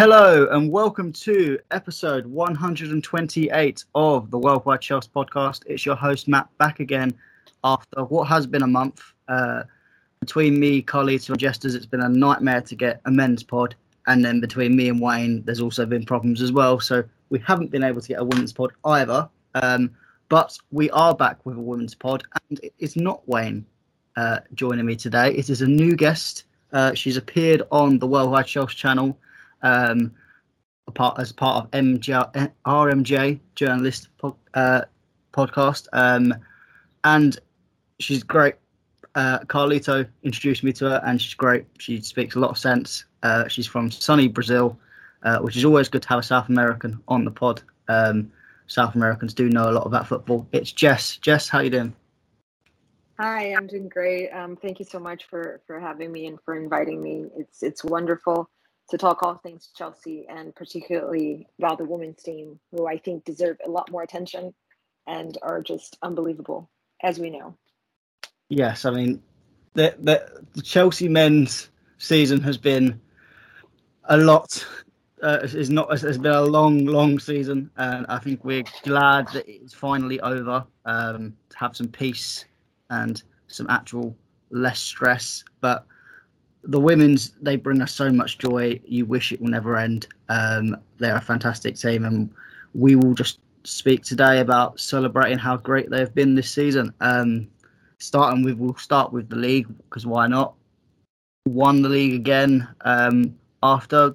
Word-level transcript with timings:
Hello 0.00 0.46
and 0.46 0.72
welcome 0.72 1.12
to 1.12 1.58
episode 1.72 2.24
128 2.24 3.84
of 3.94 4.30
the 4.30 4.38
Worldwide 4.38 4.80
Chelsea 4.80 5.10
podcast. 5.14 5.62
It's 5.66 5.84
your 5.84 5.94
host 5.94 6.26
Matt 6.26 6.48
back 6.56 6.80
again 6.80 7.12
after 7.64 8.04
what 8.04 8.26
has 8.26 8.46
been 8.46 8.62
a 8.62 8.66
month. 8.66 9.02
Uh, 9.28 9.64
between 10.18 10.58
me, 10.58 10.82
Carlito, 10.82 11.28
and 11.28 11.38
Jesters, 11.38 11.74
it's 11.74 11.84
been 11.84 12.00
a 12.00 12.08
nightmare 12.08 12.62
to 12.62 12.74
get 12.74 13.02
a 13.04 13.10
men's 13.10 13.42
pod. 13.42 13.74
And 14.06 14.24
then 14.24 14.40
between 14.40 14.74
me 14.74 14.88
and 14.88 15.02
Wayne, 15.02 15.42
there's 15.44 15.60
also 15.60 15.84
been 15.84 16.06
problems 16.06 16.40
as 16.40 16.50
well. 16.50 16.80
So 16.80 17.04
we 17.28 17.38
haven't 17.40 17.70
been 17.70 17.84
able 17.84 18.00
to 18.00 18.08
get 18.08 18.20
a 18.20 18.24
women's 18.24 18.54
pod 18.54 18.72
either. 18.86 19.28
Um, 19.54 19.90
but 20.30 20.56
we 20.70 20.88
are 20.92 21.14
back 21.14 21.44
with 21.44 21.58
a 21.58 21.60
women's 21.60 21.94
pod, 21.94 22.24
and 22.48 22.58
it's 22.78 22.96
not 22.96 23.20
Wayne 23.28 23.66
uh, 24.16 24.38
joining 24.54 24.86
me 24.86 24.96
today. 24.96 25.34
It 25.34 25.50
is 25.50 25.60
a 25.60 25.68
new 25.68 25.94
guest. 25.94 26.44
Uh, 26.72 26.94
she's 26.94 27.18
appeared 27.18 27.64
on 27.70 27.98
the 27.98 28.06
Worldwide 28.06 28.46
Chelsea 28.46 28.76
channel 28.76 29.18
um, 29.62 30.12
part, 30.94 31.18
as 31.18 31.32
part 31.32 31.64
of 31.64 31.70
MJ, 31.70 32.52
RMJ 32.66 33.40
journalist 33.54 34.08
uh, 34.54 34.82
podcast, 35.32 35.86
um, 35.92 36.34
and 37.04 37.38
she's 37.98 38.22
great. 38.22 38.54
Uh, 39.14 39.40
Carlito 39.40 40.06
introduced 40.22 40.62
me 40.62 40.72
to 40.74 40.90
her, 40.90 41.02
and 41.04 41.20
she's 41.20 41.34
great. 41.34 41.66
She 41.78 42.00
speaks 42.00 42.36
a 42.36 42.38
lot 42.38 42.50
of 42.50 42.58
sense. 42.58 43.04
Uh, 43.22 43.48
she's 43.48 43.66
from 43.66 43.90
sunny 43.90 44.28
Brazil, 44.28 44.78
uh, 45.24 45.38
which 45.38 45.56
is 45.56 45.64
always 45.64 45.88
good 45.88 46.02
to 46.02 46.08
have 46.08 46.20
a 46.20 46.22
South 46.22 46.48
American 46.48 47.00
on 47.08 47.24
the 47.24 47.30
pod. 47.30 47.62
Um, 47.88 48.30
South 48.66 48.94
Americans 48.94 49.34
do 49.34 49.48
know 49.48 49.68
a 49.68 49.72
lot 49.72 49.86
about 49.86 50.06
football. 50.06 50.46
It's 50.52 50.70
Jess. 50.70 51.16
Jess, 51.16 51.48
how 51.48 51.60
you 51.60 51.70
doing? 51.70 51.94
Hi, 53.18 53.52
I'm 53.52 53.66
doing 53.66 53.88
great. 53.88 54.30
Um, 54.30 54.56
thank 54.56 54.78
you 54.78 54.84
so 54.84 54.98
much 54.98 55.24
for 55.28 55.60
for 55.66 55.78
having 55.78 56.10
me 56.12 56.26
and 56.26 56.38
for 56.44 56.56
inviting 56.56 57.02
me. 57.02 57.26
It's 57.36 57.62
it's 57.62 57.84
wonderful 57.84 58.48
to 58.90 58.98
talk 58.98 59.22
all 59.22 59.36
things 59.36 59.70
Chelsea 59.76 60.26
and 60.28 60.54
particularly 60.54 61.46
about 61.58 61.78
the 61.78 61.84
women's 61.84 62.22
team, 62.22 62.58
who 62.72 62.86
I 62.86 62.98
think 62.98 63.24
deserve 63.24 63.56
a 63.64 63.70
lot 63.70 63.90
more 63.90 64.02
attention 64.02 64.54
and 65.06 65.38
are 65.42 65.62
just 65.62 65.96
unbelievable, 66.02 66.70
as 67.02 67.18
we 67.18 67.30
know. 67.30 67.56
Yes, 68.48 68.84
I 68.84 68.90
mean 68.90 69.22
the 69.74 69.94
the, 70.00 70.44
the 70.54 70.62
Chelsea 70.62 71.08
men's 71.08 71.70
season 71.98 72.40
has 72.42 72.58
been 72.58 73.00
a 74.04 74.16
lot 74.16 74.64
uh, 75.22 75.38
is 75.42 75.70
not 75.70 75.92
it's 75.92 76.18
been 76.18 76.32
a 76.32 76.42
long, 76.42 76.86
long 76.86 77.18
season, 77.18 77.70
and 77.76 78.06
I 78.08 78.18
think 78.18 78.44
we're 78.44 78.64
glad 78.82 79.28
that 79.32 79.48
it's 79.48 79.74
finally 79.74 80.20
over. 80.20 80.64
Um, 80.84 81.36
to 81.50 81.58
have 81.58 81.76
some 81.76 81.88
peace 81.88 82.46
and 82.88 83.22
some 83.46 83.66
actual 83.68 84.16
less 84.50 84.80
stress. 84.80 85.44
But 85.60 85.86
the 86.64 86.80
women's 86.80 87.30
they 87.40 87.56
bring 87.56 87.80
us 87.80 87.92
so 87.92 88.10
much 88.10 88.38
joy. 88.38 88.80
You 88.84 89.06
wish 89.06 89.32
it 89.32 89.40
will 89.40 89.48
never 89.48 89.76
end. 89.76 90.06
Um, 90.28 90.76
they're 90.98 91.16
a 91.16 91.20
fantastic 91.20 91.76
team, 91.76 92.04
and 92.04 92.30
we 92.74 92.96
will 92.96 93.14
just 93.14 93.40
speak 93.64 94.02
today 94.02 94.40
about 94.40 94.80
celebrating 94.80 95.38
how 95.38 95.56
great 95.56 95.90
they've 95.90 96.14
been 96.14 96.34
this 96.34 96.50
season. 96.50 96.92
Um, 97.00 97.48
starting 97.98 98.42
with 98.42 98.56
we'll 98.58 98.76
start 98.76 99.12
with 99.12 99.28
the 99.28 99.36
league 99.36 99.68
because 99.84 100.06
why 100.06 100.26
not? 100.26 100.54
Won 101.46 101.82
the 101.82 101.88
league 101.88 102.14
again 102.14 102.68
um, 102.82 103.34
after 103.62 104.14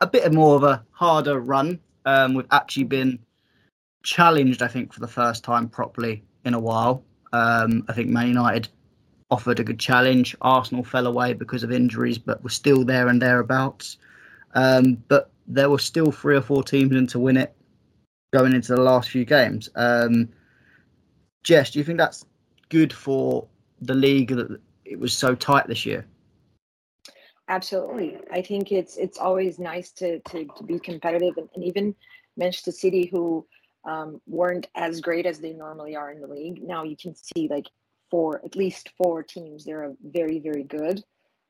a 0.00 0.06
bit 0.06 0.32
more 0.32 0.56
of 0.56 0.64
a 0.64 0.84
harder 0.90 1.40
run. 1.40 1.78
Um, 2.04 2.34
we've 2.34 2.46
actually 2.50 2.84
been 2.84 3.18
challenged, 4.02 4.62
I 4.62 4.68
think, 4.68 4.92
for 4.92 5.00
the 5.00 5.08
first 5.08 5.44
time 5.44 5.68
properly 5.68 6.22
in 6.44 6.54
a 6.54 6.60
while. 6.60 7.02
Um, 7.32 7.84
I 7.88 7.92
think 7.92 8.08
Man 8.08 8.28
United 8.28 8.68
offered 9.30 9.60
a 9.60 9.64
good 9.64 9.78
challenge. 9.78 10.36
Arsenal 10.40 10.84
fell 10.84 11.06
away 11.06 11.32
because 11.32 11.62
of 11.62 11.72
injuries, 11.72 12.18
but 12.18 12.42
were 12.42 12.50
still 12.50 12.84
there 12.84 13.08
and 13.08 13.20
thereabouts. 13.20 13.98
Um, 14.54 15.02
but 15.08 15.30
there 15.46 15.70
were 15.70 15.78
still 15.78 16.10
three 16.10 16.36
or 16.36 16.42
four 16.42 16.62
teams 16.62 16.92
in 16.92 17.06
to 17.08 17.18
win 17.18 17.36
it 17.36 17.54
going 18.32 18.52
into 18.52 18.74
the 18.74 18.80
last 18.80 19.10
few 19.10 19.24
games. 19.24 19.68
Um, 19.74 20.28
Jess, 21.42 21.70
do 21.70 21.78
you 21.78 21.84
think 21.84 21.98
that's 21.98 22.24
good 22.68 22.92
for 22.92 23.46
the 23.80 23.94
league 23.94 24.30
that 24.30 24.60
it 24.84 24.98
was 24.98 25.12
so 25.12 25.34
tight 25.34 25.66
this 25.68 25.86
year? 25.86 26.04
Absolutely. 27.48 28.18
I 28.32 28.42
think 28.42 28.72
it's 28.72 28.96
it's 28.96 29.18
always 29.18 29.58
nice 29.58 29.92
to 29.92 30.18
to, 30.20 30.46
to 30.56 30.64
be 30.64 30.80
competitive 30.80 31.36
and, 31.36 31.48
and 31.54 31.64
even 31.64 31.94
Manchester 32.36 32.72
City 32.72 33.06
who 33.06 33.46
um, 33.84 34.20
weren't 34.26 34.66
as 34.74 35.00
great 35.00 35.26
as 35.26 35.38
they 35.38 35.52
normally 35.52 35.94
are 35.94 36.10
in 36.10 36.20
the 36.20 36.26
league. 36.26 36.60
Now 36.62 36.82
you 36.82 36.96
can 36.96 37.14
see 37.14 37.46
like 37.48 37.66
four 38.10 38.40
at 38.44 38.56
least 38.56 38.90
four 38.96 39.22
teams 39.22 39.64
they 39.64 39.72
are 39.72 39.92
very 40.02 40.38
very 40.38 40.62
good 40.62 41.02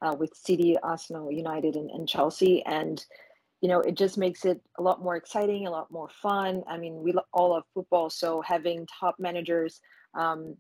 uh, 0.03 0.15
with 0.19 0.35
City, 0.35 0.77
Arsenal, 0.83 1.33
United, 1.33 1.77
and, 1.77 1.91
and 1.91 2.09
Chelsea, 2.09 2.63
and 2.65 3.05
you 3.61 3.69
know 3.69 3.81
it 3.81 3.97
just 3.97 4.19
makes 4.19 4.45
it 4.45 4.61
a 4.79 4.83
lot 4.83 5.03
more 5.03 5.17
exciting, 5.17 5.67
a 5.67 5.71
lot 5.71 5.91
more 5.91 6.09
fun. 6.23 6.63
I 6.69 6.77
mean, 6.77 7.03
we 7.03 7.15
all 7.33 7.51
love 7.51 7.65
football, 7.75 8.11
so 8.11 8.43
having 8.43 8.87
top 9.01 9.17
managers, 9.19 9.81
um, 10.19 10.55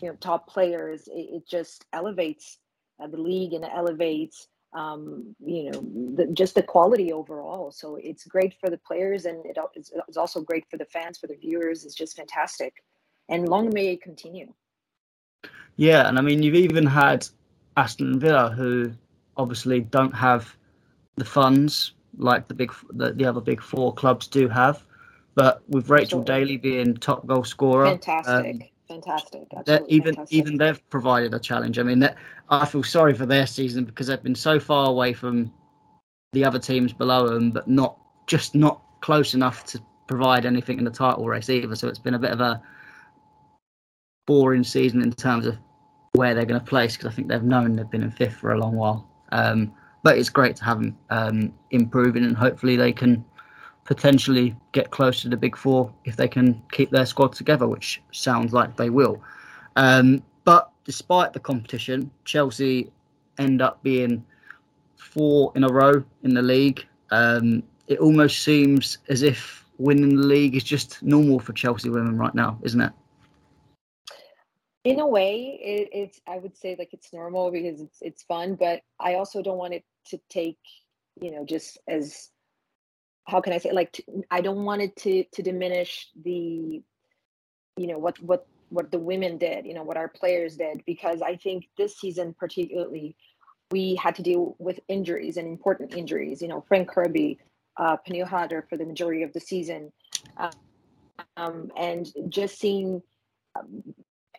you 0.00 0.08
know, 0.08 0.16
top 0.16 0.48
players, 0.48 1.06
it, 1.08 1.36
it 1.36 1.48
just 1.48 1.84
elevates 1.92 2.58
uh, 3.02 3.06
the 3.06 3.20
league 3.20 3.52
and 3.52 3.64
elevates 3.64 4.48
um, 4.74 5.36
you 5.44 5.70
know, 5.70 5.80
the, 6.16 6.26
just 6.32 6.54
the 6.54 6.62
quality 6.62 7.12
overall. 7.12 7.70
So 7.70 7.98
it's 8.02 8.24
great 8.24 8.54
for 8.58 8.70
the 8.70 8.78
players, 8.78 9.26
and 9.26 9.44
it, 9.44 9.58
it's, 9.74 9.92
it's 10.08 10.16
also 10.16 10.40
great 10.40 10.64
for 10.70 10.78
the 10.78 10.86
fans, 10.86 11.18
for 11.18 11.26
the 11.26 11.36
viewers. 11.36 11.84
It's 11.84 11.94
just 11.94 12.16
fantastic, 12.16 12.74
and 13.28 13.48
long 13.48 13.70
may 13.72 13.88
it 13.92 14.02
continue. 14.02 14.52
Yeah, 15.76 16.08
and 16.08 16.18
I 16.18 16.22
mean, 16.22 16.42
you've 16.42 16.54
even 16.54 16.86
had 16.86 17.26
Aston 17.76 18.18
Villa, 18.18 18.50
who 18.50 18.92
obviously 19.36 19.80
don't 19.80 20.14
have 20.14 20.54
the 21.16 21.24
funds 21.24 21.92
like 22.18 22.48
the 22.48 22.54
big 22.54 22.72
the, 22.90 23.12
the 23.12 23.24
other 23.24 23.40
big 23.40 23.60
four 23.62 23.92
clubs 23.94 24.26
do 24.26 24.48
have, 24.48 24.84
but 25.34 25.62
with 25.68 25.88
Rachel 25.88 26.20
Absolutely. 26.20 26.44
Daly 26.44 26.56
being 26.58 26.96
top 26.96 27.26
goal 27.26 27.44
scorer, 27.44 27.86
fantastic. 27.86 28.34
Um, 28.34 28.62
fantastic. 28.88 29.42
even 29.88 30.14
fantastic. 30.14 30.38
even 30.38 30.58
they've 30.58 30.90
provided 30.90 31.32
a 31.34 31.38
challenge. 31.38 31.78
I 31.78 31.82
mean, 31.82 32.08
I 32.50 32.66
feel 32.66 32.82
sorry 32.82 33.14
for 33.14 33.26
their 33.26 33.46
season 33.46 33.84
because 33.84 34.08
they've 34.08 34.22
been 34.22 34.34
so 34.34 34.60
far 34.60 34.88
away 34.88 35.12
from 35.12 35.52
the 36.32 36.44
other 36.44 36.58
teams 36.58 36.92
below 36.92 37.28
them, 37.28 37.50
but 37.50 37.68
not 37.68 37.96
just 38.26 38.54
not 38.54 38.82
close 39.00 39.34
enough 39.34 39.64
to 39.66 39.80
provide 40.06 40.44
anything 40.44 40.78
in 40.78 40.84
the 40.84 40.90
title 40.90 41.26
race 41.26 41.48
either. 41.48 41.74
So 41.74 41.88
it's 41.88 41.98
been 41.98 42.14
a 42.14 42.18
bit 42.18 42.30
of 42.30 42.40
a 42.40 42.62
boring 44.26 44.64
season 44.64 45.02
in 45.02 45.12
terms 45.12 45.46
of 45.46 45.58
where 46.12 46.34
they're 46.34 46.44
going 46.44 46.60
to 46.60 46.66
place 46.66 46.96
because 46.96 47.12
I 47.12 47.14
think 47.14 47.28
they've 47.28 47.42
known 47.42 47.76
they've 47.76 47.90
been 47.90 48.02
in 48.02 48.10
fifth 48.10 48.36
for 48.36 48.52
a 48.52 48.58
long 48.58 48.74
while. 48.74 49.08
Um, 49.32 49.72
but 50.02 50.18
it's 50.18 50.28
great 50.28 50.56
to 50.56 50.64
have 50.64 50.80
them 50.80 50.98
um, 51.10 51.54
improving, 51.70 52.24
and 52.24 52.36
hopefully 52.36 52.76
they 52.76 52.92
can 52.92 53.24
potentially 53.84 54.54
get 54.72 54.90
close 54.90 55.22
to 55.22 55.28
the 55.28 55.36
big 55.36 55.56
four 55.56 55.92
if 56.04 56.16
they 56.16 56.28
can 56.28 56.62
keep 56.70 56.90
their 56.90 57.06
squad 57.06 57.32
together, 57.32 57.66
which 57.68 58.02
sounds 58.12 58.52
like 58.52 58.76
they 58.76 58.90
will. 58.90 59.22
Um, 59.76 60.22
but 60.44 60.70
despite 60.84 61.32
the 61.32 61.40
competition, 61.40 62.10
Chelsea 62.24 62.90
end 63.38 63.62
up 63.62 63.82
being 63.82 64.24
four 64.96 65.52
in 65.54 65.64
a 65.64 65.68
row 65.68 66.04
in 66.22 66.34
the 66.34 66.42
league. 66.42 66.86
Um, 67.10 67.62
it 67.86 67.98
almost 67.98 68.42
seems 68.42 68.98
as 69.08 69.22
if 69.22 69.64
winning 69.78 70.16
the 70.16 70.26
league 70.26 70.56
is 70.56 70.64
just 70.64 71.02
normal 71.02 71.38
for 71.38 71.52
Chelsea 71.52 71.90
women 71.90 72.16
right 72.16 72.34
now, 72.34 72.58
isn't 72.62 72.80
it? 72.80 72.92
In 74.84 74.98
a 74.98 75.06
way, 75.06 75.60
it, 75.62 75.88
it's 75.92 76.20
I 76.26 76.38
would 76.38 76.56
say 76.56 76.74
like 76.78 76.92
it's 76.92 77.12
normal 77.12 77.50
because 77.50 77.80
it's 77.80 77.98
it's 78.00 78.22
fun, 78.24 78.56
but 78.56 78.80
I 78.98 79.14
also 79.14 79.42
don't 79.42 79.58
want 79.58 79.74
it 79.74 79.84
to 80.06 80.20
take 80.28 80.58
you 81.20 81.30
know 81.30 81.44
just 81.44 81.78
as 81.86 82.30
how 83.26 83.40
can 83.40 83.52
I 83.52 83.58
say 83.58 83.72
like 83.72 83.92
to, 83.92 84.02
I 84.30 84.40
don't 84.40 84.64
want 84.64 84.82
it 84.82 84.96
to 84.96 85.24
to 85.24 85.42
diminish 85.42 86.08
the 86.24 86.82
you 87.76 87.86
know 87.86 87.98
what 87.98 88.20
what 88.20 88.46
what 88.70 88.90
the 88.90 88.98
women 88.98 89.38
did, 89.38 89.66
you 89.66 89.74
know 89.74 89.84
what 89.84 89.96
our 89.96 90.08
players 90.08 90.56
did, 90.56 90.82
because 90.84 91.22
I 91.22 91.36
think 91.36 91.68
this 91.78 91.96
season 91.98 92.34
particularly 92.38 93.14
we 93.70 93.94
had 93.94 94.14
to 94.16 94.22
deal 94.22 94.54
with 94.58 94.78
injuries 94.88 95.36
and 95.36 95.48
important 95.48 95.94
injuries. 95.94 96.42
You 96.42 96.48
know, 96.48 96.64
Fran 96.68 96.86
Kirby, 96.86 97.38
uh, 97.76 97.96
Pernille 98.06 98.26
Harder 98.26 98.66
for 98.68 98.76
the 98.76 98.84
majority 98.84 99.22
of 99.22 99.32
the 99.32 99.40
season, 99.40 99.92
um, 101.36 101.70
and 101.76 102.08
just 102.28 102.58
seeing 102.58 103.02
um, 103.58 103.82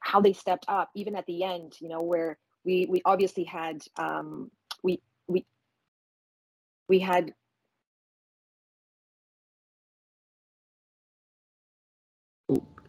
how 0.04 0.20
they 0.20 0.34
stepped 0.34 0.66
up, 0.68 0.90
even 0.96 1.16
at 1.16 1.26
the 1.26 1.44
end. 1.44 1.74
You 1.80 1.90
know, 1.90 2.02
where 2.02 2.38
we 2.64 2.86
we 2.90 3.02
obviously 3.06 3.46
had 3.46 3.82
um, 3.98 4.52
we 4.84 5.02
we 5.28 5.46
we 6.88 7.00
had 7.00 7.34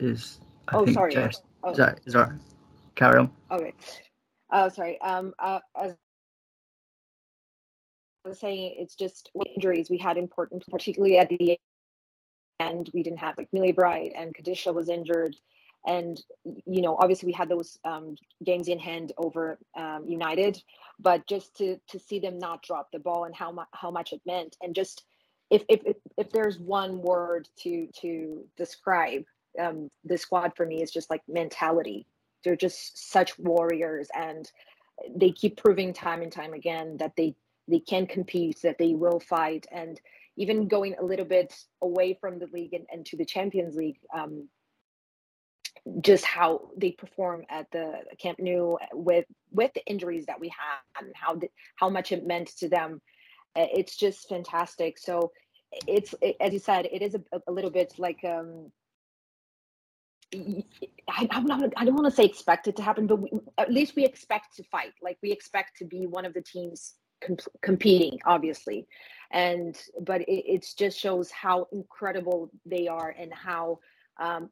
is. 0.01 0.41
I 0.69 0.77
oh, 0.77 0.87
sorry. 0.87 1.15
Just, 1.15 1.43
oh. 1.63 1.71
Is, 1.71 1.77
that, 1.77 2.01
is 2.07 2.13
that 2.15 2.33
carry 2.95 3.19
on? 3.21 3.31
Okay. 3.51 3.73
Oh, 4.51 4.69
sorry. 4.69 5.01
Um, 5.01 5.35
uh, 5.39 5.61
as 5.81 5.95
I 8.25 8.29
was 8.29 8.41
saying, 8.41 8.77
it's 8.79 8.95
just 8.95 9.31
injuries 9.57 9.91
we 9.91 9.99
had 9.99 10.17
important, 10.17 10.65
particularly 10.71 11.19
at 11.19 11.29
the 11.29 11.59
end. 12.61 12.91
We 12.95 13.03
didn't 13.03 13.19
have 13.19 13.37
like 13.37 13.49
Millie 13.53 13.73
Bright 13.73 14.13
and 14.17 14.35
Kadeisha 14.35 14.73
was 14.73 14.89
injured, 14.89 15.37
and 15.87 16.21
you 16.45 16.83
know, 16.83 16.97
obviously 16.99 17.27
we 17.27 17.33
had 17.33 17.49
those 17.49 17.79
um, 17.85 18.17
games 18.45 18.69
in 18.69 18.79
hand 18.79 19.13
over 19.19 19.59
um, 19.77 20.05
United, 20.07 20.63
but 20.99 21.27
just 21.27 21.57
to 21.57 21.79
to 21.89 21.99
see 21.99 22.19
them 22.19 22.39
not 22.39 22.63
drop 22.63 22.91
the 22.93 22.99
ball 22.99 23.25
and 23.25 23.35
how 23.35 23.51
much 23.53 23.69
how 23.73 23.91
much 23.91 24.13
it 24.13 24.21
meant, 24.27 24.57
and 24.63 24.75
just 24.75 25.05
if 25.51 25.63
if 25.69 25.81
if 26.17 26.31
there's 26.31 26.59
one 26.59 27.01
word 27.03 27.49
to 27.61 27.89
to 28.01 28.45
describe 28.57 29.25
um, 29.61 29.91
the 30.05 30.19
squad 30.19 30.53
for 30.57 30.67
me, 30.67 30.83
is 30.83 30.91
just 30.91 31.11
like 31.11 31.23
mentality. 31.29 32.07
They're 32.45 32.57
just 32.57 33.11
such 33.11 33.39
warriors, 33.39 34.09
and 34.15 34.51
they 35.17 35.33
keep 35.33 35.57
proving 35.57 35.93
time 35.93 36.23
and 36.23 36.33
time 36.33 36.55
again 36.55 36.97
that 36.99 37.13
they 37.17 37.37
they 37.69 37.81
can 37.81 38.07
compete, 38.07 38.61
that 38.63 38.79
they 38.79 38.95
will 38.95 39.21
fight, 39.21 39.67
and 39.73 40.01
even 40.37 40.69
going 40.69 40.95
a 40.99 41.05
little 41.05 41.25
bit 41.25 41.55
away 41.83 42.19
from 42.21 42.39
the 42.39 42.49
league 42.53 42.75
and, 42.75 42.87
and 42.93 43.07
to 43.07 43.17
the 43.17 43.25
Champions 43.25 43.77
League. 43.77 43.99
Just 46.01 46.25
how 46.25 46.71
they 46.77 46.93
perform 46.93 47.45
at 47.51 47.67
the 47.71 48.01
Camp 48.19 48.39
Nou 48.39 48.77
with 48.93 49.27
with 49.51 49.73
the 49.75 49.85
injuries 49.87 50.27
that 50.27 50.41
we 50.41 50.49
had 50.49 51.05
and 51.05 51.13
how 51.15 51.39
how 51.77 51.91
much 51.91 52.13
it 52.13 52.27
meant 52.27 52.49
to 52.59 52.69
them. 52.69 53.01
It's 53.55 53.97
just 53.97 54.29
fantastic. 54.29 54.99
So 54.99 55.33
it's 55.87 56.15
it, 56.23 56.37
as 56.41 56.53
you 56.53 56.59
said, 56.59 56.87
it 56.87 57.03
is 57.03 57.15
a, 57.15 57.41
a 57.47 57.53
little 57.53 57.71
bit 57.71 57.95
like 57.99 58.25
um, 58.25 58.71
I, 61.09 61.29
am 61.31 61.47
not. 61.47 61.63
I 61.77 61.85
don't 61.85 61.95
want 61.95 62.07
to 62.07 62.11
say 62.11 62.25
expected 62.25 62.77
to 62.77 62.83
happen, 62.83 63.07
but 63.07 63.17
we, 63.17 63.31
at 63.59 63.73
least 63.73 63.97
we 63.97 64.05
expect 64.05 64.57
to 64.57 64.65
fight. 64.65 64.93
Like 65.03 65.19
we 65.23 65.33
expect 65.33 65.77
to 65.79 65.85
be 65.85 66.07
one 66.07 66.25
of 66.25 66.35
the 66.35 66.43
teams 66.43 66.95
comp- 67.25 67.41
competing, 67.63 68.19
obviously, 68.25 68.87
and 69.33 69.77
but 70.01 70.23
it 70.23 70.45
it 70.47 70.67
just 70.77 70.99
shows 70.99 71.31
how 71.31 71.67
incredible 71.73 72.51
they 72.67 72.89
are 72.89 73.15
and 73.19 73.33
how 73.33 73.79
um, 74.21 74.51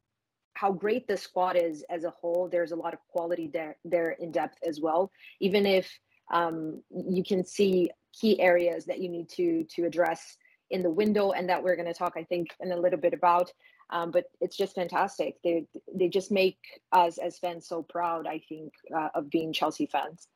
how 0.54 0.72
great 0.72 1.06
the 1.06 1.16
squad 1.16 1.56
is 1.56 1.84
as 1.90 2.04
a 2.04 2.10
whole. 2.10 2.48
There's 2.50 2.72
a 2.72 2.76
lot 2.76 2.94
of 2.94 3.00
quality 3.08 3.50
there 3.52 3.76
there 3.84 4.10
in 4.12 4.32
depth 4.32 4.58
as 4.66 4.80
well. 4.80 5.10
Even 5.40 5.66
if 5.66 5.90
um, 6.32 6.82
you 6.90 7.24
can 7.24 7.44
see 7.44 7.90
key 8.18 8.40
areas 8.40 8.84
that 8.86 9.00
you 9.00 9.08
need 9.08 9.28
to 9.30 9.64
to 9.74 9.84
address 9.84 10.36
in 10.70 10.82
the 10.82 10.90
window, 10.90 11.32
and 11.32 11.48
that 11.48 11.62
we're 11.62 11.76
going 11.76 11.88
to 11.88 11.94
talk, 11.94 12.14
I 12.16 12.24
think, 12.24 12.48
in 12.60 12.72
a 12.72 12.76
little 12.76 12.98
bit 12.98 13.12
about. 13.12 13.52
Um, 13.90 14.10
but 14.10 14.24
it's 14.40 14.56
just 14.56 14.74
fantastic. 14.74 15.36
They 15.44 15.66
they 15.94 16.08
just 16.08 16.30
make 16.30 16.58
us 16.92 17.18
as 17.18 17.38
fans 17.38 17.68
so 17.68 17.82
proud. 17.82 18.26
I 18.26 18.40
think 18.48 18.72
uh, 18.94 19.08
of 19.14 19.30
being 19.30 19.52
Chelsea 19.52 19.86
fans. 19.86 20.28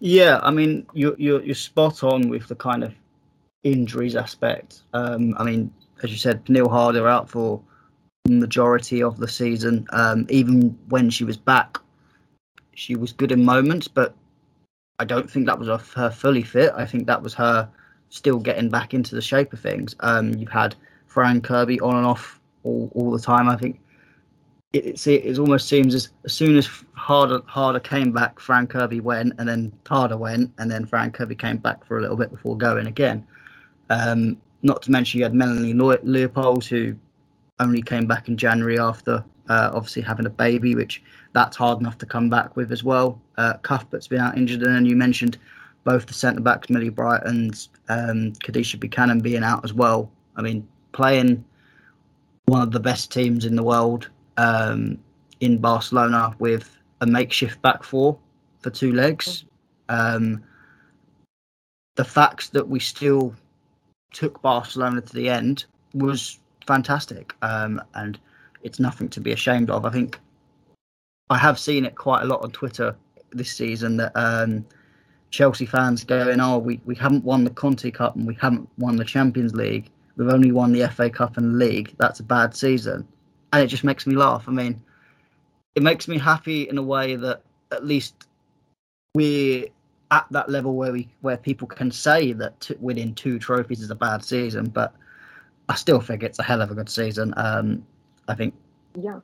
Yeah, 0.00 0.40
I 0.42 0.50
mean 0.50 0.86
you're 0.92 1.16
you're 1.18 1.42
you're 1.42 1.54
spot 1.54 2.02
on 2.02 2.28
with 2.28 2.48
the 2.48 2.54
kind 2.54 2.84
of 2.84 2.94
injuries 3.62 4.16
aspect. 4.16 4.82
Um, 4.92 5.34
I 5.38 5.44
mean, 5.44 5.72
as 6.02 6.10
you 6.10 6.16
said, 6.16 6.48
Neil 6.48 6.68
Harder 6.68 7.06
out 7.08 7.28
for 7.28 7.62
majority 8.28 9.02
of 9.02 9.18
the 9.18 9.28
season. 9.28 9.86
Um, 9.90 10.26
even 10.28 10.78
when 10.88 11.10
she 11.10 11.24
was 11.24 11.36
back, 11.36 11.78
she 12.74 12.96
was 12.96 13.12
good 13.12 13.32
in 13.32 13.44
moments, 13.44 13.88
but 13.88 14.14
I 14.98 15.04
don't 15.04 15.30
think 15.30 15.46
that 15.46 15.58
was 15.58 15.68
her 15.94 16.10
fully 16.10 16.42
fit. 16.42 16.72
I 16.76 16.84
think 16.84 17.06
that 17.06 17.22
was 17.22 17.34
her 17.34 17.68
still 18.10 18.38
getting 18.38 18.68
back 18.68 18.92
into 18.92 19.14
the 19.14 19.22
shape 19.22 19.52
of 19.52 19.60
things. 19.60 19.94
Um, 20.00 20.34
you've 20.34 20.50
had 20.50 20.74
Fran 21.06 21.40
Kirby 21.40 21.80
on 21.80 21.96
and 21.96 22.06
off 22.06 22.38
all, 22.64 22.90
all 22.94 23.10
the 23.10 23.18
time. 23.18 23.48
I 23.48 23.56
think 23.56 23.80
it, 24.72 25.06
it, 25.06 25.06
it 25.06 25.38
almost 25.38 25.68
seems 25.68 25.94
as, 25.94 26.10
as 26.24 26.32
soon 26.32 26.56
as 26.56 26.68
Harder 26.92 27.40
Harder 27.46 27.80
came 27.80 28.12
back, 28.12 28.38
Fran 28.38 28.66
Kirby 28.66 29.00
went, 29.00 29.34
and 29.38 29.48
then 29.48 29.72
Harder 29.86 30.16
went, 30.16 30.52
and 30.58 30.70
then 30.70 30.86
Fran 30.86 31.10
Kirby 31.10 31.34
came 31.34 31.56
back 31.56 31.84
for 31.84 31.98
a 31.98 32.00
little 32.00 32.16
bit 32.16 32.30
before 32.30 32.56
going 32.56 32.86
again. 32.86 33.26
Um, 33.88 34.36
not 34.62 34.82
to 34.82 34.90
mention 34.90 35.18
you 35.18 35.24
had 35.24 35.34
Melanie 35.34 35.74
Leupolz, 35.74 36.66
who 36.66 36.94
only 37.60 37.82
came 37.82 38.06
back 38.06 38.28
in 38.28 38.36
January 38.36 38.78
after 38.78 39.24
uh, 39.48 39.70
obviously 39.72 40.02
having 40.02 40.26
a 40.26 40.30
baby, 40.30 40.74
which 40.74 41.02
that's 41.32 41.56
hard 41.56 41.80
enough 41.80 41.98
to 41.98 42.06
come 42.06 42.28
back 42.28 42.56
with 42.56 42.72
as 42.72 42.82
well. 42.82 43.20
Uh, 43.36 43.54
Cuthbert's 43.58 44.08
been 44.08 44.20
out 44.20 44.36
injured, 44.36 44.62
and 44.62 44.74
then 44.74 44.86
you 44.86 44.96
mentioned 44.96 45.38
both 45.84 46.06
the 46.06 46.14
centre 46.14 46.40
backs, 46.40 46.70
Millie 46.70 46.88
Bright 46.88 47.22
and 47.24 47.68
um, 47.88 48.32
Buchanan, 48.78 49.20
being 49.20 49.42
out 49.42 49.64
as 49.64 49.72
well. 49.72 50.10
I 50.36 50.42
mean, 50.42 50.66
playing 50.92 51.44
one 52.46 52.62
of 52.62 52.72
the 52.72 52.80
best 52.80 53.12
teams 53.12 53.44
in 53.44 53.56
the 53.56 53.62
world 53.62 54.08
um, 54.36 54.98
in 55.40 55.58
Barcelona 55.58 56.34
with 56.38 56.76
a 57.00 57.06
makeshift 57.06 57.60
back 57.62 57.82
four 57.82 58.18
for 58.60 58.70
two 58.70 58.92
legs. 58.92 59.44
Um, 59.88 60.42
the 61.96 62.04
fact 62.04 62.52
that 62.52 62.68
we 62.68 62.80
still 62.80 63.34
took 64.12 64.40
Barcelona 64.42 65.00
to 65.00 65.12
the 65.12 65.28
end 65.28 65.64
was 65.94 66.38
fantastic, 66.70 67.34
um, 67.42 67.82
and 67.94 68.16
it's 68.62 68.78
nothing 68.78 69.08
to 69.08 69.20
be 69.20 69.32
ashamed 69.32 69.70
of. 69.70 69.84
I 69.84 69.90
think 69.90 70.20
I 71.28 71.36
have 71.36 71.58
seen 71.58 71.84
it 71.84 71.96
quite 71.96 72.22
a 72.22 72.26
lot 72.26 72.44
on 72.44 72.52
Twitter 72.52 72.94
this 73.32 73.50
season 73.50 73.96
that 73.96 74.12
um, 74.14 74.64
Chelsea 75.30 75.66
fans 75.66 76.04
going, 76.04 76.38
"Oh, 76.38 76.58
we, 76.58 76.80
we 76.84 76.94
haven't 76.94 77.24
won 77.24 77.42
the 77.42 77.50
Conti 77.50 77.90
Cup 77.90 78.14
and 78.14 78.24
we 78.24 78.36
haven't 78.40 78.68
won 78.78 78.94
the 78.94 79.04
Champions 79.04 79.52
League. 79.52 79.90
We've 80.16 80.32
only 80.32 80.52
won 80.52 80.70
the 80.70 80.88
FA 80.90 81.10
Cup 81.10 81.38
and 81.38 81.58
league. 81.58 81.92
That's 81.98 82.20
a 82.20 82.22
bad 82.22 82.54
season," 82.54 83.04
and 83.52 83.64
it 83.64 83.66
just 83.66 83.82
makes 83.82 84.06
me 84.06 84.14
laugh. 84.14 84.44
I 84.46 84.52
mean, 84.52 84.80
it 85.74 85.82
makes 85.82 86.06
me 86.06 86.18
happy 86.18 86.68
in 86.68 86.78
a 86.78 86.82
way 86.84 87.16
that 87.16 87.42
at 87.72 87.84
least 87.84 88.28
we're 89.16 89.66
at 90.12 90.26
that 90.30 90.48
level 90.48 90.76
where 90.76 90.92
we 90.92 91.08
where 91.22 91.36
people 91.36 91.66
can 91.66 91.90
say 91.90 92.32
that 92.34 92.70
winning 92.78 93.12
two 93.12 93.40
trophies 93.40 93.80
is 93.80 93.90
a 93.90 93.96
bad 93.96 94.22
season, 94.24 94.66
but 94.68 94.94
I 95.70 95.74
still 95.74 96.00
think 96.00 96.24
it's 96.24 96.40
a 96.40 96.42
hell 96.42 96.62
of 96.62 96.72
a 96.72 96.74
good 96.74 96.88
season. 96.88 97.32
Um, 97.36 97.86
I 98.26 98.34
think. 98.34 98.54
Yeah, 99.00 99.20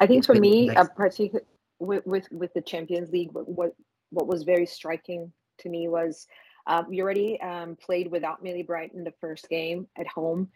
I 0.00 0.06
think 0.06 0.24
for 0.24 0.34
me, 0.34 0.68
next... 0.68 0.80
a 0.80 0.94
particular 0.94 1.44
with, 1.78 2.06
with 2.06 2.26
with 2.32 2.54
the 2.54 2.62
Champions 2.62 3.10
League, 3.10 3.28
what 3.32 3.74
what 4.10 4.26
was 4.26 4.44
very 4.44 4.64
striking 4.64 5.30
to 5.58 5.68
me 5.68 5.88
was 5.88 6.26
um, 6.66 6.86
we 6.88 7.02
already 7.02 7.38
um, 7.42 7.76
played 7.76 8.10
without 8.10 8.42
Millie 8.42 8.62
Bright 8.62 8.94
in 8.94 9.04
the 9.04 9.12
first 9.20 9.46
game 9.50 9.86
at 9.98 10.06
home, 10.06 10.48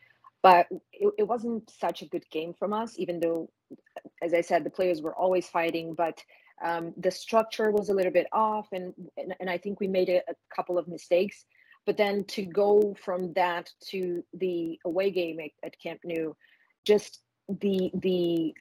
but 0.42 0.66
it, 0.94 1.12
it 1.18 1.24
wasn't 1.24 1.70
such 1.70 2.00
a 2.00 2.08
good 2.08 2.24
game 2.30 2.54
from 2.58 2.72
us. 2.72 2.94
Even 2.98 3.20
though, 3.20 3.50
as 4.22 4.32
I 4.32 4.40
said, 4.40 4.64
the 4.64 4.70
players 4.70 5.02
were 5.02 5.14
always 5.14 5.46
fighting, 5.46 5.92
but 5.92 6.18
um, 6.64 6.94
the 6.96 7.10
structure 7.10 7.70
was 7.70 7.90
a 7.90 7.94
little 7.94 8.12
bit 8.12 8.28
off, 8.32 8.68
and 8.72 8.94
and, 9.18 9.34
and 9.40 9.50
I 9.50 9.58
think 9.58 9.78
we 9.78 9.88
made 9.88 10.08
a, 10.08 10.22
a 10.26 10.34
couple 10.54 10.78
of 10.78 10.88
mistakes. 10.88 11.44
But 11.86 11.96
then 11.96 12.24
to 12.24 12.44
go 12.44 12.96
from 13.00 13.32
that 13.34 13.70
to 13.86 14.22
the 14.34 14.78
away 14.84 15.10
game 15.10 15.38
at, 15.40 15.50
at 15.64 15.80
Camp 15.80 16.00
Nou, 16.04 16.34
just 16.84 17.20
the 17.48 17.90
the 17.94 18.54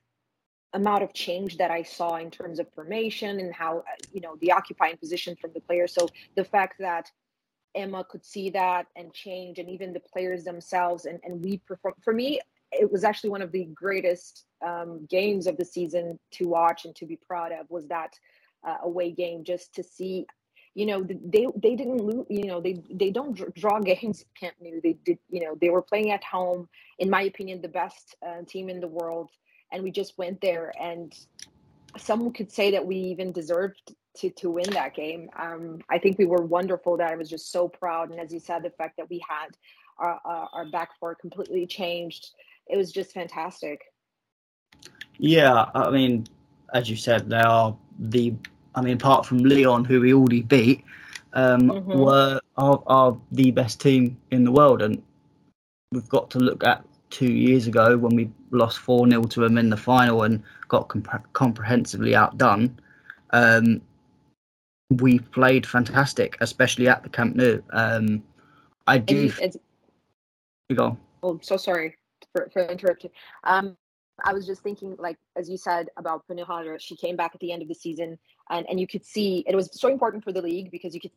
amount 0.73 1.03
of 1.03 1.13
change 1.13 1.57
that 1.57 1.71
I 1.71 1.81
saw 1.83 2.17
in 2.17 2.29
terms 2.29 2.59
of 2.59 2.71
formation 2.73 3.39
and 3.39 3.53
how 3.53 3.83
you 4.13 4.21
know 4.21 4.35
the 4.41 4.51
occupying 4.51 4.97
position 4.97 5.35
from 5.41 5.51
the 5.53 5.61
players. 5.61 5.93
So 5.93 6.07
the 6.35 6.43
fact 6.43 6.75
that 6.79 7.09
Emma 7.73 8.03
could 8.03 8.23
see 8.23 8.49
that 8.51 8.85
and 8.95 9.11
change, 9.13 9.57
and 9.59 9.69
even 9.69 9.91
the 9.91 9.99
players 9.99 10.43
themselves, 10.43 11.05
and 11.05 11.19
and 11.23 11.43
we 11.43 11.57
perform. 11.57 11.95
For 12.03 12.13
me, 12.13 12.39
it 12.71 12.91
was 12.91 13.03
actually 13.03 13.31
one 13.31 13.41
of 13.41 13.51
the 13.51 13.65
greatest 13.73 14.45
um, 14.65 15.05
games 15.09 15.47
of 15.47 15.57
the 15.57 15.65
season 15.65 16.19
to 16.31 16.47
watch 16.47 16.85
and 16.85 16.95
to 16.95 17.05
be 17.05 17.17
proud 17.27 17.51
of. 17.51 17.69
Was 17.71 17.87
that 17.87 18.13
uh, 18.65 18.77
away 18.83 19.11
game 19.11 19.43
just 19.43 19.73
to 19.75 19.83
see 19.83 20.25
you 20.75 20.85
know 20.85 21.01
they 21.03 21.47
they 21.55 21.75
didn't 21.75 22.03
lose 22.03 22.25
you 22.29 22.45
know 22.45 22.61
they 22.61 22.83
they 22.91 23.09
don't 23.09 23.33
draw 23.55 23.79
games 23.79 24.21
at 24.21 24.39
camp 24.39 24.55
nou. 24.61 24.81
They 24.83 24.97
did 25.05 25.17
you 25.29 25.41
know 25.43 25.57
they 25.59 25.69
were 25.69 25.81
playing 25.81 26.11
at 26.11 26.23
home 26.23 26.67
in 26.99 27.09
my 27.09 27.23
opinion 27.23 27.61
the 27.61 27.69
best 27.69 28.15
uh, 28.27 28.41
team 28.45 28.69
in 28.69 28.79
the 28.81 28.87
world 28.87 29.31
and 29.71 29.81
we 29.81 29.89
just 29.89 30.17
went 30.17 30.41
there 30.41 30.73
and 30.79 31.17
someone 31.97 32.33
could 32.33 32.51
say 32.51 32.71
that 32.71 32.85
we 32.85 32.97
even 32.97 33.31
deserved 33.31 33.95
to 34.17 34.29
to 34.29 34.49
win 34.51 34.69
that 34.71 34.93
game. 34.93 35.29
Um, 35.39 35.79
i 35.89 35.97
think 35.97 36.19
we 36.19 36.25
were 36.25 36.43
wonderful 36.57 36.97
that 36.97 37.09
i 37.11 37.15
was 37.15 37.29
just 37.29 37.51
so 37.51 37.67
proud 37.67 38.11
and 38.11 38.19
as 38.19 38.33
you 38.33 38.39
said 38.39 38.61
the 38.61 38.69
fact 38.69 38.97
that 38.97 39.09
we 39.09 39.23
had 39.27 39.49
our, 39.97 40.19
our, 40.25 40.49
our 40.53 40.65
back 40.65 40.89
four 40.99 41.15
completely 41.15 41.65
changed 41.65 42.31
it 42.67 42.75
was 42.75 42.91
just 42.91 43.13
fantastic. 43.13 43.79
Yeah 45.17 45.65
i 45.73 45.89
mean 45.89 46.27
as 46.73 46.89
you 46.89 46.97
said 46.97 47.29
they 47.29 47.37
are 47.37 47.77
the 47.97 48.33
I 48.75 48.81
mean, 48.81 48.95
apart 48.95 49.25
from 49.25 49.39
Lyon, 49.39 49.85
who 49.85 50.01
we 50.01 50.13
already 50.13 50.41
beat, 50.41 50.83
um, 51.33 51.61
mm-hmm. 51.61 51.99
were 51.99 52.39
are, 52.57 52.83
are 52.87 53.17
the 53.31 53.51
best 53.51 53.81
team 53.81 54.17
in 54.31 54.43
the 54.43 54.51
world. 54.51 54.81
And 54.81 55.01
we've 55.91 56.09
got 56.09 56.29
to 56.31 56.39
look 56.39 56.63
at 56.63 56.85
two 57.09 57.31
years 57.31 57.67
ago 57.67 57.97
when 57.97 58.15
we 58.15 58.29
lost 58.51 58.79
4 58.79 59.09
0 59.09 59.23
to 59.23 59.39
them 59.39 59.57
in 59.57 59.69
the 59.69 59.77
final 59.77 60.23
and 60.23 60.43
got 60.67 60.89
comp- 60.89 61.33
comprehensively 61.33 62.15
outdone. 62.15 62.77
Um, 63.31 63.81
we 64.91 65.19
played 65.19 65.65
fantastic, 65.65 66.37
especially 66.41 66.87
at 66.87 67.03
the 67.03 67.09
Camp 67.09 67.35
Nou. 67.35 67.61
Um, 67.71 68.23
I 68.87 68.97
do. 68.97 69.31
And, 69.41 69.55
you 70.69 70.75
go. 70.75 70.97
Oh, 71.23 71.39
so 71.41 71.57
sorry 71.57 71.95
for, 72.33 72.49
for 72.51 72.65
interrupting. 72.65 73.11
Um, 73.43 73.77
I 74.23 74.33
was 74.33 74.45
just 74.45 74.61
thinking, 74.61 74.95
like 74.97 75.17
as 75.35 75.49
you 75.49 75.57
said 75.57 75.89
about 75.97 76.23
Harder, 76.45 76.77
she 76.79 76.95
came 76.95 77.15
back 77.15 77.31
at 77.33 77.41
the 77.41 77.51
end 77.51 77.61
of 77.61 77.67
the 77.67 77.75
season, 77.75 78.17
and 78.49 78.65
and 78.69 78.79
you 78.79 78.87
could 78.87 79.05
see 79.05 79.43
it 79.47 79.55
was 79.55 79.69
so 79.73 79.89
important 79.89 80.23
for 80.23 80.31
the 80.31 80.41
league 80.41 80.71
because 80.71 80.93
you 80.93 81.01
could 81.01 81.11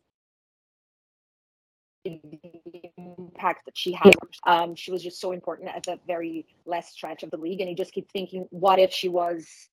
impact 2.96 3.66
that 3.66 3.76
she 3.76 3.92
had. 3.92 4.14
Um, 4.46 4.74
she 4.74 4.90
was 4.90 5.02
just 5.02 5.20
so 5.20 5.32
important 5.32 5.68
at 5.68 5.82
the 5.84 5.98
very 6.06 6.46
last 6.66 6.92
stretch 6.92 7.22
of 7.22 7.30
the 7.30 7.36
league, 7.36 7.60
and 7.60 7.70
you 7.70 7.76
just 7.76 7.92
keep 7.92 8.10
thinking, 8.10 8.46
what 8.50 8.78
if 8.78 8.92
she 8.92 9.08
was 9.08 9.68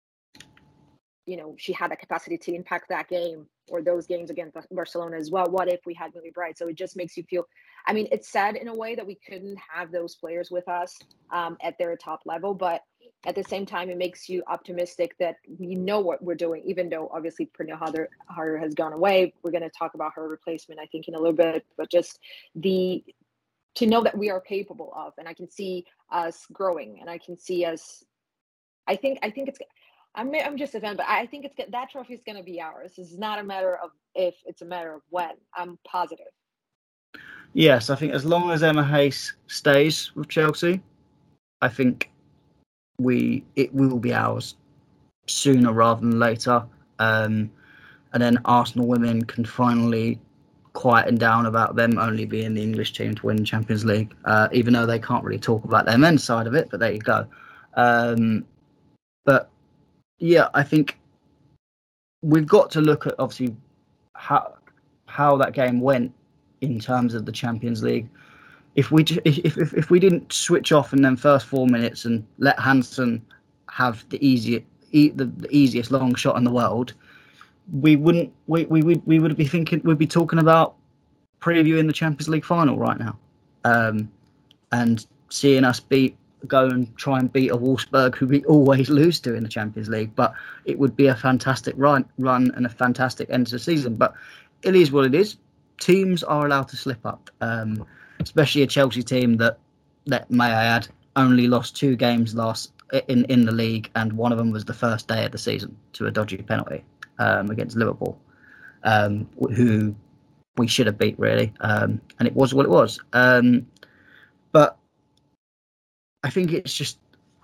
you 1.25 1.37
know 1.37 1.55
she 1.57 1.73
had 1.73 1.91
the 1.91 1.95
capacity 1.95 2.37
to 2.37 2.53
impact 2.53 2.89
that 2.89 3.07
game 3.07 3.47
or 3.69 3.81
those 3.81 4.05
games 4.05 4.29
against 4.29 4.55
Barcelona 4.71 5.17
as 5.17 5.31
well. 5.31 5.45
What 5.49 5.67
if 5.67 5.79
we 5.85 5.93
had 5.93 6.13
Millie 6.13 6.31
Bright? 6.31 6.57
So 6.57 6.67
it 6.67 6.75
just 6.75 6.95
makes 6.95 7.17
you 7.17 7.23
feel. 7.23 7.47
I 7.87 7.93
mean, 7.93 8.07
it's 8.11 8.29
sad 8.29 8.55
in 8.55 8.67
a 8.67 8.75
way 8.75 8.95
that 8.95 9.05
we 9.05 9.17
couldn't 9.27 9.57
have 9.73 9.91
those 9.91 10.15
players 10.15 10.51
with 10.51 10.67
us 10.67 10.95
um, 11.31 11.57
at 11.61 11.77
their 11.79 11.95
top 11.95 12.21
level, 12.25 12.53
but 12.53 12.81
at 13.25 13.35
the 13.35 13.43
same 13.43 13.65
time, 13.65 13.89
it 13.89 13.97
makes 13.97 14.29
you 14.29 14.43
optimistic 14.47 15.15
that 15.19 15.37
we 15.57 15.75
know 15.75 15.99
what 15.99 16.23
we're 16.23 16.35
doing, 16.35 16.63
even 16.65 16.89
though 16.89 17.09
obviously 17.13 17.49
Pernille 17.57 17.77
Harder, 18.27 18.57
has 18.57 18.73
gone 18.73 18.93
away. 18.93 19.33
We're 19.43 19.51
going 19.51 19.63
to 19.63 19.69
talk 19.69 19.95
about 19.95 20.13
her 20.15 20.27
replacement, 20.27 20.79
I 20.79 20.85
think, 20.85 21.07
in 21.07 21.15
a 21.15 21.19
little 21.19 21.33
bit, 21.33 21.65
but 21.77 21.89
just 21.89 22.19
the 22.55 23.03
to 23.75 23.85
know 23.85 24.01
that 24.01 24.17
we 24.17 24.29
are 24.29 24.39
capable 24.39 24.93
of, 24.95 25.13
and 25.17 25.27
I 25.27 25.33
can 25.33 25.49
see 25.49 25.85
us 26.11 26.45
growing, 26.53 26.99
and 27.01 27.09
I 27.09 27.17
can 27.17 27.37
see 27.37 27.65
us. 27.65 28.03
I 28.87 28.95
think 28.95 29.19
I 29.23 29.29
think 29.29 29.49
it's 29.49 29.59
I'm 30.13 30.33
I'm 30.33 30.57
just 30.57 30.75
a 30.75 30.79
fan, 30.79 30.95
but 30.95 31.07
I 31.07 31.25
think 31.25 31.45
it's 31.45 31.55
that 31.71 31.89
trophy 31.89 32.13
is 32.13 32.21
going 32.25 32.37
to 32.37 32.43
be 32.43 32.61
ours. 32.61 32.93
It's 32.97 33.17
not 33.17 33.39
a 33.39 33.43
matter 33.43 33.77
of 33.83 33.91
if; 34.13 34.35
it's 34.45 34.61
a 34.61 34.65
matter 34.65 34.93
of 34.93 35.01
when. 35.09 35.31
I'm 35.55 35.77
positive. 35.85 36.27
Yes, 37.53 37.89
I 37.89 37.95
think 37.95 38.13
as 38.13 38.25
long 38.25 38.51
as 38.51 38.63
Emma 38.63 38.85
Hayes 38.85 39.33
stays 39.47 40.13
with 40.15 40.27
Chelsea, 40.27 40.81
I 41.61 41.69
think 41.69 42.11
we 42.97 43.43
it 43.55 43.73
will 43.73 43.99
be 43.99 44.13
ours 44.13 44.55
sooner 45.27 45.71
rather 45.71 46.01
than 46.01 46.19
later. 46.19 46.65
Um, 46.99 47.51
and 48.13 48.23
then 48.23 48.39
Arsenal 48.45 48.87
women 48.87 49.25
can 49.25 49.43
finally 49.43 50.19
quieten 50.73 51.15
down 51.15 51.45
about 51.45 51.75
them 51.75 51.97
only 51.97 52.25
being 52.25 52.53
the 52.53 52.63
English 52.63 52.93
team 52.93 53.15
to 53.15 53.25
win 53.25 53.43
Champions 53.43 53.83
League, 53.83 54.13
uh, 54.25 54.47
even 54.51 54.73
though 54.73 54.85
they 54.85 54.99
can't 54.99 55.23
really 55.23 55.39
talk 55.39 55.63
about 55.63 55.85
their 55.85 55.97
men's 55.97 56.23
side 56.23 56.47
of 56.47 56.53
it. 56.53 56.69
But 56.69 56.79
there 56.79 56.91
you 56.91 56.99
go. 56.99 57.25
Um, 57.73 58.45
but 59.25 59.49
yeah, 60.19 60.49
I 60.53 60.63
think 60.63 60.97
we've 62.21 62.47
got 62.47 62.71
to 62.71 62.81
look 62.81 63.07
at 63.07 63.15
obviously 63.19 63.55
how 64.13 64.55
how 65.07 65.37
that 65.37 65.53
game 65.53 65.79
went 65.81 66.13
in 66.61 66.79
terms 66.79 67.13
of 67.13 67.25
the 67.25 67.31
Champions 67.31 67.83
League. 67.83 68.09
If 68.75 68.91
we 68.91 69.03
if 69.03 69.57
if, 69.57 69.73
if 69.73 69.89
we 69.89 69.99
didn't 69.99 70.31
switch 70.31 70.71
off 70.71 70.93
in 70.93 71.01
them 71.01 71.15
first 71.15 71.45
four 71.45 71.67
minutes 71.67 72.05
and 72.05 72.25
let 72.37 72.59
Hansen 72.59 73.25
have 73.69 74.07
the 74.09 74.25
easiest 74.25 74.65
the, 74.91 75.09
the 75.09 75.47
easiest 75.49 75.91
long 75.91 76.15
shot 76.15 76.37
in 76.37 76.43
the 76.43 76.51
world, 76.51 76.93
we 77.79 77.95
wouldn't 77.95 78.31
we, 78.47 78.65
we 78.65 78.81
would 78.83 79.05
we 79.05 79.19
would 79.19 79.35
be 79.37 79.47
thinking 79.47 79.81
we'd 79.83 79.97
be 79.97 80.07
talking 80.07 80.39
about 80.39 80.75
previewing 81.41 81.87
the 81.87 81.93
Champions 81.93 82.29
League 82.29 82.45
final 82.45 82.77
right 82.77 82.97
now, 82.97 83.17
um, 83.63 84.11
and 84.71 85.05
seeing 85.29 85.63
us 85.63 85.79
beat 85.79 86.17
go 86.47 86.67
and 86.67 86.95
try 86.97 87.19
and 87.19 87.31
beat 87.31 87.51
a 87.51 87.57
Wolfsburg 87.57 88.15
who 88.15 88.27
we 88.27 88.43
always 88.45 88.89
lose 88.89 89.19
to 89.21 89.33
in 89.33 89.43
the 89.43 89.49
Champions 89.49 89.89
League. 89.89 90.15
But 90.15 90.33
it 90.65 90.77
would 90.79 90.95
be 90.95 91.07
a 91.07 91.15
fantastic 91.15 91.75
run, 91.77 92.05
run 92.17 92.51
and 92.55 92.65
a 92.65 92.69
fantastic 92.69 93.29
end 93.29 93.47
to 93.47 93.53
the 93.53 93.59
season. 93.59 93.95
But 93.95 94.13
it 94.63 94.75
is 94.75 94.91
what 94.91 95.05
it 95.05 95.15
is. 95.15 95.37
Teams 95.79 96.23
are 96.23 96.45
allowed 96.45 96.67
to 96.69 96.77
slip 96.77 97.05
up, 97.05 97.29
um, 97.41 97.85
especially 98.19 98.63
a 98.63 98.67
Chelsea 98.67 99.03
team 99.03 99.37
that, 99.37 99.59
that 100.05 100.29
may 100.29 100.45
I 100.45 100.65
add, 100.65 100.87
only 101.15 101.47
lost 101.47 101.75
two 101.75 101.95
games 101.95 102.35
last 102.35 102.71
in 103.07 103.25
in 103.25 103.45
the 103.45 103.51
league, 103.51 103.89
and 103.95 104.13
one 104.13 104.31
of 104.31 104.37
them 104.37 104.51
was 104.51 104.65
the 104.65 104.73
first 104.73 105.07
day 105.07 105.25
of 105.25 105.31
the 105.31 105.37
season 105.37 105.75
to 105.93 106.07
a 106.07 106.11
dodgy 106.11 106.37
penalty 106.37 106.83
um, 107.19 107.49
against 107.49 107.75
Liverpool, 107.77 108.19
um, 108.83 109.27
who 109.55 109.95
we 110.57 110.67
should 110.67 110.87
have 110.87 110.97
beat 110.97 111.17
really, 111.17 111.53
um, 111.61 111.99
and 112.19 112.27
it 112.27 112.35
was 112.35 112.53
what 112.53 112.65
it 112.65 112.69
was. 112.69 112.99
Um, 113.13 113.65
but 114.51 114.77
I 116.23 116.29
think 116.29 116.53
it's 116.53 116.73
just 116.73 116.99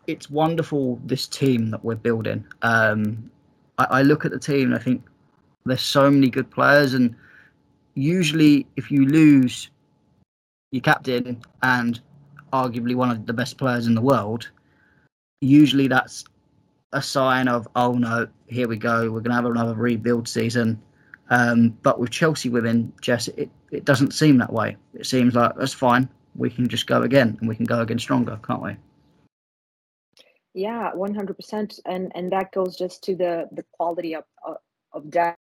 it's 0.08 0.30
wonderful 0.30 1.00
this 1.06 1.28
team 1.28 1.70
that 1.72 1.84
we're 1.84 1.96
building. 1.96 2.46
Um, 2.62 3.32
I, 3.78 3.88
I, 3.90 4.02
look 4.02 4.26
at 4.26 4.32
the 4.32 4.40
team 4.40 4.72
and 4.72 4.76
I 4.76 4.80
think 4.80 5.04
there's 5.66 5.82
so 5.82 6.10
many 6.10 6.30
good 6.30 6.50
players, 6.50 6.94
and 6.94 7.16
usually 7.96 8.68
if 8.76 8.92
you 8.92 9.06
lose 9.06 9.70
your 10.72 10.82
captain 10.82 11.42
and 11.64 12.00
arguably 12.54 12.96
one 12.96 13.12
of 13.12 13.26
the 13.26 13.34
best 13.34 13.58
players 13.58 13.88
in 13.88 13.96
the 13.96 14.02
world, 14.02 14.50
usually 15.42 15.88
that's 15.88 16.26
a 16.94 17.02
sign 17.02 17.48
of 17.48 17.68
oh 17.76 17.94
no, 17.94 18.28
here 18.48 18.68
we 18.68 18.78
go, 18.78 19.10
we're 19.12 19.22
gonna 19.22 19.36
have 19.36 19.46
another 19.46 19.76
rebuild 19.76 20.28
season. 20.28 20.82
Um, 21.30 21.70
but 21.82 21.98
with 21.98 22.10
Chelsea 22.10 22.50
within 22.50 22.92
Jess, 23.00 23.30
it, 23.30 23.50
it 23.72 23.86
doesn't 23.86 24.14
seem 24.14 24.38
that 24.40 24.52
way. 24.52 24.76
It 24.94 25.06
seems 25.06 25.34
like 25.34 25.56
that's 25.56 25.74
fine 25.74 26.10
we 26.36 26.50
can 26.50 26.68
just 26.68 26.88
go 26.88 27.02
again 27.02 27.38
and 27.40 27.50
we 27.50 27.56
can 27.56 27.66
go 27.66 27.82
again 27.82 28.00
stronger, 28.00 28.40
can't 28.46 28.62
we? 28.62 28.76
Yeah, 30.54 30.94
one 30.94 31.14
hundred 31.14 31.36
percent, 31.36 31.80
and 31.86 32.12
and 32.16 32.32
that 32.32 32.52
goes 32.52 32.76
just 32.76 33.04
to 33.04 33.16
the 33.16 33.48
the 33.52 33.64
quality 33.72 34.16
of 34.16 34.24
of 34.92 35.10
depth 35.10 35.38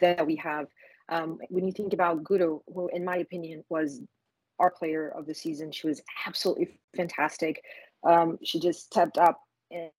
that 0.00 0.26
we 0.26 0.36
have. 0.36 0.66
Um, 1.10 1.38
when 1.50 1.66
you 1.66 1.72
think 1.72 1.92
about 1.92 2.24
Guro, 2.24 2.60
who 2.72 2.88
in 2.92 3.04
my 3.04 3.16
opinion 3.18 3.64
was 3.68 4.00
our 4.58 4.70
player 4.70 5.08
of 5.10 5.26
the 5.26 5.34
season, 5.34 5.72
she 5.72 5.88
was 5.88 6.02
absolutely 6.26 6.78
fantastic. 6.96 7.62
Um, 8.04 8.38
she 8.44 8.60
just 8.60 8.86
stepped 8.86 9.18
up 9.18 9.40
and 9.72 9.90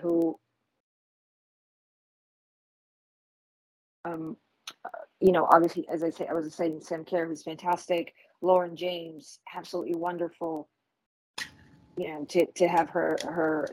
who 0.00 0.38
um, 4.04 4.36
you 5.20 5.32
know, 5.32 5.46
obviously, 5.50 5.88
as 5.88 6.02
I 6.02 6.10
say, 6.10 6.26
I 6.28 6.34
was 6.34 6.54
saying, 6.54 6.80
Sam 6.82 7.04
Kerr, 7.04 7.26
who's 7.26 7.42
fantastic, 7.42 8.14
Lauren 8.42 8.76
James, 8.76 9.40
absolutely 9.54 9.94
wonderful. 9.96 10.68
You 11.96 12.08
know, 12.08 12.24
to 12.26 12.46
to 12.56 12.68
have 12.68 12.90
her 12.90 13.16
her 13.24 13.68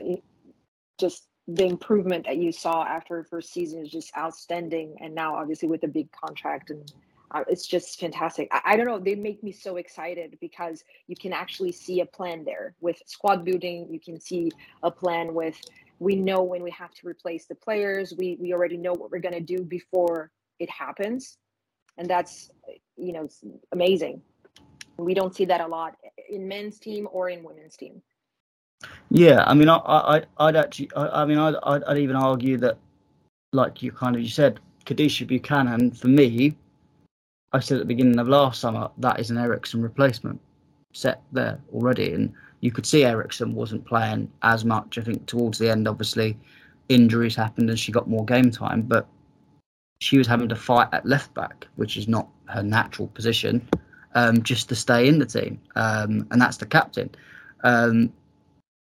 just 0.98 1.28
the 1.46 1.66
improvement 1.66 2.24
that 2.26 2.36
you 2.36 2.52
saw 2.52 2.84
after 2.84 3.16
her 3.16 3.24
first 3.24 3.52
season 3.52 3.82
is 3.82 3.90
just 3.90 4.16
outstanding, 4.16 4.96
and 5.00 5.14
now 5.14 5.34
obviously 5.36 5.68
with 5.68 5.82
a 5.84 5.88
big 5.88 6.10
contract 6.12 6.70
and. 6.70 6.92
Uh, 7.30 7.42
it's 7.48 7.66
just 7.66 7.98
fantastic. 7.98 8.46
I, 8.52 8.60
I 8.64 8.76
don't 8.76 8.86
know. 8.86 9.00
They 9.00 9.16
make 9.16 9.42
me 9.42 9.50
so 9.50 9.74
excited 9.74 10.38
because 10.40 10.84
you 11.08 11.16
can 11.16 11.32
actually 11.32 11.72
see 11.72 12.00
a 12.00 12.06
plan 12.06 12.44
there 12.44 12.76
with 12.80 13.02
squad 13.06 13.44
building. 13.44 13.88
You 13.90 13.98
can 13.98 14.20
see 14.20 14.52
a 14.84 14.90
plan 14.90 15.34
with 15.34 15.60
we 15.98 16.14
know 16.14 16.44
when 16.44 16.62
we 16.62 16.70
have 16.70 16.92
to 16.92 17.08
replace 17.08 17.46
the 17.46 17.56
players. 17.56 18.14
We 18.16 18.36
we 18.40 18.52
already 18.52 18.76
know 18.76 18.92
what 18.92 19.10
we're 19.10 19.18
gonna 19.18 19.40
do 19.40 19.64
before 19.64 20.30
it 20.60 20.70
happens 20.70 21.38
and 21.98 22.08
that's 22.08 22.50
you 22.96 23.12
know 23.12 23.28
amazing 23.72 24.20
we 24.96 25.14
don't 25.14 25.34
see 25.34 25.44
that 25.44 25.60
a 25.60 25.66
lot 25.66 25.96
in 26.28 26.46
men's 26.46 26.78
team 26.78 27.08
or 27.12 27.28
in 27.28 27.42
women's 27.42 27.76
team 27.76 28.00
yeah 29.10 29.44
i 29.46 29.54
mean 29.54 29.68
i, 29.68 29.76
I 29.76 30.22
i'd 30.40 30.56
actually 30.56 30.90
i, 30.96 31.22
I 31.22 31.24
mean 31.24 31.38
I'd, 31.38 31.54
I'd 31.84 31.98
even 31.98 32.16
argue 32.16 32.56
that 32.58 32.78
like 33.52 33.82
you 33.82 33.92
kind 33.92 34.16
of 34.16 34.22
you 34.22 34.28
said 34.28 34.60
Kadeisha 34.86 35.26
Buchanan 35.26 35.92
for 35.92 36.08
me 36.08 36.56
I 37.52 37.60
said 37.60 37.76
at 37.76 37.80
the 37.80 37.86
beginning 37.86 38.18
of 38.18 38.28
last 38.28 38.60
summer 38.60 38.90
that 38.98 39.20
is 39.20 39.30
an 39.30 39.38
Eriksson 39.38 39.80
replacement 39.80 40.40
set 40.92 41.22
there 41.30 41.60
already. 41.72 42.12
And 42.12 42.32
you 42.60 42.72
could 42.72 42.84
see 42.84 43.04
Eriksson 43.04 43.54
wasn't 43.54 43.84
playing 43.84 44.30
as 44.42 44.64
much 44.64 44.98
I 44.98 45.02
think 45.02 45.24
towards 45.26 45.58
the 45.58 45.70
end 45.70 45.86
obviously. 45.86 46.36
Injuries 46.88 47.36
happened 47.36 47.70
and 47.70 47.78
she 47.78 47.92
got 47.92 48.08
more 48.10 48.24
game 48.24 48.50
time 48.50 48.82
but 48.82 49.06
she 50.00 50.18
was 50.18 50.26
having 50.26 50.48
to 50.48 50.56
fight 50.56 50.88
at 50.92 51.06
left 51.06 51.32
back, 51.34 51.66
which 51.76 51.96
is 51.96 52.08
not 52.08 52.28
her 52.46 52.62
natural 52.62 53.08
position, 53.08 53.66
um, 54.14 54.42
just 54.42 54.68
to 54.68 54.74
stay 54.74 55.08
in 55.08 55.18
the 55.18 55.24
team, 55.24 55.58
um, 55.76 56.26
and 56.30 56.40
that's 56.40 56.58
the 56.58 56.66
captain. 56.66 57.10
Um, 57.62 58.12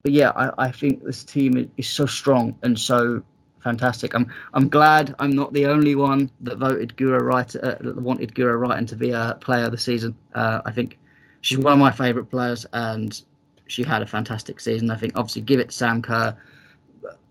but 0.02 0.12
yeah, 0.12 0.30
I, 0.30 0.66
I, 0.66 0.70
think 0.72 1.04
this 1.04 1.24
team 1.24 1.70
is 1.76 1.88
so 1.88 2.06
strong 2.06 2.56
and 2.62 2.78
so 2.78 3.22
fantastic. 3.62 4.14
I'm 4.14 4.32
I'm 4.54 4.68
glad 4.68 5.14
I'm 5.18 5.32
not 5.32 5.52
the 5.52 5.66
only 5.66 5.94
one 5.94 6.30
that 6.40 6.58
voted 6.58 6.96
Guro 6.96 7.20
Reiten, 7.20 7.62
uh, 7.62 7.76
that 7.80 7.96
wanted 8.00 8.34
Guro 8.34 8.58
Reiten 8.58 8.86
to 8.88 8.96
be 8.96 9.10
a 9.10 9.36
player 9.40 9.64
of 9.64 9.72
the 9.72 9.78
season. 9.78 10.16
Uh, 10.34 10.62
I 10.64 10.72
think 10.72 10.98
she's 11.42 11.58
one 11.58 11.74
of 11.74 11.78
my 11.78 11.90
favourite 11.90 12.30
players, 12.30 12.66
and 12.72 13.20
she 13.66 13.82
had 13.82 14.02
a 14.02 14.06
fantastic 14.06 14.60
season. 14.60 14.90
I 14.90 14.96
think 14.96 15.12
obviously 15.16 15.42
give 15.42 15.60
it 15.60 15.70
to 15.70 15.76
Sam 15.76 16.02
Kerr 16.02 16.36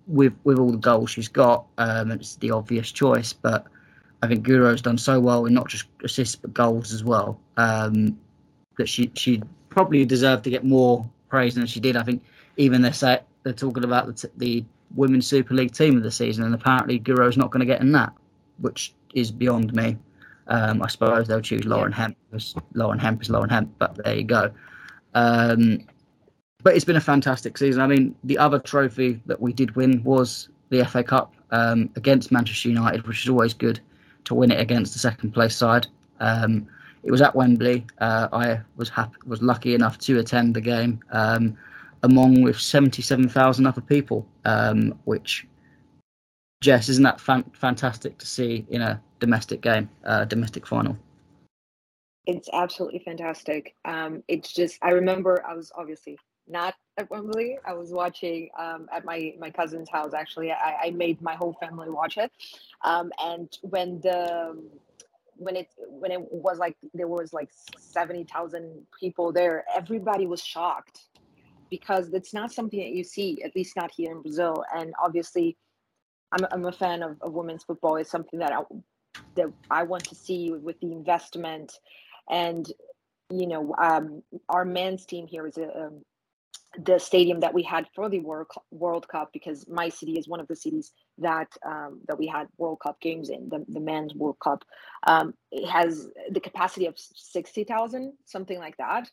with 0.07 0.33
with 0.43 0.59
all 0.59 0.71
the 0.71 0.77
goals 0.77 1.09
she's 1.09 1.27
got, 1.27 1.65
um, 1.77 2.11
it's 2.11 2.35
the 2.35 2.51
obvious 2.51 2.91
choice. 2.91 3.33
But 3.33 3.65
I 4.21 4.27
think 4.27 4.45
Guro's 4.45 4.81
done 4.81 4.97
so 4.97 5.19
well 5.19 5.45
in 5.45 5.53
not 5.53 5.67
just 5.67 5.85
assists 6.03 6.35
but 6.35 6.53
goals 6.53 6.93
as 6.93 7.03
well 7.03 7.39
um, 7.57 8.19
that 8.77 8.89
she 8.89 9.11
she 9.15 9.41
probably 9.69 10.05
deserved 10.05 10.43
to 10.43 10.49
get 10.49 10.63
more 10.63 11.09
praise 11.29 11.55
than 11.55 11.65
she 11.65 11.79
did. 11.79 11.95
I 11.95 12.03
think 12.03 12.23
even 12.57 12.81
they're 12.81 12.93
say, 12.93 13.19
they're 13.43 13.53
talking 13.53 13.83
about 13.83 14.07
the, 14.07 14.13
t- 14.13 14.33
the 14.37 14.65
women's 14.95 15.27
Super 15.27 15.53
League 15.53 15.71
team 15.71 15.97
of 15.97 16.03
the 16.03 16.11
season, 16.11 16.43
and 16.43 16.53
apparently 16.53 16.99
Guro's 16.99 17.37
not 17.37 17.51
going 17.51 17.61
to 17.61 17.65
get 17.65 17.81
in 17.81 17.91
that, 17.93 18.13
which 18.59 18.93
is 19.13 19.31
beyond 19.31 19.73
me. 19.73 19.97
Um, 20.47 20.81
I 20.81 20.87
suppose 20.87 21.27
they'll 21.27 21.41
choose 21.41 21.65
Lauren. 21.65 21.91
Hemp 21.91 22.17
because 22.31 22.55
Lauren 22.73 22.99
Hemp 22.99 23.21
is 23.21 23.29
Lauren 23.29 23.49
Hemp, 23.49 23.71
but 23.77 23.95
there 24.03 24.15
you 24.15 24.23
go. 24.23 24.51
Um, 25.13 25.85
but 26.63 26.75
it's 26.75 26.85
been 26.85 26.95
a 26.95 27.01
fantastic 27.01 27.57
season. 27.57 27.81
I 27.81 27.87
mean, 27.87 28.15
the 28.23 28.37
other 28.37 28.59
trophy 28.59 29.21
that 29.27 29.39
we 29.39 29.53
did 29.53 29.75
win 29.75 30.03
was 30.03 30.49
the 30.69 30.83
FA 30.85 31.03
Cup 31.03 31.33
um, 31.51 31.89
against 31.95 32.31
Manchester 32.31 32.69
United, 32.69 33.07
which 33.07 33.23
is 33.23 33.29
always 33.29 33.53
good 33.53 33.79
to 34.25 34.35
win 34.35 34.51
it 34.51 34.59
against 34.59 34.93
the 34.93 34.99
second 34.99 35.31
place 35.31 35.55
side. 35.55 35.87
Um, 36.19 36.67
it 37.03 37.11
was 37.11 37.21
at 37.21 37.35
Wembley. 37.35 37.85
Uh, 37.99 38.27
I 38.31 38.59
was 38.75 38.89
happy, 38.89 39.15
was 39.25 39.41
lucky 39.41 39.73
enough 39.73 39.97
to 39.99 40.19
attend 40.19 40.55
the 40.55 40.61
game. 40.61 40.99
Um, 41.11 41.57
among 42.03 42.41
with 42.41 42.59
77,000 42.59 43.65
other 43.65 43.81
people, 43.81 44.27
um, 44.45 44.97
which, 45.03 45.45
Jess, 46.61 46.89
isn't 46.89 47.03
that 47.03 47.19
fan- 47.19 47.51
fantastic 47.53 48.17
to 48.17 48.25
see 48.25 48.65
in 48.69 48.81
a 48.81 49.01
domestic 49.19 49.61
game, 49.61 49.89
uh, 50.05 50.25
domestic 50.25 50.65
final? 50.65 50.97
It's 52.25 52.49
absolutely 52.53 52.99
fantastic. 52.99 53.75
Um, 53.85 54.23
it's 54.27 54.53
just, 54.53 54.77
I 54.81 54.91
remember 54.91 55.43
I 55.47 55.55
was 55.55 55.71
obviously 55.75 56.17
not 56.47 56.75
at 56.97 57.09
Wembley. 57.09 57.57
I 57.65 57.73
was 57.73 57.91
watching 57.91 58.49
um, 58.57 58.87
at 58.93 59.03
my, 59.03 59.33
my 59.39 59.49
cousin's 59.49 59.89
house, 59.89 60.13
actually. 60.13 60.51
I, 60.51 60.77
I 60.85 60.91
made 60.91 61.21
my 61.21 61.35
whole 61.35 61.57
family 61.59 61.89
watch 61.89 62.17
it. 62.17 62.31
Um, 62.83 63.11
and 63.19 63.49
when 63.61 63.99
the, 64.01 64.57
when 65.39 65.55
it 65.55 65.67
when 65.87 66.11
it 66.11 66.21
was 66.31 66.57
like 66.59 66.75
there 66.93 67.07
was 67.07 67.33
like 67.33 67.49
70,000 67.77 68.85
people 68.99 69.31
there 69.31 69.63
everybody 69.75 70.27
was 70.27 70.43
shocked 70.43 71.09
because 71.69 72.11
it's 72.13 72.33
not 72.33 72.51
something 72.51 72.79
that 72.79 72.89
you 72.89 73.03
see, 73.03 73.41
at 73.43 73.55
least 73.55 73.75
not 73.75 73.91
here 73.95 74.11
in 74.11 74.21
Brazil. 74.21 74.63
And 74.75 74.93
obviously, 75.01 75.57
I'm, 76.31 76.45
I'm 76.51 76.65
a 76.65 76.71
fan 76.71 77.03
of, 77.03 77.17
of 77.21 77.33
women's 77.33 77.63
football. 77.63 77.95
It's 77.95 78.11
something 78.11 78.39
that 78.39 78.51
I, 78.51 78.61
that 79.35 79.47
I 79.69 79.83
want 79.83 80.03
to 80.05 80.15
see 80.15 80.51
with 80.51 80.79
the 80.79 80.91
investment. 80.91 81.71
And, 82.29 82.67
you 83.29 83.47
know, 83.47 83.75
um, 83.81 84.23
our 84.49 84.65
men's 84.65 85.05
team 85.05 85.27
here 85.27 85.47
is 85.47 85.57
a, 85.57 85.77
um, 85.77 86.01
the 86.85 86.99
stadium 86.99 87.39
that 87.39 87.53
we 87.53 87.63
had 87.63 87.87
for 87.95 88.09
the 88.09 88.19
World 88.19 88.47
World 88.69 89.07
Cup 89.07 89.31
because 89.33 89.67
my 89.67 89.89
city 89.89 90.19
is 90.19 90.27
one 90.27 90.39
of 90.39 90.47
the 90.47 90.55
cities 90.55 90.91
that 91.21 91.47
um, 91.65 92.01
that 92.07 92.17
we 92.17 92.27
had 92.27 92.47
World 92.57 92.79
Cup 92.81 92.99
games 93.01 93.29
in 93.29 93.49
the, 93.49 93.65
the 93.67 93.79
men's 93.79 94.13
World 94.13 94.37
Cup. 94.43 94.63
Um, 95.07 95.33
it 95.51 95.67
has 95.67 96.07
the 96.31 96.39
capacity 96.39 96.85
of 96.85 96.95
sixty 96.97 97.63
thousand, 97.63 98.13
something 98.25 98.59
like 98.59 98.77
that, 98.77 99.09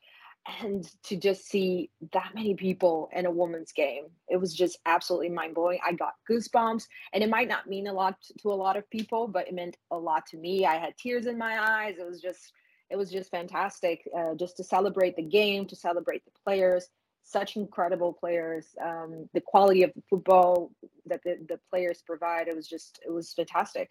and 0.61 0.89
to 1.05 1.17
just 1.17 1.49
see 1.49 1.91
that 2.13 2.33
many 2.35 2.55
people 2.55 3.09
in 3.13 3.27
a 3.27 3.31
woman's 3.31 3.73
game 3.73 4.05
it 4.29 4.37
was 4.37 4.55
just 4.55 4.79
absolutely 4.87 5.29
mind-blowing. 5.29 5.79
I 5.87 5.93
got 5.93 6.15
goosebumps 6.31 6.85
and 7.13 7.23
it 7.23 7.31
might 7.31 7.49
not 7.49 7.67
mean 7.67 7.87
a 7.87 7.93
lot 7.93 8.17
to 8.41 8.53
a 8.53 8.55
lot 8.55 8.77
of 8.77 8.89
people 8.91 9.29
but 9.29 9.49
it 9.49 9.55
meant 9.55 9.77
a 9.91 9.97
lot 9.97 10.27
to 10.27 10.37
me. 10.37 10.65
I 10.65 10.77
had 10.77 10.97
tears 10.97 11.27
in 11.27 11.39
my 11.39 11.59
eyes. 11.61 11.97
It 11.99 12.07
was 12.07 12.21
just 12.21 12.53
it 12.91 12.97
was 12.97 13.11
just 13.11 13.31
fantastic 13.31 14.09
uh, 14.17 14.35
just 14.37 14.57
to 14.59 14.65
celebrate 14.65 15.17
the 15.17 15.23
game 15.23 15.67
to 15.67 15.77
celebrate 15.77 16.25
the 16.25 16.31
players 16.45 16.89
such 17.29 17.57
incredible 17.57 18.13
players 18.13 18.75
um, 18.83 19.29
the 19.35 19.41
quality 19.41 19.83
of 19.83 19.93
the 19.95 20.03
football 20.09 20.71
that 21.07 21.21
the, 21.25 21.37
the 21.49 21.59
players 21.71 22.03
provide 22.07 22.49
it 22.49 22.55
was 22.55 22.69
just 22.69 23.01
it 23.07 23.11
was 23.11 23.33
fantastic 23.35 23.91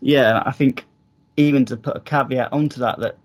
yeah 0.00 0.42
i 0.44 0.52
think 0.52 0.84
even 1.36 1.64
to 1.64 1.76
put 1.76 1.96
a 1.96 2.00
caveat 2.00 2.52
onto 2.52 2.80
that 2.80 2.98
that 2.98 3.16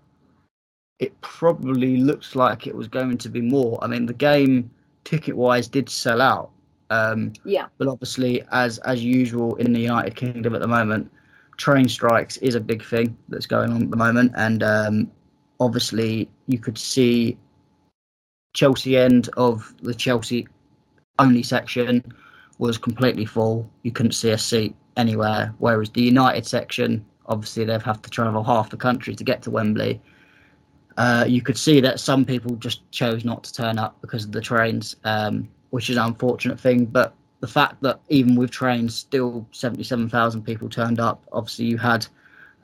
it 0.98 1.18
probably 1.20 1.98
looks 1.98 2.34
like 2.34 2.66
it 2.66 2.74
was 2.74 2.88
going 2.88 3.18
to 3.18 3.28
be 3.28 3.40
more. 3.40 3.78
I 3.82 3.86
mean, 3.86 4.06
the 4.06 4.14
game 4.14 4.70
ticket 5.04 5.36
wise 5.36 5.68
did 5.68 5.88
sell 5.88 6.20
out. 6.20 6.50
Um, 6.90 7.32
yeah. 7.44 7.66
But 7.78 7.88
obviously, 7.88 8.42
as 8.50 8.78
as 8.78 9.04
usual 9.04 9.54
in 9.56 9.72
the 9.72 9.80
United 9.80 10.16
Kingdom 10.16 10.54
at 10.54 10.60
the 10.60 10.68
moment, 10.68 11.10
train 11.56 11.88
strikes 11.88 12.36
is 12.38 12.54
a 12.54 12.60
big 12.60 12.82
thing 12.84 13.16
that's 13.28 13.46
going 13.46 13.70
on 13.72 13.82
at 13.82 13.90
the 13.90 13.96
moment, 13.96 14.32
and 14.36 14.62
um, 14.62 15.10
obviously 15.60 16.28
you 16.46 16.58
could 16.58 16.78
see 16.78 17.36
Chelsea 18.54 18.96
end 18.96 19.28
of 19.36 19.74
the 19.82 19.94
Chelsea 19.94 20.48
only 21.18 21.42
section 21.42 22.04
was 22.58 22.78
completely 22.78 23.24
full. 23.24 23.70
You 23.82 23.92
couldn't 23.92 24.12
see 24.12 24.30
a 24.30 24.38
seat 24.38 24.74
anywhere. 24.96 25.54
Whereas 25.58 25.90
the 25.90 26.02
United 26.02 26.46
section, 26.46 27.04
obviously, 27.26 27.64
they've 27.64 27.82
have 27.82 28.02
to 28.02 28.10
travel 28.10 28.42
half 28.42 28.70
the 28.70 28.76
country 28.76 29.14
to 29.14 29.24
get 29.24 29.42
to 29.42 29.50
Wembley 29.50 30.00
uh, 30.98 31.24
you 31.26 31.40
could 31.40 31.56
see 31.56 31.80
that 31.80 32.00
some 32.00 32.24
people 32.24 32.56
just 32.56 32.90
chose 32.90 33.24
not 33.24 33.44
to 33.44 33.52
turn 33.54 33.78
up 33.78 33.96
because 34.00 34.24
of 34.24 34.32
the 34.32 34.40
trains, 34.40 34.96
um, 35.04 35.48
which 35.70 35.88
is 35.88 35.96
an 35.96 36.04
unfortunate 36.04 36.58
thing. 36.58 36.84
But 36.84 37.14
the 37.38 37.46
fact 37.46 37.80
that 37.82 38.00
even 38.08 38.34
with 38.34 38.50
trains, 38.50 38.96
still 38.96 39.46
77,000 39.52 40.42
people 40.42 40.68
turned 40.68 40.98
up. 40.98 41.22
Obviously, 41.30 41.66
you 41.66 41.78
had 41.78 42.04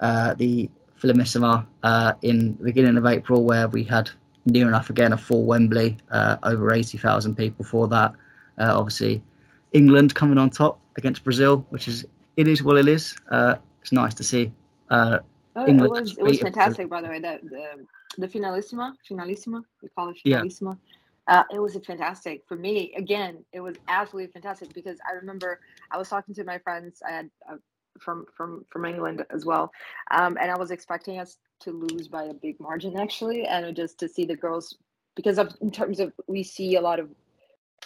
uh, 0.01 0.35
the 0.35 0.69
Finalissima 1.01 1.65
uh, 1.85 2.15
in 2.23 2.57
the 2.59 2.65
beginning 2.65 2.97
of 2.97 3.07
April, 3.07 3.45
where 3.45 3.69
we 3.69 3.85
had 3.85 4.11
near 4.47 4.69
enough 4.69 4.91
again 4.91 5.13
a 5.13 5.17
full 5.17 5.45
Wembley, 5.45 5.97
uh, 6.11 6.37
over 6.43 6.73
80,000 6.73 7.35
people 7.35 7.65
for 7.65 7.89
that. 7.89 8.13
Uh, 8.59 8.79
obviously, 8.79 9.23
England 9.73 10.15
coming 10.15 10.39
on 10.39 10.51
top 10.51 10.81
against 10.97 11.25
Brazil, 11.25 11.67
which 11.71 11.89
is 11.89 12.07
it 12.37 12.49
is 12.49 12.63
what 12.63 12.77
it 12.77 12.89
is. 12.89 13.17
Uh, 13.31 13.57
it's 13.81 13.93
nice 13.93 14.15
to 14.15 14.25
see. 14.25 14.53
Oh, 14.91 15.21
it 15.57 15.73
was, 15.75 16.17
it 16.19 16.23
was 16.23 16.41
fantastic, 16.41 16.89
by 16.89 17.01
the 17.01 17.09
way. 17.09 17.21
That 17.21 17.43
the 17.43 17.87
the 18.19 18.29
finalissima, 18.29 18.95
finalissima, 19.09 19.63
we 19.83 19.89
call 19.89 20.11
it 20.11 20.17
finalissima. 20.25 20.77
Yeah. 21.29 21.39
Uh, 21.39 21.43
it 21.53 21.59
was 21.59 21.77
fantastic 21.87 22.43
for 22.47 22.57
me. 22.57 22.93
Again, 22.97 23.45
it 23.53 23.61
was 23.61 23.77
absolutely 23.89 24.31
fantastic 24.33 24.75
because 24.75 24.99
I 25.09 25.15
remember 25.15 25.61
I 25.91 25.97
was 25.97 26.09
talking 26.09 26.35
to 26.35 26.45
my 26.45 26.59
friends. 26.59 27.03
I 27.07 27.13
had 27.13 27.31
uh, 27.51 27.57
from 28.01 28.27
from 28.37 28.65
from 28.71 28.85
England 28.85 29.25
as 29.31 29.45
well, 29.45 29.73
um, 30.11 30.37
and 30.41 30.51
I 30.51 30.59
was 30.59 30.71
expecting 30.71 31.19
us 31.19 31.39
to 31.61 31.71
lose 31.71 32.09
by 32.09 32.25
a 32.25 32.35
big 32.35 32.59
margin 32.61 32.99
actually, 32.99 33.47
and 33.47 33.75
just 33.77 33.99
to 34.01 34.09
see 34.09 34.25
the 34.25 34.37
girls 34.37 34.77
because 35.15 35.39
of 35.39 35.55
in 35.61 35.71
terms 35.71 36.01
of 36.01 36.13
we 36.27 36.43
see 36.43 36.77
a 36.77 36.81
lot 36.81 37.01
of 37.01 37.09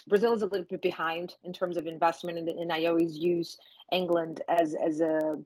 Brazil 0.07 0.33
is 0.33 0.43
a 0.43 0.47
little 0.47 0.67
bit 0.69 0.83
behind 0.83 1.35
in 1.45 1.53
terms 1.53 1.77
of 1.77 1.87
investment, 1.87 2.39
and, 2.39 2.49
and 2.49 2.73
I 2.73 2.87
always 2.87 3.17
use 3.17 3.59
England 3.93 4.43
as 4.49 4.75
as 4.75 5.01
a 5.01 5.39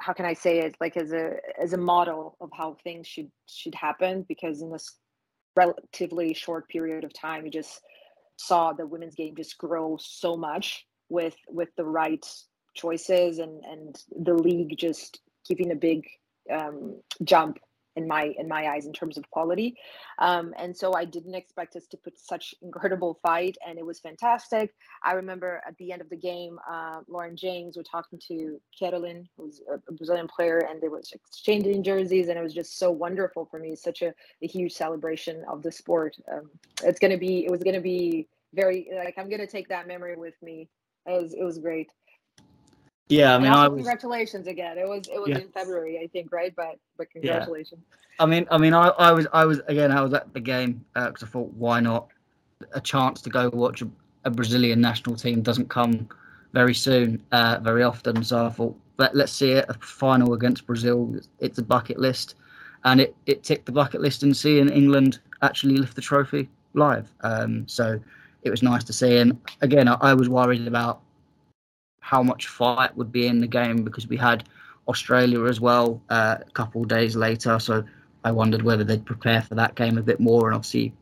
how 0.00 0.12
can 0.12 0.26
I 0.26 0.34
say 0.34 0.60
it? 0.60 0.76
Like 0.80 0.96
as 0.96 1.12
a 1.12 1.36
as 1.60 1.72
a 1.72 1.78
model 1.78 2.36
of 2.40 2.50
how 2.52 2.76
things 2.84 3.06
should 3.06 3.30
should 3.46 3.74
happen 3.74 4.24
because 4.28 4.62
in 4.62 4.70
this 4.70 4.96
relatively 5.56 6.34
short 6.34 6.68
period 6.68 7.04
of 7.04 7.12
time 7.12 7.44
you 7.44 7.50
just 7.50 7.80
saw 8.36 8.72
the 8.72 8.86
women's 8.86 9.16
game 9.16 9.34
just 9.34 9.58
grow 9.58 9.96
so 10.00 10.36
much 10.36 10.86
with 11.08 11.36
with 11.48 11.68
the 11.76 11.84
right 11.84 12.24
choices 12.78 13.38
and 13.38 13.64
and 13.64 14.02
the 14.28 14.34
league 14.34 14.76
just 14.78 15.20
giving 15.48 15.72
a 15.72 15.76
big 15.88 16.06
um, 16.50 16.96
jump 17.24 17.58
in 17.98 18.06
my 18.06 18.32
in 18.38 18.48
my 18.48 18.68
eyes 18.68 18.86
in 18.86 18.92
terms 18.92 19.18
of 19.18 19.28
quality. 19.30 19.76
Um, 20.18 20.54
and 20.56 20.74
so 20.74 20.94
i 20.94 21.04
didn't 21.04 21.34
expect 21.34 21.76
us 21.76 21.86
to 21.88 21.96
put 21.96 22.18
such 22.18 22.54
incredible 22.62 23.18
fight 23.22 23.56
and 23.66 23.78
it 23.78 23.84
was 23.84 23.98
fantastic. 23.98 24.74
I 25.02 25.12
remember 25.12 25.60
at 25.66 25.76
the 25.76 25.92
end 25.92 26.00
of 26.00 26.08
the 26.08 26.16
game 26.30 26.58
uh, 26.70 27.00
lauren 27.08 27.36
james 27.36 27.76
were 27.76 27.88
talking 27.96 28.20
to 28.28 28.60
Kerolin 28.80 29.26
who's 29.36 29.60
a 29.88 29.92
brazilian 29.92 30.28
player 30.28 30.58
and 30.68 30.80
they 30.80 30.88
were 30.88 31.02
exchanging 31.12 31.82
jerseys 31.82 32.28
and 32.28 32.38
it 32.38 32.42
was 32.42 32.54
just 32.54 32.78
so 32.78 32.90
wonderful 32.90 33.44
for 33.50 33.58
me. 33.58 33.74
Such 33.74 34.00
a, 34.02 34.14
a 34.42 34.46
huge 34.46 34.72
celebration 34.72 35.44
of 35.52 35.62
the 35.62 35.72
sport. 35.72 36.16
Um, 36.32 36.50
it's 36.84 37.00
going 37.00 37.14
to 37.18 37.22
be 37.26 37.44
it 37.44 37.50
was 37.50 37.62
going 37.62 37.78
to 37.82 37.86
be 37.96 38.28
very 38.54 38.88
like 39.04 39.16
i'm 39.18 39.28
going 39.28 39.46
to 39.48 39.52
take 39.56 39.68
that 39.68 39.86
memory 39.86 40.16
with 40.16 40.38
me. 40.48 40.68
It 41.06 41.22
was 41.22 41.34
it 41.34 41.42
was 41.42 41.58
great 41.58 41.90
yeah, 43.08 43.34
I 43.34 43.38
mean, 43.38 43.52
I 43.52 43.68
was, 43.68 43.78
congratulations 43.78 44.46
again. 44.46 44.78
It 44.78 44.86
was 44.86 45.08
it 45.08 45.18
was 45.18 45.28
yeah. 45.28 45.38
in 45.38 45.48
February, 45.48 45.98
I 45.98 46.06
think, 46.08 46.32
right? 46.32 46.54
But 46.54 46.78
but 46.96 47.10
congratulations. 47.10 47.80
Yeah. 47.90 48.24
I 48.24 48.26
mean, 48.26 48.46
I 48.50 48.58
mean, 48.58 48.74
I, 48.74 48.88
I 48.88 49.12
was 49.12 49.26
I 49.32 49.44
was 49.44 49.60
again 49.66 49.92
I 49.92 50.00
was 50.02 50.12
at 50.12 50.32
the 50.34 50.40
game 50.40 50.84
because 50.94 51.22
uh, 51.22 51.26
I 51.26 51.28
thought 51.28 51.52
why 51.54 51.80
not 51.80 52.08
a 52.72 52.80
chance 52.80 53.20
to 53.22 53.30
go 53.30 53.48
watch 53.50 53.82
a, 53.82 53.88
a 54.24 54.30
Brazilian 54.30 54.80
national 54.80 55.16
team 55.16 55.42
doesn't 55.42 55.68
come 55.68 56.08
very 56.52 56.74
soon, 56.74 57.22
uh, 57.32 57.58
very 57.62 57.82
often. 57.82 58.22
So 58.24 58.46
I 58.46 58.50
thought 58.50 58.76
let 58.98 59.14
let's 59.14 59.32
see 59.32 59.52
it 59.52 59.64
a 59.68 59.74
final 59.74 60.34
against 60.34 60.66
Brazil. 60.66 61.14
It's 61.38 61.58
a 61.58 61.62
bucket 61.62 61.98
list, 61.98 62.34
and 62.84 63.00
it 63.00 63.16
it 63.26 63.42
ticked 63.42 63.66
the 63.66 63.72
bucket 63.72 64.00
list 64.00 64.22
and 64.22 64.36
seeing 64.36 64.68
England 64.68 65.20
actually 65.42 65.76
lift 65.76 65.94
the 65.94 66.02
trophy 66.02 66.48
live. 66.74 67.10
Um, 67.22 67.66
so 67.66 67.98
it 68.42 68.50
was 68.50 68.62
nice 68.62 68.84
to 68.84 68.92
see. 68.92 69.16
And 69.18 69.40
again, 69.62 69.88
I, 69.88 69.96
I 70.00 70.14
was 70.14 70.28
worried 70.28 70.66
about 70.66 71.00
how 72.08 72.22
much 72.22 72.46
fight 72.46 72.96
would 72.96 73.12
be 73.12 73.26
in 73.26 73.38
the 73.38 73.46
game 73.46 73.84
because 73.84 74.08
we 74.08 74.16
had 74.16 74.48
Australia 74.88 75.44
as 75.44 75.60
well 75.60 76.00
uh, 76.08 76.36
a 76.40 76.50
couple 76.52 76.80
of 76.80 76.88
days 76.88 77.14
later. 77.14 77.58
So 77.58 77.84
I 78.24 78.32
wondered 78.32 78.62
whether 78.62 78.82
they'd 78.82 79.04
prepare 79.04 79.42
for 79.42 79.54
that 79.56 79.74
game 79.74 79.98
a 79.98 80.02
bit 80.02 80.18
more. 80.18 80.46
And 80.46 80.54
obviously, 80.54 80.94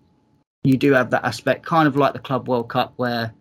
you 0.65 0.77
do 0.77 0.93
have 0.95 1.11
that 1.11 1.25
aspect, 1.25 1.65
kind 1.65 1.87
of 1.87 1.95
like 1.95 2.13
the 2.13 2.19
Club 2.19 2.49
World 2.49 2.69
Cup, 2.69 2.93
where 2.97 3.33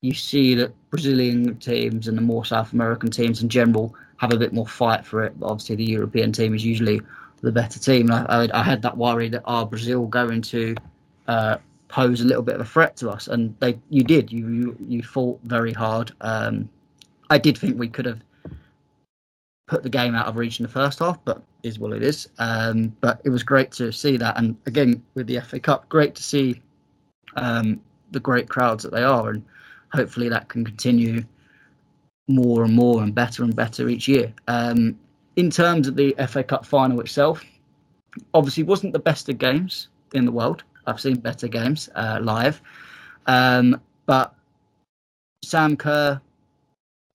you 0.00 0.14
see 0.14 0.54
that 0.54 0.72
Brazilian 0.90 1.56
teams 1.56 2.06
and 2.06 2.16
the 2.16 2.22
more 2.22 2.44
South 2.44 2.72
American 2.72 3.10
teams 3.10 3.42
in 3.42 3.48
general 3.48 3.92
have 4.18 4.32
a 4.32 4.38
bit 4.38 4.52
more 4.52 4.68
fight 4.68 5.04
for 5.04 5.24
it. 5.24 5.40
But 5.40 5.46
obviously, 5.46 5.74
the 5.74 5.84
European 5.84 6.30
team 6.30 6.54
is 6.54 6.64
usually 6.64 7.00
the 7.40 7.50
better 7.50 7.80
team. 7.80 8.12
I, 8.12 8.24
I, 8.28 8.60
I 8.60 8.62
had 8.62 8.80
that 8.82 8.96
worry 8.96 9.28
that 9.30 9.42
are 9.44 9.62
oh, 9.62 9.66
Brazil 9.66 10.06
going 10.06 10.40
to 10.42 10.76
uh, 11.26 11.56
pose 11.88 12.20
a 12.20 12.24
little 12.24 12.44
bit 12.44 12.54
of 12.54 12.60
a 12.60 12.64
threat 12.64 12.96
to 12.98 13.10
us, 13.10 13.26
and 13.26 13.56
they 13.58 13.76
you 13.90 14.04
did. 14.04 14.30
You 14.30 14.48
you, 14.48 14.76
you 14.88 15.02
fought 15.02 15.40
very 15.42 15.72
hard. 15.72 16.12
Um, 16.20 16.68
I 17.30 17.38
did 17.38 17.58
think 17.58 17.78
we 17.78 17.88
could 17.88 18.06
have 18.06 18.20
put 19.66 19.82
the 19.82 19.88
game 19.88 20.14
out 20.14 20.26
of 20.26 20.36
reach 20.36 20.60
in 20.60 20.64
the 20.64 20.72
first 20.72 21.00
half, 21.00 21.18
but 21.24 21.42
is 21.62 21.78
what 21.78 21.92
it 21.92 22.02
is. 22.02 22.28
Um, 22.38 22.96
but 23.00 23.20
it 23.24 23.30
was 23.30 23.42
great 23.42 23.72
to 23.72 23.92
see 23.92 24.16
that, 24.16 24.38
and 24.38 24.56
again 24.66 25.02
with 25.14 25.26
the 25.26 25.40
FA 25.40 25.58
Cup, 25.58 25.88
great 25.88 26.14
to 26.14 26.22
see 26.22 26.62
um, 27.36 27.80
the 28.12 28.20
great 28.20 28.48
crowds 28.48 28.82
that 28.84 28.92
they 28.92 29.02
are, 29.02 29.30
and 29.30 29.44
hopefully 29.92 30.28
that 30.28 30.48
can 30.48 30.64
continue 30.64 31.24
more 32.28 32.64
and 32.64 32.74
more 32.74 33.02
and 33.02 33.14
better 33.14 33.42
and 33.44 33.54
better 33.54 33.88
each 33.88 34.08
year. 34.08 34.32
Um, 34.48 34.98
in 35.36 35.50
terms 35.50 35.86
of 35.86 35.96
the 35.96 36.14
FA 36.28 36.42
Cup 36.42 36.64
final 36.64 37.00
itself, 37.00 37.44
obviously 38.34 38.62
wasn't 38.62 38.92
the 38.92 38.98
best 38.98 39.28
of 39.28 39.38
games 39.38 39.88
in 40.14 40.24
the 40.24 40.32
world. 40.32 40.62
I've 40.86 41.00
seen 41.00 41.16
better 41.16 41.48
games 41.48 41.88
uh, 41.94 42.20
live. 42.22 42.62
Um, 43.26 43.80
but 44.06 44.34
Sam 45.44 45.76
Kerr 45.76 46.20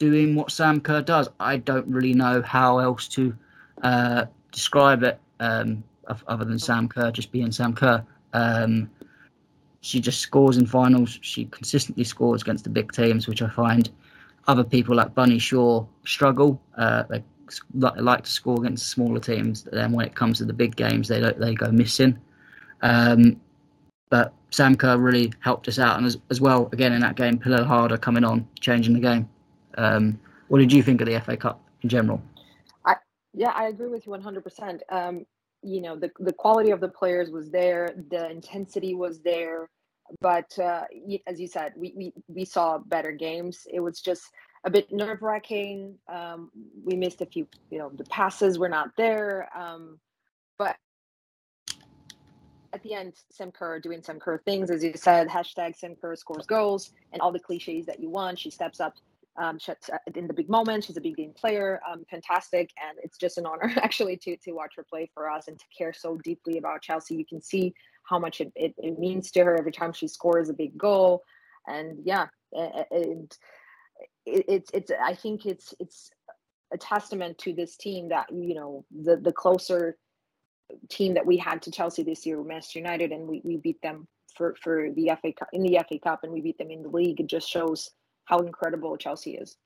doing 0.02 0.34
what 0.34 0.50
Sam 0.50 0.82
Kerr 0.82 1.04
does, 1.04 1.30
I 1.40 1.58
don't 1.58 1.86
really 1.86 2.16
know 2.16 2.42
how 2.42 2.80
else 2.80 3.08
to 3.10 3.36
uh, 3.84 4.26
describe 4.52 5.04
it 5.04 5.20
um, 5.40 5.84
other 6.28 6.44
than 6.44 6.58
Sam 6.58 6.90
Kerr 6.90 7.12
just 7.12 7.32
being 7.32 7.52
Sam 7.52 7.76
Kerr. 7.76 8.04
Um, 8.34 8.90
she 9.82 10.00
just 10.00 10.20
scores 10.20 10.58
in 10.58 10.66
finals. 10.66 11.20
She 11.22 11.46
consistently 11.46 12.04
scores 12.04 12.42
against 12.42 12.64
the 12.64 12.72
big 12.72 12.92
teams, 12.92 13.28
which 13.28 13.44
I 13.44 13.50
find 13.50 13.92
other 14.48 14.64
people 14.64 14.96
like 14.96 15.14
Bunny 15.14 15.38
Shaw 15.38 15.86
struggle. 16.04 16.60
Uh, 16.76 17.04
they 17.04 17.24
like 17.80 18.24
to 18.24 18.32
score 18.32 18.60
against 18.60 18.90
smaller 18.90 19.20
teams. 19.20 19.68
Then 19.72 19.92
when 19.92 20.08
it 20.08 20.16
comes 20.16 20.40
to 20.40 20.46
the 20.46 20.54
big 20.54 20.76
games, 20.76 21.10
they 21.10 21.20
they 21.38 21.54
go 21.54 21.72
missing. 21.72 22.18
Um, 22.82 23.40
but 24.10 24.34
Sam 24.50 24.76
Kerr 24.76 24.98
really 24.98 25.32
helped 25.42 25.68
us 25.68 25.78
out, 25.78 25.98
and 25.98 26.08
as, 26.08 26.18
as 26.32 26.42
well 26.42 26.70
again 26.72 26.92
in 26.92 27.02
that 27.02 27.16
game, 27.16 27.38
Pernille 27.38 27.68
Harder 27.68 27.98
coming 27.98 28.24
on, 28.24 28.48
changing 28.60 28.96
the 28.96 29.00
game. 29.00 29.30
Um, 29.78 30.20
what 30.48 30.60
did 30.60 30.72
you 30.72 30.84
think 30.84 31.02
of 31.02 31.08
the 31.08 31.20
FA 31.22 31.38
Cup 31.38 31.64
in 31.82 31.90
general? 31.90 32.22
I 32.86 32.96
yeah, 33.34 33.52
I 33.52 33.68
agree 33.68 33.88
with 33.88 34.06
you 34.06 34.12
one 34.12 34.22
hundred 34.22 34.44
percent. 34.44 34.84
Um, 34.90 35.26
you 35.64 35.82
know, 35.82 35.96
the 35.96 36.12
the 36.20 36.34
quality 36.34 36.72
of 36.72 36.82
the 36.82 36.90
players 36.90 37.30
was 37.30 37.50
there, 37.50 37.90
the 38.10 38.30
intensity 38.30 38.96
was 38.96 39.22
there, 39.22 39.70
but 40.20 40.58
uh, 40.60 40.84
as 41.28 41.40
you 41.40 41.48
said, 41.48 41.74
we, 41.76 41.94
we 41.96 42.14
we 42.28 42.46
saw 42.46 42.80
better 42.80 43.12
games. 43.12 43.68
It 43.72 43.80
was 43.80 44.02
just 44.02 44.24
a 44.64 44.70
bit 44.70 44.92
nerve 44.92 45.22
wracking. 45.22 45.98
Um, 46.08 46.52
we 46.84 46.96
missed 46.96 47.22
a 47.22 47.26
few, 47.26 47.48
you 47.70 47.80
know, 47.80 47.92
the 47.96 48.04
passes 48.06 48.60
were 48.60 48.70
not 48.70 48.90
there. 48.96 49.50
Um, 49.58 50.00
but 50.58 50.76
at 52.74 52.84
the 52.84 52.94
end, 52.94 53.14
Sam 53.32 53.52
Kerr 53.52 53.80
doing 53.80 54.04
Sam 54.04 54.20
Kerr 54.20 54.38
things, 54.40 54.70
as 54.70 54.84
you 54.84 54.94
said, 54.96 55.28
hashtag 55.28 55.76
Sam 55.76 55.96
Kerr 55.96 56.16
scores 56.16 56.46
goals 56.46 56.92
and 57.12 57.22
all 57.22 57.32
the 57.32 57.40
cliches 57.40 57.86
that 57.88 58.00
you 58.00 58.10
want. 58.10 58.38
She 58.40 58.52
steps 58.52 58.80
up 58.80 58.94
um, 59.38 59.58
uh, 59.68 59.98
in 60.16 60.28
the 60.28 60.34
big 60.34 60.50
moment. 60.50 60.84
She's 60.84 60.98
a 60.98 61.02
big 61.02 61.16
game 61.16 61.34
player, 61.36 61.80
um, 61.90 62.04
fantastic, 62.10 62.70
and 62.82 62.98
it's 63.04 63.18
just 63.18 63.38
an 63.38 63.46
honor 63.46 63.72
actually 63.78 64.18
to 64.18 64.38
to 64.38 64.52
watch 64.52 64.74
her 64.76 64.86
play 64.90 65.10
for 65.14 65.30
us 65.30 65.48
and 65.48 65.58
to 65.58 65.66
care 65.76 65.94
so 65.94 66.18
deeply 66.24 66.58
about 66.58 66.82
Chelsea. 66.82 67.16
You 67.16 67.26
can 67.26 67.42
see 67.42 67.74
how 68.04 68.20
much 68.20 68.42
it, 68.42 68.52
it, 68.56 68.74
it 68.78 69.00
means 69.00 69.32
to 69.32 69.44
her 69.44 69.58
every 69.58 69.72
time 69.72 69.94
she 69.94 70.08
scores 70.08 70.50
a 70.50 70.54
big 70.54 70.78
goal, 70.78 71.24
and 71.68 72.00
yeah, 72.04 72.28
and 72.54 73.32
it, 74.26 74.46
it's 74.48 74.72
it's 74.74 74.92
I 75.02 75.16
think 75.16 75.46
it's 75.46 75.74
it's 75.80 76.10
a 76.74 76.78
testament 76.78 77.38
to 77.40 77.54
this 77.54 77.78
team 77.78 78.10
that 78.10 78.28
you 78.32 78.56
know 78.56 78.86
the 79.04 79.18
the 79.18 79.32
closer 79.32 79.98
team 80.90 81.14
that 81.14 81.26
we 81.26 81.38
had 81.38 81.62
to 81.62 81.72
Chelsea 81.72 82.04
this 82.04 82.26
year, 82.26 82.42
Manchester 82.42 82.80
United, 82.80 83.12
and 83.12 83.28
we, 83.28 83.42
we 83.44 83.58
beat 83.58 83.82
them 83.82 84.08
for 84.36 84.56
for 84.62 84.90
the 84.96 85.12
FA 85.22 85.34
Cup 85.34 85.50
in 85.54 85.64
the 85.64 85.80
FA 85.88 86.00
Cup, 86.00 86.24
and 86.24 86.32
we 86.32 86.42
beat 86.42 86.58
them 86.58 86.72
in 86.72 86.84
the 86.84 86.90
league. 86.90 87.20
It 87.20 87.28
just 87.28 87.50
shows 87.50 87.90
how 88.26 88.40
incredible 88.40 88.98
Chelsea 88.98 89.32
is. 89.32 89.58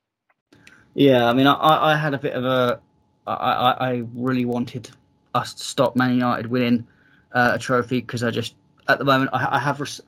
Yeah, 0.93 1.25
I 1.25 1.33
mean, 1.33 1.47
I, 1.47 1.93
I 1.93 1.95
had 1.97 2.13
a 2.13 2.17
bit 2.17 2.33
of 2.33 2.45
a, 2.45 2.79
I, 3.27 3.75
I 3.79 4.03
really 4.13 4.45
wanted 4.45 4.89
us 5.33 5.53
to 5.53 5.63
stop 5.63 5.95
Man 5.95 6.13
United 6.13 6.47
winning 6.47 6.87
uh, 7.33 7.51
a 7.55 7.59
trophy 7.59 7.99
because 7.99 8.23
I 8.23 8.31
just, 8.31 8.55
at 8.87 8.99
the 8.99 9.05
moment, 9.05 9.29
I, 9.33 9.57
I 9.57 9.59
have 9.59 9.81
res- 9.81 10.01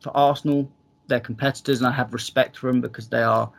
for 0.00 0.14
Arsenal, 0.16 0.70
they're 1.06 1.20
competitors, 1.20 1.78
and 1.78 1.86
I 1.86 1.92
have 1.92 2.12
respect 2.12 2.58
for 2.58 2.70
them 2.70 2.80
because 2.80 3.08
they 3.08 3.22
are 3.22 3.50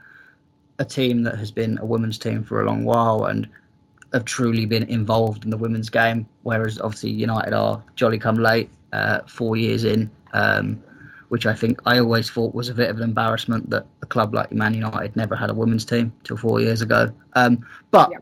a 0.78 0.86
team 0.86 1.24
that 1.24 1.38
has 1.38 1.52
been 1.52 1.78
a 1.80 1.86
women's 1.86 2.20
team 2.20 2.44
for 2.44 2.62
a 2.62 2.66
long 2.66 2.84
while 2.84 3.26
and 3.26 3.50
have 4.14 4.26
truly 4.26 4.66
been 4.66 4.84
involved 4.84 5.44
in 5.44 5.50
the 5.50 5.58
women's 5.58 5.90
game. 5.90 6.28
Whereas 6.44 6.80
obviously 6.80 7.12
United 7.12 7.54
are 7.54 7.84
jolly 7.96 8.20
come 8.20 8.36
late, 8.36 8.70
uh, 8.94 9.22
four 9.26 9.58
years 9.58 9.84
in, 9.86 10.12
um, 10.34 10.82
which 11.36 11.46
I 11.46 11.54
think 11.54 11.82
I 11.86 12.00
always 12.00 12.30
thought 12.30 12.56
was 12.56 12.70
a 12.70 12.74
bit 12.74 12.90
of 12.90 12.96
an 12.96 13.04
embarrassment 13.04 13.70
that 13.70 13.86
a 14.02 14.06
club 14.06 14.34
like 14.34 14.54
Man 14.54 14.74
United 14.74 15.18
never 15.18 15.36
had 15.36 15.50
a 15.50 15.54
women's 15.54 15.84
team 15.84 16.14
till 16.24 16.38
four 16.38 16.62
years 16.62 16.82
ago. 16.82 17.12
Um, 17.34 17.60
but 17.92 18.10
yeah. 18.10 18.20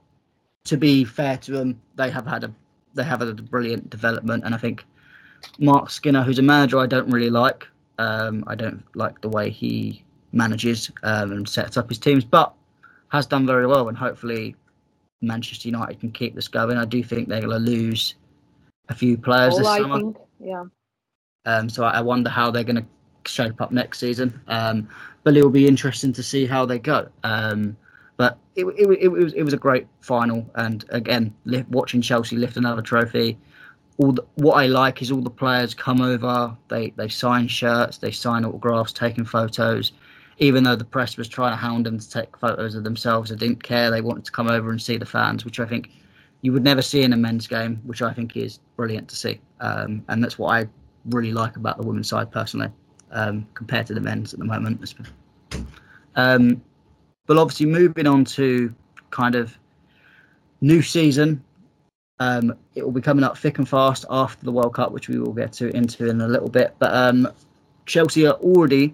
to 0.64 0.78
be 0.78 1.06
fair 1.06 1.38
to 1.38 1.52
them, 1.52 1.80
they 1.94 2.10
have 2.10 2.26
had 2.26 2.44
a 2.44 2.52
they 2.96 3.04
have 3.04 3.20
had 3.20 3.30
a 3.30 3.36
brilliant 3.36 3.92
development, 3.92 4.46
and 4.46 4.56
I 4.56 4.58
think 4.58 4.84
Marc 5.60 5.92
Skinner, 5.92 6.24
who's 6.24 6.40
a 6.40 6.42
manager 6.42 6.80
I 6.80 6.88
don't 6.88 7.08
really 7.12 7.30
like, 7.30 7.68
um, 8.00 8.44
I 8.48 8.56
don't 8.56 8.84
like 8.96 9.22
the 9.22 9.30
way 9.30 9.52
he 9.52 10.04
manages 10.32 10.90
um, 11.04 11.34
and 11.34 11.48
sets 11.48 11.78
up 11.78 11.90
his 11.90 12.00
teams, 12.00 12.26
but 12.26 12.52
has 13.10 13.28
done 13.28 13.46
very 13.46 13.68
well. 13.68 13.90
And 13.90 13.96
hopefully, 13.96 14.56
Manchester 15.22 15.68
United 15.68 16.00
can 16.00 16.12
keep 16.12 16.34
this 16.34 16.48
going. 16.48 16.78
I 16.78 16.86
do 16.86 17.04
think 17.04 17.30
they're 17.30 17.42
going 17.42 17.64
to 17.64 17.72
lose 17.72 18.16
a 18.90 18.96
few 18.96 19.20
players 19.20 19.56
this 19.56 19.68
I 19.68 19.78
summer. 19.78 20.00
Think, 20.00 20.18
yeah. 20.40 20.64
Um, 21.46 21.70
so 21.70 21.84
I 21.84 22.02
wonder 22.02 22.32
how 22.32 22.50
they're 22.50 22.64
going 22.64 22.78
to 22.78 22.86
shape 23.28 23.62
up 23.62 23.72
next 23.72 24.00
season. 24.00 24.40
Um, 24.48 24.88
but 25.24 25.38
it 25.38 25.44
will 25.44 25.50
be 25.50 25.68
interesting 25.68 26.14
to 26.14 26.24
see 26.24 26.46
how 26.46 26.66
they 26.66 26.80
go. 26.80 27.08
Um, 27.24 27.78
but 28.18 28.38
it, 28.56 28.66
it, 28.66 28.90
it, 29.02 29.08
was 29.08 29.34
it 29.34 29.44
was 29.44 29.54
a 29.54 29.58
great 29.58 29.88
final, 30.02 30.50
and 30.56 30.86
again, 30.90 31.34
watching 31.70 32.02
Chelsea 32.02 32.36
lift 32.36 32.58
another 32.58 32.82
trophy. 32.82 33.38
All 33.98 34.12
the, 34.12 34.26
what 34.36 34.56
I 34.56 34.68
like 34.68 35.02
is 35.02 35.12
all 35.12 35.22
the 35.22 35.30
players 35.30 35.74
come 35.74 36.02
over. 36.02 36.56
They 36.68 36.92
they 36.92 37.08
sign 37.08 37.48
shirts, 37.48 37.98
they 37.98 38.12
sign 38.12 38.46
autographs, 38.46 38.94
taking 38.94 39.26
photos 39.26 39.94
even 40.40 40.64
though 40.64 40.76
the 40.76 40.86
press 40.86 41.18
was 41.18 41.28
trying 41.28 41.52
to 41.52 41.58
hound 41.58 41.86
them 41.86 42.00
to 42.00 42.10
take 42.10 42.36
photos 42.38 42.76
of 42.76 42.84
themselves, 42.84 43.30
they 43.30 43.36
didn't 43.36 43.64
care. 43.64 43.92
They 43.92 44.02
wanted 44.02 44.26
to 44.26 44.32
come 44.32 44.50
over 44.50 44.72
and 44.72 44.82
see 44.82 44.98
the 44.98 45.06
fans, 45.06 45.46
which 45.46 45.60
I 45.60 45.66
think 45.66 45.90
you 46.42 46.52
would 46.54 46.64
never 46.64 46.82
see 46.82 47.04
in 47.04 47.14
a 47.14 47.18
men's 47.18 47.48
game, 47.48 47.80
which 47.84 48.02
I 48.02 48.14
think 48.14 48.36
is 48.36 48.60
brilliant 48.76 49.08
to 49.10 49.16
see. 49.16 49.40
Um, 49.60 50.04
and 50.10 50.24
that's 50.24 50.38
what 50.38 50.54
I 50.54 50.68
really 51.06 51.32
like 51.32 51.56
about 51.56 51.78
the 51.78 51.88
women's 51.88 52.10
side 52.10 52.32
personally, 52.32 52.70
um, 53.14 53.48
compared 53.54 53.88
to 53.88 53.94
the 53.94 54.02
men's 54.02 54.34
at 54.34 54.40
the 54.40 54.46
moment. 54.46 54.94
Um, 56.16 56.62
but 57.26 57.38
obviously, 57.38 57.68
moving 57.68 58.08
on 58.08 58.26
to 58.26 58.74
kind 59.10 59.36
of 59.36 59.58
new 60.62 60.82
season, 60.82 61.44
um, 62.20 62.56
it 62.76 62.84
will 62.84 62.92
be 62.92 63.02
coming 63.02 63.24
up 63.24 63.38
thick 63.38 63.58
and 63.58 63.68
fast 63.68 64.06
after 64.10 64.44
the 64.46 64.52
World 64.52 64.74
Cup, 64.74 64.92
which 64.92 65.08
we 65.08 65.20
will 65.20 65.34
get 65.34 65.54
to 65.54 65.70
into 65.76 66.10
in 66.10 66.20
a 66.22 66.28
little 66.28 66.50
bit. 66.50 66.76
But 66.80 66.94
um, 66.94 67.30
Chelsea 67.86 68.28
are 68.28 68.36
already 68.36 68.94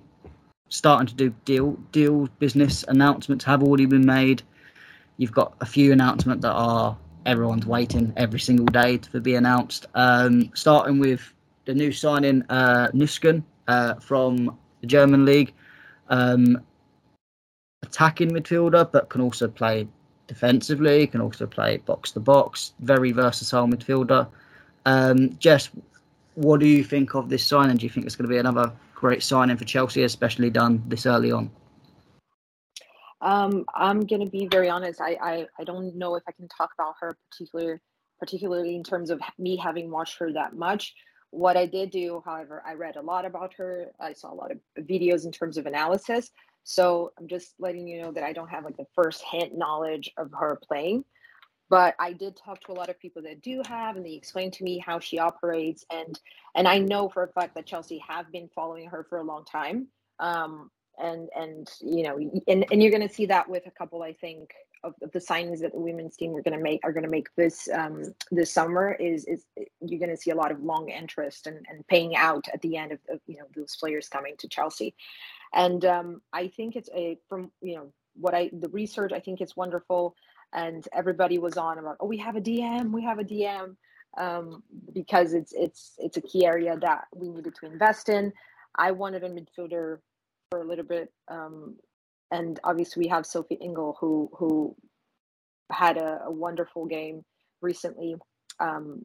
starting 0.69 1.07
to 1.07 1.15
do 1.15 1.33
deal 1.45 1.71
deal 1.91 2.27
business 2.37 2.85
announcements 2.87 3.43
have 3.45 3.63
already 3.63 3.85
been 3.85 4.05
made. 4.05 4.43
You've 5.17 5.31
got 5.31 5.53
a 5.61 5.65
few 5.65 5.91
announcements 5.91 6.43
that 6.43 6.51
are 6.51 6.97
everyone's 7.25 7.65
waiting 7.65 8.13
every 8.15 8.39
single 8.39 8.67
day 8.67 8.97
to 8.97 9.19
be 9.19 9.35
announced. 9.35 9.87
Um, 9.95 10.51
starting 10.53 10.99
with 10.99 11.33
the 11.65 11.73
new 11.73 11.91
signing 11.91 12.43
uh, 12.49 12.87
Nüsken 12.93 13.43
uh, 13.69 13.93
from 13.95 14.57
the 14.81 14.87
German 14.87 15.25
league, 15.25 15.53
um, 16.09 16.61
attacking 17.83 18.31
midfielder, 18.31 18.91
but 18.91 19.09
can 19.09 19.21
also 19.21 19.47
play 19.47 19.87
defensively. 20.27 21.05
Can 21.07 21.21
also 21.21 21.45
play 21.45 21.77
box 21.77 22.11
to 22.11 22.19
box. 22.19 22.73
Very 22.79 23.11
versatile 23.11 23.67
midfielder. 23.67 24.27
Um, 24.85 25.37
Jess, 25.37 25.69
what 26.33 26.59
do 26.59 26.67
you 26.67 26.83
think 26.83 27.13
of 27.13 27.29
this 27.29 27.45
signing? 27.45 27.77
Do 27.77 27.85
you 27.85 27.89
think 27.89 28.05
it's 28.05 28.15
going 28.15 28.27
to 28.27 28.33
be 28.33 28.39
another 28.39 28.71
great 28.95 29.21
signing 29.21 29.55
for 29.55 29.65
Chelsea, 29.65 30.03
especially 30.03 30.49
done 30.49 30.83
this 30.87 31.05
early 31.05 31.31
on? 31.31 31.51
Um, 33.21 33.65
I'm 33.75 34.05
going 34.05 34.21
to 34.21 34.29
be 34.29 34.47
very 34.47 34.69
honest. 34.69 34.99
I, 34.99 35.17
I, 35.21 35.47
I 35.59 35.63
don't 35.63 35.95
know 35.95 36.15
if 36.15 36.23
I 36.27 36.31
can 36.31 36.47
talk 36.47 36.71
about 36.77 36.95
her 37.01 37.17
particular, 37.29 37.81
particularly 38.19 38.75
in 38.75 38.83
terms 38.83 39.09
of 39.09 39.19
me 39.37 39.57
having 39.57 39.91
watched 39.91 40.17
her 40.19 40.31
that 40.33 40.55
much. 40.55 40.95
What 41.31 41.57
I 41.57 41.65
did 41.65 41.91
do, 41.91 42.21
however, 42.25 42.63
I 42.65 42.73
read 42.73 42.95
a 42.95 43.01
lot 43.01 43.25
about 43.25 43.53
her. 43.55 43.91
I 43.99 44.13
saw 44.13 44.33
a 44.33 44.35
lot 44.35 44.51
of 44.51 44.57
videos 44.79 45.25
in 45.25 45.31
terms 45.31 45.57
of 45.57 45.65
analysis. 45.65 46.31
So 46.63 47.11
I'm 47.17 47.27
just 47.27 47.53
letting 47.59 47.87
you 47.87 48.01
know 48.01 48.11
that 48.11 48.23
I 48.23 48.33
don't 48.33 48.49
have 48.49 48.65
like 48.65 48.77
the 48.77 48.87
first 48.95 49.23
hand 49.23 49.51
knowledge 49.53 50.11
of 50.17 50.31
her 50.37 50.59
playing 50.67 51.03
but 51.69 51.95
i 51.99 52.11
did 52.11 52.35
talk 52.35 52.59
to 52.61 52.71
a 52.71 52.73
lot 52.73 52.89
of 52.89 52.99
people 52.99 53.21
that 53.21 53.41
do 53.41 53.61
have 53.67 53.95
and 53.95 54.05
they 54.05 54.13
explained 54.13 54.51
to 54.53 54.63
me 54.63 54.79
how 54.79 54.99
she 54.99 55.19
operates 55.19 55.85
and 55.91 56.19
and 56.55 56.67
i 56.67 56.77
know 56.77 57.07
for 57.07 57.23
a 57.23 57.27
fact 57.29 57.55
that 57.55 57.65
chelsea 57.65 58.03
have 58.05 58.31
been 58.31 58.49
following 58.53 58.89
her 58.89 59.05
for 59.09 59.19
a 59.19 59.23
long 59.23 59.45
time 59.45 59.87
um 60.19 60.69
and 60.97 61.29
and 61.35 61.69
you 61.81 62.03
know 62.03 62.17
and, 62.47 62.65
and 62.71 62.81
you're 62.81 62.91
going 62.91 63.07
to 63.07 63.13
see 63.13 63.25
that 63.25 63.47
with 63.47 63.65
a 63.67 63.71
couple 63.71 64.03
i 64.03 64.13
think 64.13 64.49
of, 64.83 64.93
the 64.99 65.19
signings 65.19 65.59
that 65.59 65.73
the 65.73 65.79
women's 65.79 66.15
team 66.15 66.35
are 66.35 66.41
going 66.41 66.57
to 66.57 66.63
make 66.63 66.79
are 66.83 66.93
going 66.93 67.03
to 67.03 67.09
make 67.09 67.27
this 67.35 67.67
um 67.73 68.03
this 68.31 68.51
summer 68.51 68.93
is 68.93 69.25
is 69.25 69.45
you're 69.81 69.99
going 69.99 70.09
to 70.09 70.17
see 70.17 70.31
a 70.31 70.35
lot 70.35 70.51
of 70.51 70.61
long 70.61 70.89
interest 70.89 71.47
and, 71.47 71.65
and 71.69 71.87
paying 71.87 72.15
out 72.15 72.45
at 72.53 72.61
the 72.61 72.77
end 72.77 72.91
of, 72.91 72.99
of 73.09 73.19
you 73.27 73.37
know 73.37 73.45
those 73.55 73.75
players 73.75 74.07
coming 74.07 74.35
to 74.37 74.47
chelsea. 74.47 74.93
And 75.53 75.83
um 75.85 76.21
i 76.33 76.47
think 76.47 76.75
it's 76.75 76.89
a 76.95 77.17
from 77.27 77.51
you 77.61 77.75
know 77.75 77.93
what 78.15 78.33
i 78.33 78.49
the 78.53 78.69
research 78.69 79.11
i 79.13 79.19
think 79.19 79.41
it's 79.41 79.55
wonderful. 79.55 80.15
And 80.51 80.87
everybody 80.93 81.37
was 81.37 81.57
on 81.57 81.77
about 81.77 81.97
oh 81.99 82.07
we 82.07 82.17
have 82.17 82.35
a 82.35 82.41
dm 82.41 82.91
we 82.91 83.03
have 83.03 83.19
a 83.19 83.23
dm 83.23 83.75
um, 84.17 84.63
because 84.93 85.33
it's 85.33 85.53
it's 85.53 85.93
it's 85.97 86.17
a 86.17 86.21
key 86.21 86.45
area 86.45 86.77
that 86.81 87.05
we 87.15 87.29
needed 87.29 87.55
to 87.55 87.65
invest 87.65 88.09
in. 88.09 88.33
I 88.75 88.91
wanted 88.91 89.23
a 89.23 89.29
midfielder 89.29 89.99
for 90.49 90.61
a 90.61 90.67
little 90.67 90.85
bit 90.85 91.11
um, 91.27 91.75
and 92.31 92.59
obviously 92.63 93.03
we 93.03 93.09
have 93.09 93.25
sophie 93.25 93.57
ingle 93.61 93.97
who 93.99 94.29
who 94.33 94.75
had 95.71 95.97
a, 95.97 96.21
a 96.25 96.31
wonderful 96.31 96.85
game 96.85 97.23
recently 97.61 98.15
um, 98.59 99.03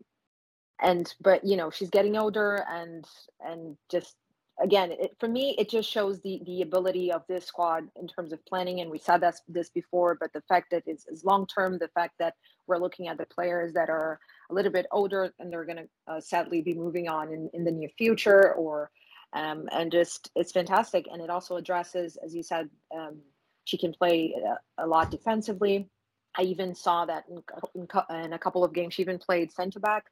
and 0.82 1.14
but 1.20 1.44
you 1.44 1.56
know 1.56 1.70
she's 1.70 1.90
getting 1.90 2.16
older 2.16 2.64
and 2.68 3.04
and 3.40 3.76
just 3.90 4.16
again 4.62 4.92
it, 4.92 5.10
for 5.18 5.28
me 5.28 5.54
it 5.58 5.68
just 5.68 5.90
shows 5.90 6.20
the 6.22 6.40
the 6.46 6.62
ability 6.62 7.12
of 7.12 7.22
this 7.28 7.44
squad 7.44 7.84
in 8.00 8.06
terms 8.06 8.32
of 8.32 8.44
planning 8.46 8.80
and 8.80 8.90
we 8.90 8.98
said 8.98 9.20
that 9.20 9.34
this 9.48 9.70
before 9.70 10.16
but 10.20 10.32
the 10.32 10.42
fact 10.48 10.70
that 10.70 10.82
it's, 10.86 11.06
it's 11.08 11.24
long 11.24 11.46
term 11.46 11.78
the 11.78 11.88
fact 11.88 12.14
that 12.18 12.34
we're 12.66 12.78
looking 12.78 13.08
at 13.08 13.18
the 13.18 13.26
players 13.26 13.72
that 13.72 13.90
are 13.90 14.18
a 14.50 14.54
little 14.54 14.72
bit 14.72 14.86
older 14.90 15.32
and 15.38 15.52
they're 15.52 15.64
going 15.64 15.76
to 15.76 16.12
uh, 16.12 16.20
sadly 16.20 16.62
be 16.62 16.72
moving 16.74 17.08
on 17.08 17.32
in, 17.32 17.50
in 17.52 17.64
the 17.64 17.70
near 17.70 17.90
future 17.98 18.54
or 18.54 18.90
um, 19.34 19.68
and 19.72 19.90
just 19.92 20.30
it's 20.36 20.52
fantastic 20.52 21.06
and 21.10 21.20
it 21.20 21.30
also 21.30 21.56
addresses 21.56 22.16
as 22.24 22.34
you 22.34 22.42
said 22.42 22.68
um, 22.96 23.18
she 23.64 23.76
can 23.76 23.92
play 23.92 24.34
a, 24.78 24.84
a, 24.84 24.86
lot 24.86 25.10
defensively 25.10 25.88
i 26.36 26.42
even 26.42 26.74
saw 26.74 27.04
that 27.04 27.24
in, 27.28 27.42
in, 27.74 27.88
in, 28.24 28.32
a 28.32 28.38
couple 28.38 28.64
of 28.64 28.72
games 28.72 28.94
she 28.94 29.02
even 29.02 29.18
played 29.18 29.52
center 29.52 29.80
back 29.80 30.06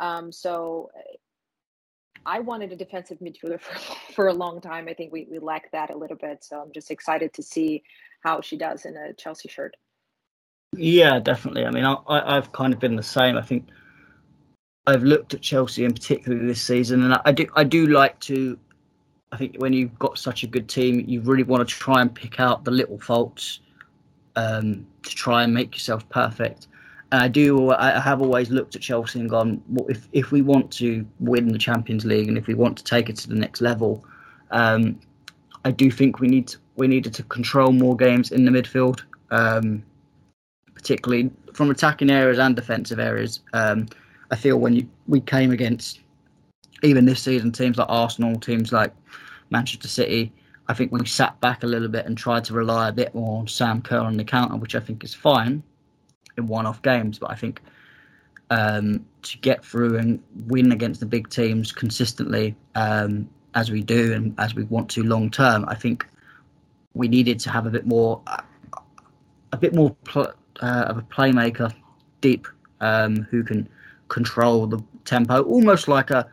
um, 0.00 0.30
so 0.30 0.90
I 2.26 2.40
wanted 2.40 2.72
a 2.72 2.76
defensive 2.76 3.18
midfielder 3.20 3.60
for, 3.60 3.78
for 4.12 4.28
a 4.28 4.34
long 4.34 4.60
time. 4.60 4.86
I 4.88 4.94
think 4.94 5.12
we, 5.12 5.26
we 5.30 5.38
lack 5.38 5.70
that 5.72 5.90
a 5.90 5.96
little 5.96 6.16
bit. 6.16 6.44
So 6.44 6.60
I'm 6.60 6.72
just 6.72 6.90
excited 6.90 7.32
to 7.34 7.42
see 7.42 7.82
how 8.22 8.40
she 8.40 8.56
does 8.56 8.84
in 8.84 8.96
a 8.96 9.12
Chelsea 9.14 9.48
shirt. 9.48 9.74
Yeah, 10.76 11.18
definitely. 11.18 11.64
I 11.64 11.70
mean, 11.70 11.84
I, 11.84 11.96
I've 12.08 12.52
kind 12.52 12.74
of 12.74 12.80
been 12.80 12.96
the 12.96 13.02
same. 13.02 13.36
I 13.36 13.42
think 13.42 13.68
I've 14.86 15.02
looked 15.02 15.34
at 15.34 15.40
Chelsea 15.40 15.84
in 15.84 15.92
particular 15.92 16.38
this 16.38 16.60
season, 16.60 17.02
and 17.02 17.18
I 17.24 17.32
do 17.32 17.46
I 17.54 17.64
do 17.64 17.86
like 17.86 18.18
to. 18.20 18.58
I 19.30 19.36
think 19.36 19.56
when 19.58 19.72
you've 19.72 19.98
got 19.98 20.18
such 20.18 20.42
a 20.42 20.46
good 20.46 20.68
team, 20.68 21.04
you 21.06 21.20
really 21.20 21.42
want 21.42 21.68
to 21.68 21.74
try 21.74 22.00
and 22.00 22.14
pick 22.14 22.40
out 22.40 22.64
the 22.64 22.70
little 22.70 22.98
faults 22.98 23.60
um, 24.36 24.86
to 25.02 25.14
try 25.14 25.42
and 25.42 25.52
make 25.52 25.74
yourself 25.74 26.08
perfect. 26.08 26.68
And 27.12 27.22
I 27.22 27.28
do. 27.28 27.70
I 27.72 27.98
have 27.98 28.20
always 28.20 28.50
looked 28.50 28.76
at 28.76 28.82
Chelsea 28.82 29.20
and 29.20 29.30
gone, 29.30 29.62
well, 29.68 29.86
if 29.88 30.08
if 30.12 30.30
we 30.30 30.42
want 30.42 30.70
to 30.72 31.06
win 31.20 31.48
the 31.48 31.58
Champions 31.58 32.04
League 32.04 32.28
and 32.28 32.36
if 32.36 32.46
we 32.46 32.54
want 32.54 32.76
to 32.78 32.84
take 32.84 33.08
it 33.08 33.16
to 33.16 33.28
the 33.28 33.34
next 33.34 33.60
level, 33.60 34.04
um, 34.50 34.98
I 35.64 35.70
do 35.70 35.90
think 35.90 36.20
we 36.20 36.28
need 36.28 36.48
to, 36.48 36.58
we 36.76 36.86
needed 36.86 37.14
to 37.14 37.22
control 37.24 37.72
more 37.72 37.96
games 37.96 38.30
in 38.30 38.44
the 38.44 38.50
midfield, 38.50 39.02
um, 39.30 39.82
particularly 40.74 41.30
from 41.54 41.70
attacking 41.70 42.10
areas 42.10 42.38
and 42.38 42.54
defensive 42.54 42.98
areas. 42.98 43.40
Um, 43.52 43.86
I 44.30 44.36
feel 44.36 44.58
when 44.58 44.74
you, 44.74 44.88
we 45.06 45.20
came 45.20 45.50
against 45.50 46.00
even 46.82 47.04
this 47.04 47.22
season 47.22 47.52
teams 47.52 47.78
like 47.78 47.88
Arsenal, 47.88 48.38
teams 48.38 48.72
like 48.72 48.92
Manchester 49.50 49.88
City, 49.88 50.32
I 50.68 50.74
think 50.74 50.92
we 50.92 51.04
sat 51.06 51.40
back 51.40 51.62
a 51.62 51.66
little 51.66 51.88
bit 51.88 52.06
and 52.06 52.16
tried 52.16 52.44
to 52.44 52.54
rely 52.54 52.88
a 52.88 52.92
bit 52.92 53.14
more 53.14 53.40
on 53.40 53.48
Sam 53.48 53.80
Kerr 53.80 54.00
on 54.00 54.16
the 54.16 54.24
counter, 54.24 54.56
which 54.56 54.74
I 54.74 54.80
think 54.80 55.02
is 55.02 55.14
fine 55.14 55.62
in 56.36 56.46
one-off 56.46 56.82
games, 56.82 57.18
but 57.18 57.30
I 57.30 57.34
think 57.34 57.62
um, 58.50 59.04
to 59.22 59.38
get 59.38 59.64
through 59.64 59.98
and 59.98 60.22
win 60.46 60.72
against 60.72 61.00
the 61.00 61.06
big 61.06 61.30
teams 61.30 61.72
consistently, 61.72 62.54
um, 62.74 63.28
as 63.54 63.70
we 63.70 63.82
do 63.82 64.12
and 64.12 64.34
as 64.38 64.54
we 64.54 64.64
want 64.64 64.90
to 64.90 65.02
long 65.02 65.30
term, 65.30 65.64
I 65.68 65.74
think 65.74 66.06
we 66.94 67.08
needed 67.08 67.38
to 67.40 67.50
have 67.50 67.66
a 67.66 67.70
bit 67.70 67.86
more, 67.86 68.20
a 69.52 69.56
bit 69.56 69.74
more 69.74 69.90
pl- 70.04 70.32
uh, 70.60 70.84
of 70.88 70.98
a 70.98 71.02
playmaker 71.02 71.72
deep 72.20 72.46
um, 72.80 73.22
who 73.30 73.42
can 73.42 73.68
control 74.08 74.66
the 74.66 74.82
tempo, 75.04 75.42
almost 75.42 75.88
like 75.88 76.10
a, 76.10 76.28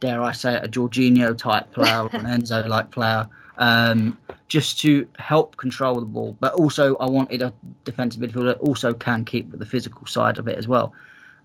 dare 0.00 0.22
I 0.22 0.32
say, 0.32 0.54
it, 0.54 0.64
a 0.64 0.68
Jorginho 0.68 1.36
type 1.36 1.70
player, 1.72 2.08
an 2.12 2.24
Enzo 2.24 2.66
like 2.68 2.90
player 2.90 3.28
um, 3.58 4.18
just 4.48 4.80
to 4.80 5.06
help 5.18 5.56
control 5.56 6.00
the 6.00 6.06
ball. 6.06 6.36
But 6.40 6.54
also, 6.54 6.96
I 6.96 7.06
wanted 7.06 7.42
a 7.42 7.52
defensive 7.84 8.20
midfielder 8.20 8.46
that 8.46 8.58
also 8.58 8.92
can 8.92 9.24
keep 9.24 9.56
the 9.56 9.66
physical 9.66 10.06
side 10.06 10.38
of 10.38 10.48
it 10.48 10.58
as 10.58 10.66
well. 10.66 10.92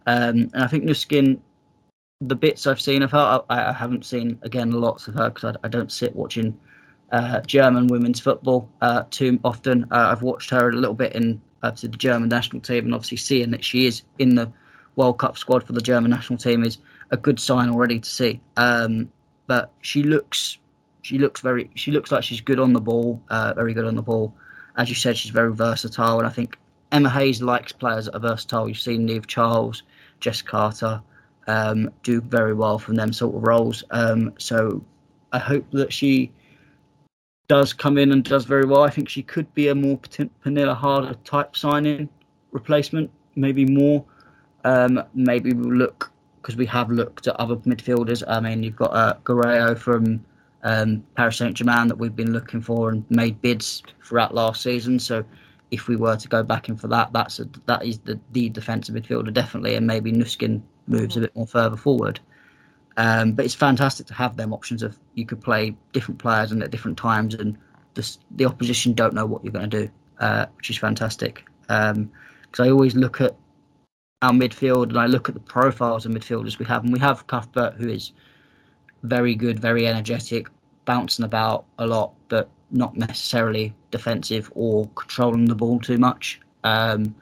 Um, 0.07 0.49
and 0.53 0.63
I 0.63 0.67
think 0.67 0.85
Nüsken, 0.85 1.39
the 2.21 2.35
bits 2.35 2.65
I've 2.65 2.81
seen 2.81 3.03
of 3.03 3.11
her, 3.11 3.43
I, 3.49 3.69
I 3.69 3.73
haven't 3.73 4.05
seen 4.05 4.39
again 4.43 4.71
lots 4.71 5.07
of 5.07 5.15
her 5.15 5.29
because 5.29 5.55
I, 5.55 5.65
I, 5.65 5.67
don't 5.67 5.91
sit 5.91 6.15
watching 6.15 6.57
uh, 7.11 7.41
German 7.41 7.87
women's 7.87 8.19
football 8.19 8.69
uh, 8.81 9.03
too 9.09 9.39
often. 9.43 9.83
Uh, 9.91 10.09
I've 10.11 10.21
watched 10.21 10.49
her 10.51 10.69
a 10.69 10.73
little 10.73 10.95
bit 10.95 11.13
in 11.13 11.41
the 11.61 11.87
German 11.87 12.29
national 12.29 12.61
team, 12.61 12.85
and 12.85 12.93
obviously 12.93 13.17
seeing 13.17 13.49
that 13.51 13.65
she 13.65 13.87
is 13.87 14.03
in 14.19 14.35
the 14.35 14.51
World 14.95 15.17
Cup 15.17 15.37
squad 15.37 15.63
for 15.63 15.73
the 15.73 15.81
German 15.81 16.11
national 16.11 16.37
team 16.37 16.63
is 16.63 16.77
a 17.11 17.17
good 17.17 17.39
sign 17.39 17.69
already 17.69 17.99
to 17.99 18.09
see. 18.09 18.41
Um, 18.57 19.11
but 19.47 19.71
she 19.81 20.03
looks 20.03 20.57
she 21.05 21.19
looks 21.19 21.41
very. 21.41 21.69
She 21.75 21.91
looks 21.91 22.11
like 22.11 22.23
she's 22.23 22.41
good 22.41 22.59
on 22.59 22.73
the 22.73 22.81
ball. 22.81 23.21
Uh, 23.29 23.53
very 23.53 23.73
good 23.75 23.85
on 23.85 23.95
the 23.95 24.01
ball. 24.01 24.33
As 24.75 24.89
you 24.89 24.95
said, 24.95 25.15
she's 25.15 25.31
very 25.31 25.53
versatile, 25.53 26.17
and 26.17 26.27
I 26.27 26.31
think 26.31 26.57
Emma 26.91 27.09
Hayes 27.09 27.41
likes 27.41 27.71
players 27.71 28.05
that 28.05 28.15
are 28.15 28.19
versatile. 28.19 28.67
You've 28.67 28.79
seen 28.79 29.07
Niamh 29.07 29.27
Charles, 29.27 29.83
Jess 30.19 30.41
Carter 30.41 31.01
um, 31.47 31.91
do 32.01 32.21
very 32.21 32.53
well 32.53 32.79
from 32.79 32.95
them 32.95 33.13
sort 33.13 33.35
of 33.35 33.43
roles. 33.43 33.83
Um, 33.91 34.33
so 34.39 34.83
I 35.31 35.37
hope 35.39 35.69
that 35.71 35.93
she 35.93 36.31
does 37.47 37.71
come 37.73 37.97
in 37.97 38.11
and 38.11 38.23
does 38.23 38.45
very 38.45 38.65
well. 38.65 38.81
I 38.81 38.89
think 38.89 39.07
she 39.07 39.21
could 39.21 39.53
be 39.53 39.67
a 39.67 39.75
more 39.75 39.97
Pernille 39.97 40.75
Harder 40.75 41.13
type 41.23 41.55
signing 41.55 42.09
replacement, 42.51 43.11
maybe 43.35 43.65
more. 43.65 44.03
Um, 44.63 45.03
maybe 45.13 45.53
we'll 45.53 45.75
look 45.75 46.11
because 46.45 46.57
we 46.57 46.65
have 46.67 46.91
looked 46.91 47.25
at 47.25 47.35
other 47.37 47.55
midfielders. 47.55 48.21
I 48.27 48.39
mean, 48.39 48.61
you've 48.61 48.75
got 48.75 48.93
uh, 48.93 49.15
Geyoro 49.23 49.75
from 49.75 50.23
um, 50.61 51.03
Paris 51.15 51.37
Saint 51.37 51.57
Germain 51.57 51.87
that 51.87 51.97
we've 51.97 52.15
been 52.15 52.33
looking 52.33 52.61
for 52.61 52.91
and 52.91 53.03
made 53.09 53.41
bids 53.41 53.81
throughout 54.03 54.35
last 54.35 54.61
season. 54.61 54.99
So 54.99 55.25
if 55.71 55.87
we 55.87 55.95
were 55.95 56.15
to 56.15 56.27
go 56.27 56.43
back 56.43 56.69
in 56.69 56.77
for 56.77 56.87
that, 56.89 57.11
that's 57.13 57.39
a, 57.39 57.49
that 57.65 57.83
is 57.83 57.97
the, 57.97 58.19
the 58.33 58.49
defensive 58.49 58.93
midfielder 58.93 59.33
definitely, 59.33 59.73
and 59.73 59.87
maybe 59.87 60.11
Nüsken 60.11 60.61
moves 60.85 61.17
a 61.17 61.21
bit 61.21 61.35
more 61.35 61.47
further 61.47 61.77
forward. 61.77 62.19
Um, 62.97 63.31
but 63.31 63.43
it's 63.43 63.55
fantastic 63.55 64.05
to 64.05 64.13
have 64.13 64.37
them 64.37 64.53
options 64.53 64.83
of 64.83 64.99
you 65.15 65.25
could 65.25 65.41
play 65.41 65.75
different 65.93 66.19
players 66.19 66.51
and 66.51 66.61
at 66.61 66.69
different 66.69 66.99
times, 66.99 67.33
and 67.33 67.57
the, 67.95 68.17
the 68.35 68.45
opposition 68.45 68.93
don't 68.93 69.15
know 69.15 69.25
what 69.25 69.43
you're 69.43 69.51
going 69.51 69.67
to 69.71 69.85
do, 69.85 69.91
uh, 70.19 70.45
which 70.57 70.69
is 70.69 70.77
fantastic. 70.77 71.43
Because 71.61 71.97
um, 71.97 72.11
I 72.59 72.69
always 72.69 72.93
look 72.93 73.19
at 73.19 73.35
our 74.21 74.31
midfield 74.31 74.89
and 74.89 74.97
I 74.97 75.05
look 75.07 75.27
at 75.29 75.35
the 75.35 75.41
profiles 75.41 76.05
of 76.05 76.11
midfielders 76.11 76.57
we 76.57 76.65
have, 76.65 76.83
and 76.83 76.93
we 76.93 76.99
have 76.99 77.27
Cuthbert, 77.27 77.75
who 77.75 77.89
is 77.89 78.11
very 79.03 79.35
good, 79.35 79.59
very 79.59 79.87
energetic, 79.87 80.47
bouncing 80.85 81.25
about 81.25 81.65
a 81.79 81.85
lot, 81.85 82.13
but 82.29 82.49
not 82.71 82.95
necessarily 82.95 83.73
defensive 83.91 84.51
or 84.55 84.87
controlling 84.95 85.45
the 85.45 85.55
ball 85.55 85.79
too 85.79 85.97
much. 85.97 86.39
Um, 86.63 87.15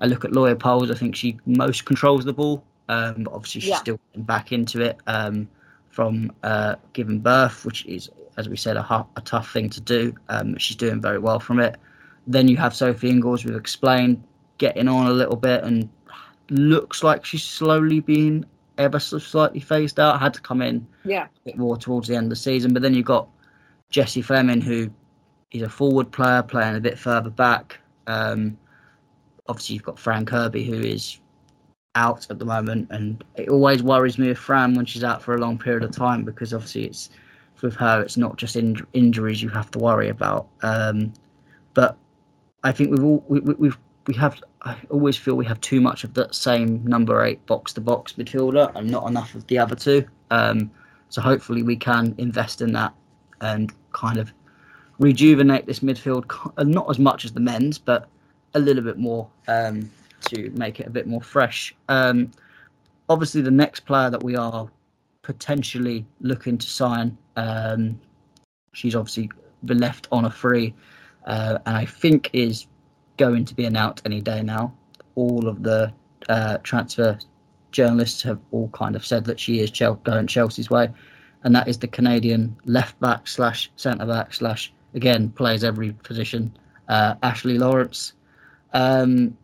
I 0.00 0.06
look 0.06 0.24
at 0.24 0.32
Leupolz, 0.32 0.90
I 0.90 0.94
think 0.94 1.16
she 1.16 1.38
most 1.46 1.84
controls 1.84 2.24
the 2.24 2.32
ball, 2.32 2.62
um, 2.88 3.24
but 3.24 3.32
obviously 3.32 3.62
she's 3.62 3.70
yeah. 3.70 3.78
still 3.78 4.00
back 4.16 4.52
into 4.52 4.80
it 4.80 4.98
um, 5.06 5.48
from 5.88 6.32
uh, 6.42 6.76
giving 6.92 7.20
birth, 7.20 7.64
which 7.64 7.86
is, 7.86 8.10
as 8.36 8.48
we 8.48 8.56
said, 8.56 8.76
a, 8.76 9.06
a 9.16 9.20
tough 9.22 9.52
thing 9.52 9.70
to 9.70 9.80
do. 9.80 10.14
Um, 10.28 10.56
she's 10.58 10.76
doing 10.76 11.00
very 11.00 11.18
well 11.18 11.40
from 11.40 11.58
it. 11.60 11.76
Then 12.26 12.48
you 12.48 12.56
have 12.56 12.74
Sophie 12.74 13.10
Ingles, 13.10 13.44
we've 13.44 13.56
explained, 13.56 14.22
getting 14.58 14.88
on 14.88 15.06
a 15.06 15.12
little 15.12 15.36
bit 15.36 15.64
and 15.64 15.88
looks 16.50 17.02
like 17.02 17.24
she's 17.24 17.42
slowly 17.42 18.00
being 18.00 18.44
ever 18.78 18.98
so 18.98 19.18
slightly 19.18 19.60
phased 19.60 20.00
out. 20.00 20.20
Had 20.20 20.34
to 20.34 20.40
come 20.40 20.62
in 20.62 20.86
yeah. 21.04 21.24
a 21.24 21.44
bit 21.44 21.58
more 21.58 21.76
towards 21.76 22.08
the 22.08 22.16
end 22.16 22.26
of 22.26 22.30
the 22.30 22.36
season. 22.36 22.72
But 22.72 22.82
then 22.82 22.94
you've 22.94 23.06
got 23.06 23.28
Jessie 23.90 24.22
Fleming, 24.22 24.60
who 24.60 24.90
is 25.50 25.62
a 25.62 25.68
forward 25.68 26.10
player 26.10 26.42
playing 26.42 26.76
a 26.76 26.80
bit 26.80 26.98
further 26.98 27.30
back. 27.30 27.78
Um, 28.06 28.58
obviously, 29.48 29.74
you've 29.74 29.84
got 29.84 29.98
Fran 29.98 30.26
Kirby, 30.26 30.64
who 30.64 30.80
is 30.80 31.18
out 31.94 32.26
at 32.30 32.38
the 32.38 32.44
moment, 32.44 32.88
and 32.90 33.22
it 33.36 33.48
always 33.48 33.82
worries 33.82 34.18
me 34.18 34.28
with 34.28 34.38
Fran 34.38 34.74
when 34.74 34.84
she's 34.84 35.04
out 35.04 35.22
for 35.22 35.34
a 35.34 35.38
long 35.38 35.58
period 35.58 35.84
of 35.84 35.92
time 35.92 36.24
because 36.24 36.52
obviously 36.52 36.86
it's 36.86 37.10
with 37.62 37.74
her, 37.76 38.02
it's 38.02 38.16
not 38.16 38.36
just 38.36 38.56
in, 38.56 38.76
injuries 38.92 39.42
you 39.42 39.48
have 39.48 39.70
to 39.70 39.78
worry 39.78 40.08
about. 40.08 40.48
Um, 40.62 41.12
but 41.72 41.96
I 42.62 42.72
think 42.72 42.90
we've 42.90 43.04
all 43.04 43.24
we, 43.28 43.40
we've 43.40 43.78
we 44.06 44.14
have 44.14 44.40
I 44.64 44.76
always 44.88 45.16
feel 45.16 45.34
we 45.34 45.44
have 45.46 45.60
too 45.60 45.80
much 45.80 46.04
of 46.04 46.14
that 46.14 46.34
same 46.34 46.82
number 46.84 47.22
eight 47.22 47.44
box 47.46 47.74
to 47.74 47.80
box 47.80 48.14
midfielder 48.14 48.74
and 48.74 48.90
not 48.90 49.08
enough 49.08 49.34
of 49.34 49.46
the 49.46 49.58
other 49.58 49.74
two. 49.74 50.06
Um, 50.30 50.70
so 51.10 51.20
hopefully 51.20 51.62
we 51.62 51.76
can 51.76 52.14
invest 52.18 52.62
in 52.62 52.72
that 52.72 52.94
and 53.40 53.72
kind 53.92 54.18
of 54.18 54.32
rejuvenate 54.98 55.66
this 55.66 55.80
midfield, 55.80 56.24
not 56.66 56.88
as 56.88 56.98
much 56.98 57.24
as 57.24 57.32
the 57.32 57.40
men's, 57.40 57.78
but 57.78 58.08
a 58.54 58.58
little 58.58 58.82
bit 58.82 58.96
more 58.96 59.28
um, 59.48 59.90
to 60.22 60.50
make 60.50 60.80
it 60.80 60.86
a 60.86 60.90
bit 60.90 61.06
more 61.06 61.20
fresh. 61.20 61.74
Um, 61.88 62.30
obviously, 63.08 63.42
the 63.42 63.50
next 63.50 63.80
player 63.80 64.08
that 64.08 64.22
we 64.22 64.34
are 64.36 64.68
potentially 65.22 66.06
looking 66.20 66.56
to 66.56 66.66
sign, 66.66 67.18
um, 67.36 68.00
she's 68.72 68.94
obviously 68.94 69.30
been 69.64 69.78
left 69.78 70.08
on 70.10 70.24
a 70.24 70.30
free, 70.30 70.74
uh, 71.26 71.58
and 71.66 71.76
I 71.76 71.84
think 71.84 72.30
is 72.32 72.66
going 73.16 73.44
to 73.44 73.54
be 73.54 73.64
announced 73.64 74.02
any 74.04 74.20
day 74.20 74.42
now. 74.42 74.72
All 75.14 75.48
of 75.48 75.62
the 75.62 75.92
uh, 76.28 76.58
transfer 76.62 77.18
journalists 77.72 78.22
have 78.22 78.40
all 78.52 78.68
kind 78.68 78.96
of 78.96 79.04
said 79.04 79.24
that 79.24 79.38
she 79.38 79.60
is 79.60 79.70
going 80.04 80.26
Chelsea's 80.26 80.70
way, 80.70 80.88
and 81.42 81.54
that 81.54 81.68
is 81.68 81.78
the 81.78 81.88
Canadian 81.88 82.56
left 82.64 82.98
back 83.00 83.28
slash 83.28 83.70
centre 83.76 84.06
back 84.06 84.32
slash 84.32 84.72
again 84.94 85.30
plays 85.30 85.64
every 85.64 85.92
position. 85.92 86.56
Uh, 86.88 87.14
Ashley 87.22 87.58
Lawrence. 87.58 88.12
Um, 88.72 89.36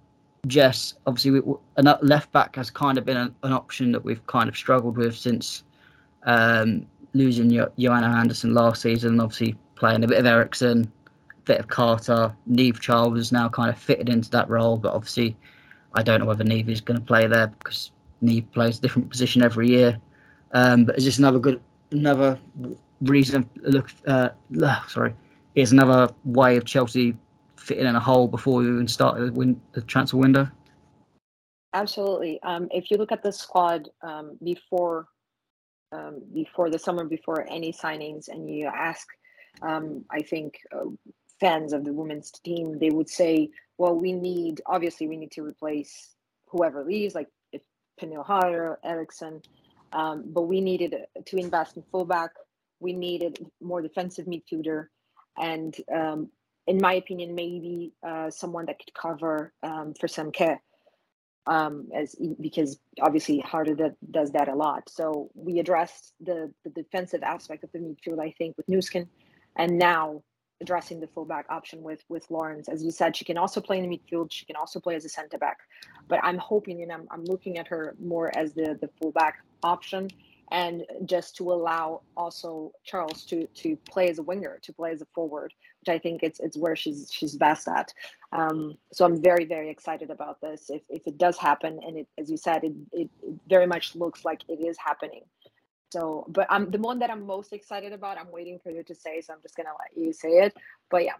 Jess, 0.46 0.94
obviously, 1.06 1.32
we, 1.32 1.54
left 2.02 2.32
back 2.32 2.56
has 2.56 2.70
kind 2.70 2.98
of 2.98 3.04
been 3.04 3.16
an, 3.16 3.34
an, 3.42 3.52
option 3.52 3.92
that 3.92 4.02
we've 4.02 4.26
kind 4.26 4.48
of 4.48 4.56
struggled 4.56 4.96
with 4.96 5.14
since 5.14 5.64
um, 6.24 6.86
losing 7.12 7.50
jo- 7.50 7.70
Johanna 7.78 8.08
Andersson 8.08 8.54
last 8.54 8.82
season. 8.82 9.20
Obviously, 9.20 9.56
playing 9.74 10.02
a 10.02 10.08
bit 10.08 10.18
of 10.18 10.26
Eriksson, 10.26 10.90
a 10.99 10.99
bit 11.44 11.60
of 11.60 11.68
Carter. 11.68 12.34
Niamh 12.50 12.80
Charles 12.80 13.32
now 13.32 13.48
kind 13.48 13.70
of 13.70 13.78
fitted 13.78 14.08
into 14.08 14.30
that 14.30 14.48
role, 14.48 14.76
but 14.76 14.92
obviously, 14.92 15.36
I 15.94 16.02
don't 16.02 16.20
know 16.20 16.26
whether 16.26 16.44
Niamh 16.44 16.68
is 16.68 16.80
going 16.80 16.98
to 16.98 17.04
play 17.04 17.26
there 17.26 17.48
because 17.48 17.92
Niamh 18.22 18.50
plays 18.52 18.78
a 18.78 18.82
different 18.82 19.10
position 19.10 19.42
every 19.42 19.68
year. 19.68 20.00
Um, 20.52 20.84
but 20.84 20.98
is 20.98 21.04
this 21.04 21.18
another 21.18 21.38
good, 21.38 21.60
another 21.90 22.38
reason? 23.00 23.48
Look, 23.56 23.90
uh, 24.06 24.30
sorry, 24.88 25.14
is 25.54 25.72
another 25.72 26.12
way 26.24 26.56
of 26.56 26.64
Chelsea 26.64 27.16
fitting 27.56 27.86
in 27.86 27.96
a 27.96 28.00
hole 28.00 28.28
before 28.28 28.60
we 28.60 28.68
even 28.68 28.88
start 28.88 29.18
the, 29.18 29.32
win- 29.32 29.60
the 29.72 29.82
transfer 29.82 30.16
window? 30.16 30.48
Absolutely. 31.72 32.42
Um, 32.42 32.68
if 32.72 32.90
you 32.90 32.96
look 32.96 33.12
at 33.12 33.22
the 33.22 33.32
squad 33.32 33.88
um, 34.02 34.38
before 34.42 35.06
um, 35.92 36.20
before 36.32 36.70
the 36.70 36.78
summer, 36.78 37.04
before 37.04 37.46
any 37.50 37.72
signings, 37.72 38.28
and 38.28 38.48
you 38.48 38.66
ask, 38.66 39.08
um, 39.62 40.04
I 40.10 40.20
think 40.20 40.54
uh, 40.72 40.84
fans 41.40 41.72
of 41.72 41.84
the 41.84 41.92
women's 41.92 42.30
team, 42.30 42.78
they 42.78 42.90
would 42.90 43.08
say, 43.08 43.50
"Well, 43.78 43.94
we 43.94 44.12
need 44.12 44.60
obviously 44.66 45.08
we 45.08 45.16
need 45.16 45.32
to 45.32 45.42
replace 45.44 46.14
whoever 46.48 46.84
leaves, 46.84 47.14
like 47.14 47.28
if 47.52 47.62
Pernille 48.00 48.24
Harder, 48.24 48.78
Eriksson, 48.84 49.42
um, 49.92 50.24
but 50.26 50.42
we 50.42 50.60
needed 50.60 50.94
to 51.26 51.36
invest 51.36 51.76
in 51.76 51.82
fullback. 51.90 52.30
We 52.80 52.92
needed 52.92 53.44
more 53.60 53.82
defensive 53.82 54.26
midfielder, 54.26 54.86
and 55.36 55.74
um, 55.94 56.30
in 56.66 56.78
my 56.78 56.94
opinion, 56.94 57.34
maybe 57.34 57.92
uh, 58.06 58.30
someone 58.30 58.66
that 58.66 58.78
could 58.78 58.94
cover 58.94 59.52
um, 59.62 59.94
for 59.98 60.08
some 60.08 60.30
care. 60.32 60.62
Um, 61.46 61.88
as 61.94 62.14
because 62.40 62.78
obviously 63.00 63.38
Harder 63.40 63.74
that 63.76 63.96
does 64.10 64.30
that 64.32 64.48
a 64.48 64.54
lot. 64.54 64.88
So 64.88 65.30
we 65.34 65.58
addressed 65.58 66.12
the 66.20 66.52
the 66.64 66.70
defensive 66.70 67.22
aspect 67.22 67.64
of 67.64 67.72
the 67.72 67.78
midfield, 67.78 68.20
I 68.20 68.34
think, 68.36 68.56
with 68.56 68.66
Nüsken, 68.66 69.08
and 69.56 69.78
now 69.78 70.22
addressing 70.60 71.00
the 71.00 71.06
fullback 71.06 71.46
option 71.48 71.82
with 71.82 72.04
with 72.08 72.30
Lawrence. 72.30 72.68
As 72.68 72.82
you 72.84 72.90
said, 72.90 73.16
she 73.16 73.24
can 73.24 73.38
also 73.38 73.60
play 73.60 73.78
in 73.78 73.88
the 73.88 73.98
midfield. 73.98 74.30
She 74.30 74.44
can 74.44 74.56
also 74.56 74.80
play 74.80 74.94
as 74.94 75.04
a 75.04 75.08
centre 75.08 75.38
back. 75.38 75.58
But 76.08 76.20
I'm 76.22 76.38
hoping 76.38 76.82
and 76.82 76.92
I'm 76.92 77.06
I'm 77.10 77.24
looking 77.24 77.58
at 77.58 77.68
her 77.68 77.94
more 78.00 78.36
as 78.36 78.52
the 78.52 78.78
the 78.80 78.88
fullback 79.00 79.42
option 79.62 80.08
and 80.52 80.84
just 81.04 81.36
to 81.36 81.52
allow 81.52 82.02
also 82.16 82.72
Charles 82.84 83.24
to 83.26 83.46
to 83.46 83.76
play 83.88 84.08
as 84.08 84.18
a 84.18 84.22
winger, 84.22 84.58
to 84.62 84.72
play 84.72 84.90
as 84.90 85.00
a 85.00 85.06
forward, 85.14 85.52
which 85.80 85.94
I 85.94 85.98
think 85.98 86.22
it's 86.22 86.40
it's 86.40 86.56
where 86.56 86.76
she's 86.76 87.10
she's 87.12 87.36
best 87.36 87.68
at. 87.68 87.92
Um, 88.32 88.76
so 88.92 89.04
I'm 89.04 89.22
very 89.22 89.44
very 89.44 89.70
excited 89.70 90.10
about 90.10 90.40
this. 90.40 90.70
If 90.70 90.82
if 90.88 91.06
it 91.06 91.18
does 91.18 91.38
happen, 91.38 91.80
and 91.86 91.98
it, 91.98 92.08
as 92.18 92.30
you 92.30 92.36
said, 92.36 92.64
it, 92.64 92.72
it, 92.92 93.10
it 93.22 93.34
very 93.48 93.66
much 93.66 93.94
looks 93.94 94.24
like 94.24 94.42
it 94.48 94.60
is 94.60 94.76
happening. 94.78 95.22
So, 95.92 96.24
but 96.28 96.46
I'm 96.50 96.70
the 96.70 96.78
one 96.78 96.98
that 97.00 97.10
I'm 97.10 97.26
most 97.26 97.52
excited 97.52 97.92
about. 97.92 98.18
I'm 98.18 98.30
waiting 98.30 98.58
for 98.62 98.70
you 98.70 98.82
to 98.84 98.94
say, 98.94 99.20
so 99.20 99.32
I'm 99.32 99.42
just 99.42 99.56
gonna 99.56 99.70
let 99.78 99.96
you 99.96 100.12
say 100.12 100.28
it. 100.28 100.56
But 100.88 101.04
yeah. 101.04 101.14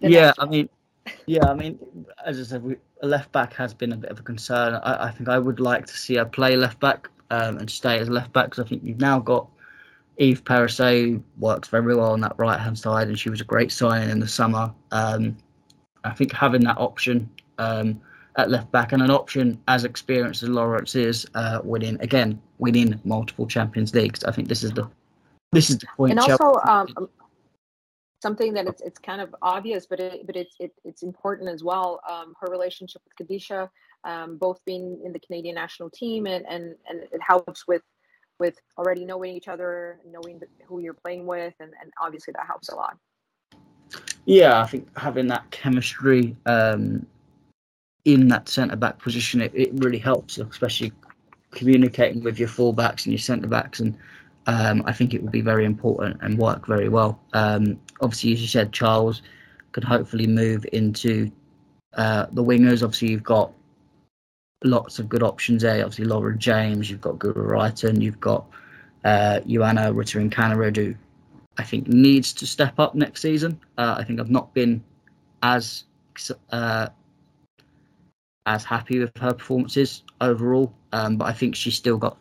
The 0.00 0.10
yeah, 0.10 0.32
I 0.38 0.46
mean, 0.46 0.68
yeah, 1.26 1.46
I 1.46 1.54
mean, 1.54 1.78
as 2.24 2.40
I 2.40 2.42
said, 2.44 2.62
we, 2.62 2.76
left 3.02 3.30
back 3.32 3.52
has 3.54 3.74
been 3.74 3.92
a 3.92 3.96
bit 3.96 4.10
of 4.10 4.18
a 4.18 4.22
concern. 4.22 4.74
I, 4.82 5.06
I 5.08 5.10
think 5.10 5.28
I 5.28 5.38
would 5.38 5.60
like 5.60 5.86
to 5.86 5.96
see 5.96 6.16
her 6.16 6.24
play 6.24 6.56
left 6.56 6.80
back 6.80 7.08
um, 7.30 7.58
and 7.58 7.70
stay 7.70 7.98
as 7.98 8.08
left 8.08 8.32
back 8.32 8.46
because 8.46 8.64
I 8.64 8.68
think 8.68 8.82
you've 8.82 9.00
now 9.00 9.18
got 9.18 9.48
Eve 10.18 10.42
Perisset 10.44 11.22
works 11.38 11.68
very 11.68 11.94
well 11.94 12.12
on 12.12 12.20
that 12.22 12.34
right 12.38 12.58
hand 12.58 12.78
side, 12.78 13.08
and 13.08 13.18
she 13.18 13.30
was 13.30 13.40
a 13.40 13.44
great 13.44 13.70
signing 13.70 14.10
in 14.10 14.20
the 14.20 14.28
summer. 14.28 14.72
Um, 14.90 15.36
I 16.04 16.10
think 16.10 16.32
having 16.32 16.62
that 16.64 16.78
option 16.78 17.28
um, 17.58 18.00
at 18.36 18.50
left 18.50 18.70
back 18.70 18.92
and 18.92 19.02
an 19.02 19.10
option 19.10 19.60
as 19.68 19.84
experienced 19.84 20.42
as 20.42 20.48
Lawrence 20.48 20.94
is, 20.94 21.26
uh, 21.34 21.60
winning 21.64 22.00
again, 22.00 22.40
winning 22.58 23.00
multiple 23.04 23.46
Champions 23.46 23.94
Leagues. 23.94 24.24
I 24.24 24.32
think 24.32 24.48
this 24.48 24.62
is 24.62 24.72
the 24.72 24.88
this 25.52 25.70
is 25.70 25.78
the 25.78 25.86
point. 25.96 26.12
And 26.12 26.20
also, 26.20 26.60
um, 26.68 27.08
something 28.20 28.52
that 28.54 28.66
it's 28.66 28.82
it's 28.82 28.98
kind 28.98 29.20
of 29.20 29.34
obvious, 29.42 29.86
but 29.86 30.00
it, 30.00 30.26
but 30.26 30.36
it's 30.36 30.54
it, 30.58 30.72
it's 30.84 31.02
important 31.02 31.48
as 31.48 31.62
well. 31.62 32.00
Um, 32.08 32.34
her 32.40 32.50
relationship 32.50 33.02
with 33.04 33.28
Kadeisha, 33.28 33.68
um, 34.04 34.36
both 34.36 34.60
being 34.64 35.00
in 35.04 35.12
the 35.12 35.20
Canadian 35.20 35.54
national 35.54 35.90
team, 35.90 36.26
and 36.26 36.46
and 36.48 36.74
and 36.88 37.02
it 37.12 37.20
helps 37.26 37.66
with 37.66 37.82
with 38.38 38.56
already 38.76 39.04
knowing 39.04 39.34
each 39.34 39.48
other, 39.48 40.00
knowing 40.06 40.40
who 40.66 40.80
you're 40.80 40.94
playing 40.94 41.26
with, 41.26 41.54
and 41.60 41.72
and 41.80 41.92
obviously 42.00 42.32
that 42.36 42.46
helps 42.46 42.68
a 42.68 42.74
lot. 42.74 42.96
Yeah, 44.26 44.60
I 44.60 44.66
think 44.66 44.86
having 44.98 45.26
that 45.28 45.50
chemistry 45.50 46.36
um, 46.44 47.06
in 48.04 48.28
that 48.28 48.48
centre 48.48 48.76
back 48.76 48.98
position, 48.98 49.40
it, 49.40 49.52
it 49.54 49.70
really 49.74 49.98
helps, 49.98 50.38
especially 50.38 50.92
communicating 51.50 52.22
with 52.22 52.38
your 52.38 52.48
fullbacks 52.48 53.04
and 53.04 53.12
your 53.12 53.18
centre 53.18 53.48
backs 53.48 53.80
and 53.80 53.96
um, 54.48 54.82
I 54.86 54.92
think 54.92 55.12
it 55.12 55.22
would 55.22 55.30
be 55.30 55.42
very 55.42 55.66
important 55.66 56.18
and 56.22 56.38
work 56.38 56.66
very 56.66 56.88
well. 56.88 57.20
Um, 57.34 57.78
obviously, 58.00 58.32
as 58.32 58.40
you 58.40 58.48
said, 58.48 58.72
Charles 58.72 59.20
could 59.72 59.84
hopefully 59.84 60.26
move 60.26 60.64
into 60.72 61.30
uh, 61.94 62.26
the 62.32 62.42
wingers. 62.42 62.82
Obviously, 62.82 63.10
you've 63.10 63.22
got 63.22 63.52
lots 64.64 64.98
of 64.98 65.06
good 65.06 65.22
options 65.22 65.62
there. 65.62 65.84
Obviously, 65.84 66.06
Lauren 66.06 66.38
James, 66.38 66.90
you've 66.90 67.02
got 67.02 67.18
Guro 67.18 67.46
Reiten, 67.46 68.00
you've 68.00 68.20
got 68.20 68.46
uh, 69.04 69.40
Johanna 69.40 69.88
and 69.90 70.32
Kaneryd, 70.32 70.76
who 70.76 70.94
I 71.58 71.62
think 71.62 71.86
needs 71.86 72.32
to 72.32 72.46
step 72.46 72.78
up 72.78 72.94
next 72.94 73.20
season. 73.20 73.60
Uh, 73.76 73.96
I 73.98 74.04
think 74.04 74.18
I've 74.18 74.30
not 74.30 74.54
been 74.54 74.82
as 75.42 75.84
uh, 76.50 76.88
as 78.48 78.64
happy 78.64 78.98
with 78.98 79.16
her 79.18 79.34
performances 79.34 80.02
overall, 80.22 80.72
um, 80.92 81.16
but 81.16 81.26
I 81.26 81.32
think 81.32 81.54
she's 81.54 81.74
still 81.74 81.98
got 81.98 82.16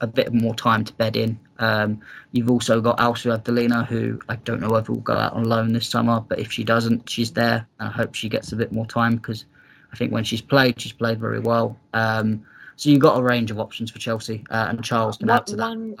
a 0.00 0.06
bit 0.06 0.32
more 0.32 0.54
time 0.54 0.84
to 0.84 0.92
bed 0.94 1.16
in. 1.16 1.38
Um, 1.60 2.00
you've 2.32 2.50
also 2.50 2.80
got 2.80 3.00
Elsa 3.00 3.28
Abdulina, 3.28 3.86
who 3.86 4.20
I 4.28 4.36
don't 4.36 4.60
know 4.60 4.70
whether 4.70 4.92
will 4.92 5.00
go 5.00 5.14
out 5.14 5.34
on 5.34 5.44
loan 5.44 5.72
this 5.72 5.88
summer, 5.88 6.20
but 6.20 6.40
if 6.40 6.50
she 6.50 6.64
doesn't, 6.64 7.08
she's 7.08 7.32
there. 7.32 7.66
And 7.78 7.88
I 7.88 7.92
hope 7.92 8.16
she 8.16 8.28
gets 8.28 8.50
a 8.50 8.56
bit 8.56 8.72
more 8.72 8.86
time 8.86 9.16
because 9.16 9.44
I 9.92 9.96
think 9.96 10.12
when 10.12 10.24
she's 10.24 10.42
played, 10.42 10.80
she's 10.80 10.92
played 10.92 11.20
very 11.20 11.40
well. 11.40 11.78
Um, 11.94 12.44
so 12.74 12.90
you've 12.90 13.00
got 13.00 13.18
a 13.18 13.22
range 13.22 13.52
of 13.52 13.60
options 13.60 13.90
for 13.92 14.00
Chelsea, 14.00 14.44
uh, 14.50 14.66
and 14.68 14.84
Charles 14.84 15.16
can 15.16 15.30
add 15.30 15.46
to 15.46 15.56
that. 15.56 15.68
One, 15.68 15.96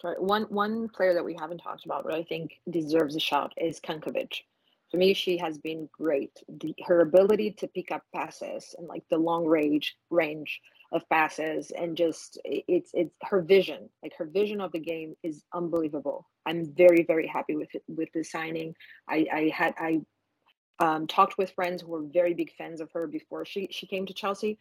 sorry, 0.00 0.16
one 0.18 0.42
one 0.44 0.88
player 0.88 1.14
that 1.14 1.24
we 1.24 1.34
haven't 1.38 1.58
talked 1.58 1.84
about, 1.84 2.02
but 2.04 2.14
I 2.14 2.24
think 2.24 2.58
deserves 2.68 3.14
a 3.14 3.20
shout 3.20 3.52
is 3.56 3.80
Cankovic. 3.80 4.42
For 4.92 4.98
me, 4.98 5.14
she 5.14 5.38
has 5.38 5.56
been 5.56 5.88
great. 5.90 6.38
The, 6.60 6.74
her 6.84 7.00
ability 7.00 7.52
to 7.52 7.66
pick 7.66 7.90
up 7.90 8.02
passes 8.14 8.74
and 8.76 8.86
like 8.86 9.02
the 9.10 9.16
long 9.16 9.46
range 9.46 9.96
range 10.10 10.60
of 10.92 11.08
passes 11.08 11.70
and 11.70 11.96
just 11.96 12.38
it's 12.44 12.90
it's 12.92 13.14
her 13.22 13.40
vision. 13.40 13.88
Like 14.02 14.12
her 14.18 14.26
vision 14.26 14.60
of 14.60 14.70
the 14.70 14.78
game 14.78 15.16
is 15.22 15.44
unbelievable. 15.54 16.28
I'm 16.44 16.74
very 16.74 17.04
very 17.04 17.26
happy 17.26 17.56
with 17.56 17.74
it 17.74 17.82
with 17.88 18.10
the 18.12 18.22
signing. 18.22 18.74
I 19.08 19.26
i 19.32 19.52
had 19.54 19.74
i 19.78 20.02
um, 20.78 21.06
talked 21.06 21.38
with 21.38 21.52
friends 21.52 21.80
who 21.80 21.88
were 21.88 22.02
very 22.02 22.34
big 22.34 22.52
fans 22.58 22.82
of 22.82 22.90
her 22.92 23.06
before 23.06 23.46
she 23.46 23.68
she 23.70 23.86
came 23.86 24.04
to 24.04 24.12
chelsea. 24.12 24.58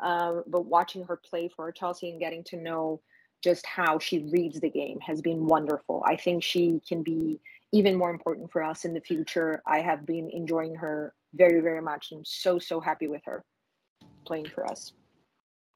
Um, 0.00 0.42
but 0.46 0.64
watching 0.64 1.04
her 1.04 1.16
play 1.18 1.50
for 1.54 1.70
chelsea 1.70 2.08
and 2.08 2.18
getting 2.18 2.44
to 2.44 2.56
know 2.56 3.02
just 3.42 3.66
how 3.66 3.98
she 3.98 4.20
reads 4.30 4.58
the 4.58 4.70
game 4.70 4.98
has 5.00 5.20
been 5.20 5.46
wonderful. 5.46 6.02
I 6.06 6.16
think 6.16 6.42
she 6.42 6.80
can 6.88 7.02
be 7.02 7.38
even 7.76 7.94
more 7.94 8.10
important 8.10 8.50
for 8.50 8.62
us 8.62 8.84
in 8.84 8.92
the 8.94 9.00
future 9.00 9.62
i 9.66 9.78
have 9.80 10.06
been 10.06 10.28
enjoying 10.30 10.74
her 10.74 11.14
very 11.34 11.60
very 11.60 11.82
much 11.82 12.12
and 12.12 12.26
so 12.26 12.58
so 12.58 12.80
happy 12.80 13.08
with 13.08 13.22
her 13.24 13.44
playing 14.26 14.48
for 14.54 14.64
us 14.70 14.92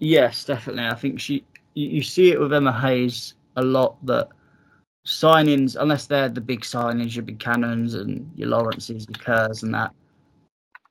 Yes, 0.00 0.44
definitely. 0.44 0.86
I 0.86 0.94
think 0.94 1.20
she 1.20 1.44
you, 1.74 2.02
see 2.02 2.32
it 2.32 2.40
with 2.40 2.52
Emma 2.52 2.72
Hayes 2.72 3.34
a 3.56 3.62
lot 3.62 4.04
that 4.06 4.28
signings, 5.06 5.76
unless 5.78 6.06
they're 6.06 6.28
the 6.28 6.40
big 6.40 6.62
signings, 6.62 7.14
your 7.14 7.24
Buchanans 7.24 7.94
and 7.94 8.28
your 8.34 8.48
Lawrences, 8.48 9.06
your 9.08 9.18
Kerrs 9.18 9.62
and 9.62 9.72
that. 9.74 9.92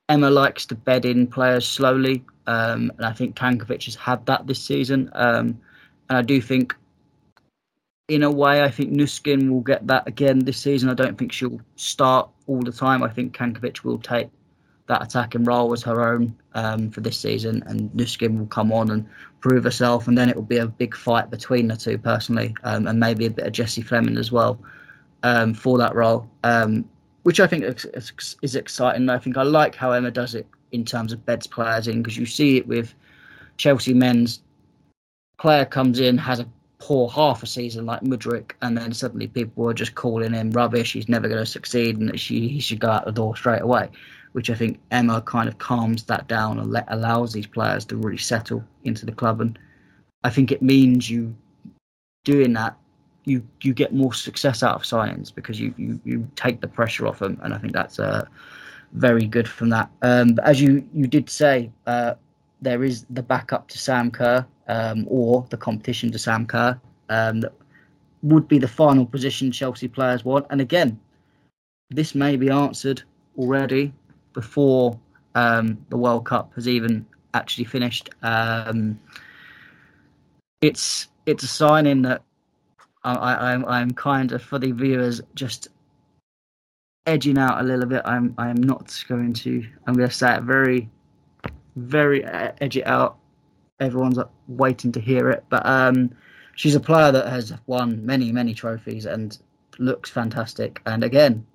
Emma 0.08 0.30
likes 0.30 0.64
to 0.66 0.74
bed 0.74 1.04
in 1.04 1.26
players 1.26 1.66
slowly, 1.66 2.24
um, 2.46 2.90
and 2.96 3.04
I 3.04 3.12
think 3.12 3.36
Cankovic 3.36 3.84
has 3.84 3.94
had 3.94 4.24
that 4.26 4.46
this 4.46 4.62
season. 4.62 5.10
Um, 5.12 5.60
and 6.08 6.18
I 6.18 6.22
do 6.22 6.40
think, 6.40 6.74
in 8.10 8.24
a 8.24 8.30
way, 8.30 8.64
I 8.64 8.70
think 8.70 8.92
Nüsken 8.92 9.48
will 9.50 9.60
get 9.60 9.86
that 9.86 10.06
again 10.08 10.40
this 10.40 10.58
season. 10.58 10.90
I 10.90 10.94
don't 10.94 11.16
think 11.16 11.30
she'll 11.30 11.60
start 11.76 12.28
all 12.48 12.60
the 12.60 12.72
time. 12.72 13.04
I 13.04 13.08
think 13.08 13.36
Cankovic 13.36 13.84
will 13.84 13.98
take 13.98 14.28
that 14.88 15.00
attacking 15.00 15.44
role 15.44 15.72
as 15.72 15.84
her 15.84 16.12
own 16.12 16.36
um, 16.54 16.90
for 16.90 17.02
this 17.02 17.16
season, 17.16 17.62
and 17.66 17.88
Nüsken 17.92 18.36
will 18.36 18.46
come 18.46 18.72
on 18.72 18.90
and 18.90 19.06
prove 19.38 19.62
herself, 19.62 20.08
and 20.08 20.18
then 20.18 20.28
it 20.28 20.34
will 20.34 20.42
be 20.42 20.56
a 20.56 20.66
big 20.66 20.96
fight 20.96 21.30
between 21.30 21.68
the 21.68 21.76
two 21.76 21.98
personally, 21.98 22.52
um, 22.64 22.88
and 22.88 22.98
maybe 22.98 23.26
a 23.26 23.30
bit 23.30 23.46
of 23.46 23.52
Jessie 23.52 23.80
Fleming 23.80 24.18
as 24.18 24.32
well 24.32 24.58
um, 25.22 25.54
for 25.54 25.78
that 25.78 25.94
role, 25.94 26.28
um, 26.42 26.84
which 27.22 27.38
I 27.38 27.46
think 27.46 27.62
is, 27.62 28.34
is, 28.42 28.56
exciting. 28.56 29.08
I 29.08 29.18
think 29.18 29.36
I 29.36 29.44
like 29.44 29.76
how 29.76 29.92
Emma 29.92 30.10
does 30.10 30.34
it 30.34 30.48
in 30.72 30.84
terms 30.84 31.12
of 31.12 31.24
beds 31.24 31.46
players 31.46 31.86
in 31.86 32.02
because 32.02 32.16
you 32.16 32.26
see 32.26 32.56
it 32.56 32.66
with 32.66 32.92
Chelsea 33.56 33.94
men's 33.94 34.40
player 35.38 35.64
comes 35.64 36.00
in 36.00 36.18
has 36.18 36.40
a 36.40 36.46
poor 36.80 37.08
half 37.08 37.42
a 37.42 37.46
season 37.46 37.86
like 37.86 38.00
Mudryk, 38.00 38.52
and 38.62 38.76
then 38.76 38.92
suddenly 38.92 39.28
people 39.28 39.68
are 39.68 39.74
just 39.74 39.94
calling 39.94 40.32
him 40.32 40.50
rubbish. 40.50 40.92
He's 40.92 41.08
never 41.08 41.28
going 41.28 41.44
to 41.44 41.46
succeed, 41.46 41.98
and 41.98 42.18
she 42.18 42.48
he 42.48 42.60
should 42.60 42.80
go 42.80 42.90
out 42.90 43.04
the 43.04 43.12
door 43.12 43.36
straight 43.36 43.62
away. 43.62 43.90
which 44.32 44.50
I 44.50 44.54
think 44.54 44.78
Emma 44.90 45.22
kind 45.22 45.48
of 45.48 45.58
calms 45.58 46.04
that 46.04 46.28
down 46.28 46.58
and 46.58 46.70
let, 46.70 46.84
allows 46.88 47.32
these 47.32 47.46
players 47.46 47.84
to 47.86 47.96
really 47.96 48.16
settle 48.18 48.64
into 48.84 49.04
the 49.04 49.12
club. 49.12 49.40
And 49.40 49.58
I 50.22 50.30
think 50.30 50.52
it 50.52 50.62
means 50.62 51.10
you 51.10 51.34
doing 52.24 52.52
that, 52.54 52.76
you 53.24 53.46
you 53.62 53.74
get 53.74 53.92
more 53.92 54.14
success 54.14 54.62
out 54.62 54.76
of 54.76 54.82
signings 54.82 55.34
because 55.34 55.60
you 55.60 55.74
you, 55.76 56.00
you 56.04 56.30
take 56.36 56.60
the 56.60 56.68
pressure 56.68 57.06
off 57.06 57.18
them, 57.18 57.38
and 57.42 57.52
I 57.52 57.58
think 57.58 57.72
that's 57.72 57.98
uh, 57.98 58.24
very 58.92 59.26
good 59.26 59.48
from 59.48 59.70
that. 59.70 59.90
Um, 60.02 60.34
but 60.34 60.44
as 60.44 60.60
you 60.60 60.86
you 60.94 61.06
did 61.06 61.28
say, 61.28 61.70
uh, 61.86 62.14
there 62.62 62.84
is 62.84 63.06
the 63.10 63.22
backup 63.22 63.68
to 63.68 63.78
Sam 63.78 64.10
Kerr 64.10 64.46
um, 64.70 65.04
or 65.08 65.46
the 65.50 65.56
competition 65.56 66.10
to 66.12 66.18
Sam 66.18 66.46
Kerr 66.46 66.80
um, 67.08 67.40
that 67.40 67.52
would 68.22 68.46
be 68.46 68.58
the 68.58 68.68
final 68.68 69.04
position 69.04 69.50
Chelsea 69.50 69.88
players 69.88 70.24
want. 70.24 70.46
And 70.50 70.60
again, 70.60 70.98
this 71.90 72.14
may 72.14 72.36
be 72.36 72.50
answered 72.50 73.02
already 73.36 73.92
before 74.32 74.98
um, 75.34 75.84
the 75.88 75.96
World 75.96 76.24
Cup 76.24 76.54
has 76.54 76.68
even 76.68 77.04
actually 77.34 77.64
finished. 77.64 78.10
Um, 78.22 78.98
it's 80.60 81.08
it's 81.26 81.42
a 81.42 81.48
sign 81.48 81.86
in 81.86 82.02
that 82.02 82.22
I, 83.02 83.52
I'm 83.52 83.64
I'm 83.64 83.90
kind 83.92 84.30
of 84.32 84.42
for 84.42 84.58
the 84.58 84.72
viewers 84.72 85.20
just 85.34 85.68
edging 87.06 87.38
out 87.38 87.60
a 87.60 87.64
little 87.64 87.86
bit. 87.86 88.02
I'm 88.04 88.34
I'm 88.38 88.56
not 88.56 89.02
going 89.08 89.32
to. 89.32 89.66
I'm 89.86 89.94
going 89.94 90.08
to 90.08 90.14
say 90.14 90.36
it 90.36 90.42
very, 90.42 90.88
very 91.76 92.24
edge 92.24 92.76
it 92.76 92.86
out. 92.86 93.19
Everyone's 93.80 94.18
waiting 94.48 94.92
to 94.92 95.00
hear 95.00 95.30
it, 95.30 95.44
but 95.48 95.64
um, 95.66 96.10
she's 96.54 96.74
a 96.74 96.80
player 96.80 97.12
that 97.12 97.28
has 97.28 97.52
won 97.66 98.04
many 98.04 98.30
many 98.32 98.54
trophies 98.54 99.06
and 99.06 99.38
looks 99.78 100.10
fantastic. 100.10 100.80
And 100.86 101.02
again, 101.02 101.46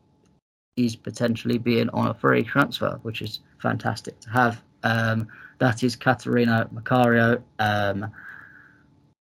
he's 0.76 0.96
potentially 0.96 1.58
being 1.58 1.90
on 1.90 2.08
a 2.08 2.14
free 2.14 2.44
transfer, 2.44 3.00
which 3.04 3.22
is 3.22 3.40
fantastic 3.60 4.20
to 4.22 4.30
have. 4.30 4.64
Um, 4.84 5.28
that 5.60 5.84
is 5.84 5.96
Catarina 5.96 6.68
Macario. 6.74 7.42
Um, 7.60 8.12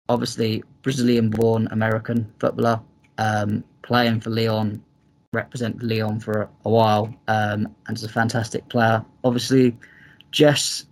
obviously 0.09 0.63
Brazilian-born 0.83 1.69
American 1.71 2.33
footballer, 2.39 2.81
um, 3.19 3.65
playing 3.83 4.21
for 4.21 4.31
Lyon, 4.31 4.83
represent 5.33 5.83
Lyon 5.83 6.21
for 6.21 6.43
a, 6.43 6.49
a 6.65 6.71
while, 6.71 7.15
um, 7.29 7.75
and 7.87 7.97
is 7.97 8.05
a 8.05 8.09
fantastic 8.09 8.69
player. 8.69 9.05
Obviously, 9.25 9.77
Jess, 10.31 10.87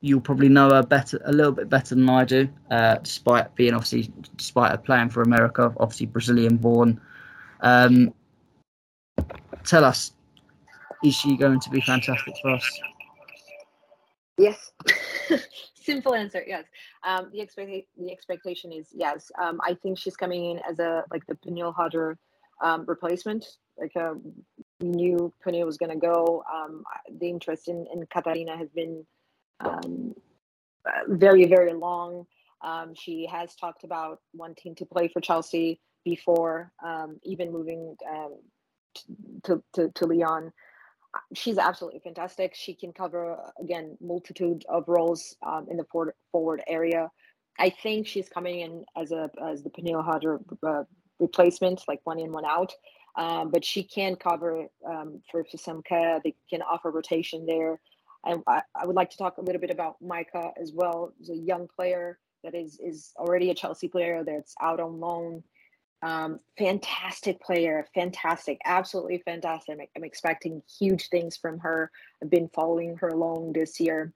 you'll 0.00 0.20
probably 0.20 0.48
know 0.48 0.70
her 0.70 0.82
better, 0.82 1.20
a 1.24 1.32
little 1.32 1.52
bit 1.52 1.68
better 1.68 1.94
than 1.94 2.08
I 2.08 2.24
do, 2.24 2.48
uh, 2.70 2.96
despite 2.96 3.54
being 3.54 3.74
obviously, 3.74 4.12
despite 4.36 4.70
her 4.70 4.78
playing 4.78 5.10
for 5.10 5.22
America, 5.22 5.72
obviously 5.78 6.06
Brazilian-born. 6.06 7.00
Um, 7.60 8.14
tell 9.64 9.84
us, 9.84 10.12
is 11.04 11.14
she 11.14 11.36
going 11.36 11.60
to 11.60 11.70
be 11.70 11.80
fantastic 11.82 12.34
for 12.42 12.50
us? 12.52 12.80
Yes. 14.38 14.72
Simple 15.74 16.14
answer, 16.14 16.42
yes. 16.46 16.64
Um, 17.04 17.30
the 17.32 17.40
expect 17.40 17.70
the 17.98 18.12
expectation 18.12 18.72
is 18.72 18.88
yes. 18.92 19.30
Um, 19.40 19.60
I 19.64 19.74
think 19.74 19.98
she's 19.98 20.16
coming 20.16 20.50
in 20.50 20.60
as 20.68 20.78
a 20.78 21.04
like 21.10 21.26
the 21.26 21.34
Pernille 21.34 21.74
Harder 21.74 22.18
um, 22.62 22.84
replacement. 22.86 23.44
Like 23.78 23.96
uh, 23.96 24.14
we 24.80 24.88
knew 24.88 25.32
Pernille 25.44 25.66
was 25.66 25.78
going 25.78 25.90
to 25.90 25.96
go. 25.98 26.44
Um, 26.52 26.84
the 27.18 27.28
interest 27.28 27.68
in, 27.68 27.86
in 27.92 28.06
Catarina 28.06 28.56
has 28.56 28.68
been 28.68 29.04
um, 29.60 30.14
very 31.08 31.46
very 31.46 31.72
long. 31.72 32.26
Um, 32.62 32.94
she 32.94 33.26
has 33.30 33.54
talked 33.54 33.84
about 33.84 34.20
wanting 34.34 34.74
to 34.76 34.84
play 34.84 35.08
for 35.08 35.20
Chelsea 35.20 35.80
before 36.04 36.72
even 37.22 37.52
moving 37.52 37.96
to, 39.44 39.62
to, 39.74 39.90
to 39.94 40.06
Lyon 40.06 40.52
she's 41.34 41.58
absolutely 41.58 42.00
fantastic. 42.00 42.54
She 42.54 42.74
can 42.74 42.92
cover 42.92 43.36
again 43.60 43.96
multitude 44.00 44.64
of 44.68 44.84
roles 44.86 45.36
um, 45.42 45.66
in 45.70 45.76
the 45.76 45.84
forward, 45.84 46.14
forward 46.32 46.62
area. 46.66 47.10
I 47.58 47.70
think 47.70 48.06
she's 48.06 48.28
coming 48.28 48.60
in 48.60 48.84
as 48.96 49.12
a 49.12 49.30
as 49.44 49.62
the 49.62 49.70
Pernille 49.70 50.04
Harder 50.04 50.40
uh, 50.66 50.84
replacement, 51.18 51.82
like 51.88 52.00
one 52.04 52.18
in 52.18 52.32
one 52.32 52.44
out. 52.44 52.72
Um, 53.16 53.50
but 53.50 53.64
she 53.64 53.82
can 53.82 54.14
cover 54.14 54.66
um, 54.88 55.20
for, 55.30 55.44
for. 55.44 56.20
They 56.22 56.34
can 56.48 56.62
offer 56.62 56.90
rotation 56.90 57.44
there. 57.44 57.80
I, 58.24 58.62
I 58.74 58.86
would 58.86 58.96
like 58.96 59.10
to 59.10 59.16
talk 59.16 59.38
a 59.38 59.42
little 59.42 59.60
bit 59.60 59.70
about 59.70 59.96
Micah 60.00 60.52
as 60.60 60.72
well. 60.72 61.12
She's 61.18 61.30
a 61.30 61.36
young 61.36 61.68
player 61.74 62.18
that 62.44 62.54
is 62.54 62.78
is 62.80 63.12
already 63.16 63.50
a 63.50 63.54
Chelsea 63.54 63.88
player 63.88 64.24
that's 64.24 64.54
out 64.60 64.80
on 64.80 65.00
loan. 65.00 65.42
Um, 66.02 66.38
fantastic 66.56 67.40
player, 67.42 67.86
fantastic, 67.94 68.58
absolutely 68.64 69.22
fantastic. 69.26 69.74
I'm, 69.78 69.86
I'm, 69.96 70.04
expecting 70.04 70.62
huge 70.78 71.08
things 71.08 71.36
from 71.36 71.58
her. 71.58 71.90
I've 72.22 72.30
been 72.30 72.48
following 72.54 72.96
her 72.96 73.08
along 73.08 73.52
this 73.52 73.78
year. 73.78 74.14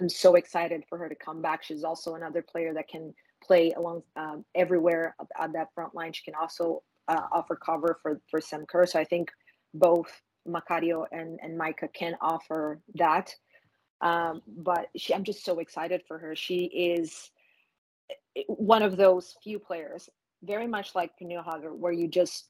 I'm 0.00 0.08
so 0.08 0.34
excited 0.34 0.82
for 0.88 0.98
her 0.98 1.08
to 1.08 1.14
come 1.14 1.40
back. 1.40 1.62
She's 1.62 1.84
also 1.84 2.16
another 2.16 2.42
player 2.42 2.74
that 2.74 2.88
can 2.88 3.14
play 3.44 3.70
along 3.76 4.02
um, 4.16 4.44
everywhere 4.56 5.14
on 5.38 5.52
that 5.52 5.68
front 5.72 5.94
line. 5.94 6.12
She 6.12 6.24
can 6.24 6.34
also 6.34 6.82
uh, 7.06 7.26
offer 7.30 7.54
cover 7.54 7.98
for 8.02 8.20
for 8.28 8.40
Sam 8.40 8.66
Kerr. 8.66 8.86
So 8.86 8.98
I 8.98 9.04
think 9.04 9.30
both 9.72 10.10
Macario 10.52 11.04
and 11.12 11.38
and 11.42 11.56
Micah 11.56 11.88
can 11.88 12.16
offer 12.20 12.80
that. 12.94 13.34
Um, 14.00 14.42
but 14.46 14.88
she, 14.96 15.14
I'm 15.14 15.24
just 15.24 15.44
so 15.44 15.58
excited 15.58 16.02
for 16.08 16.18
her. 16.18 16.34
She 16.34 16.64
is 16.64 17.30
eh, 18.36 18.42
one 18.46 18.82
of 18.82 18.96
those 18.96 19.36
few 19.42 19.58
players 19.58 20.08
very 20.42 20.66
much 20.66 20.94
like 20.94 21.12
Pernille 21.18 21.44
Harder, 21.44 21.74
where 21.74 21.92
you 21.92 22.08
just 22.08 22.48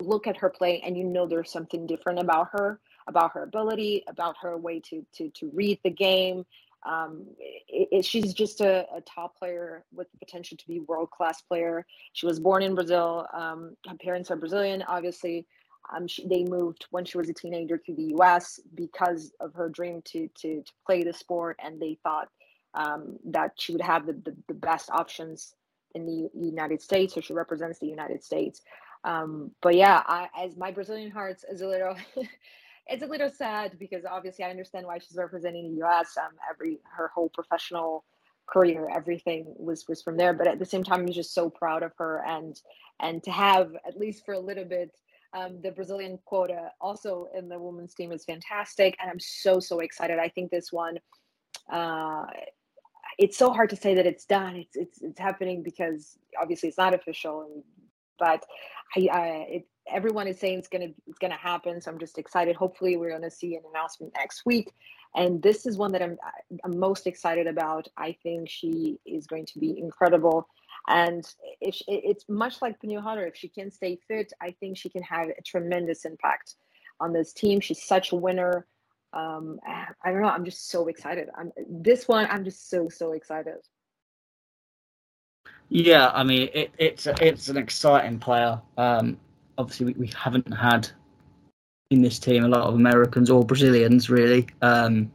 look 0.00 0.26
at 0.26 0.36
her 0.36 0.50
play 0.50 0.80
and 0.84 0.96
you 0.96 1.04
know 1.04 1.26
there's 1.26 1.50
something 1.50 1.86
different 1.86 2.18
about 2.18 2.48
her, 2.52 2.80
about 3.06 3.32
her 3.32 3.42
ability, 3.42 4.04
about 4.08 4.36
her 4.40 4.56
way 4.56 4.80
to 4.80 5.04
to 5.14 5.28
to 5.30 5.50
read 5.52 5.78
the 5.84 5.90
game. 5.90 6.44
Um, 6.84 7.26
it, 7.38 7.88
it, 7.92 8.04
she's 8.04 8.34
just 8.34 8.60
a, 8.60 8.86
a, 8.92 9.00
top 9.02 9.38
player 9.38 9.84
with 9.94 10.10
the 10.10 10.18
potential 10.18 10.56
to 10.56 10.66
be 10.66 10.80
world 10.80 11.12
class 11.12 11.40
player. 11.40 11.86
She 12.12 12.26
was 12.26 12.40
born 12.40 12.64
in 12.64 12.74
Brazil. 12.74 13.24
Um, 13.32 13.76
her 13.88 13.94
parents 13.94 14.32
are 14.32 14.36
Brazilian, 14.36 14.82
obviously. 14.82 15.46
Um, 15.94 16.06
she, 16.06 16.26
they 16.26 16.44
moved 16.44 16.86
when 16.90 17.04
she 17.04 17.18
was 17.18 17.28
a 17.28 17.34
teenager 17.34 17.76
to 17.76 17.94
the 17.94 18.04
U.S. 18.16 18.60
because 18.74 19.32
of 19.40 19.54
her 19.54 19.68
dream 19.68 20.02
to 20.06 20.28
to, 20.40 20.62
to 20.62 20.72
play 20.86 21.02
the 21.02 21.12
sport, 21.12 21.58
and 21.62 21.80
they 21.80 21.98
thought 22.02 22.28
um, 22.74 23.18
that 23.26 23.52
she 23.56 23.72
would 23.72 23.82
have 23.82 24.06
the, 24.06 24.12
the, 24.12 24.36
the 24.48 24.54
best 24.54 24.90
options 24.90 25.54
in 25.94 26.06
the 26.06 26.30
United 26.34 26.80
States, 26.80 27.16
or 27.16 27.22
she 27.22 27.34
represents 27.34 27.78
the 27.78 27.86
United 27.86 28.22
States. 28.24 28.62
Um, 29.04 29.50
but 29.60 29.74
yeah, 29.74 30.02
I, 30.06 30.28
as 30.38 30.56
my 30.56 30.70
Brazilian 30.70 31.10
heart 31.10 31.42
is 31.50 31.60
a 31.60 31.66
little, 31.66 31.96
it's 32.86 33.02
a 33.02 33.06
little 33.06 33.30
sad 33.30 33.78
because 33.78 34.04
obviously 34.04 34.44
I 34.44 34.50
understand 34.50 34.86
why 34.86 34.98
she's 34.98 35.16
representing 35.16 35.70
the 35.70 35.76
U.S. 35.78 36.16
Um, 36.16 36.32
every 36.50 36.78
her 36.96 37.10
whole 37.14 37.28
professional 37.30 38.04
career, 38.46 38.88
everything 38.94 39.54
was 39.58 39.86
was 39.88 40.02
from 40.02 40.16
there. 40.16 40.32
But 40.32 40.46
at 40.46 40.58
the 40.58 40.64
same 40.66 40.84
time, 40.84 41.00
I'm 41.00 41.12
just 41.12 41.34
so 41.34 41.50
proud 41.50 41.82
of 41.82 41.92
her 41.98 42.22
and 42.26 42.58
and 43.00 43.22
to 43.24 43.30
have 43.30 43.72
at 43.86 43.98
least 43.98 44.24
for 44.24 44.34
a 44.34 44.40
little 44.40 44.64
bit. 44.64 44.90
Um, 45.34 45.60
the 45.62 45.70
Brazilian 45.70 46.18
quota 46.24 46.70
also 46.80 47.28
in 47.36 47.48
the 47.48 47.58
women's 47.58 47.94
team 47.94 48.12
is 48.12 48.24
fantastic, 48.24 48.96
and 49.00 49.10
I'm 49.10 49.20
so 49.20 49.60
so 49.60 49.78
excited. 49.80 50.18
I 50.18 50.28
think 50.28 50.50
this 50.50 50.72
one 50.72 50.98
uh, 51.70 52.24
it's 53.18 53.36
so 53.36 53.50
hard 53.50 53.70
to 53.70 53.76
say 53.76 53.94
that 53.94 54.06
it's 54.06 54.24
done. 54.24 54.56
It's 54.56 54.76
it's 54.76 55.02
it's 55.02 55.18
happening 55.18 55.62
because 55.62 56.18
obviously 56.40 56.68
it's 56.68 56.78
not 56.78 56.94
official, 56.94 57.64
but 58.18 58.44
I, 58.96 59.08
I 59.12 59.26
it, 59.48 59.68
everyone 59.90 60.26
is 60.26 60.38
saying 60.38 60.58
it's 60.58 60.68
gonna 60.68 60.88
it's 61.06 61.18
gonna 61.18 61.36
happen. 61.36 61.80
So 61.80 61.90
I'm 61.90 61.98
just 61.98 62.18
excited. 62.18 62.56
Hopefully, 62.56 62.96
we're 62.96 63.12
gonna 63.12 63.30
see 63.30 63.56
an 63.56 63.62
announcement 63.70 64.12
next 64.16 64.44
week. 64.46 64.72
And 65.14 65.42
this 65.42 65.66
is 65.66 65.76
one 65.76 65.92
that 65.92 66.02
I'm 66.02 66.16
I'm 66.64 66.78
most 66.78 67.06
excited 67.06 67.46
about. 67.46 67.86
I 67.96 68.16
think 68.22 68.48
she 68.48 68.98
is 69.04 69.26
going 69.26 69.46
to 69.46 69.58
be 69.58 69.78
incredible. 69.78 70.48
And 70.88 71.24
it's 71.60 72.24
much 72.28 72.60
like 72.60 72.80
Pernille 72.80 73.02
Harder, 73.02 73.26
if 73.26 73.36
she 73.36 73.48
can 73.48 73.70
stay 73.70 73.98
fit, 74.08 74.32
I 74.40 74.54
think 74.58 74.76
she 74.76 74.88
can 74.88 75.02
have 75.02 75.28
a 75.28 75.42
tremendous 75.42 76.04
impact 76.04 76.54
on 77.00 77.12
this 77.12 77.32
team. 77.32 77.60
She's 77.60 77.82
such 77.82 78.12
a 78.12 78.16
winner. 78.16 78.66
Um 79.14 79.60
i 79.66 80.10
don't 80.10 80.22
know 80.22 80.28
i'm 80.28 80.44
just 80.44 80.70
so 80.70 80.88
excited. 80.88 81.28
I'm 81.36 81.52
this 81.68 82.08
one 82.08 82.26
i'm 82.30 82.44
just 82.44 82.70
so 82.70 82.88
so 82.88 83.12
excited. 83.12 83.58
Yeah 85.68 86.10
i 86.14 86.22
mean 86.24 86.48
it, 86.54 86.70
it's 86.78 87.06
it's 87.06 87.48
an 87.48 87.58
exciting 87.58 88.18
player. 88.18 88.60
Um 88.78 89.18
obviously 89.58 89.86
we, 89.86 89.92
we 89.92 90.10
haven't 90.18 90.50
had 90.50 90.88
in 91.90 92.00
this 92.00 92.18
team 92.18 92.44
a 92.44 92.48
lot 92.48 92.62
of 92.62 92.74
americans 92.74 93.28
or 93.28 93.44
brazilians 93.44 94.08
really. 94.08 94.48
Um 94.62 95.12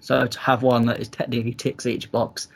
so 0.00 0.26
to 0.26 0.38
have 0.38 0.62
one 0.62 0.84
that 0.86 1.00
is 1.00 1.08
technically 1.08 1.54
ticks 1.54 1.86
each 1.86 2.12
box 2.12 2.48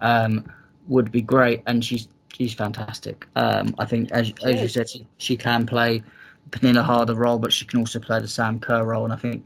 um 0.00 0.44
would 0.88 1.10
be 1.10 1.20
great 1.20 1.62
and 1.66 1.84
she's 1.84 2.08
she's 2.32 2.54
fantastic 2.54 3.26
um 3.36 3.74
i 3.78 3.84
think 3.84 4.10
as, 4.12 4.32
as 4.44 4.60
you 4.60 4.68
said 4.68 4.88
she, 4.88 5.06
she 5.18 5.36
can 5.36 5.66
play 5.66 6.02
Pernille 6.50 6.82
Harder 6.82 7.14
role 7.14 7.38
but 7.38 7.52
she 7.52 7.64
can 7.64 7.80
also 7.80 7.98
play 7.98 8.20
the 8.20 8.28
sam 8.28 8.60
kerr 8.60 8.84
role 8.84 9.04
and 9.04 9.12
i 9.12 9.16
think 9.16 9.44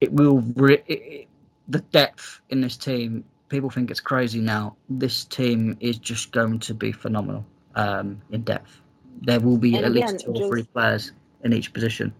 it 0.00 0.12
will 0.12 0.40
re- 0.54 0.82
it, 0.86 0.92
it, 0.92 1.28
the 1.68 1.80
depth 1.80 2.40
in 2.50 2.60
this 2.60 2.76
team. 2.76 3.24
People 3.48 3.70
think 3.70 3.90
it's 3.90 4.00
crazy 4.00 4.40
now. 4.40 4.76
This 4.88 5.24
team 5.24 5.76
is 5.80 5.98
just 5.98 6.32
going 6.32 6.58
to 6.60 6.74
be 6.74 6.92
phenomenal 6.92 7.44
um, 7.74 8.20
in 8.30 8.42
depth. 8.42 8.80
There 9.22 9.40
will 9.40 9.58
be 9.58 9.76
and 9.76 9.84
at 9.84 9.90
again, 9.92 10.12
least 10.12 10.24
two 10.24 10.32
or 10.32 10.48
three 10.48 10.64
players 10.64 11.12
in 11.44 11.52
each 11.52 11.72
position. 11.72 12.14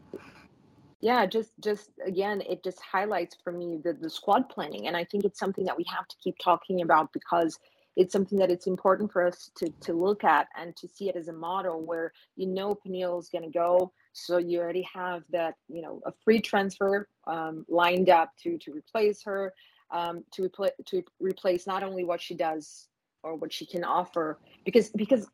yeah 1.01 1.27
just 1.27 1.53
just 1.61 1.91
again 2.05 2.43
it 2.49 2.63
just 2.65 2.81
highlights 2.81 3.37
for 3.43 3.53
me 3.53 3.79
the, 3.85 3.93
the 3.93 4.11
squad 4.11 4.49
planning 4.49 4.89
and 4.89 4.97
i 4.97 5.05
think 5.05 5.25
it's 5.25 5.39
something 5.39 5.65
that 5.65 5.77
we 5.77 5.85
have 5.85 6.07
to 6.09 6.17
keep 6.23 6.37
talking 6.43 6.83
about 6.83 7.13
because 7.13 7.59
it's 7.99 8.13
something 8.13 8.39
that 8.39 8.51
it's 8.51 8.67
important 8.67 9.13
for 9.13 9.27
us 9.27 9.51
to, 9.57 9.69
to 9.81 9.93
look 9.93 10.25
at 10.25 10.47
and 10.57 10.75
to 10.77 10.89
see 10.89 11.09
it 11.09 11.17
as 11.17 11.29
a 11.29 11.33
model 11.33 11.85
where 11.85 12.13
you 12.37 12.47
know 12.47 12.75
Pernille 12.75 13.19
is 13.19 13.29
going 13.29 13.45
to 13.45 13.51
go 13.51 13.93
so 14.13 14.39
you 14.39 14.61
already 14.61 14.87
have 14.95 15.23
that 15.31 15.55
you 15.69 15.83
know 15.83 16.01
a 16.07 16.13
free 16.25 16.41
transfer 16.41 17.09
um, 17.27 17.67
lined 17.69 18.09
up 18.09 18.31
to 18.43 18.57
to 18.59 18.73
replace 18.73 19.23
her 19.25 19.53
um, 19.91 20.25
to 20.33 20.45
replace 20.45 20.73
to 20.87 21.03
replace 21.21 21.67
not 21.67 21.83
only 21.83 22.05
what 22.05 22.23
she 22.23 22.35
does 22.35 22.89
or 23.23 23.35
what 23.35 23.53
she 23.53 23.67
can 23.67 23.85
offer 23.85 24.39
because 24.65 24.91
because 24.91 25.27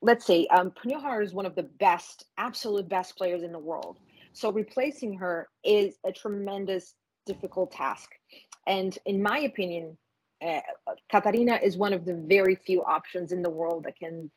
let's 0.00 0.24
say 0.24 0.46
um, 0.48 0.72
is 1.20 1.34
one 1.34 1.46
of 1.46 1.56
the 1.56 1.68
best 1.80 2.26
absolute 2.38 2.88
best 2.88 3.16
players 3.16 3.42
in 3.42 3.52
the 3.52 3.58
world 3.58 3.98
so 4.32 4.50
replacing 4.50 5.14
her 5.18 5.48
is 5.64 5.98
a 6.06 6.12
tremendous 6.12 6.94
difficult 7.26 7.72
task. 7.72 8.10
And 8.66 8.96
in 9.06 9.22
my 9.22 9.40
opinion, 9.40 9.96
uh, 10.42 10.60
Catarina 11.10 11.58
is 11.62 11.76
one 11.76 11.92
of 11.92 12.04
the 12.04 12.14
very 12.14 12.54
few 12.54 12.82
options 12.84 13.32
in 13.32 13.42
the 13.42 13.50
world 13.50 13.84
that 13.84 13.96
can 13.96 14.30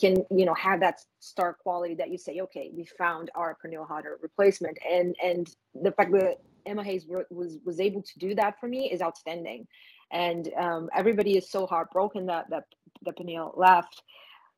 can 0.00 0.24
you 0.30 0.44
know 0.44 0.54
have 0.54 0.80
that 0.80 1.00
star 1.20 1.54
quality 1.54 1.94
that 1.94 2.10
you 2.10 2.18
say 2.18 2.40
okay 2.40 2.70
we 2.74 2.84
found 2.98 3.30
our 3.34 3.56
Pernille 3.62 3.86
Harder 3.86 4.18
replacement. 4.22 4.78
And 4.90 5.14
and 5.22 5.48
the 5.74 5.92
fact 5.92 6.12
that 6.12 6.38
Emma 6.66 6.82
Hayes 6.82 7.06
was 7.30 7.58
was 7.64 7.80
able 7.80 8.02
to 8.02 8.18
do 8.18 8.34
that 8.34 8.58
for 8.60 8.68
me 8.68 8.90
is 8.90 9.02
outstanding. 9.02 9.66
And 10.10 10.50
um, 10.58 10.90
everybody 10.94 11.36
is 11.36 11.50
so 11.50 11.66
heartbroken 11.66 12.26
that 12.26 12.50
that 12.50 12.64
that 13.02 13.16
Pernille 13.16 13.56
left. 13.56 14.02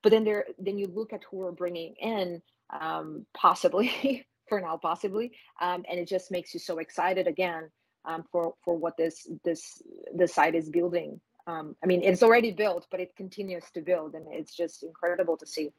But 0.03 0.11
then 0.11 0.25
there 0.25 0.47
then 0.59 0.79
you 0.79 0.87
look 0.87 1.13
at 1.13 1.23
who 1.31 1.39
we're 1.39 1.53
bringing 1.53 1.95
in 2.01 2.43
um, 2.71 3.27
possibly 3.35 4.27
for 4.49 4.61
now 4.61 4.77
possibly 4.77 5.33
um, 5.61 5.85
and 5.91 5.99
it 5.99 6.09
just 6.09 6.31
makes 6.31 6.55
you 6.55 6.61
so 6.61 6.79
excited 6.79 7.27
again 7.27 7.69
um, 8.07 8.25
for 8.31 8.55
for 8.65 8.77
what 8.77 8.97
this 8.97 9.29
this 9.45 9.83
this 10.15 10.35
site 10.35 10.55
is 10.55 10.71
building. 10.71 11.21
Um, 11.49 11.77
i 11.85 11.87
mean 11.87 12.03
it's 12.03 12.25
already 12.25 12.51
built 12.51 12.89
but 12.91 12.99
it 12.99 13.15
continues 13.15 13.63
to 13.75 13.81
build 13.81 14.15
and 14.15 14.27
it's 14.31 14.53
just 14.57 14.83
incredible 14.83 15.37
to 15.37 15.47
see. 15.47 15.71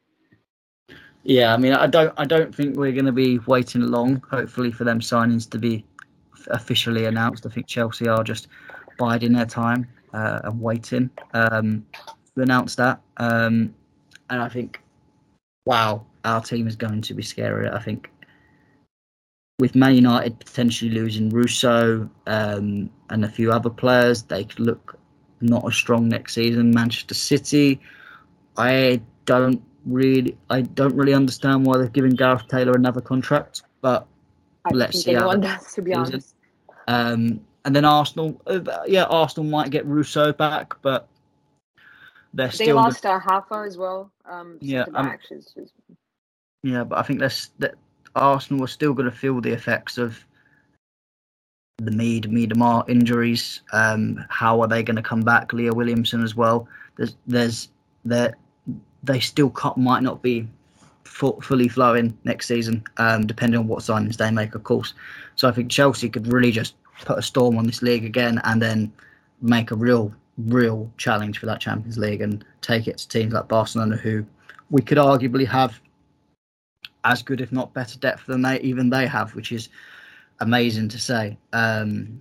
Yeah 1.24 1.52
i 1.52 1.58
mean 1.58 1.74
i 1.74 1.86
don't 1.86 2.14
i 2.16 2.24
don't 2.24 2.54
think 2.54 2.76
we're 2.76 2.92
going 2.92 3.04
to 3.04 3.12
be 3.12 3.38
waiting 3.40 3.82
long 3.82 4.22
hopefully 4.30 4.72
for 4.72 4.84
them 4.84 5.00
signings 5.00 5.48
to 5.50 5.58
be 5.58 5.84
officially 6.48 7.04
announced. 7.04 7.44
I 7.44 7.50
think 7.50 7.66
chelsea 7.66 8.08
are 8.08 8.24
just 8.24 8.48
biding 8.98 9.32
their 9.32 9.44
time 9.44 9.86
uh, 10.14 10.40
and 10.44 10.58
waiting 10.58 11.10
um, 11.34 11.84
to 12.34 12.42
announce 12.42 12.74
that. 12.76 13.00
Um, 13.18 13.74
and 14.30 14.40
i 14.40 14.48
think 14.48 14.80
wow 15.66 16.06
our 16.24 16.40
team 16.40 16.66
is 16.66 16.76
going 16.76 17.02
to 17.02 17.14
be 17.14 17.22
scary 17.22 17.68
i 17.68 17.78
think 17.78 18.10
with 19.58 19.74
Man 19.74 19.96
United 19.96 20.38
potentially 20.38 20.90
losing 20.90 21.30
Russo 21.30 22.08
um, 22.26 22.88
and 23.10 23.24
a 23.24 23.28
few 23.28 23.50
other 23.50 23.70
players, 23.70 24.22
they 24.22 24.44
could 24.44 24.60
look 24.60 24.98
not 25.40 25.66
as 25.66 25.74
strong 25.74 26.08
next 26.08 26.34
season. 26.34 26.70
Manchester 26.70 27.14
City, 27.14 27.80
I 28.56 29.00
don't 29.24 29.62
really, 29.84 30.36
I 30.48 30.62
don't 30.62 30.94
really 30.94 31.14
understand 31.14 31.66
why 31.66 31.78
they're 31.78 31.88
giving 31.88 32.14
Gareth 32.14 32.46
Taylor 32.48 32.72
another 32.74 33.00
contract, 33.00 33.62
but 33.80 34.06
I 34.64 34.70
let's 34.74 35.02
see 35.02 35.14
how 35.14 35.34
does, 35.34 35.72
to 35.74 35.82
be 35.82 35.90
season. 35.90 36.04
honest. 36.04 36.34
Um, 36.86 37.40
and 37.64 37.74
then 37.74 37.84
Arsenal, 37.84 38.40
uh, 38.46 38.60
yeah, 38.86 39.04
Arsenal 39.04 39.50
might 39.50 39.70
get 39.70 39.84
Russo 39.86 40.32
back, 40.32 40.74
but 40.82 41.08
they're 42.32 42.46
they 42.46 42.54
still. 42.54 42.66
They 42.66 42.72
lost 42.74 43.02
the... 43.02 43.08
Hafa 43.18 43.66
as 43.66 43.76
well. 43.76 44.12
Um, 44.24 44.58
yeah, 44.60 44.84
um, 44.94 45.18
yeah, 46.62 46.84
but 46.84 46.98
I 46.98 47.02
think 47.02 47.18
that's 47.18 47.48
that 47.58 47.74
Arsenal 48.14 48.64
are 48.64 48.68
still 48.68 48.94
going 48.94 49.10
to 49.10 49.16
feel 49.16 49.40
the 49.40 49.52
effects 49.52 49.98
of 49.98 50.24
the 51.78 51.90
Mead, 51.90 52.24
Miedema 52.24 52.88
injuries. 52.88 53.62
Um, 53.72 54.24
how 54.28 54.60
are 54.60 54.68
they 54.68 54.82
going 54.82 54.96
to 54.96 55.02
come 55.02 55.22
back? 55.22 55.52
Leah 55.52 55.72
Williamson 55.72 56.22
as 56.22 56.34
well. 56.34 56.68
There's, 56.96 57.16
there's, 57.26 57.68
there, 58.04 58.36
they 59.02 59.20
still 59.20 59.54
might 59.76 60.02
not 60.02 60.22
be 60.22 60.48
full, 61.04 61.40
fully 61.40 61.68
flowing 61.68 62.16
next 62.24 62.48
season, 62.48 62.82
um, 62.96 63.26
depending 63.26 63.60
on 63.60 63.68
what 63.68 63.80
signings 63.80 64.16
they 64.16 64.30
make, 64.30 64.54
of 64.54 64.64
course. 64.64 64.94
So 65.36 65.48
I 65.48 65.52
think 65.52 65.70
Chelsea 65.70 66.08
could 66.08 66.26
really 66.26 66.50
just 66.50 66.74
put 67.04 67.18
a 67.18 67.22
storm 67.22 67.56
on 67.58 67.66
this 67.66 67.82
league 67.82 68.04
again, 68.04 68.40
and 68.44 68.60
then 68.60 68.92
make 69.40 69.70
a 69.70 69.76
real, 69.76 70.12
real 70.36 70.90
challenge 70.96 71.38
for 71.38 71.46
that 71.46 71.60
Champions 71.60 71.96
League 71.96 72.20
and 72.20 72.44
take 72.60 72.88
it 72.88 72.98
to 72.98 73.08
teams 73.08 73.32
like 73.32 73.46
Barcelona, 73.46 73.96
who 73.96 74.26
we 74.70 74.82
could 74.82 74.98
arguably 74.98 75.46
have 75.46 75.80
as 77.04 77.22
good, 77.22 77.40
if 77.40 77.52
not 77.52 77.72
better, 77.74 77.98
depth 77.98 78.26
than 78.26 78.42
they 78.42 78.60
even 78.60 78.90
they 78.90 79.06
have, 79.06 79.34
which 79.34 79.52
is 79.52 79.68
amazing 80.40 80.88
to 80.88 80.98
say. 80.98 81.36
Um, 81.52 82.20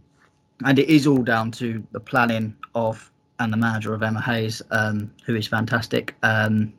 and 0.65 0.80
it 0.80 0.89
is 0.89 1.05
all 1.05 1.23
down 1.23 1.51
to 1.51 1.86
the 1.91 1.99
planning 1.99 2.55
of 2.73 3.11
and 3.39 3.53
the 3.53 3.57
manager 3.57 3.93
of 3.93 4.01
Emma 4.01 4.21
Hayes, 4.21 4.63
um, 4.71 5.11
who 5.25 5.36
is 5.36 5.47
fantastic, 5.47 6.15
um, 6.23 6.73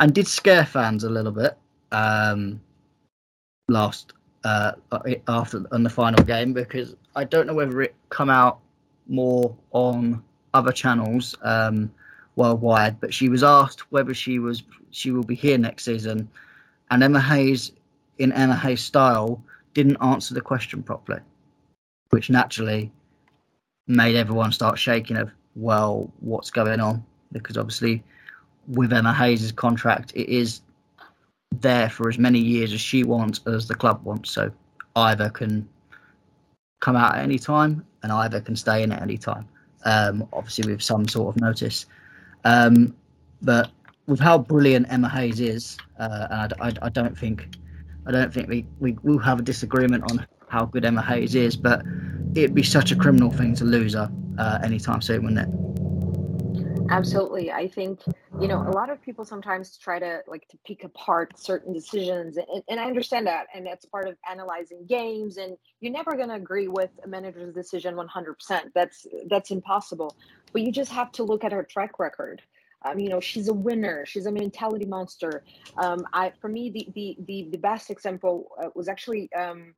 and 0.00 0.12
did 0.12 0.26
scare 0.26 0.66
fans 0.66 1.04
a 1.04 1.08
little 1.08 1.30
bit 1.30 1.56
um, 1.92 2.60
last 3.68 4.12
uh, 4.44 4.72
after 5.28 5.64
on 5.72 5.82
the 5.82 5.90
final 5.90 6.22
game 6.24 6.52
because 6.52 6.96
I 7.16 7.24
don't 7.24 7.46
know 7.46 7.54
whether 7.54 7.80
it 7.82 7.94
come 8.10 8.28
out 8.28 8.58
more 9.06 9.54
on 9.70 10.22
other 10.52 10.72
channels 10.72 11.34
um, 11.42 11.90
worldwide, 12.36 13.00
but 13.00 13.14
she 13.14 13.28
was 13.28 13.42
asked 13.42 13.92
whether 13.92 14.12
she 14.12 14.38
was 14.38 14.64
she 14.90 15.10
will 15.10 15.22
be 15.22 15.34
here 15.34 15.58
next 15.58 15.84
season 15.84 16.28
and 16.94 17.02
Emma 17.02 17.20
Hayes, 17.20 17.72
in 18.18 18.30
Emma 18.30 18.54
Hayes 18.54 18.80
style, 18.80 19.42
didn't 19.74 19.96
answer 20.00 20.32
the 20.32 20.40
question 20.40 20.80
properly, 20.80 21.18
which 22.10 22.30
naturally 22.30 22.92
made 23.88 24.14
everyone 24.14 24.52
start 24.52 24.78
shaking 24.78 25.16
of, 25.16 25.28
well, 25.56 26.08
what's 26.20 26.50
going 26.50 26.78
on? 26.78 27.04
Because 27.32 27.58
obviously, 27.58 28.04
with 28.68 28.92
Emma 28.92 29.12
Hayes' 29.12 29.50
contract, 29.50 30.12
it 30.14 30.28
is 30.28 30.60
there 31.60 31.90
for 31.90 32.08
as 32.08 32.16
many 32.16 32.38
years 32.38 32.72
as 32.72 32.80
she 32.80 33.02
wants 33.02 33.40
as 33.48 33.66
the 33.66 33.74
club 33.74 34.00
wants. 34.04 34.30
So 34.30 34.52
either 34.94 35.30
can 35.30 35.68
come 36.80 36.94
out 36.94 37.16
at 37.16 37.24
any 37.24 37.40
time 37.40 37.84
and 38.04 38.12
either 38.12 38.40
can 38.40 38.54
stay 38.54 38.84
in 38.84 38.92
at 38.92 39.02
any 39.02 39.18
time. 39.18 39.48
Um, 39.84 40.28
obviously, 40.32 40.70
with 40.70 40.80
some 40.80 41.08
sort 41.08 41.34
of 41.34 41.42
notice. 41.42 41.86
Um, 42.44 42.94
but 43.42 43.72
with 44.06 44.20
how 44.20 44.38
brilliant 44.38 44.86
Emma 44.90 45.08
Hayes 45.08 45.40
is, 45.40 45.78
uh, 45.98 46.46
I, 46.60 46.68
I, 46.68 46.72
I, 46.82 46.88
don't 46.88 47.16
think 47.16 47.56
I 48.06 48.12
don't 48.12 48.32
think 48.32 48.48
we, 48.48 48.66
we 48.78 48.96
will 49.02 49.18
have 49.18 49.38
a 49.38 49.42
disagreement 49.42 50.10
on 50.10 50.26
how 50.48 50.66
good 50.66 50.84
Emma 50.84 51.02
Hayes 51.02 51.34
is, 51.34 51.56
but 51.56 51.82
it'd 52.34 52.54
be 52.54 52.62
such 52.62 52.92
a 52.92 52.96
criminal 52.96 53.30
thing 53.30 53.54
to 53.56 53.64
lose 53.64 53.94
her 53.94 54.10
uh, 54.38 54.58
anytime 54.62 55.00
soon, 55.00 55.24
wouldn't 55.24 55.48
it? 55.48 55.64
Absolutely. 56.90 57.50
I 57.50 57.66
think, 57.66 58.00
you 58.38 58.46
know, 58.46 58.60
a 58.60 58.70
lot 58.70 58.90
of 58.90 59.00
people 59.00 59.24
sometimes 59.24 59.78
try 59.78 59.98
to 59.98 60.20
like 60.26 60.46
to 60.48 60.58
pick 60.66 60.84
apart 60.84 61.38
certain 61.38 61.72
decisions 61.72 62.36
and, 62.36 62.62
and 62.68 62.78
I 62.78 62.84
understand 62.84 63.26
that. 63.26 63.46
And 63.54 63.66
that's 63.66 63.86
part 63.86 64.06
of 64.06 64.16
analyzing 64.30 64.84
games 64.86 65.38
and 65.38 65.56
you're 65.80 65.92
never 65.92 66.14
going 66.14 66.28
to 66.28 66.34
agree 66.34 66.68
with 66.68 66.90
a 67.02 67.08
manager's 67.08 67.54
decision 67.54 67.94
100%. 67.94 68.64
That's, 68.74 69.06
that's 69.30 69.50
impossible, 69.50 70.14
but 70.52 70.60
you 70.60 70.70
just 70.70 70.92
have 70.92 71.10
to 71.12 71.22
look 71.22 71.42
at 71.42 71.52
her 71.52 71.62
track 71.62 71.98
record. 71.98 72.42
Um, 72.84 72.98
you 72.98 73.08
know, 73.08 73.20
she's 73.20 73.48
a 73.48 73.54
winner. 73.54 74.04
She's 74.06 74.26
a 74.26 74.32
mentality 74.32 74.86
monster. 74.86 75.44
Um, 75.78 76.06
I, 76.12 76.32
for 76.40 76.48
me, 76.48 76.70
the 76.70 76.88
the 76.94 77.16
the, 77.26 77.48
the 77.52 77.58
best 77.58 77.90
example 77.90 78.50
uh, 78.62 78.68
was 78.74 78.88
actually 78.88 79.32
um, 79.32 79.74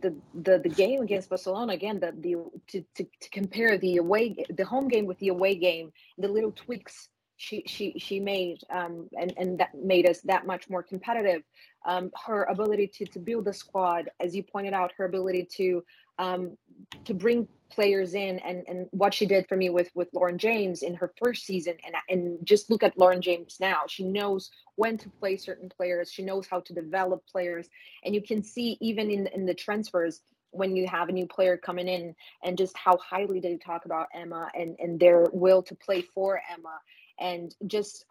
the, 0.00 0.14
the 0.34 0.58
the 0.58 0.68
game 0.68 1.02
against 1.02 1.28
Barcelona. 1.28 1.72
Again, 1.72 2.00
the 2.00 2.12
the 2.18 2.36
to, 2.68 2.84
to, 2.96 3.04
to 3.20 3.30
compare 3.30 3.78
the 3.78 3.96
away 3.96 4.44
the 4.50 4.64
home 4.64 4.88
game 4.88 5.06
with 5.06 5.18
the 5.18 5.28
away 5.28 5.54
game, 5.54 5.92
the 6.16 6.28
little 6.28 6.52
tweaks 6.52 7.08
she 7.38 7.62
she 7.66 7.94
she 7.98 8.18
made 8.18 8.58
um, 8.68 9.08
and 9.18 9.32
and 9.36 9.58
that 9.58 9.70
made 9.74 10.06
us 10.08 10.20
that 10.22 10.46
much 10.46 10.68
more 10.68 10.82
competitive. 10.82 11.42
Um, 11.86 12.10
her 12.26 12.44
ability 12.44 12.88
to 12.94 13.06
to 13.06 13.18
build 13.18 13.44
the 13.44 13.54
squad, 13.54 14.10
as 14.20 14.34
you 14.34 14.42
pointed 14.42 14.74
out, 14.74 14.92
her 14.98 15.04
ability 15.04 15.48
to 15.56 15.84
um, 16.18 16.56
to 17.04 17.14
bring 17.14 17.48
players 17.70 18.14
in 18.14 18.38
and 18.40 18.64
and 18.66 18.86
what 18.90 19.12
she 19.12 19.26
did 19.26 19.46
for 19.46 19.56
me 19.56 19.68
with 19.70 19.90
with 19.94 20.08
Lauren 20.12 20.38
James 20.38 20.82
in 20.82 20.94
her 20.94 21.12
first 21.22 21.44
season 21.44 21.74
and 21.84 21.94
and 22.08 22.38
just 22.44 22.70
look 22.70 22.82
at 22.82 22.98
Lauren 22.98 23.20
James 23.20 23.58
now. 23.60 23.80
She 23.88 24.04
knows 24.04 24.50
when 24.76 24.96
to 24.98 25.08
play 25.20 25.36
certain 25.36 25.68
players. 25.68 26.10
She 26.10 26.22
knows 26.22 26.46
how 26.46 26.60
to 26.60 26.72
develop 26.72 27.26
players. 27.26 27.68
And 28.04 28.14
you 28.14 28.22
can 28.22 28.42
see 28.42 28.78
even 28.80 29.10
in 29.10 29.26
in 29.28 29.46
the 29.46 29.54
transfers 29.54 30.22
when 30.50 30.74
you 30.74 30.86
have 30.86 31.10
a 31.10 31.12
new 31.12 31.26
player 31.26 31.58
coming 31.58 31.88
in 31.88 32.14
and 32.42 32.56
just 32.56 32.76
how 32.76 32.96
highly 32.96 33.38
they 33.38 33.56
talk 33.58 33.84
about 33.84 34.08
Emma 34.14 34.48
and 34.54 34.76
and 34.78 34.98
their 34.98 35.26
will 35.32 35.62
to 35.62 35.74
play 35.74 36.02
for 36.02 36.40
Emma 36.50 36.78
and 37.20 37.54
just 37.66 38.06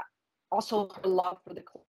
also 0.51 0.89
a 1.03 1.07
love 1.07 1.39
for 1.45 1.53
the 1.53 1.61
club 1.61 1.86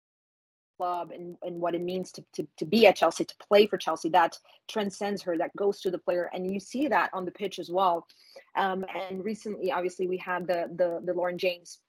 and, 0.79 1.37
and 1.41 1.59
what 1.59 1.75
it 1.75 1.81
means 1.81 2.11
to, 2.13 2.23
to, 2.33 2.47
to 2.57 2.65
be 2.65 2.87
at 2.87 2.95
Chelsea, 2.95 3.25
to 3.25 3.35
play 3.47 3.67
for 3.67 3.77
Chelsea, 3.77 4.09
that 4.09 4.37
transcends 4.67 5.21
her, 5.21 5.37
that 5.37 5.55
goes 5.55 5.81
to 5.81 5.91
the 5.91 5.97
player. 5.97 6.29
And 6.33 6.51
you 6.51 6.59
see 6.59 6.87
that 6.87 7.09
on 7.13 7.25
the 7.25 7.31
pitch 7.31 7.59
as 7.59 7.69
well. 7.69 8.07
Um, 8.55 8.85
and 9.09 9.23
recently, 9.23 9.71
obviously, 9.71 10.07
we 10.07 10.17
had 10.17 10.47
the, 10.47 10.69
the, 10.75 11.01
the 11.03 11.13
Lauren 11.13 11.37
James 11.37 11.79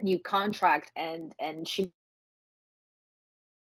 new 0.00 0.18
contract 0.18 0.90
and, 0.96 1.34
and 1.38 1.68
she 1.68 1.90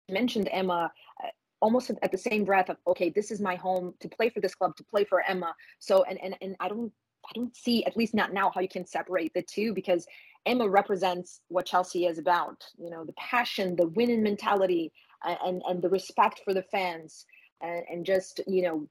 mentioned 0.09 0.49
Emma 0.51 0.91
uh, 1.23 1.29
almost 1.61 1.91
at 2.03 2.11
the 2.11 2.19
same 2.19 2.45
breath 2.45 2.71
of 2.71 2.77
okay 2.87 3.11
this 3.11 3.31
is 3.31 3.41
my 3.41 3.55
home 3.55 3.95
to 4.01 4.09
play 4.09 4.29
for 4.31 4.41
this 4.41 4.55
club 4.55 4.75
to 4.77 4.85
play 4.85 5.05
for 5.05 5.23
emma 5.29 5.55
so 5.79 6.03
and 6.05 6.19
and, 6.23 6.35
and 6.41 6.57
i 6.59 6.69
don't 6.69 6.93
i 7.29 7.33
don't 7.35 7.57
see 7.57 7.85
at 7.85 7.97
least 7.97 8.15
not 8.15 8.33
now 8.33 8.51
how 8.55 8.61
you 8.61 8.69
can 8.69 8.87
separate 8.87 9.33
the 9.35 9.43
two 9.43 9.73
because 9.75 10.07
emma 10.47 10.69
represents 10.69 11.41
what 11.49 11.67
chelsea 11.67 12.07
is 12.07 12.19
about 12.19 12.65
you 12.79 12.91
know 12.91 13.05
the 13.05 13.15
passion 13.15 13.77
the 13.77 13.89
winning 13.89 14.23
mentality 14.23 14.93
and 15.25 15.63
and 15.69 15.83
the 15.83 15.89
respect 15.89 16.41
for 16.45 16.55
the 16.55 16.63
fans 16.63 17.27
and, 17.61 17.85
and 17.91 18.07
just 18.07 18.41
you 18.47 18.63
know 18.63 18.89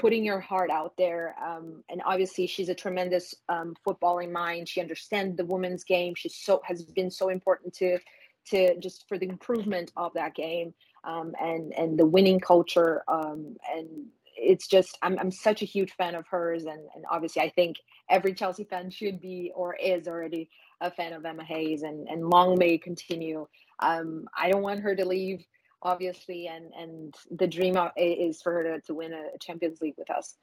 putting 0.00 0.24
your 0.24 0.40
heart 0.40 0.70
out 0.70 0.94
there 0.96 1.36
um, 1.44 1.84
and 1.90 2.00
obviously 2.06 2.46
she's 2.46 2.70
a 2.70 2.74
tremendous 2.74 3.34
um, 3.50 3.74
footballing 3.86 4.32
mind. 4.32 4.66
She 4.66 4.80
understands 4.80 5.36
the 5.36 5.44
women's 5.44 5.84
game. 5.84 6.14
She's 6.14 6.36
so 6.36 6.62
has 6.64 6.82
been 6.82 7.10
so 7.10 7.28
important 7.28 7.74
to 7.74 7.98
to 8.46 8.78
just 8.78 9.06
for 9.06 9.18
the 9.18 9.28
improvement 9.28 9.92
of 9.96 10.12
that 10.14 10.34
game 10.34 10.72
um, 11.04 11.34
and 11.40 11.72
and 11.74 11.98
the 11.98 12.06
winning 12.06 12.40
culture 12.40 13.02
um, 13.08 13.56
and 13.70 14.06
it's 14.40 14.66
just 14.66 14.98
I'm, 15.02 15.18
I'm 15.18 15.30
such 15.30 15.62
a 15.62 15.66
huge 15.66 15.92
fan 15.92 16.14
of 16.14 16.26
hers 16.26 16.64
and, 16.64 16.80
and 16.94 17.04
obviously 17.10 17.42
I 17.42 17.50
think 17.50 17.76
every 18.08 18.32
Chelsea 18.32 18.64
fan 18.64 18.90
should 18.90 19.20
be 19.20 19.52
or 19.54 19.74
is 19.74 20.08
already 20.08 20.48
a 20.80 20.90
fan 20.90 21.12
of 21.12 21.24
Emma 21.24 21.44
Hayes 21.44 21.82
and, 21.82 22.08
and 22.08 22.28
long 22.28 22.58
may 22.58 22.78
continue. 22.78 23.46
Um, 23.80 24.24
I 24.36 24.50
don't 24.50 24.62
want 24.62 24.80
her 24.80 24.96
to 24.96 25.04
leave 25.04 25.44
obviously 25.82 26.48
and 26.48 26.72
and 26.78 27.14
the 27.38 27.46
dream 27.46 27.76
is 27.96 28.42
for 28.42 28.52
her 28.52 28.62
to, 28.62 28.80
to 28.82 28.94
win 28.94 29.12
a 29.12 29.38
Champions 29.38 29.80
League 29.80 29.94
with 29.96 30.10
us. 30.10 30.36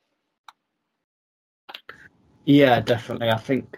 Yeah, 2.45 2.79
definitely. 2.79 3.29
I 3.29 3.37
think 3.37 3.77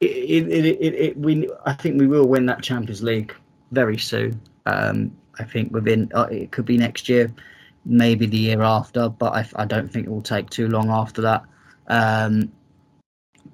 it, 0.00 0.06
it, 0.06 0.64
it, 0.64 0.94
it, 0.94 1.16
we 1.18 1.48
I 1.66 1.72
think 1.74 2.00
we 2.00 2.06
will 2.06 2.26
win 2.26 2.46
that 2.46 2.62
Champions 2.62 3.02
League 3.02 3.34
very 3.72 3.98
soon. 3.98 4.40
Um, 4.66 5.16
I 5.38 5.44
think 5.44 5.72
within 5.72 6.10
uh, 6.14 6.28
it 6.30 6.50
could 6.50 6.64
be 6.64 6.76
next 6.76 7.08
year, 7.08 7.32
maybe 7.84 8.26
the 8.26 8.36
year 8.36 8.62
after, 8.62 9.08
but 9.08 9.32
I, 9.32 9.46
I 9.56 9.64
don't 9.64 9.90
think 9.90 10.06
it 10.06 10.10
will 10.10 10.22
take 10.22 10.50
too 10.50 10.68
long 10.68 10.90
after 10.90 11.22
that. 11.22 11.44
Um, 11.88 12.52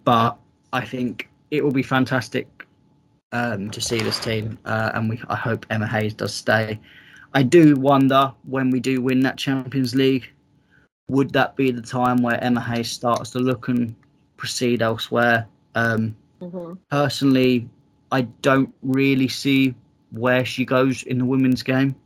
but 0.05 0.37
I 0.72 0.85
think 0.85 1.29
it 1.51 1.62
will 1.62 1.72
be 1.72 1.83
fantastic 1.83 2.66
um, 3.33 3.70
to 3.70 3.81
see 3.81 3.99
this 3.99 4.18
team, 4.18 4.59
uh, 4.64 4.93
and 4.95 5.09
we 5.09 5.20
I 5.29 5.37
hope 5.37 5.66
Emma 5.70 5.87
Hayes 5.87 6.14
does 6.14 6.35
stay. 6.35 6.81
I 7.33 7.43
do 7.43 7.75
wonder 7.77 8.33
when 8.45 8.70
we 8.70 8.81
do 8.81 9.01
win 9.01 9.20
that 9.20 9.37
Champions 9.37 9.95
League, 9.95 10.31
would 11.09 11.33
that 11.33 11.57
be 11.57 11.70
the 11.70 11.83
time 11.83 12.22
where 12.22 12.43
Emma 12.43 12.61
Hayes 12.61 12.91
starts 12.91 13.31
to 13.31 13.39
look 13.39 13.68
and 13.68 13.95
proceed 14.37 14.83
elsewhere? 14.83 15.47
Um, 15.75 16.16
mm-hmm. 16.41 16.75
Personally, 16.91 17.68
I 18.12 18.22
don't 18.43 18.72
really 18.83 19.29
see 19.29 19.75
where 20.11 20.45
she 20.45 20.64
goes 20.64 21.03
in 21.03 21.18
the 21.18 21.25
women's 21.25 21.62
game 21.62 21.97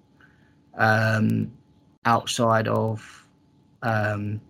um, 0.79 1.51
outside 2.09 2.67
of 2.69 3.27
um, 3.83 4.41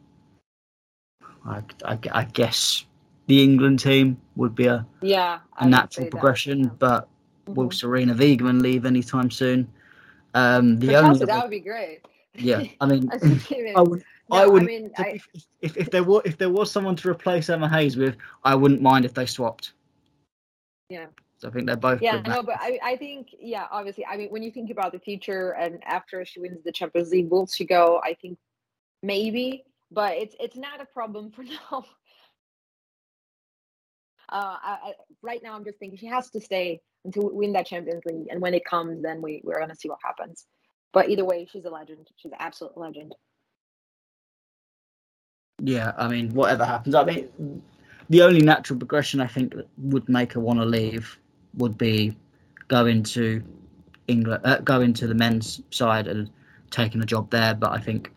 I, 1.44 1.62
I, 1.84 1.98
I, 2.12 2.24
guess 2.24 2.84
the 3.26 3.42
England 3.42 3.80
team 3.80 4.16
would 4.36 4.54
be 4.54 4.66
a 4.66 4.86
yeah 5.02 5.40
a 5.59 5.68
natural 5.68 6.06
progression, 6.06 6.62
that, 6.62 6.68
yeah. 6.68 6.76
but 6.78 7.02
mm-hmm. 7.02 7.54
will 7.54 7.70
Sarina 7.70 8.14
Wiegman 8.14 8.62
leave 8.62 8.86
anytime 8.86 9.30
soon? 9.30 9.68
Um, 10.34 10.78
the 10.78 10.96
only 10.96 11.24
that 11.26 11.42
would 11.42 11.50
be 11.50 11.61
great. 11.61 12.00
Yeah, 12.34 12.62
I 12.80 12.86
mean, 12.86 13.11
I 13.76 13.82
would. 13.82 14.04
No, 14.30 14.36
I 14.36 14.46
would. 14.46 14.62
I 14.62 14.66
mean, 14.66 14.90
I, 14.96 15.20
if, 15.61 15.76
if 15.76 15.90
there 15.90 16.04
were 16.04 16.22
if 16.24 16.38
there 16.38 16.50
was 16.50 16.70
someone 16.70 16.94
to 16.96 17.11
replace 17.11 17.50
Emma 17.50 17.68
Hayes 17.68 17.96
with, 17.96 18.16
I 18.44 18.54
wouldn't 18.54 18.82
mind 18.82 19.04
if 19.04 19.14
they 19.14 19.26
swapped. 19.26 19.72
Yeah. 20.88 21.06
So 21.39 21.49
I 21.49 21.53
think 21.53 21.66
they're 21.66 21.76
both. 21.76 22.03
Yeah, 22.03 22.20
no, 22.20 22.43
but 22.43 22.57
I, 22.59 22.80
I 22.82 22.97
think 22.97 23.28
yeah, 23.39 23.66
obviously, 23.70 24.05
I 24.05 24.16
mean, 24.16 24.28
when 24.30 24.43
you 24.43 24.51
think 24.51 24.70
about 24.70 24.91
the 24.93 24.99
future 24.99 25.53
and 25.53 25.82
after 25.84 26.24
she 26.24 26.41
wins 26.41 26.64
the 26.64 26.72
Champions 26.72 27.11
League, 27.11 27.30
will 27.30 27.47
she 27.47 27.64
go? 27.64 28.01
I 28.03 28.14
think 28.14 28.39
maybe, 29.05 29.64
but 29.93 30.16
it's 30.16 30.34
it's 30.41 30.57
not 30.57 30.80
a 30.80 30.84
problem 30.84 31.30
for 31.30 31.43
now. 31.70 31.84
Uh, 34.30 34.57
I, 34.62 34.78
I, 34.82 34.93
right 35.22 35.41
now, 35.43 35.55
I'm 35.55 35.64
just 35.64 35.78
thinking 35.78 35.97
she 35.97 36.07
has 36.07 36.28
to 36.30 36.41
stay 36.41 36.80
until 37.05 37.30
we 37.30 37.47
win 37.47 37.53
that 37.53 37.66
Champions 37.66 38.05
League, 38.05 38.26
and 38.30 38.43
when 38.43 38.53
it 38.53 38.64
comes, 38.64 39.01
then 39.01 39.22
we 39.22 39.41
we're 39.45 39.61
gonna 39.61 39.76
see 39.76 39.89
what 39.89 39.99
happens. 40.05 40.45
But 40.93 41.09
either 41.09 41.24
way, 41.24 41.47
she's 41.51 41.64
a 41.64 41.70
legend. 41.70 42.09
She's 42.16 42.32
an 42.32 42.39
absolute 42.41 42.76
legend. 42.76 43.14
Yeah, 45.62 45.93
I 45.97 46.09
mean, 46.09 46.34
whatever 46.34 46.64
happens, 46.64 46.97
I 46.97 47.05
mean, 47.05 47.62
the 48.11 48.22
only 48.22 48.41
natural 48.41 48.78
progression 48.78 49.20
I 49.20 49.28
think 49.28 49.55
that 49.55 49.68
would 49.78 50.09
make 50.09 50.32
her 50.32 50.41
want 50.41 50.59
to 50.59 50.64
leave 50.64 51.18
would 51.59 51.76
be 51.76 52.16
going 52.68 53.02
to 53.02 53.42
England, 54.06 54.40
uh, 54.44 54.59
going 54.61 54.92
to 54.94 55.06
the 55.06 55.14
men's 55.14 55.62
side 55.70 56.09
and 56.09 56.30
taking 56.70 57.02
a 57.02 57.06
job 57.06 57.30
there. 57.30 57.54
But 57.54 57.72
I 57.72 57.78
think 57.78 58.12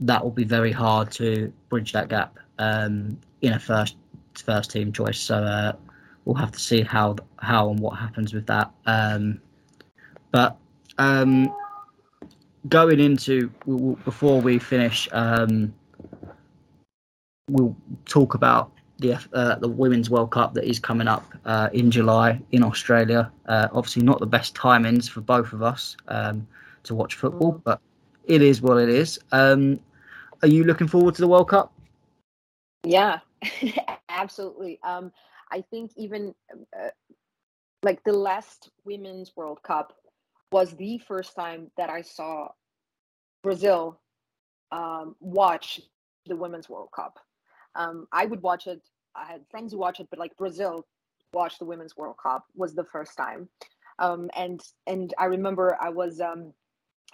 that 0.00 0.22
will 0.22 0.30
be 0.30 0.44
very 0.44 0.72
hard 0.72 1.10
to 1.12 1.52
bridge 1.68 1.92
that 1.92 2.08
gap 2.08 2.38
um, 2.58 3.18
in 3.42 3.52
a 3.52 3.58
first 3.58 3.96
first 4.34 4.70
team 4.70 4.92
choice. 4.92 5.18
So 5.18 5.36
uh, 5.36 5.72
we'll 6.24 6.36
have 6.36 6.52
to 6.52 6.60
see 6.60 6.82
how 6.82 7.16
how 7.38 7.70
and 7.70 7.80
what 7.80 7.98
happens 7.98 8.34
with 8.34 8.46
that. 8.46 8.70
Um, 8.86 9.40
but 10.30 10.56
um, 10.98 11.54
going 12.68 13.00
into 13.00 13.48
before 14.04 14.40
we 14.40 14.58
finish, 14.58 15.08
um, 15.12 15.72
we'll 17.48 17.76
talk 18.06 18.34
about 18.34 18.72
the 19.04 19.28
uh, 19.32 19.56
the 19.56 19.68
Women's 19.68 20.10
World 20.10 20.30
Cup 20.30 20.54
that 20.54 20.64
is 20.64 20.78
coming 20.78 21.08
up 21.08 21.24
uh, 21.44 21.68
in 21.72 21.90
July 21.90 22.40
in 22.52 22.62
Australia. 22.62 23.30
Uh, 23.46 23.68
obviously, 23.72 24.02
not 24.02 24.18
the 24.20 24.26
best 24.26 24.54
timings 24.54 25.08
for 25.08 25.20
both 25.20 25.52
of 25.52 25.62
us 25.62 25.96
um, 26.08 26.46
to 26.84 26.94
watch 26.94 27.14
football, 27.14 27.54
mm. 27.54 27.64
but 27.64 27.80
it 28.24 28.42
is 28.42 28.62
what 28.62 28.78
it 28.78 28.88
is. 28.88 29.18
Um, 29.32 29.80
are 30.42 30.48
you 30.48 30.64
looking 30.64 30.88
forward 30.88 31.14
to 31.16 31.20
the 31.20 31.28
World 31.28 31.48
Cup? 31.48 31.72
Yeah, 32.84 33.20
absolutely. 34.08 34.78
Um, 34.82 35.12
I 35.50 35.62
think 35.70 35.92
even 35.96 36.34
uh, 36.78 36.88
like 37.82 38.02
the 38.04 38.12
last 38.12 38.70
Women's 38.84 39.32
World 39.36 39.62
Cup 39.62 39.94
was 40.52 40.74
the 40.76 40.98
first 40.98 41.34
time 41.34 41.70
that 41.76 41.90
I 41.90 42.02
saw 42.02 42.48
Brazil 43.42 44.00
um, 44.72 45.16
watch 45.20 45.80
the 46.26 46.36
Women's 46.36 46.68
World 46.68 46.90
Cup. 46.94 47.18
Um, 47.74 48.06
I 48.12 48.26
would 48.26 48.42
watch 48.42 48.66
it. 48.66 48.80
I 49.16 49.24
had 49.30 49.42
friends 49.50 49.72
who 49.72 49.78
watch 49.78 50.00
it, 50.00 50.08
but 50.10 50.18
like 50.18 50.36
Brazil 50.36 50.86
watched 51.32 51.58
the 51.58 51.64
Women's 51.64 51.96
World 51.96 52.16
Cup 52.22 52.44
was 52.54 52.74
the 52.74 52.84
first 52.84 53.16
time. 53.16 53.48
Um, 53.98 54.30
and 54.36 54.60
and 54.86 55.12
I 55.18 55.26
remember 55.26 55.76
I 55.80 55.90
was 55.90 56.20
um, 56.20 56.52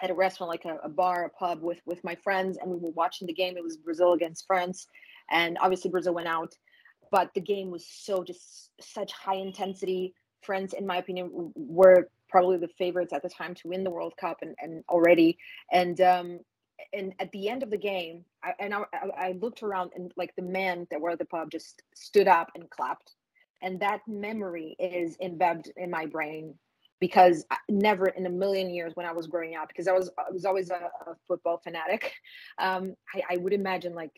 at 0.01 0.09
a 0.09 0.13
restaurant, 0.13 0.49
like 0.49 0.65
a, 0.65 0.77
a, 0.83 0.89
bar, 0.89 1.25
a 1.25 1.29
pub, 1.29 1.61
with 1.61 1.79
with 1.85 2.03
my 2.03 2.15
friends, 2.15 2.57
and 2.57 2.69
we 2.69 2.77
were 2.77 2.89
watching 2.91 3.27
the 3.27 3.33
game. 3.33 3.57
It 3.57 3.63
was 3.63 3.77
Brazil 3.77 4.13
against 4.13 4.47
France, 4.47 4.87
and 5.29 5.57
obviously 5.61 5.91
Brazil 5.91 6.13
went 6.13 6.27
out, 6.27 6.53
but 7.11 7.33
the 7.33 7.41
game 7.41 7.69
was 7.69 7.85
so 7.87 8.23
just 8.23 8.71
such 8.79 9.11
high 9.11 9.35
intensity. 9.35 10.13
France, 10.41 10.73
in 10.73 10.87
my 10.87 10.97
opinion, 10.97 11.51
were 11.55 12.09
probably 12.29 12.57
the 12.57 12.69
favorites 12.79 13.13
at 13.13 13.21
the 13.21 13.29
time 13.29 13.53
to 13.53 13.67
win 13.67 13.83
the 13.83 13.91
World 13.91 14.13
Cup, 14.19 14.37
and, 14.41 14.55
and 14.59 14.83
already, 14.89 15.37
and 15.71 16.01
um, 16.01 16.39
and 16.93 17.13
at 17.19 17.31
the 17.31 17.49
end 17.49 17.63
of 17.63 17.69
the 17.69 17.77
game, 17.77 18.25
I, 18.43 18.53
and 18.59 18.73
I, 18.73 18.83
I 19.17 19.31
looked 19.39 19.63
around 19.63 19.91
and 19.95 20.11
like 20.17 20.33
the 20.35 20.41
men 20.41 20.87
that 20.91 20.99
were 20.99 21.11
at 21.11 21.19
the 21.19 21.25
pub 21.25 21.51
just 21.51 21.81
stood 21.95 22.27
up 22.27 22.49
and 22.55 22.69
clapped, 22.69 23.13
and 23.61 23.79
that 23.79 24.01
memory 24.07 24.75
is 24.79 25.17
embedded 25.21 25.71
in 25.77 25.89
my 25.89 26.05
brain 26.05 26.55
because 26.99 27.45
never 27.67 28.07
in 28.07 28.25
a 28.27 28.29
million 28.29 28.69
years 28.69 28.93
when 28.95 29.05
I 29.05 29.11
was 29.11 29.27
growing 29.27 29.55
up, 29.55 29.67
because 29.67 29.87
I 29.87 29.93
was 29.93 30.09
I 30.17 30.31
was 30.31 30.45
always 30.45 30.69
a, 30.69 30.75
a 30.75 31.15
football 31.27 31.59
fanatic, 31.63 32.13
um, 32.59 32.95
I, 33.13 33.33
I, 33.33 33.37
would 33.37 33.53
imagine 33.53 33.93
like 33.93 34.13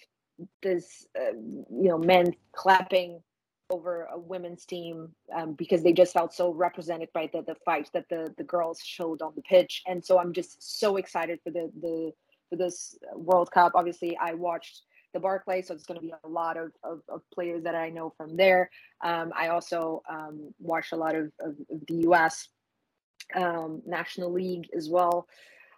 this, 0.61 1.05
uh, 1.17 1.33
you 1.33 1.89
know, 1.89 1.97
men 1.97 2.33
clapping 2.55 3.21
over 3.69 4.07
a 4.11 4.19
women's 4.19 4.65
team 4.65 5.09
um, 5.35 5.53
because 5.53 5.81
they 5.81 5.93
just 5.93 6.13
felt 6.13 6.33
so 6.33 6.51
represented 6.51 7.09
by 7.13 7.29
the 7.33 7.41
the 7.43 7.55
fight 7.65 7.89
that 7.93 8.05
the 8.09 8.33
the 8.37 8.43
girls 8.43 8.81
showed 8.83 9.21
on 9.21 9.33
the 9.35 9.41
pitch, 9.43 9.81
and 9.87 10.03
so 10.03 10.19
I'm 10.19 10.33
just 10.33 10.79
so 10.79 10.97
excited 10.97 11.39
for 11.43 11.51
the 11.51 11.71
the 11.81 12.11
for 12.53 12.63
this 12.63 12.95
World 13.15 13.51
Cup. 13.51 13.73
Obviously, 13.75 14.15
I 14.17 14.33
watched 14.33 14.83
the 15.13 15.19
Barclays, 15.19 15.67
so 15.67 15.73
it's 15.73 15.85
going 15.85 15.99
to 15.99 16.05
be 16.05 16.13
a 16.23 16.27
lot 16.27 16.57
of, 16.57 16.71
of, 16.83 17.01
of, 17.09 17.21
players 17.33 17.63
that 17.63 17.75
I 17.75 17.89
know 17.89 18.13
from 18.15 18.35
there. 18.35 18.69
Um, 19.03 19.31
I 19.35 19.49
also 19.49 20.01
um, 20.09 20.53
watched 20.59 20.91
a 20.91 20.95
lot 20.95 21.15
of, 21.15 21.31
of, 21.39 21.55
of 21.71 21.85
the 21.87 21.95
U.S. 22.07 22.47
Um, 23.35 23.81
National 23.85 24.31
League 24.31 24.67
as 24.75 24.89
well. 24.89 25.27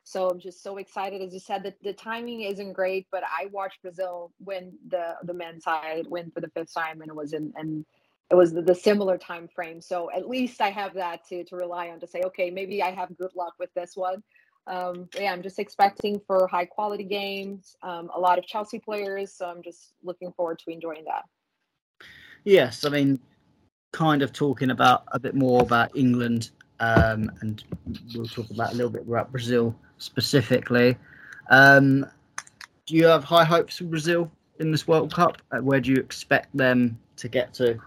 So 0.03 0.29
I'm 0.29 0.39
just 0.39 0.61
so 0.63 0.77
excited. 0.77 1.21
As 1.21 1.33
you 1.33 1.39
said, 1.39 1.63
that 1.63 1.75
the 1.81 1.93
timing 1.93 2.41
isn't 2.41 2.73
great, 2.73 3.07
but 3.11 3.23
I 3.23 3.47
watched 3.47 3.81
Brazil 3.81 4.31
win 4.39 4.73
the 4.87 5.15
the 5.23 5.33
men's 5.33 5.63
side 5.63 6.05
win 6.07 6.31
for 6.31 6.41
the 6.41 6.49
fifth 6.49 6.73
time, 6.73 7.01
and 7.01 7.09
it 7.09 7.15
was 7.15 7.33
in 7.33 7.51
and 7.55 7.85
it 8.29 8.35
was 8.35 8.53
the, 8.53 8.61
the, 8.61 8.75
similar 8.75 9.17
time 9.17 9.47
frame. 9.47 9.81
So 9.81 10.11
at 10.11 10.27
least 10.27 10.61
I 10.61 10.69
have 10.69 10.93
that 10.93 11.27
to 11.29 11.43
to 11.45 11.55
rely 11.55 11.89
on 11.89 11.99
to 12.01 12.07
say, 12.07 12.21
okay, 12.27 12.51
maybe 12.51 12.83
I 12.83 12.91
have 12.91 13.17
good 13.17 13.31
luck 13.35 13.53
with 13.59 13.73
this 13.73 13.95
one 13.95 14.21
um, 14.67 15.07
yeah, 15.19 15.31
I'm 15.31 15.41
just 15.41 15.59
expecting 15.59 16.19
for 16.25 16.47
high 16.47 16.65
quality 16.65 17.03
games, 17.03 17.75
um, 17.83 18.09
a 18.15 18.19
lot 18.19 18.39
of 18.39 18.45
Chelsea 18.45 18.79
players. 18.79 19.33
So 19.33 19.45
I'm 19.45 19.61
just 19.61 19.93
looking 20.03 20.31
forward 20.33 20.59
to 20.59 20.71
enjoying 20.71 21.05
that. 21.05 21.23
Yes, 22.43 22.85
I 22.85 22.89
mean, 22.89 23.19
kind 23.91 24.21
of 24.21 24.33
talking 24.33 24.71
about 24.71 25.03
a 25.11 25.19
bit 25.19 25.35
more 25.35 25.61
about 25.61 25.95
England 25.95 26.51
um, 26.79 27.31
and 27.41 27.63
we'll 28.13 28.27
talk 28.27 28.49
about 28.49 28.73
a 28.73 28.75
little 28.75 28.91
bit 28.91 29.03
about 29.07 29.31
Brazil 29.31 29.75
specifically. 29.97 30.97
Um, 31.49 32.05
do 32.85 32.95
you 32.95 33.05
have 33.05 33.23
high 33.23 33.45
hopes 33.45 33.77
for 33.77 33.85
Brazil 33.85 34.31
in 34.59 34.71
this 34.71 34.87
World 34.87 35.13
Cup? 35.13 35.41
Uh, 35.51 35.59
where 35.59 35.79
do 35.79 35.91
you 35.91 35.97
expect 35.97 36.55
them 36.55 36.99
to 37.17 37.27
get 37.27 37.53
to? 37.55 37.79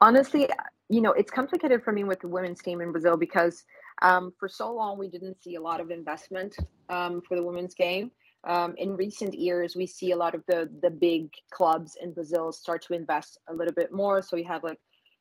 Honestly, 0.00 0.48
you 0.88 1.00
know, 1.00 1.12
it's 1.12 1.30
complicated 1.30 1.82
for 1.82 1.92
me 1.92 2.04
with 2.04 2.20
the 2.20 2.28
women's 2.28 2.60
team 2.60 2.80
in 2.80 2.92
Brazil 2.92 3.16
because 3.16 3.64
um, 4.02 4.32
for 4.38 4.48
so 4.48 4.72
long 4.72 4.98
we 4.98 5.08
didn't 5.08 5.42
see 5.42 5.54
a 5.54 5.60
lot 5.60 5.80
of 5.80 5.90
investment 5.90 6.56
um, 6.90 7.22
for 7.26 7.36
the 7.36 7.42
women's 7.42 7.74
game. 7.74 8.10
Um, 8.44 8.74
in 8.76 8.96
recent 8.96 9.34
years, 9.34 9.76
we 9.76 9.86
see 9.86 10.10
a 10.10 10.16
lot 10.16 10.34
of 10.34 10.42
the 10.48 10.68
the 10.82 10.90
big 10.90 11.30
clubs 11.50 11.96
in 12.02 12.12
Brazil 12.12 12.52
start 12.52 12.82
to 12.82 12.94
invest 12.94 13.38
a 13.48 13.54
little 13.54 13.72
bit 13.72 13.92
more. 13.92 14.20
So 14.20 14.36
you 14.36 14.44
have 14.44 14.64
like 14.64 14.80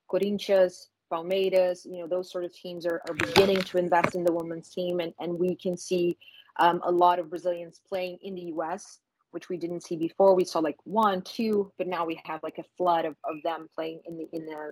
Corinthians, 0.09 0.89
Palmeiras, 1.11 1.85
you 1.85 1.99
know, 1.99 2.07
those 2.07 2.31
sort 2.31 2.45
of 2.45 2.53
teams 2.53 2.85
are, 2.85 3.01
are 3.07 3.13
beginning 3.13 3.61
to 3.61 3.77
invest 3.77 4.15
in 4.15 4.23
the 4.23 4.33
women's 4.33 4.69
team, 4.69 4.99
and, 4.99 5.13
and 5.19 5.37
we 5.37 5.55
can 5.55 5.77
see 5.77 6.17
um, 6.59 6.81
a 6.83 6.91
lot 6.91 7.19
of 7.19 7.29
Brazilians 7.29 7.79
playing 7.87 8.17
in 8.23 8.33
the 8.33 8.53
US, 8.55 8.99
which 9.31 9.49
we 9.49 9.57
didn't 9.57 9.83
see 9.83 9.97
before. 9.97 10.33
We 10.33 10.45
saw 10.45 10.59
like 10.59 10.77
one, 10.83 11.21
two, 11.21 11.71
but 11.77 11.87
now 11.87 12.05
we 12.05 12.19
have 12.25 12.41
like 12.41 12.57
a 12.57 12.65
flood 12.75 13.05
of, 13.05 13.15
of 13.23 13.35
them 13.43 13.69
playing 13.75 14.01
in 14.05 14.17
the 14.17 14.27
in 14.33 14.45
the 14.45 14.71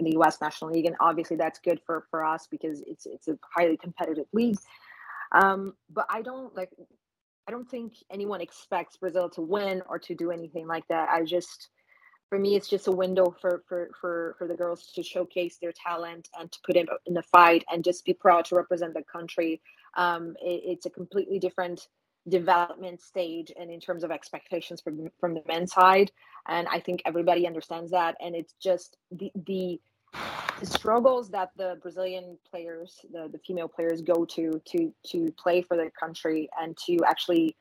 in 0.00 0.06
the 0.06 0.18
US 0.20 0.40
National 0.40 0.72
League, 0.72 0.86
and 0.86 0.96
obviously 1.00 1.36
that's 1.36 1.60
good 1.60 1.80
for 1.86 2.06
for 2.10 2.24
us 2.24 2.48
because 2.50 2.82
it's 2.88 3.06
it's 3.06 3.28
a 3.28 3.38
highly 3.56 3.76
competitive 3.76 4.26
league. 4.32 4.58
Um, 5.32 5.74
but 5.90 6.06
I 6.10 6.22
don't 6.22 6.56
like 6.56 6.70
I 7.48 7.52
don't 7.52 7.70
think 7.70 7.94
anyone 8.12 8.40
expects 8.40 8.96
Brazil 8.96 9.28
to 9.30 9.42
win 9.42 9.82
or 9.88 9.98
to 10.00 10.14
do 10.14 10.30
anything 10.30 10.68
like 10.68 10.86
that. 10.88 11.08
I 11.10 11.24
just, 11.24 11.70
for 12.28 12.38
me, 12.38 12.56
it's 12.56 12.68
just 12.68 12.86
a 12.86 12.92
window 12.92 13.34
for 13.40 13.64
for 13.68 13.90
for 14.00 14.36
for 14.38 14.46
the 14.48 14.54
girls 14.54 14.92
to 14.94 15.02
showcase 15.02 15.58
their 15.60 15.72
talent 15.72 16.28
and 16.38 16.50
to 16.52 16.58
put 16.64 16.76
in 16.76 16.86
in 17.06 17.14
the 17.14 17.24
fight 17.24 17.64
and 17.72 17.84
just 17.84 18.04
be 18.04 18.14
proud 18.14 18.44
to 18.46 18.56
represent 18.56 18.94
the 18.94 19.02
country. 19.02 19.60
Um, 19.96 20.36
it, 20.40 20.62
it's 20.64 20.86
a 20.86 20.90
completely 20.90 21.40
different 21.40 21.88
development 22.28 23.00
stage 23.00 23.52
and 23.58 23.70
in 23.70 23.80
terms 23.80 24.04
of 24.04 24.12
expectations 24.12 24.80
from 24.80 25.08
from 25.18 25.34
the 25.34 25.42
men's 25.48 25.72
side 25.72 26.12
and 26.48 26.68
i 26.68 26.78
think 26.78 27.02
everybody 27.06 27.46
understands 27.46 27.90
that 27.90 28.14
and 28.20 28.36
it's 28.36 28.54
just 28.62 28.96
the 29.10 29.32
the 29.46 29.80
the 29.88 29.89
struggles 30.62 31.30
that 31.30 31.50
the 31.56 31.78
Brazilian 31.82 32.38
players, 32.48 33.00
the, 33.12 33.28
the 33.30 33.38
female 33.38 33.68
players, 33.68 34.02
go 34.02 34.24
to 34.24 34.60
to 34.66 34.92
to 35.06 35.32
play 35.32 35.62
for 35.62 35.76
their 35.76 35.90
country 35.90 36.48
and 36.60 36.76
to 36.86 36.98
actually 37.06 37.56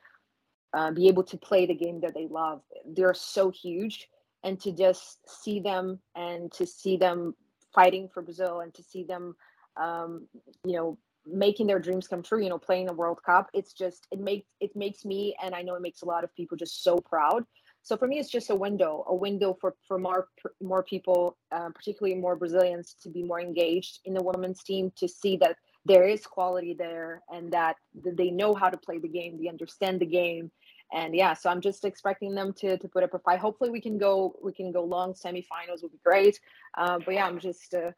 uh, 0.73 0.91
be 0.91 1.07
able 1.07 1.23
to 1.23 1.37
play 1.37 1.65
the 1.65 1.73
game 1.73 1.99
that 2.01 2.13
they 2.13 2.27
love, 2.27 2.61
they're 2.85 3.13
so 3.13 3.49
huge. 3.49 4.09
And 4.43 4.57
to 4.61 4.71
just 4.71 5.19
see 5.43 5.59
them 5.59 5.99
and 6.15 6.49
to 6.53 6.65
see 6.65 6.95
them 6.95 7.35
fighting 7.73 8.07
for 8.07 8.21
Brazil 8.21 8.61
and 8.61 8.73
to 8.73 8.81
see 8.81 9.03
them, 9.03 9.35
um, 9.75 10.27
you 10.63 10.77
know, 10.77 10.97
making 11.25 11.67
their 11.67 11.79
dreams 11.79 12.07
come 12.07 12.23
true, 12.23 12.41
you 12.41 12.47
know, 12.47 12.57
playing 12.57 12.89
a 12.89 12.93
World 12.93 13.19
Cup, 13.25 13.49
it's 13.53 13.73
just 13.73 14.07
it 14.11 14.19
makes 14.19 14.47
it 14.61 14.73
makes 14.75 15.03
me 15.03 15.35
and 15.43 15.53
I 15.53 15.61
know 15.61 15.75
it 15.75 15.81
makes 15.81 16.03
a 16.03 16.05
lot 16.05 16.23
of 16.23 16.33
people 16.35 16.55
just 16.55 16.83
so 16.83 16.99
proud 16.99 17.43
so 17.81 17.97
for 17.97 18.07
me, 18.07 18.19
it's 18.19 18.29
just 18.29 18.49
a 18.49 18.55
window, 18.55 19.03
a 19.07 19.15
window 19.15 19.57
for 19.59 19.75
for 19.87 19.97
more 19.97 20.27
more 20.61 20.83
people, 20.83 21.37
uh, 21.51 21.69
particularly 21.73 22.15
more 22.19 22.35
Brazilians, 22.35 22.95
to 23.03 23.09
be 23.09 23.23
more 23.23 23.39
engaged 23.39 23.99
in 24.05 24.13
the 24.13 24.23
women's 24.23 24.63
team, 24.63 24.91
to 24.97 25.07
see 25.07 25.37
that 25.37 25.55
there 25.85 26.03
is 26.03 26.25
quality 26.25 26.75
there 26.77 27.21
and 27.33 27.51
that 27.51 27.77
they 27.95 28.29
know 28.29 28.53
how 28.53 28.69
to 28.69 28.77
play 28.77 28.99
the 28.99 29.07
game, 29.07 29.41
they 29.41 29.49
understand 29.49 29.99
the 29.99 30.05
game, 30.05 30.51
and 30.91 31.15
yeah. 31.15 31.33
So 31.33 31.49
I'm 31.49 31.61
just 31.61 31.85
expecting 31.85 32.35
them 32.35 32.53
to 32.59 32.77
to 32.77 32.87
put 32.87 33.03
up 33.03 33.13
a 33.13 33.19
fight. 33.19 33.39
Hopefully, 33.39 33.69
we 33.69 33.81
can 33.81 33.97
go 33.97 34.35
we 34.43 34.53
can 34.53 34.71
go 34.71 34.83
long. 34.83 35.13
Semifinals 35.13 35.81
would 35.81 35.91
be 35.91 35.99
great. 36.03 36.39
Uh, 36.77 36.99
but 37.03 37.13
yeah, 37.13 37.25
I'm 37.25 37.39
just. 37.39 37.73
Uh, 37.73 37.91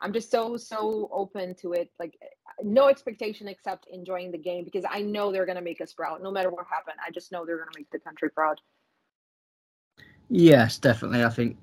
I'm 0.00 0.12
just 0.12 0.30
so 0.30 0.56
so 0.56 1.08
open 1.12 1.56
to 1.56 1.72
it. 1.72 1.90
Like 1.98 2.16
no 2.62 2.88
expectation 2.88 3.48
except 3.48 3.88
enjoying 3.92 4.30
the 4.30 4.38
game 4.38 4.64
because 4.64 4.84
I 4.88 5.02
know 5.02 5.32
they're 5.32 5.46
gonna 5.46 5.60
make 5.60 5.80
us 5.80 5.92
proud. 5.92 6.22
No 6.22 6.30
matter 6.30 6.50
what 6.50 6.66
happened. 6.70 6.98
I 7.04 7.10
just 7.10 7.32
know 7.32 7.44
they're 7.44 7.58
gonna 7.58 7.70
make 7.76 7.90
the 7.90 7.98
country 7.98 8.30
proud. 8.30 8.60
Yes, 10.28 10.78
definitely. 10.78 11.24
I 11.24 11.30
think 11.30 11.56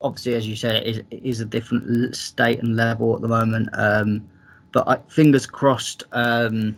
obviously, 0.00 0.34
as 0.34 0.46
you 0.46 0.56
said, 0.56 0.76
it 0.76 0.86
is, 0.86 0.98
it 1.10 1.22
is 1.24 1.40
a 1.40 1.44
different 1.44 2.14
state 2.14 2.60
and 2.60 2.76
level 2.76 3.14
at 3.14 3.22
the 3.22 3.28
moment. 3.28 3.68
Um, 3.72 4.28
but 4.72 4.88
I, 4.88 4.98
fingers 5.08 5.46
crossed, 5.46 6.04
um, 6.12 6.76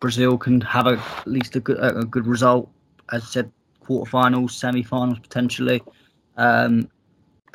Brazil 0.00 0.38
can 0.38 0.60
have 0.62 0.86
a, 0.86 1.02
at 1.18 1.26
least 1.26 1.54
a 1.56 1.60
good 1.60 1.78
a 1.80 2.04
good 2.04 2.26
result. 2.26 2.68
As 3.12 3.22
I 3.22 3.26
said, 3.26 3.52
quarterfinals, 3.84 4.50
semi-finals 4.50 5.18
potentially, 5.18 5.82
um, 6.36 6.88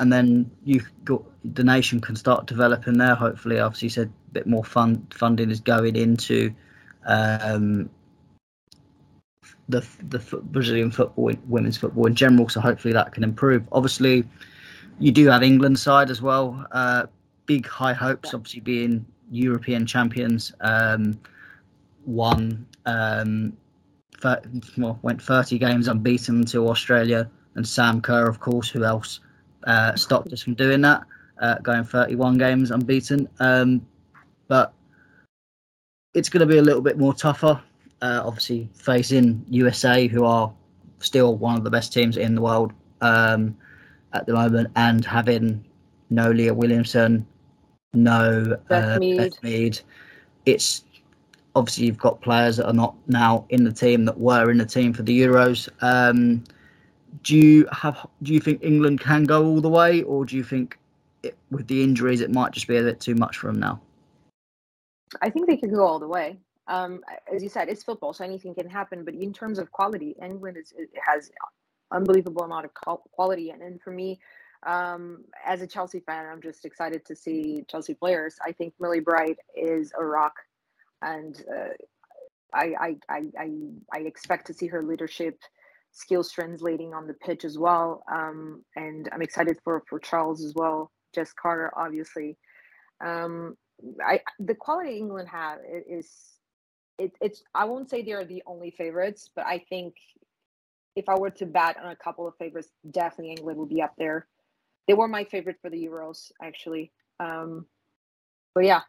and 0.00 0.12
then 0.12 0.50
you 0.64 0.82
got 1.04 1.22
the 1.54 1.64
nation 1.64 2.00
can 2.00 2.16
start 2.16 2.46
developing 2.46 2.96
there. 2.96 3.14
Hopefully, 3.14 3.58
obviously, 3.58 3.88
said 3.88 4.12
a 4.30 4.32
bit 4.32 4.46
more 4.46 4.64
fund 4.64 5.12
funding 5.14 5.50
is 5.50 5.60
going 5.60 5.96
into 5.96 6.54
um, 7.06 7.90
the 9.68 9.86
the 10.08 10.18
Brazilian 10.44 10.90
football, 10.90 11.32
women's 11.46 11.76
football 11.76 12.06
in 12.06 12.14
general. 12.14 12.48
So 12.48 12.60
hopefully 12.60 12.94
that 12.94 13.12
can 13.12 13.22
improve. 13.24 13.62
Obviously, 13.72 14.24
you 14.98 15.12
do 15.12 15.26
have 15.26 15.42
England 15.42 15.78
side 15.78 16.10
as 16.10 16.22
well. 16.22 16.66
Uh, 16.72 17.06
big 17.46 17.66
high 17.66 17.92
hopes, 17.92 18.34
obviously 18.34 18.60
being 18.60 19.04
European 19.30 19.86
champions. 19.86 20.52
Um, 20.60 21.18
won 22.06 22.66
um, 22.86 23.52
well, 24.76 24.98
went 25.02 25.22
30 25.22 25.58
games 25.58 25.88
unbeaten 25.88 26.44
to 26.46 26.68
Australia, 26.68 27.30
and 27.54 27.66
Sam 27.66 28.00
Kerr, 28.00 28.28
of 28.28 28.40
course, 28.40 28.68
who 28.68 28.84
else 28.84 29.20
uh, 29.64 29.94
stopped 29.94 30.32
us 30.32 30.42
from 30.42 30.54
doing 30.54 30.80
that, 30.82 31.04
uh, 31.40 31.58
going 31.58 31.84
31 31.84 32.38
games 32.38 32.70
unbeaten. 32.70 33.28
Um, 33.38 33.86
but 34.48 34.72
it's 36.14 36.28
going 36.28 36.40
to 36.40 36.46
be 36.46 36.58
a 36.58 36.62
little 36.62 36.80
bit 36.80 36.98
more 36.98 37.14
tougher 37.14 37.62
uh, 38.02 38.22
obviously 38.24 38.68
facing 38.74 39.44
USA, 39.48 40.06
who 40.06 40.24
are 40.24 40.52
still 41.00 41.36
one 41.36 41.56
of 41.56 41.64
the 41.64 41.70
best 41.70 41.92
teams 41.92 42.16
in 42.16 42.34
the 42.34 42.40
world 42.40 42.72
um, 43.00 43.56
at 44.12 44.26
the 44.26 44.32
moment, 44.32 44.70
and 44.76 45.04
having 45.04 45.64
no 46.10 46.30
Leah 46.30 46.54
Williamson, 46.54 47.26
no 47.92 48.56
Beth, 48.68 48.96
uh, 48.96 48.98
Mead. 48.98 49.16
Beth 49.16 49.42
Mead. 49.42 49.80
It's 50.46 50.84
obviously 51.54 51.86
you've 51.86 51.98
got 51.98 52.20
players 52.20 52.56
that 52.56 52.66
are 52.66 52.72
not 52.72 52.94
now 53.08 53.44
in 53.50 53.64
the 53.64 53.72
team 53.72 54.04
that 54.04 54.18
were 54.18 54.50
in 54.50 54.58
the 54.58 54.66
team 54.66 54.92
for 54.92 55.02
the 55.02 55.20
Euros. 55.20 55.68
Um, 55.82 56.44
do 57.24 57.36
you 57.36 57.66
have? 57.72 58.06
Do 58.22 58.32
you 58.32 58.40
think 58.40 58.62
England 58.62 59.00
can 59.00 59.24
go 59.24 59.44
all 59.44 59.60
the 59.60 59.68
way, 59.68 60.02
or 60.02 60.24
do 60.24 60.36
you 60.36 60.44
think 60.44 60.78
it, 61.22 61.36
with 61.50 61.66
the 61.66 61.82
injuries 61.82 62.20
it 62.20 62.30
might 62.30 62.52
just 62.52 62.68
be 62.68 62.76
a 62.76 62.82
bit 62.82 63.00
too 63.00 63.14
much 63.14 63.38
for 63.38 63.48
them 63.48 63.58
now? 63.58 63.80
I 65.22 65.30
think 65.30 65.46
they 65.46 65.56
could 65.56 65.72
go 65.72 65.86
all 65.86 65.98
the 65.98 66.06
way 66.06 66.38
um, 66.68 67.00
as 67.34 67.42
you 67.42 67.48
said, 67.48 67.68
it's 67.68 67.82
football, 67.82 68.12
so 68.12 68.24
anything 68.24 68.54
can 68.54 68.68
happen. 68.68 69.04
But 69.04 69.14
in 69.14 69.32
terms 69.32 69.58
of 69.58 69.72
quality, 69.72 70.14
England 70.22 70.56
is 70.58 70.72
has 71.04 71.30
unbelievable 71.90 72.42
amount 72.42 72.66
of 72.66 72.74
quality, 73.12 73.50
and, 73.50 73.62
and 73.62 73.80
for 73.80 73.90
me, 73.90 74.20
um, 74.66 75.24
as 75.46 75.62
a 75.62 75.66
Chelsea 75.66 76.00
fan, 76.00 76.26
I'm 76.26 76.42
just 76.42 76.64
excited 76.64 77.04
to 77.06 77.16
see 77.16 77.64
Chelsea 77.68 77.94
players. 77.94 78.36
I 78.44 78.52
think 78.52 78.74
Millie 78.78 79.00
Bright 79.00 79.38
is 79.56 79.92
a 79.98 80.04
rock, 80.04 80.34
and 81.02 81.42
uh, 81.50 81.70
I, 82.52 82.96
I, 83.08 83.22
I 83.38 83.50
I 83.94 83.98
expect 84.00 84.46
to 84.48 84.54
see 84.54 84.66
her 84.66 84.82
leadership 84.82 85.38
skills 85.92 86.30
translating 86.30 86.92
on 86.92 87.06
the 87.06 87.14
pitch 87.14 87.44
as 87.44 87.58
well. 87.58 88.02
Um, 88.12 88.62
and 88.76 89.08
I'm 89.12 89.22
excited 89.22 89.58
for 89.64 89.82
for 89.88 89.98
Charles 89.98 90.42
as 90.44 90.54
well. 90.54 90.90
Jess 91.14 91.32
Carter, 91.32 91.72
obviously. 91.76 92.36
Um, 93.04 93.56
I 94.04 94.20
the 94.38 94.54
quality 94.54 94.96
England 94.98 95.28
have 95.28 95.58
is 95.88 96.37
it, 96.98 97.12
it's 97.20 97.42
I 97.54 97.64
won't 97.64 97.88
say 97.88 98.02
they're 98.02 98.24
the 98.24 98.42
only 98.46 98.70
favorites, 98.70 99.30
but 99.34 99.46
I 99.46 99.64
think 99.68 99.94
if 100.96 101.08
I 101.08 101.16
were 101.16 101.30
to 101.30 101.46
bet 101.46 101.76
on 101.78 101.90
a 101.90 101.96
couple 101.96 102.26
of 102.26 102.34
favorites, 102.36 102.70
definitely 102.90 103.30
England 103.30 103.58
would 103.58 103.68
be 103.68 103.82
up 103.82 103.94
there. 103.96 104.26
They 104.86 104.94
were 104.94 105.08
my 105.08 105.24
favorite 105.24 105.56
for 105.62 105.70
the 105.70 105.76
Euros, 105.76 106.32
actually. 106.42 106.92
Um, 107.20 107.66
but 108.54 108.64
yeah, 108.64 108.80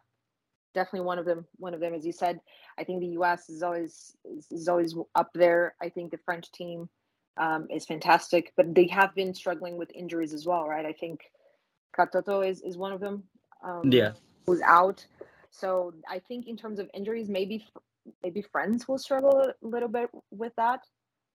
definitely 0.74 1.06
one 1.06 1.18
of 1.18 1.24
them. 1.24 1.46
One 1.56 1.74
of 1.74 1.80
them, 1.80 1.94
as 1.94 2.04
you 2.04 2.12
said. 2.12 2.40
I 2.78 2.84
think 2.84 3.00
the 3.00 3.08
U.S. 3.08 3.48
is 3.48 3.62
always 3.62 4.16
is, 4.24 4.46
is 4.50 4.68
always 4.68 4.94
up 5.14 5.30
there. 5.34 5.74
I 5.80 5.88
think 5.88 6.10
the 6.10 6.18
French 6.18 6.50
team 6.52 6.88
um, 7.36 7.68
is 7.70 7.84
fantastic, 7.86 8.52
but 8.56 8.74
they 8.74 8.88
have 8.88 9.14
been 9.14 9.32
struggling 9.34 9.76
with 9.76 9.90
injuries 9.94 10.34
as 10.34 10.46
well, 10.46 10.66
right? 10.66 10.86
I 10.86 10.92
think 10.92 11.20
Katoto 11.96 12.48
is 12.48 12.60
is 12.62 12.76
one 12.76 12.92
of 12.92 13.00
them. 13.00 13.22
Um, 13.62 13.82
yeah, 13.84 14.12
who's 14.46 14.62
out. 14.62 15.06
So 15.52 15.92
I 16.08 16.20
think 16.20 16.46
in 16.46 16.56
terms 16.56 16.78
of 16.78 16.88
injuries, 16.94 17.28
maybe 17.28 17.66
maybe 18.22 18.42
friends 18.42 18.88
will 18.88 18.98
struggle 18.98 19.40
a 19.40 19.54
little 19.62 19.88
bit 19.88 20.10
with 20.30 20.52
that 20.56 20.80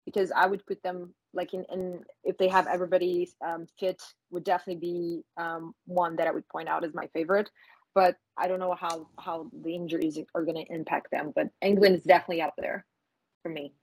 because 0.06 0.32
I 0.32 0.46
would 0.46 0.66
put 0.66 0.82
them 0.84 1.14
like 1.34 1.54
in, 1.54 1.66
in 1.72 2.00
if 2.24 2.38
they 2.38 2.48
have 2.48 2.68
everybody 2.68 3.30
um, 3.46 3.66
fit 3.80 4.02
would 4.32 4.44
definitely 4.44 4.80
be 4.80 5.24
um, 5.38 5.74
one 5.86 6.16
that 6.16 6.28
I 6.28 6.32
would 6.32 6.48
point 6.48 6.70
out 6.70 6.84
as 6.84 6.94
my 6.94 7.08
favorite. 7.08 7.50
But 7.94 8.18
I 8.38 8.48
don't 8.48 8.60
know 8.60 8.76
how 8.80 9.08
how 9.20 9.50
the 9.64 9.74
injuries 9.74 10.20
are 10.34 10.44
going 10.44 10.66
to 10.66 10.74
impact 10.74 11.12
them. 11.12 11.32
But 11.36 11.50
England 11.62 11.96
is 11.96 12.04
definitely 12.04 12.42
up 12.42 12.54
there 12.58 12.86
for 13.42 13.50
me. 13.50 13.74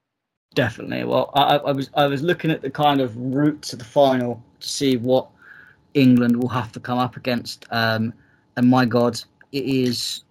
Definitely. 0.53 1.03
Well, 1.03 1.31
I, 1.33 1.57
I 1.57 1.71
was 1.71 1.89
I 1.95 2.07
was 2.07 2.21
looking 2.21 2.51
at 2.51 2.61
the 2.61 2.69
kind 2.69 3.01
of 3.01 3.15
route 3.17 3.61
to 3.63 3.75
the 3.75 3.83
final 3.83 4.41
to 4.59 4.67
see 4.67 4.97
what 4.97 5.27
England 5.93 6.37
will 6.37 6.49
have 6.49 6.71
to 6.73 6.79
come 6.79 6.99
up 6.99 7.17
against. 7.17 7.65
Um, 7.71 8.13
and 8.55 8.69
my 8.69 8.85
God, 8.85 9.19
it 9.51 9.63
is 9.63 10.23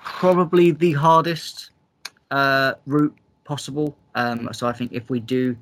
probably 0.00 0.70
the 0.70 0.92
hardest 0.92 1.70
uh, 2.30 2.74
route 2.86 3.16
possible. 3.44 3.96
Um, 4.14 4.48
so 4.52 4.66
I 4.66 4.72
think 4.72 4.92
if 4.92 5.10
we 5.10 5.20
do 5.20 5.56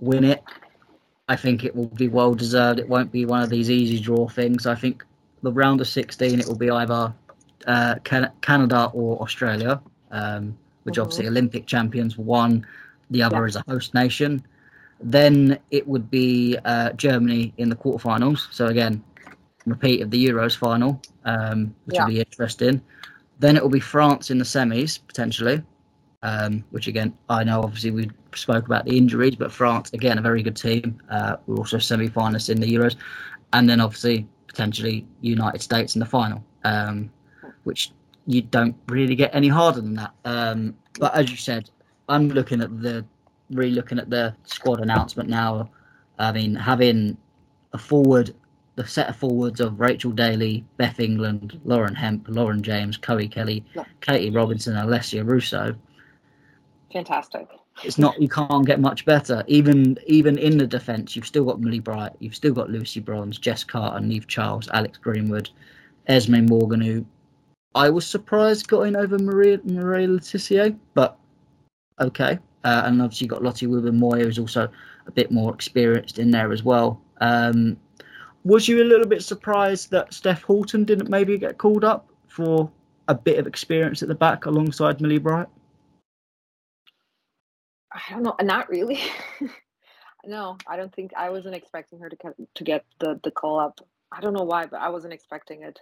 win 0.00 0.24
it, 0.24 0.42
I 1.28 1.36
think 1.36 1.64
it 1.64 1.74
will 1.76 1.86
be 1.86 2.08
well 2.08 2.34
deserved. 2.34 2.78
It 2.78 2.88
won't 2.88 3.12
be 3.12 3.24
one 3.26 3.42
of 3.42 3.50
these 3.50 3.70
easy 3.70 4.00
draw 4.00 4.28
things. 4.28 4.66
I 4.66 4.74
think 4.74 5.04
the 5.42 5.52
round 5.52 5.80
of 5.80 5.88
16, 5.88 6.40
it 6.40 6.46
will 6.46 6.56
be 6.56 6.70
either 6.70 7.12
uh, 7.66 7.96
Can- 8.04 8.32
Canada 8.40 8.90
or 8.94 9.20
Australia, 9.20 9.80
um, 10.10 10.56
which 10.84 10.94
mm-hmm. 10.94 11.02
obviously 11.02 11.26
Olympic 11.28 11.66
champions 11.66 12.16
won. 12.16 12.66
The 13.10 13.22
other 13.22 13.38
yeah. 13.38 13.44
is 13.44 13.56
a 13.56 13.64
host 13.68 13.94
nation. 13.94 14.44
Then 15.00 15.58
it 15.70 15.86
would 15.86 16.10
be 16.10 16.58
uh, 16.64 16.92
Germany 16.92 17.52
in 17.58 17.68
the 17.68 17.76
quarterfinals. 17.76 18.52
So 18.52 18.66
again, 18.66 19.02
repeat 19.66 20.00
of 20.00 20.10
the 20.10 20.26
Euros 20.26 20.56
final, 20.56 21.00
um, 21.24 21.74
which 21.84 21.96
yeah. 21.96 22.04
will 22.04 22.12
be 22.12 22.20
interesting. 22.20 22.80
Then 23.38 23.56
it 23.56 23.62
will 23.62 23.70
be 23.70 23.80
France 23.80 24.30
in 24.30 24.38
the 24.38 24.44
semis 24.44 24.98
potentially, 25.06 25.62
um, 26.22 26.64
which 26.70 26.88
again 26.88 27.16
I 27.28 27.44
know 27.44 27.60
obviously 27.62 27.90
we 27.90 28.10
spoke 28.34 28.66
about 28.66 28.84
the 28.84 28.96
injuries, 28.96 29.36
but 29.36 29.52
France 29.52 29.92
again 29.92 30.18
a 30.18 30.22
very 30.22 30.42
good 30.42 30.56
team. 30.56 31.00
Uh, 31.10 31.36
we're 31.46 31.56
also 31.56 31.78
semi-finalists 31.78 32.50
in 32.50 32.60
the 32.60 32.72
Euros, 32.72 32.96
and 33.52 33.68
then 33.68 33.80
obviously 33.80 34.26
potentially 34.46 35.06
United 35.20 35.62
States 35.62 35.94
in 35.94 36.00
the 36.00 36.06
final, 36.06 36.44
um, 36.64 37.10
which 37.64 37.92
you 38.26 38.42
don't 38.42 38.76
really 38.88 39.14
get 39.14 39.34
any 39.34 39.48
harder 39.48 39.80
than 39.80 39.94
that. 39.94 40.12
Um, 40.24 40.76
but 40.98 41.14
as 41.14 41.30
you 41.30 41.36
said, 41.36 41.70
I'm 42.08 42.28
looking 42.28 42.60
at 42.60 42.82
the 42.82 43.04
really 43.50 43.70
looking 43.70 43.98
at 43.98 44.10
the 44.10 44.34
squad 44.44 44.80
announcement 44.80 45.28
now. 45.28 45.70
I 46.18 46.32
mean, 46.32 46.54
having 46.54 47.16
a 47.72 47.78
forward, 47.78 48.34
the 48.78 48.86
set 48.86 49.08
of 49.08 49.16
forwards 49.16 49.60
of 49.60 49.80
Rachel 49.80 50.12
Daly, 50.12 50.64
Beth 50.76 51.00
England, 51.00 51.60
Lauren 51.64 51.96
Hemp, 51.96 52.26
Lauren 52.28 52.62
James, 52.62 52.96
Chloe 52.96 53.26
Kelly. 53.26 53.64
Katie 54.00 54.30
Robinson, 54.30 54.74
Alessia 54.74 55.26
Russo. 55.26 55.74
Fantastic. 56.92 57.48
It's 57.82 57.98
not 57.98 58.20
you 58.22 58.28
can't 58.28 58.64
get 58.64 58.78
much 58.78 59.04
better. 59.04 59.42
Even 59.48 59.98
even 60.06 60.38
in 60.38 60.58
the 60.58 60.66
defence, 60.66 61.16
you've 61.16 61.26
still 61.26 61.44
got 61.44 61.60
Millie 61.60 61.80
Bright, 61.80 62.12
you've 62.20 62.36
still 62.36 62.54
got 62.54 62.70
Lucy 62.70 63.00
Bronze, 63.00 63.36
Jess 63.36 63.64
Carter, 63.64 63.98
Niamh 63.98 64.28
Charles, 64.28 64.68
Alex 64.72 64.96
Greenwood, 64.96 65.50
Esme 66.06 66.46
Morgan, 66.46 66.80
who 66.80 67.04
I 67.74 67.90
was 67.90 68.06
surprised 68.06 68.68
got 68.68 68.82
in 68.82 68.94
over 68.94 69.18
Maria 69.18 69.58
Maria 69.64 70.06
Le 70.06 70.70
but 70.94 71.18
okay. 72.00 72.38
Uh, 72.62 72.82
and 72.84 73.02
obviously 73.02 73.24
you've 73.24 73.32
got 73.32 73.42
Lotte 73.42 73.62
Wubben-Moy, 73.62 74.22
who's 74.22 74.38
also 74.38 74.68
a 75.06 75.10
bit 75.10 75.30
more 75.32 75.52
experienced 75.52 76.18
in 76.18 76.30
there 76.30 76.52
as 76.52 76.62
well. 76.62 77.00
Um, 77.20 77.76
was 78.48 78.66
you 78.66 78.82
a 78.82 78.84
little 78.84 79.06
bit 79.06 79.22
surprised 79.22 79.90
that 79.90 80.14
Steph 80.14 80.42
Houghton 80.42 80.84
didn't 80.84 81.10
maybe 81.10 81.36
get 81.36 81.58
called 81.58 81.84
up 81.84 82.08
for 82.28 82.70
a 83.06 83.14
bit 83.14 83.38
of 83.38 83.46
experience 83.46 84.02
at 84.02 84.08
the 84.08 84.14
back 84.14 84.46
alongside 84.46 85.02
Millie 85.02 85.18
Bright? 85.18 85.48
I 87.92 88.00
don't 88.08 88.22
know, 88.22 88.34
not 88.42 88.70
really. 88.70 89.00
no, 90.24 90.56
I 90.66 90.76
don't 90.76 90.94
think 90.94 91.12
I 91.14 91.28
wasn't 91.28 91.56
expecting 91.56 91.98
her 92.00 92.08
to 92.08 92.16
to 92.54 92.64
get 92.64 92.86
the 93.00 93.20
the 93.22 93.30
call 93.30 93.60
up. 93.60 93.86
I 94.10 94.22
don't 94.22 94.32
know 94.32 94.44
why, 94.44 94.64
but 94.64 94.80
I 94.80 94.88
wasn't 94.88 95.12
expecting 95.12 95.62
it. 95.62 95.78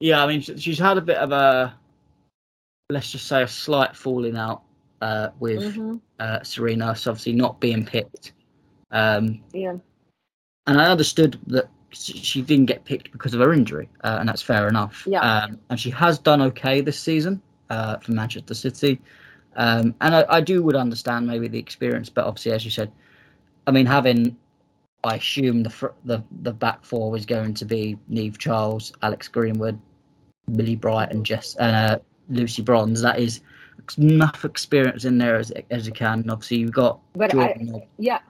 Yeah, 0.00 0.22
I 0.22 0.26
mean, 0.26 0.42
she's 0.42 0.78
had 0.78 0.98
a 0.98 1.02
bit 1.02 1.16
of 1.16 1.32
a 1.32 1.74
let's 2.90 3.10
just 3.10 3.26
say 3.26 3.42
a 3.42 3.48
slight 3.48 3.96
falling 3.96 4.36
out 4.36 4.64
uh, 5.00 5.30
with 5.40 5.62
mm-hmm. 5.62 5.96
uh, 6.18 6.40
Sarina, 6.40 6.96
so 6.96 7.10
obviously 7.10 7.32
not 7.32 7.58
being 7.58 7.86
picked. 7.86 8.32
Um, 8.90 9.40
yeah. 9.54 9.76
And 10.66 10.80
I 10.80 10.90
understood 10.90 11.38
that 11.48 11.68
she 11.90 12.42
didn't 12.42 12.66
get 12.66 12.84
picked 12.84 13.12
because 13.12 13.34
of 13.34 13.40
her 13.40 13.52
injury, 13.52 13.88
uh, 14.02 14.16
and 14.20 14.28
that's 14.28 14.42
fair 14.42 14.68
enough. 14.68 15.04
Yeah. 15.06 15.20
Um, 15.20 15.58
and 15.70 15.78
she 15.78 15.90
has 15.90 16.18
done 16.18 16.40
okay 16.42 16.80
this 16.80 16.98
season 16.98 17.42
uh, 17.70 17.98
for 17.98 18.12
Manchester 18.12 18.54
City. 18.54 19.00
Um, 19.56 19.94
and 20.00 20.14
I, 20.14 20.24
I, 20.28 20.40
do 20.40 20.62
would 20.62 20.76
understand 20.76 21.26
maybe 21.26 21.46
the 21.46 21.58
experience, 21.58 22.08
but 22.08 22.24
obviously, 22.24 22.52
as 22.52 22.64
you 22.64 22.70
said, 22.70 22.90
I 23.66 23.70
mean, 23.70 23.84
having, 23.84 24.34
I 25.04 25.16
assume 25.16 25.62
the 25.62 25.68
fr- 25.70 25.98
the 26.06 26.24
the 26.40 26.52
back 26.52 26.84
four 26.84 27.10
was 27.10 27.26
going 27.26 27.52
to 27.54 27.66
be 27.66 27.98
Niamh 28.10 28.38
Charles, 28.38 28.94
Alex 29.02 29.28
Greenwood, 29.28 29.78
Millie 30.48 30.76
Bright, 30.76 31.10
and 31.10 31.26
Jess 31.26 31.54
and 31.56 31.76
uh, 31.76 31.98
Lucy 32.30 32.62
Bronze. 32.62 33.02
That 33.02 33.18
is 33.18 33.40
enough 33.98 34.46
experience 34.46 35.04
in 35.04 35.18
there 35.18 35.36
as 35.36 35.50
as 35.70 35.86
you 35.86 35.92
can. 35.92 36.28
obviously, 36.30 36.56
you've 36.58 36.72
got. 36.72 37.00
But 37.12 37.34
I, 37.34 37.54
yeah, 37.98 38.20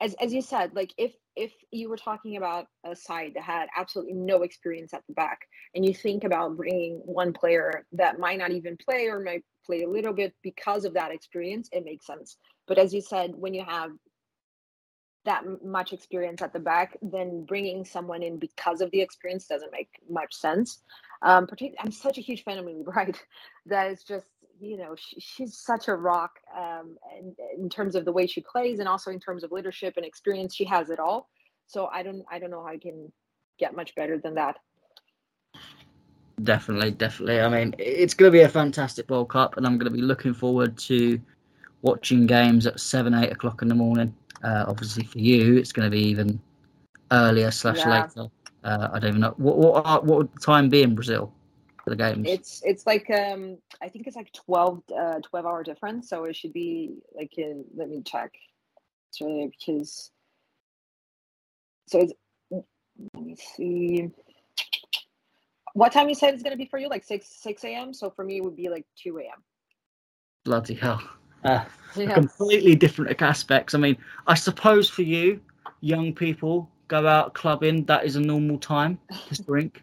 as 0.00 0.14
as 0.14 0.32
you 0.32 0.42
said, 0.42 0.74
like 0.74 0.92
if 0.96 1.12
if 1.38 1.52
you 1.70 1.88
were 1.88 1.96
talking 1.96 2.36
about 2.36 2.66
a 2.84 2.96
side 2.96 3.32
that 3.34 3.44
had 3.44 3.68
absolutely 3.76 4.14
no 4.14 4.42
experience 4.42 4.92
at 4.92 5.02
the 5.06 5.14
back, 5.14 5.38
and 5.74 5.84
you 5.84 5.94
think 5.94 6.24
about 6.24 6.56
bringing 6.56 7.00
one 7.04 7.32
player 7.32 7.86
that 7.92 8.18
might 8.18 8.38
not 8.38 8.50
even 8.50 8.76
play 8.76 9.06
or 9.06 9.20
might 9.20 9.44
play 9.64 9.82
a 9.82 9.88
little 9.88 10.12
bit 10.12 10.34
because 10.42 10.84
of 10.84 10.94
that 10.94 11.12
experience, 11.12 11.68
it 11.72 11.84
makes 11.84 12.06
sense. 12.06 12.36
But 12.66 12.78
as 12.78 12.92
you 12.92 13.00
said, 13.00 13.32
when 13.34 13.54
you 13.54 13.64
have 13.64 13.92
that 15.24 15.44
much 15.64 15.92
experience 15.92 16.42
at 16.42 16.52
the 16.52 16.58
back, 16.58 16.96
then 17.02 17.44
bringing 17.44 17.84
someone 17.84 18.22
in 18.22 18.38
because 18.38 18.80
of 18.80 18.90
the 18.90 19.00
experience 19.00 19.46
doesn't 19.46 19.72
make 19.72 19.90
much 20.10 20.34
sense. 20.34 20.82
Um, 21.22 21.46
I'm 21.78 21.92
such 21.92 22.18
a 22.18 22.22
huge 22.22 22.44
fan 22.44 22.58
of 22.58 22.64
Millie 22.64 22.82
Bright 22.82 23.22
that 23.66 23.90
it's 23.90 24.04
just 24.04 24.26
you 24.60 24.76
know 24.76 24.94
she, 24.96 25.20
she's 25.20 25.58
such 25.58 25.88
a 25.88 25.94
rock 25.94 26.32
um, 26.56 26.96
in, 27.18 27.34
in 27.56 27.68
terms 27.68 27.94
of 27.94 28.04
the 28.04 28.12
way 28.12 28.26
she 28.26 28.40
plays 28.40 28.78
and 28.78 28.88
also 28.88 29.10
in 29.10 29.20
terms 29.20 29.44
of 29.44 29.52
leadership 29.52 29.94
and 29.96 30.04
experience 30.04 30.54
she 30.54 30.64
has 30.64 30.90
it 30.90 30.98
all. 30.98 31.28
So 31.66 31.86
i 31.92 32.02
don't 32.02 32.24
i 32.30 32.38
don't 32.38 32.50
know 32.50 32.62
how 32.62 32.72
i 32.72 32.78
can 32.78 33.12
get 33.58 33.74
much 33.74 33.94
better 33.94 34.18
than 34.18 34.34
that. 34.34 34.56
Definitely 36.42 36.92
definitely. 36.92 37.40
I 37.40 37.48
mean 37.48 37.74
it's 37.78 38.14
going 38.14 38.30
to 38.30 38.36
be 38.36 38.42
a 38.42 38.48
fantastic 38.48 39.08
world 39.10 39.30
cup 39.30 39.56
and 39.56 39.66
i'm 39.66 39.78
going 39.78 39.90
to 39.90 39.96
be 39.96 40.02
looking 40.02 40.34
forward 40.34 40.76
to 40.78 41.20
watching 41.82 42.26
games 42.26 42.66
at 42.66 42.80
7 42.80 43.14
8 43.14 43.32
o'clock 43.32 43.62
in 43.62 43.68
the 43.68 43.74
morning. 43.74 44.14
Uh, 44.42 44.64
obviously 44.68 45.04
for 45.04 45.18
you 45.18 45.56
it's 45.56 45.72
going 45.72 45.86
to 45.86 45.90
be 45.90 46.02
even 46.02 46.40
earlier 47.10 47.50
slash 47.50 47.78
yeah. 47.78 48.02
later. 48.02 48.28
Uh, 48.64 48.88
i 48.92 48.98
don't 48.98 49.10
even 49.10 49.20
know 49.20 49.34
what 49.36 49.56
what, 49.56 50.04
what 50.04 50.18
would 50.18 50.32
the 50.32 50.40
time 50.40 50.68
be 50.68 50.82
in 50.82 50.94
brazil 50.94 51.32
the 51.88 51.96
games? 51.96 52.26
It's 52.28 52.62
it's 52.64 52.86
like 52.86 53.10
um 53.10 53.58
I 53.82 53.88
think 53.88 54.06
it's 54.06 54.16
like 54.16 54.32
12, 54.32 54.82
uh, 54.96 55.20
12 55.20 55.46
hour 55.46 55.62
difference, 55.62 56.08
so 56.08 56.24
it 56.24 56.36
should 56.36 56.52
be 56.52 56.96
like 57.14 57.36
in. 57.38 57.64
Let 57.76 57.88
me 57.88 58.02
check. 58.02 58.32
It's 59.10 59.20
really 59.20 59.52
because 59.58 60.10
so 61.86 62.00
it's 62.00 62.12
let 62.50 63.22
me 63.24 63.36
see. 63.36 64.10
What 65.74 65.92
time 65.92 66.08
you 66.08 66.14
said 66.14 66.34
it's 66.34 66.42
gonna 66.42 66.56
be 66.56 66.66
for 66.66 66.78
you? 66.78 66.88
Like 66.88 67.04
six 67.04 67.26
six 67.26 67.64
a.m. 67.64 67.94
So 67.94 68.10
for 68.10 68.24
me, 68.24 68.38
it 68.38 68.44
would 68.44 68.56
be 68.56 68.68
like 68.68 68.86
two 68.96 69.18
a.m. 69.18 69.42
Bloody 70.44 70.74
hell! 70.74 71.02
Uh, 71.44 71.64
yeah. 71.96 72.14
Completely 72.14 72.74
different 72.74 73.20
aspects. 73.22 73.74
I 73.74 73.78
mean, 73.78 73.96
I 74.26 74.34
suppose 74.34 74.88
for 74.88 75.02
you, 75.02 75.40
young 75.80 76.14
people 76.14 76.70
go 76.88 77.06
out 77.06 77.34
clubbing. 77.34 77.84
That 77.84 78.04
is 78.04 78.16
a 78.16 78.20
normal 78.20 78.58
time 78.58 78.98
to 79.28 79.42
drink. 79.46 79.82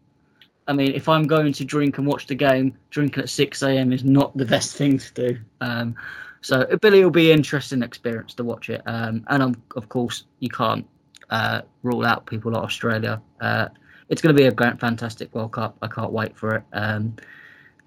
I 0.67 0.73
mean, 0.73 0.93
if 0.93 1.07
I'm 1.07 1.23
going 1.27 1.53
to 1.53 1.65
drink 1.65 1.97
and 1.97 2.07
watch 2.07 2.27
the 2.27 2.35
game, 2.35 2.75
drinking 2.89 3.23
at 3.23 3.29
6 3.29 3.61
a.m. 3.61 3.93
is 3.93 4.03
not 4.03 4.35
the 4.35 4.45
best 4.45 4.75
thing 4.75 4.97
to 4.97 5.13
do. 5.13 5.37
Um, 5.61 5.95
so 6.41 6.65
Billy 6.81 7.03
will 7.03 7.11
be 7.11 7.31
an 7.31 7.39
interesting 7.39 7.83
experience 7.83 8.33
to 8.35 8.43
watch 8.43 8.69
it. 8.69 8.81
Um, 8.85 9.23
and 9.27 9.57
of 9.75 9.89
course, 9.89 10.25
you 10.39 10.49
can't 10.49 10.87
uh, 11.29 11.61
rule 11.83 12.05
out 12.05 12.25
people 12.25 12.51
like 12.51 12.63
Australia. 12.63 13.21
Uh, 13.41 13.69
it's 14.09 14.21
going 14.21 14.35
to 14.35 14.39
be 14.39 14.47
a 14.47 14.51
great, 14.51 14.79
fantastic 14.79 15.33
World 15.33 15.53
Cup. 15.53 15.77
I 15.81 15.87
can't 15.87 16.11
wait 16.11 16.37
for 16.37 16.55
it. 16.55 16.63
Um, 16.73 17.15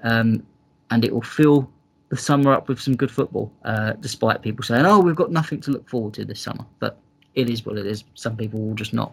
um, 0.03 0.47
and 0.91 1.05
it 1.05 1.13
will 1.13 1.23
fill 1.23 1.71
the 2.09 2.17
summer 2.17 2.53
up 2.53 2.69
with 2.69 2.81
some 2.81 2.97
good 2.97 3.11
football, 3.11 3.53
uh, 3.65 3.93
despite 4.01 4.43
people 4.43 4.65
saying, 4.65 4.87
oh, 4.87 4.99
we've 4.99 5.17
got 5.17 5.31
nothing 5.31 5.61
to 5.61 5.71
look 5.71 5.89
forward 5.89 6.15
to 6.15 6.25
this 6.25 6.41
summer. 6.41 6.65
But 6.79 6.99
it 7.35 7.51
is 7.51 7.67
what 7.67 7.77
it 7.77 7.87
is. 7.87 8.05
Some 8.15 8.37
people 8.37 8.61
will 8.61 8.75
just 8.75 8.93
not 8.95 9.13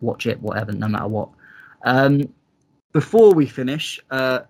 watch 0.00 0.26
it, 0.26 0.40
whatever, 0.40 0.72
no 0.72 0.88
matter 0.88 1.08
what. 1.08 1.30
Um, 1.84 2.32
before 2.92 3.34
we 3.34 3.46
finish, 3.46 4.00
uh, 4.10 4.40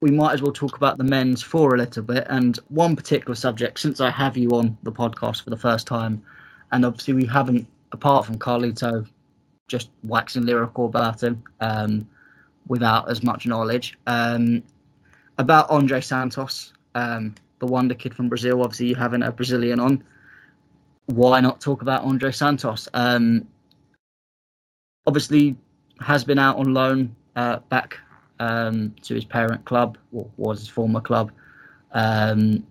we 0.00 0.10
might 0.10 0.34
as 0.34 0.42
well 0.42 0.52
talk 0.52 0.76
about 0.76 0.98
the 0.98 1.04
men's 1.04 1.42
four 1.42 1.74
a 1.74 1.78
little 1.78 2.02
bit 2.02 2.26
and 2.28 2.58
one 2.68 2.96
particular 2.96 3.34
subject. 3.34 3.78
Since 3.78 4.00
I 4.00 4.10
have 4.10 4.36
you 4.36 4.50
on 4.50 4.76
the 4.82 4.92
podcast 4.92 5.42
for 5.42 5.50
the 5.50 5.56
first 5.56 5.86
time, 5.86 6.22
and 6.72 6.84
obviously 6.84 7.14
we 7.14 7.26
haven't, 7.26 7.66
apart 7.92 8.26
from 8.26 8.38
Carlito, 8.38 9.06
just 9.68 9.90
waxing 10.02 10.44
lyrical 10.44 10.86
about 10.86 11.22
him 11.22 11.42
um, 11.60 12.08
without 12.66 13.10
as 13.10 13.22
much 13.22 13.46
knowledge 13.46 13.96
um, 14.06 14.62
about 15.38 15.70
Andre 15.70 16.00
Santos, 16.00 16.72
um, 16.94 17.34
the 17.60 17.66
wonder 17.66 17.94
kid 17.94 18.14
from 18.14 18.28
Brazil. 18.28 18.62
Obviously, 18.62 18.88
you 18.88 18.94
having 18.94 19.22
a 19.22 19.32
Brazilian 19.32 19.80
on. 19.80 20.04
Why 21.06 21.40
not 21.40 21.60
talk 21.60 21.82
about 21.82 22.02
Andre 22.02 22.32
Santos? 22.32 22.88
Um, 22.94 23.46
obviously, 25.06 25.56
has 26.00 26.24
been 26.24 26.38
out 26.38 26.56
on 26.56 26.74
loan 26.74 27.14
uh, 27.36 27.58
back 27.68 27.98
um, 28.40 28.94
to 29.02 29.14
his 29.14 29.24
parent 29.24 29.64
club, 29.64 29.98
or 30.12 30.28
was 30.36 30.60
his 30.60 30.68
former 30.68 31.00
club. 31.00 31.32
Um, 31.92 32.66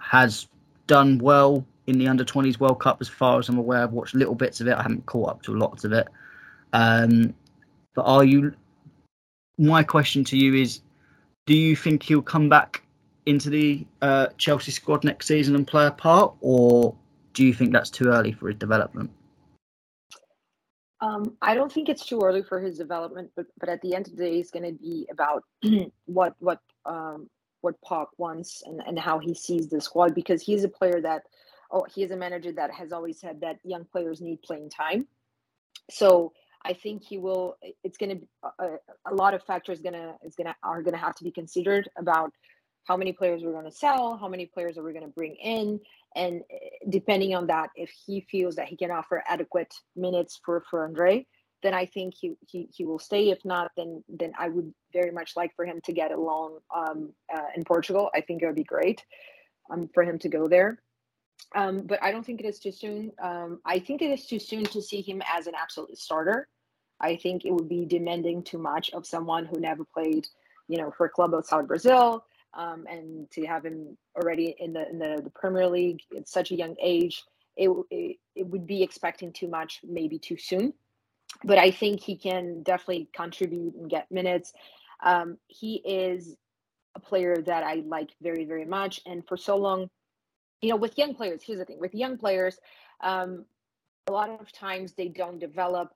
has 0.00 0.48
done 0.86 1.18
well 1.18 1.64
in 1.86 1.98
the 1.98 2.08
under 2.08 2.24
20s 2.24 2.58
World 2.58 2.80
Cup, 2.80 2.98
as 3.00 3.08
far 3.08 3.38
as 3.38 3.48
I'm 3.48 3.58
aware. 3.58 3.82
I've 3.82 3.92
watched 3.92 4.14
little 4.14 4.34
bits 4.34 4.60
of 4.60 4.68
it. 4.68 4.74
I 4.74 4.82
haven't 4.82 5.06
caught 5.06 5.30
up 5.30 5.42
to 5.42 5.52
lots 5.56 5.84
of 5.84 5.92
it. 5.92 6.08
Um, 6.72 7.34
but 7.94 8.02
are 8.02 8.24
you? 8.24 8.54
My 9.58 9.82
question 9.82 10.24
to 10.24 10.36
you 10.36 10.54
is: 10.54 10.80
Do 11.46 11.56
you 11.56 11.76
think 11.76 12.02
he'll 12.02 12.22
come 12.22 12.48
back 12.48 12.82
into 13.24 13.50
the 13.50 13.86
uh, 14.02 14.28
Chelsea 14.38 14.70
squad 14.70 15.04
next 15.04 15.26
season 15.26 15.54
and 15.54 15.66
play 15.66 15.86
a 15.86 15.90
part, 15.90 16.34
or 16.40 16.94
do 17.34 17.44
you 17.44 17.54
think 17.54 17.72
that's 17.72 17.90
too 17.90 18.08
early 18.08 18.32
for 18.32 18.48
his 18.48 18.56
development? 18.56 19.10
Um, 21.00 21.36
I 21.42 21.54
don't 21.54 21.70
think 21.70 21.88
it's 21.88 22.06
too 22.06 22.20
early 22.22 22.42
for 22.42 22.60
his 22.60 22.78
development, 22.78 23.30
but 23.36 23.46
but 23.58 23.68
at 23.68 23.82
the 23.82 23.94
end 23.94 24.06
of 24.06 24.16
the 24.16 24.24
day, 24.24 24.38
it's 24.38 24.50
going 24.50 24.64
to 24.64 24.72
be 24.72 25.06
about 25.10 25.44
what 26.06 26.34
what 26.38 26.60
um, 26.84 27.28
what 27.60 27.74
Poch 27.82 28.06
wants 28.16 28.62
and, 28.64 28.82
and 28.86 28.98
how 28.98 29.18
he 29.18 29.34
sees 29.34 29.68
the 29.68 29.80
squad 29.80 30.14
because 30.14 30.42
he's 30.42 30.64
a 30.64 30.68
player 30.68 31.00
that 31.02 31.22
oh 31.70 31.84
he 31.92 32.02
is 32.02 32.10
a 32.12 32.16
manager 32.16 32.52
that 32.52 32.70
has 32.70 32.92
always 32.92 33.20
said 33.20 33.40
that 33.42 33.58
young 33.62 33.84
players 33.84 34.20
need 34.20 34.42
playing 34.42 34.70
time. 34.70 35.06
So 35.90 36.32
I 36.64 36.72
think 36.72 37.04
he 37.04 37.18
will. 37.18 37.56
It's 37.84 37.98
going 37.98 38.20
to 38.20 38.50
a, 38.58 38.76
a 39.10 39.14
lot 39.14 39.34
of 39.34 39.42
factors 39.42 39.80
to 39.82 40.14
is 40.24 40.34
going 40.34 40.46
to 40.46 40.56
are 40.62 40.82
going 40.82 40.94
to 40.94 41.00
have 41.00 41.14
to 41.16 41.24
be 41.24 41.30
considered 41.30 41.88
about 41.98 42.32
how 42.84 42.96
many 42.96 43.12
players 43.12 43.42
we're 43.42 43.52
going 43.52 43.64
to 43.64 43.72
sell, 43.72 44.16
how 44.16 44.28
many 44.28 44.46
players 44.46 44.78
are 44.78 44.82
we 44.82 44.92
going 44.92 45.04
to 45.04 45.10
bring 45.10 45.34
in, 45.36 45.80
and 46.16 46.42
eh, 46.50 46.68
depending 46.88 47.34
on 47.34 47.46
that, 47.46 47.70
if 47.76 47.90
he 47.90 48.26
feels 48.30 48.56
that 48.56 48.66
he 48.66 48.76
can 48.76 48.90
offer 48.90 49.22
adequate 49.28 49.72
minutes 49.94 50.40
for 50.44 50.64
for 50.68 50.84
Andre, 50.84 51.26
then 51.62 51.74
I 51.74 51.86
think 51.86 52.14
he, 52.18 52.34
he 52.46 52.68
he 52.72 52.84
will 52.84 52.98
stay. 52.98 53.30
If 53.30 53.44
not, 53.44 53.70
then 53.76 54.02
then 54.08 54.32
I 54.38 54.48
would 54.48 54.72
very 54.92 55.12
much 55.12 55.36
like 55.36 55.54
for 55.54 55.64
him 55.64 55.80
to 55.84 55.92
get 55.92 56.10
a 56.10 56.20
loan 56.20 56.58
um, 56.74 57.12
uh, 57.34 57.48
in 57.54 57.64
Portugal. 57.64 58.10
I 58.14 58.20
think 58.22 58.42
it 58.42 58.46
would 58.46 58.56
be 58.56 58.64
great 58.64 59.04
um, 59.70 59.88
for 59.94 60.02
him 60.02 60.18
to 60.20 60.28
go 60.28 60.48
there. 60.48 60.82
Um, 61.54 61.82
but 61.82 62.02
I 62.02 62.10
don't 62.10 62.24
think 62.24 62.40
it 62.40 62.46
is 62.46 62.58
too 62.58 62.72
soon. 62.72 63.12
Um, 63.22 63.60
I 63.64 63.78
think 63.78 64.02
it 64.02 64.10
is 64.10 64.26
too 64.26 64.38
soon 64.38 64.64
to 64.64 64.82
see 64.82 65.02
him 65.02 65.22
as 65.32 65.46
an 65.46 65.54
absolute 65.54 65.98
starter. 65.98 66.48
I 67.00 67.16
think 67.16 67.44
it 67.44 67.52
would 67.52 67.68
be 67.68 67.84
demanding 67.84 68.42
too 68.42 68.58
much 68.58 68.90
of 68.92 69.06
someone 69.06 69.44
who 69.44 69.60
never 69.60 69.84
played, 69.84 70.26
you 70.66 70.78
know, 70.78 70.90
for 70.96 71.06
a 71.06 71.10
club 71.10 71.34
outside 71.34 71.68
Brazil 71.68 72.24
um, 72.56 72.86
and 72.88 73.30
to 73.30 73.46
have 73.46 73.64
him 73.64 73.96
already 74.16 74.56
in 74.58 74.72
the 74.72 74.88
in 74.88 74.98
the, 74.98 75.20
the 75.22 75.30
Premier 75.30 75.68
League 75.68 76.00
at 76.16 76.28
such 76.28 76.50
a 76.50 76.56
young 76.56 76.74
age, 76.82 77.22
it, 77.56 77.70
it, 77.90 78.16
it 78.34 78.46
would 78.46 78.66
be 78.66 78.82
expecting 78.82 79.32
too 79.32 79.48
much, 79.48 79.80
maybe 79.86 80.18
too 80.18 80.36
soon. 80.38 80.72
But 81.44 81.58
I 81.58 81.70
think 81.70 82.00
he 82.00 82.16
can 82.16 82.62
definitely 82.62 83.08
contribute 83.14 83.74
and 83.74 83.90
get 83.90 84.10
minutes. 84.10 84.52
Um, 85.04 85.36
he 85.48 85.82
is 85.84 86.34
a 86.94 87.00
player 87.00 87.36
that 87.44 87.62
I 87.62 87.82
like 87.86 88.10
very 88.22 88.46
very 88.46 88.64
much, 88.64 89.00
and 89.06 89.26
for 89.28 89.36
so 89.36 89.56
long, 89.56 89.90
you 90.62 90.70
know, 90.70 90.76
with 90.76 90.96
young 90.96 91.14
players, 91.14 91.42
here's 91.44 91.58
the 91.58 91.66
thing: 91.66 91.78
with 91.78 91.94
young 91.94 92.16
players, 92.16 92.58
um, 93.02 93.44
a 94.06 94.12
lot 94.12 94.30
of 94.30 94.50
times 94.50 94.94
they 94.94 95.08
don't 95.08 95.38
develop 95.38 95.92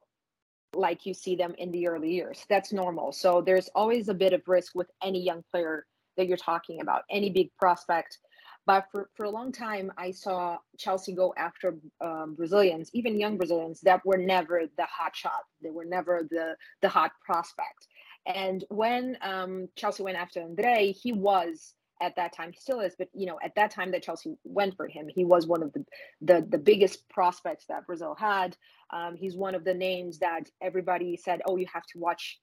like 0.74 1.06
you 1.06 1.14
see 1.14 1.34
them 1.34 1.54
in 1.58 1.72
the 1.72 1.88
early 1.88 2.12
years. 2.12 2.44
That's 2.48 2.72
normal. 2.72 3.12
So 3.12 3.40
there's 3.40 3.68
always 3.74 4.08
a 4.08 4.14
bit 4.14 4.32
of 4.32 4.46
risk 4.46 4.74
with 4.74 4.90
any 5.02 5.20
young 5.20 5.42
player 5.50 5.86
that 6.20 6.28
you're 6.28 6.36
talking 6.36 6.80
about, 6.80 7.02
any 7.10 7.30
big 7.30 7.50
prospect. 7.58 8.18
But 8.66 8.86
for, 8.92 9.08
for 9.16 9.24
a 9.24 9.30
long 9.30 9.52
time, 9.52 9.90
I 9.96 10.10
saw 10.10 10.58
Chelsea 10.78 11.14
go 11.14 11.32
after 11.36 11.76
um, 12.00 12.34
Brazilians, 12.36 12.90
even 12.92 13.18
young 13.18 13.38
Brazilians, 13.38 13.80
that 13.80 14.04
were 14.04 14.18
never 14.18 14.62
the 14.76 14.84
hot 14.84 15.16
shot. 15.16 15.44
They 15.62 15.70
were 15.70 15.86
never 15.86 16.28
the, 16.30 16.56
the 16.82 16.88
hot 16.88 17.12
prospect. 17.24 17.88
And 18.26 18.64
when 18.68 19.16
um, 19.22 19.68
Chelsea 19.76 20.02
went 20.02 20.18
after 20.18 20.42
Andre, 20.42 20.92
he 20.92 21.12
was 21.12 21.74
at 22.02 22.16
that 22.16 22.34
time, 22.34 22.52
he 22.52 22.60
still 22.60 22.80
is, 22.80 22.94
but 22.98 23.08
you 23.14 23.26
know, 23.26 23.38
at 23.42 23.54
that 23.56 23.70
time 23.70 23.90
that 23.92 24.02
Chelsea 24.02 24.34
went 24.44 24.76
for 24.76 24.88
him, 24.88 25.06
he 25.08 25.24
was 25.24 25.46
one 25.46 25.62
of 25.62 25.72
the 25.72 25.84
the, 26.22 26.46
the 26.48 26.58
biggest 26.58 27.08
prospects 27.08 27.64
that 27.68 27.86
Brazil 27.86 28.14
had. 28.18 28.56
Um, 28.90 29.16
he's 29.16 29.36
one 29.36 29.54
of 29.54 29.64
the 29.64 29.74
names 29.74 30.18
that 30.18 30.48
everybody 30.62 31.16
said, 31.16 31.42
"Oh, 31.46 31.56
you 31.56 31.66
have 31.72 31.84
to 31.92 31.98
watch 31.98 32.38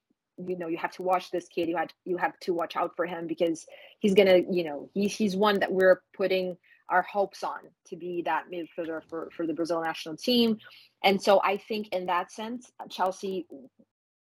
you 0.45 0.57
know 0.57 0.67
you 0.67 0.77
have 0.77 0.91
to 0.91 1.01
watch 1.01 1.31
this 1.31 1.47
kid 1.47 1.67
you 1.67 1.75
had 1.75 1.91
you 2.05 2.17
have 2.17 2.37
to 2.39 2.53
watch 2.53 2.75
out 2.75 2.95
for 2.95 3.05
him 3.05 3.27
because 3.27 3.65
he's 3.99 4.13
gonna 4.13 4.39
you 4.49 4.63
know 4.63 4.89
he's 4.93 5.15
he's 5.15 5.35
one 5.35 5.59
that 5.59 5.71
we're 5.71 6.01
putting 6.15 6.55
our 6.89 7.01
hopes 7.01 7.43
on 7.43 7.59
to 7.85 7.95
be 7.95 8.21
that 8.23 8.45
midfielder 8.51 9.01
for 9.09 9.29
for 9.35 9.45
the 9.45 9.53
Brazil 9.53 9.81
national 9.81 10.15
team. 10.15 10.57
And 11.03 11.21
so 11.21 11.41
I 11.43 11.57
think 11.57 11.89
in 11.89 12.05
that 12.05 12.31
sense 12.31 12.71
Chelsea 12.89 13.45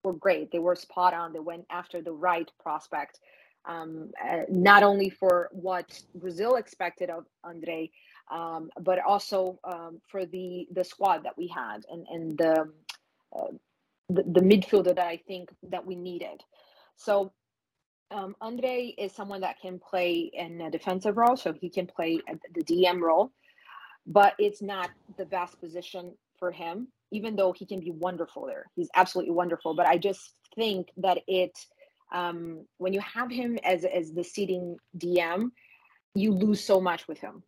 were 0.05 0.13
great. 0.13 0.51
They 0.51 0.59
were 0.59 0.77
spot 0.77 1.15
on. 1.15 1.33
They 1.33 1.39
went 1.41 1.67
after 1.71 2.03
the 2.03 2.13
right 2.13 2.51
prospect 2.63 3.19
um, 3.67 4.11
uh, 4.23 4.43
not 4.49 4.83
only 4.83 5.11
for 5.11 5.51
what 5.53 6.03
Brazil 6.15 6.57
expected 6.57 7.11
of 7.11 7.27
Andre 7.45 7.91
um, 8.31 8.71
but 8.81 8.99
also 9.01 9.59
um, 9.65 10.01
for 10.09 10.25
the 10.25 10.67
the 10.73 10.85
squad 10.85 11.25
that 11.25 11.37
we 11.37 11.49
had 11.49 11.85
and 11.91 12.07
and 12.11 12.39
the 12.39 12.73
uh, 13.37 13.53
the, 14.11 14.23
the 14.23 14.41
midfielder 14.41 14.95
that 14.95 14.99
I 14.99 15.21
think 15.27 15.51
that 15.71 15.87
we 15.87 15.95
needed. 15.95 16.43
So 16.97 17.33
um, 18.11 18.35
Andre 18.41 18.95
is 18.99 19.13
someone 19.13 19.41
that 19.43 19.61
can 19.61 19.79
play 19.79 20.31
in 20.33 20.61
a 20.61 20.71
defensive 20.71 21.17
role, 21.17 21.37
so 21.37 21.53
he 21.53 21.71
can 21.71 21.87
play 21.87 22.21
the 22.55 22.65
DM 22.65 23.01
role, 23.01 23.33
but 24.07 24.35
it's 24.39 24.61
not 24.61 24.91
the 25.17 25.25
best 25.25 25.61
position 25.61 26.15
for 26.39 26.51
him, 26.51 26.89
even 27.13 27.37
though 27.37 27.53
he 27.53 27.65
can 27.67 27.81
be 27.81 27.93
wonderful 27.93 28.47
there. 28.47 28.67
He's 28.75 28.89
absolutely 28.95 29.33
wonderful. 29.33 29.75
But 29.75 29.87
I 29.87 29.97
just 29.97 30.33
think 30.57 30.89
that 30.97 31.19
it, 31.29 31.57
um, 32.13 32.67
when 32.79 32.93
you 32.93 33.01
have 33.01 33.31
him 33.31 33.59
as, 33.63 33.85
as 33.85 34.13
the 34.13 34.25
seating 34.25 34.77
DM, 34.99 35.51
you 36.15 36.33
lose 36.33 36.63
so 36.63 36.81
much 36.81 37.07
with 37.07 37.19
him. 37.19 37.45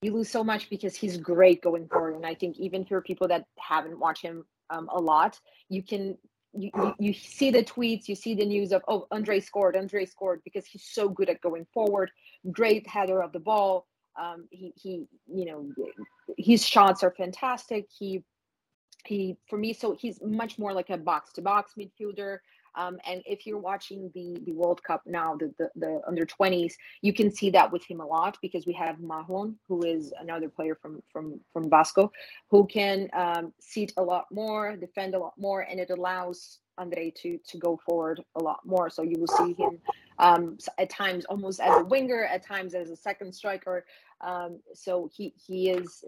You 0.00 0.14
lose 0.14 0.30
so 0.30 0.42
much 0.42 0.70
because 0.70 0.96
he's 0.96 1.18
great 1.18 1.62
going 1.62 1.86
forward. 1.88 2.16
And 2.16 2.26
I 2.26 2.34
think 2.34 2.56
even 2.58 2.84
for 2.86 3.02
people 3.02 3.28
that 3.28 3.44
haven't 3.58 3.98
watched 3.98 4.22
him 4.22 4.44
um, 4.72 4.88
a 4.92 5.00
lot. 5.00 5.38
You 5.68 5.82
can 5.82 6.16
you, 6.54 6.70
you, 6.74 6.94
you 6.98 7.12
see 7.14 7.50
the 7.50 7.62
tweets, 7.62 8.08
you 8.08 8.14
see 8.14 8.34
the 8.34 8.44
news 8.44 8.72
of 8.72 8.82
oh 8.88 9.06
Andre 9.10 9.40
scored, 9.40 9.76
Andre 9.76 10.04
scored 10.04 10.40
because 10.44 10.66
he's 10.66 10.84
so 10.84 11.08
good 11.08 11.28
at 11.28 11.40
going 11.40 11.66
forward. 11.72 12.10
Great 12.50 12.86
header 12.86 13.22
of 13.22 13.32
the 13.32 13.40
ball. 13.40 13.86
Um, 14.20 14.46
he 14.50 14.72
he 14.76 15.06
you 15.32 15.46
know 15.46 15.70
his 16.36 16.66
shots 16.66 17.02
are 17.02 17.14
fantastic. 17.16 17.86
He 17.96 18.22
he 19.06 19.36
for 19.48 19.56
me 19.56 19.72
so 19.72 19.96
he's 19.98 20.20
much 20.22 20.58
more 20.58 20.72
like 20.72 20.90
a 20.90 20.98
box 20.98 21.32
to 21.34 21.42
box 21.42 21.72
midfielder 21.78 22.38
um, 22.74 22.98
and 23.06 23.22
if 23.26 23.46
you're 23.46 23.58
watching 23.58 24.10
the 24.14 24.38
the 24.44 24.52
World 24.52 24.82
Cup 24.82 25.02
now, 25.06 25.36
the, 25.36 25.52
the, 25.58 25.70
the 25.76 26.00
under 26.06 26.24
20s, 26.24 26.72
you 27.02 27.12
can 27.12 27.30
see 27.30 27.50
that 27.50 27.70
with 27.70 27.84
him 27.84 28.00
a 28.00 28.06
lot 28.06 28.38
because 28.40 28.66
we 28.66 28.72
have 28.74 28.96
Marlon, 28.96 29.54
who 29.68 29.84
is 29.84 30.12
another 30.20 30.48
player 30.48 30.74
from 30.74 31.02
from 31.12 31.40
from 31.52 31.68
Vasco, 31.68 32.10
who 32.50 32.66
can 32.66 33.08
um, 33.12 33.52
seat 33.60 33.92
a 33.96 34.02
lot 34.02 34.26
more, 34.30 34.76
defend 34.76 35.14
a 35.14 35.18
lot 35.18 35.34
more, 35.38 35.62
and 35.62 35.78
it 35.78 35.90
allows 35.90 36.60
Andre 36.78 37.10
to 37.22 37.38
to 37.46 37.58
go 37.58 37.78
forward 37.84 38.22
a 38.36 38.42
lot 38.42 38.60
more. 38.64 38.88
So 38.88 39.02
you 39.02 39.16
will 39.18 39.26
see 39.26 39.52
him 39.52 39.78
um, 40.18 40.58
at 40.78 40.90
times 40.90 41.24
almost 41.26 41.60
as 41.60 41.80
a 41.80 41.84
winger, 41.84 42.24
at 42.24 42.44
times 42.44 42.74
as 42.74 42.90
a 42.90 42.96
second 42.96 43.34
striker. 43.34 43.84
Um, 44.20 44.60
so 44.74 45.10
he 45.14 45.34
he 45.36 45.70
is. 45.70 46.04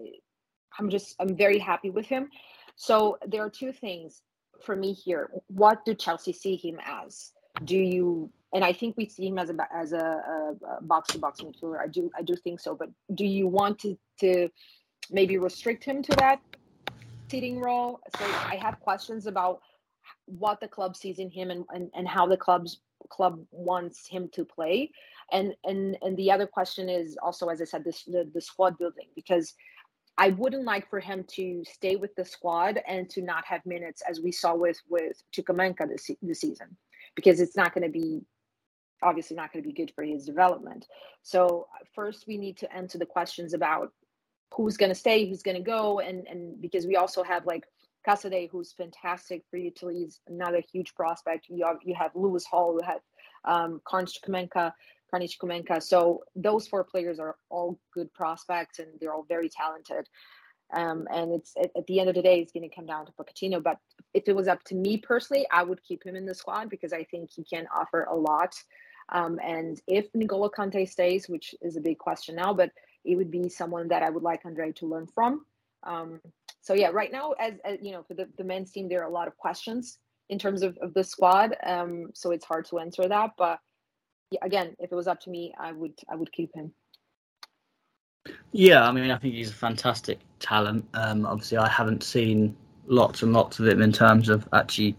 I'm 0.79 0.89
just 0.89 1.15
I'm 1.21 1.37
very 1.37 1.59
happy 1.59 1.91
with 1.91 2.07
him. 2.07 2.31
So 2.77 3.19
there 3.27 3.45
are 3.45 3.51
two 3.51 3.73
things 3.73 4.23
for 4.62 4.76
me 4.76 4.92
here, 4.92 5.30
what 5.48 5.84
do 5.84 5.94
Chelsea 5.94 6.32
see 6.32 6.57
him 6.57 6.78
as? 6.84 7.32
Do 7.64 7.76
you 7.76 8.30
and 8.55 8.64
I 8.64 8.72
think 8.72 8.96
we 8.96 9.09
see 9.09 9.26
him 9.26 9.38
as 9.38 9.50
a 9.50 9.55
as 9.74 9.92
a, 9.92 10.55
box 10.82 11.12
to 11.12 11.18
box 11.18 11.40
midfielder. 11.40 11.80
I 11.80 11.88
do 11.88 12.11
I 12.16 12.22
do 12.22 12.36
think 12.36 12.61
so. 12.61 12.74
But 12.74 12.88
do 13.14 13.24
you 13.24 13.48
want 13.48 13.80
to 13.80 13.98
to 14.20 14.48
maybe 15.11 15.36
restrict 15.38 15.84
him 15.84 16.02
to 16.02 16.16
that 16.18 16.40
seating 17.28 17.61
role? 17.61 18.00
So 18.18 18.24
I 18.24 18.57
have 18.62 18.78
questions 18.80 19.26
about 19.26 19.61
what 20.26 20.61
the 20.61 20.68
club 20.68 20.96
sees 20.96 21.18
in 21.18 21.30
him 21.30 21.50
and, 21.50 21.64
and, 21.74 21.90
and 21.94 22.07
how 22.07 22.26
the 22.26 22.36
club's 22.36 22.80
club 23.11 23.44
wants 23.50 24.07
him 24.07 24.30
to 24.32 24.44
play. 24.44 24.90
And 25.32 25.55
and 25.64 25.98
and 26.02 26.16
the 26.16 26.30
other 26.30 26.46
question 26.46 26.88
is 26.88 27.18
also, 27.20 27.48
as 27.48 27.61
I 27.61 27.64
said, 27.64 27.82
this 27.84 28.05
the, 28.05 28.30
the 28.32 28.40
squad 28.40 28.78
building 28.78 29.09
because 29.16 29.52
I 30.17 30.29
wouldn't 30.31 30.65
like 30.65 30.89
for 30.89 31.01
him 31.01 31.25
to 31.33 31.65
stay 31.65 31.97
with 31.97 32.15
the 32.15 32.25
squad 32.25 32.81
and 32.87 33.11
to 33.11 33.23
not 33.23 33.45
have 33.47 33.67
minutes 33.67 34.03
as 34.09 34.21
we 34.21 34.31
saw 34.33 34.55
with 34.55 34.81
with 34.89 35.23
Chukwuemeka 35.35 35.89
this, 35.89 36.11
this 36.23 36.41
season 36.41 36.77
because 37.17 37.41
it's 37.41 37.57
not 37.57 37.75
going 37.75 37.85
to 37.85 37.91
be 37.91 38.23
obviously 39.03 39.37
not 39.37 39.53
going 39.53 39.62
to 39.62 39.69
be 39.69 39.75
good 39.75 39.93
for 39.95 40.03
his 40.03 40.25
development. 40.25 40.87
So 41.23 41.67
first 41.95 42.27
we 42.27 42.39
need 42.39 42.57
to 42.59 42.73
answer 42.73 42.97
the 42.97 43.07
questions 43.07 43.55
about 43.55 43.93
who's 44.55 44.77
going 44.77 44.91
to 44.91 44.95
stay, 44.95 45.29
who's 45.29 45.43
going 45.43 45.57
to 45.57 45.62
go 45.62 45.99
and 45.99 46.27
and 46.29 46.61
because 46.61 46.87
we 46.87 46.97
also 46.97 47.23
have 47.23 47.45
like 47.45 47.65
Casadei 48.07 48.51
who's 48.51 48.73
fantastic 48.73 49.43
for 49.51 49.57
utilities, 49.57 50.21
another 50.29 50.62
huge 50.73 50.95
prospect. 50.95 51.47
You 51.49 51.67
have, 51.67 51.79
you 51.83 51.95
have 51.95 52.11
Lewis 52.15 52.45
Hall, 52.45 52.73
who 52.73 52.87
have 52.87 53.01
um, 53.45 53.81
Carney 53.85 54.07
Chukwuemeka 54.07 54.73
Carney 55.15 55.29
Chukwuemeka. 55.29 55.81
So 55.81 56.25
those 56.35 56.67
four 56.67 56.83
players 56.83 57.21
are 57.21 57.37
all 57.49 57.79
good 57.93 58.12
prospects 58.15 58.81
and 58.81 58.89
they're 59.01 59.12
all 59.12 59.27
very 59.29 59.49
talented. 59.49 60.09
Um, 60.73 61.07
and 61.12 61.33
it's 61.33 61.53
at, 61.57 61.71
at, 61.77 61.87
the 61.87 62.01
end 62.01 62.09
of 62.09 62.17
the 62.17 62.23
day, 62.23 62.41
it's 62.41 62.51
going 62.51 62.69
to 62.69 62.75
come 62.75 62.87
down 62.87 63.07
to 63.07 63.12
Pochettino. 63.12 63.62
But 63.62 63.79
if 64.12 64.25
it 64.27 64.35
was 64.35 64.49
up 64.49 64.65
to 64.65 64.75
me 64.75 64.97
personally, 64.97 65.47
I 65.53 65.62
would 65.62 65.85
keep 65.85 66.05
him 66.05 66.17
in 66.17 66.27
the 66.27 66.35
squad 66.35 66.69
because 66.69 66.93
I 66.93 67.05
think 67.05 67.31
he 67.31 67.45
can 67.45 67.69
offer 67.73 68.05
a 68.05 68.17
lot. 68.17 68.55
Um, 69.11 69.39
and 69.45 69.81
if 69.87 70.12
N'Golo 70.15 70.51
Kante 70.51 70.89
stays, 70.89 71.29
which 71.29 71.55
is 71.62 71.77
a 71.77 71.81
big 71.81 71.99
question 71.99 72.35
now, 72.35 72.53
but 72.53 72.73
it 73.05 73.15
would 73.15 73.31
be 73.31 73.49
someone 73.49 73.87
that 73.89 74.03
I 74.03 74.11
would 74.11 74.25
like 74.25 74.41
Andre 74.45 74.73
to 74.73 74.87
learn 74.87 75.07
from. 75.07 75.45
Um, 75.85 76.21
so 76.61 76.75
yeah, 76.75 76.89
right 76.89 77.12
now, 77.12 77.33
as, 77.39 77.53
as, 77.65 77.79
you 77.81 77.93
know, 77.93 78.03
for 78.03 78.15
the, 78.15 78.27
the 78.37 78.45
men's 78.45 78.73
team, 78.73 78.89
there 78.89 79.03
are 79.03 79.09
a 79.09 79.12
lot 79.12 79.29
of 79.29 79.37
questions 79.37 79.99
in 80.29 80.41
terms 80.41 80.62
of, 80.62 80.77
of 80.79 80.93
the 80.95 81.05
squad. 81.05 81.55
Um, 81.65 82.09
so 82.15 82.33
it's 82.33 82.47
hard 82.47 82.65
to 82.71 82.81
answer 82.81 83.07
that. 83.07 83.33
But 83.39 83.61
again, 84.43 84.75
if 84.79 84.93
it 84.93 84.95
was 84.95 85.09
up 85.09 85.20
to 85.20 85.31
me, 85.31 85.55
I 85.59 85.72
would 85.72 85.95
I 86.09 86.16
would 86.16 86.33
keep 86.33 86.55
him. 86.55 86.72
Yeah, 88.53 88.87
I 88.87 88.93
mean, 88.93 89.11
I 89.11 89.18
think 89.18 89.35
he's 89.35 89.51
a 89.51 89.55
fantastic 89.55 90.18
talent. 90.39 90.87
Um, 90.95 91.27
obviously, 91.27 91.59
I 91.59 91.68
haven't 91.68 92.03
seen 92.03 92.57
lots 92.87 93.22
and 93.22 93.33
lots 93.33 93.59
of 93.59 93.66
him 93.66 93.83
in 93.83 93.93
terms 93.93 94.29
of 94.29 94.49
actually 94.53 94.97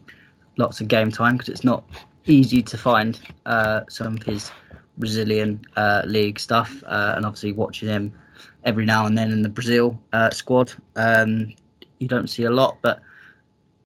lots 0.58 0.82
of 0.82 0.88
game 0.88 1.12
time 1.12 1.38
because 1.38 1.50
it's 1.50 1.64
not 1.64 1.84
easy 2.26 2.62
to 2.62 2.78
find 2.78 3.20
uh, 3.46 3.82
some 3.90 4.18
of 4.18 4.24
his 4.24 4.52
Brazilian 4.98 5.60
uh, 5.76 6.04
league 6.06 6.40
stuff, 6.40 6.84
uh, 6.88 7.14
and 7.16 7.26
obviously 7.26 7.52
watching 7.52 7.90
him 7.90 8.14
every 8.64 8.86
now 8.86 9.06
and 9.06 9.18
then 9.18 9.32
in 9.32 9.42
the 9.42 9.50
Brazil 9.50 10.00
uh, 10.14 10.30
squad, 10.30 10.74
um, 10.96 11.54
you 12.00 12.08
don't 12.08 12.30
see 12.30 12.44
a 12.44 12.52
lot. 12.52 12.78
But 12.82 13.02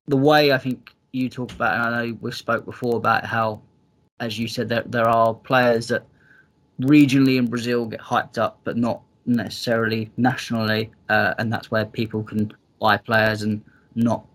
the 0.08 0.18
way 0.18 0.52
I 0.52 0.58
think 0.58 0.94
you 1.12 1.30
talk 1.30 1.52
about, 1.52 1.74
and 1.74 1.84
I 1.84 2.06
know 2.06 2.18
we've 2.22 2.36
spoke 2.36 2.66
before 2.66 2.98
about 2.98 3.26
how, 3.26 3.62
as 4.20 4.38
you 4.38 4.48
said, 4.48 4.70
there 4.70 4.84
there 4.86 5.08
are 5.08 5.34
players 5.34 5.88
that 5.88 6.04
regionally 6.82 7.38
in 7.38 7.48
Brazil 7.48 7.86
get 7.86 8.00
hyped 8.00 8.38
up, 8.38 8.60
but 8.64 8.78
not 8.78 9.02
necessarily 9.26 10.12
nationally, 10.18 10.92
uh, 11.10 11.34
and 11.38 11.52
that's 11.52 11.70
where 11.72 11.86
people 11.86 12.24
can 12.24 12.52
buy 12.80 12.98
players 12.98 13.42
and 13.42 13.64
not 13.96 14.26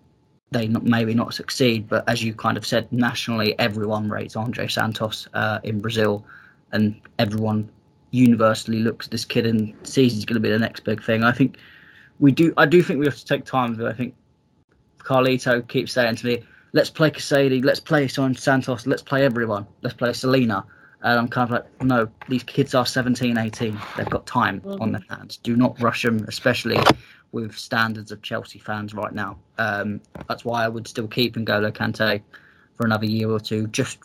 they 0.51 0.69
not, 0.69 0.85
maybe 0.85 1.15
not 1.15 1.35
succeed. 1.35 1.89
But 1.89 2.09
as 2.09 2.23
you 2.23 2.35
kind 2.35 2.57
of 2.57 2.67
said, 2.67 2.91
nationally, 2.93 3.59
everyone 3.59 4.09
rates 4.09 4.37
Andre 4.37 4.69
Santos 4.69 5.29
uh, 5.35 5.61
in 5.65 5.81
Brazil, 5.81 6.25
and 6.73 7.01
everyone 7.19 7.69
universally 8.11 8.79
looks 8.79 9.07
at 9.07 9.11
this 9.11 9.25
kid 9.25 9.45
and 9.45 9.75
sees 9.83 10.15
he's 10.15 10.25
going 10.25 10.35
to 10.35 10.41
be 10.41 10.51
the 10.51 10.59
next 10.59 10.85
big 10.85 11.03
thing. 11.03 11.25
I 11.25 11.33
think 11.33 11.57
we 12.21 12.33
do. 12.33 12.55
I 12.57 12.67
do 12.67 12.83
think 12.83 13.01
we 13.01 13.07
have 13.07 13.17
to 13.17 13.25
take 13.25 13.45
time. 13.45 13.75
But 13.75 13.87
I 13.87 13.93
think 13.93 14.15
Carlito 14.99 15.67
keeps 15.67 15.93
saying 15.93 16.17
to 16.17 16.27
me, 16.27 16.45
"Let's 16.75 16.91
play 16.91 17.11
Casadei, 17.11 17.65
let's 17.65 17.81
play 17.81 18.07
Son 18.07 18.35
Santos, 18.35 18.87
let's 18.87 19.03
play 19.03 19.25
everyone, 19.25 19.67
let's 19.81 19.97
play 19.97 20.13
Selena." 20.13 20.67
And 21.03 21.19
I'm 21.19 21.29
kind 21.29 21.51
of 21.51 21.51
like, 21.51 21.83
no, 21.83 22.09
these 22.29 22.43
kids 22.43 22.75
are 22.75 22.87
17, 22.87 23.37
18. 23.37 23.79
They've 23.97 24.09
got 24.09 24.27
time 24.27 24.63
on 24.81 24.93
their 24.93 25.05
hands. 25.11 25.37
Do 25.37 25.55
not 25.55 25.79
rush 25.81 26.03
them, 26.03 26.25
especially 26.29 26.79
with 27.31 27.55
standards 27.55 28.11
of 28.11 28.23
Chelsea 28.23 28.59
fans 28.59 28.95
right 28.95 29.13
now. 29.13 29.37
Um, 29.59 30.01
that's 30.29 30.47
why 30.47 30.65
I 30.65 30.69
would 30.69 30.89
still 30.89 31.09
keep 31.09 31.37
N'Golo 31.37 31.71
Kante 31.73 32.23
for 32.77 32.87
another 32.87 33.05
year 33.07 33.29
or 33.29 33.41
two, 33.41 33.67
just 33.67 33.99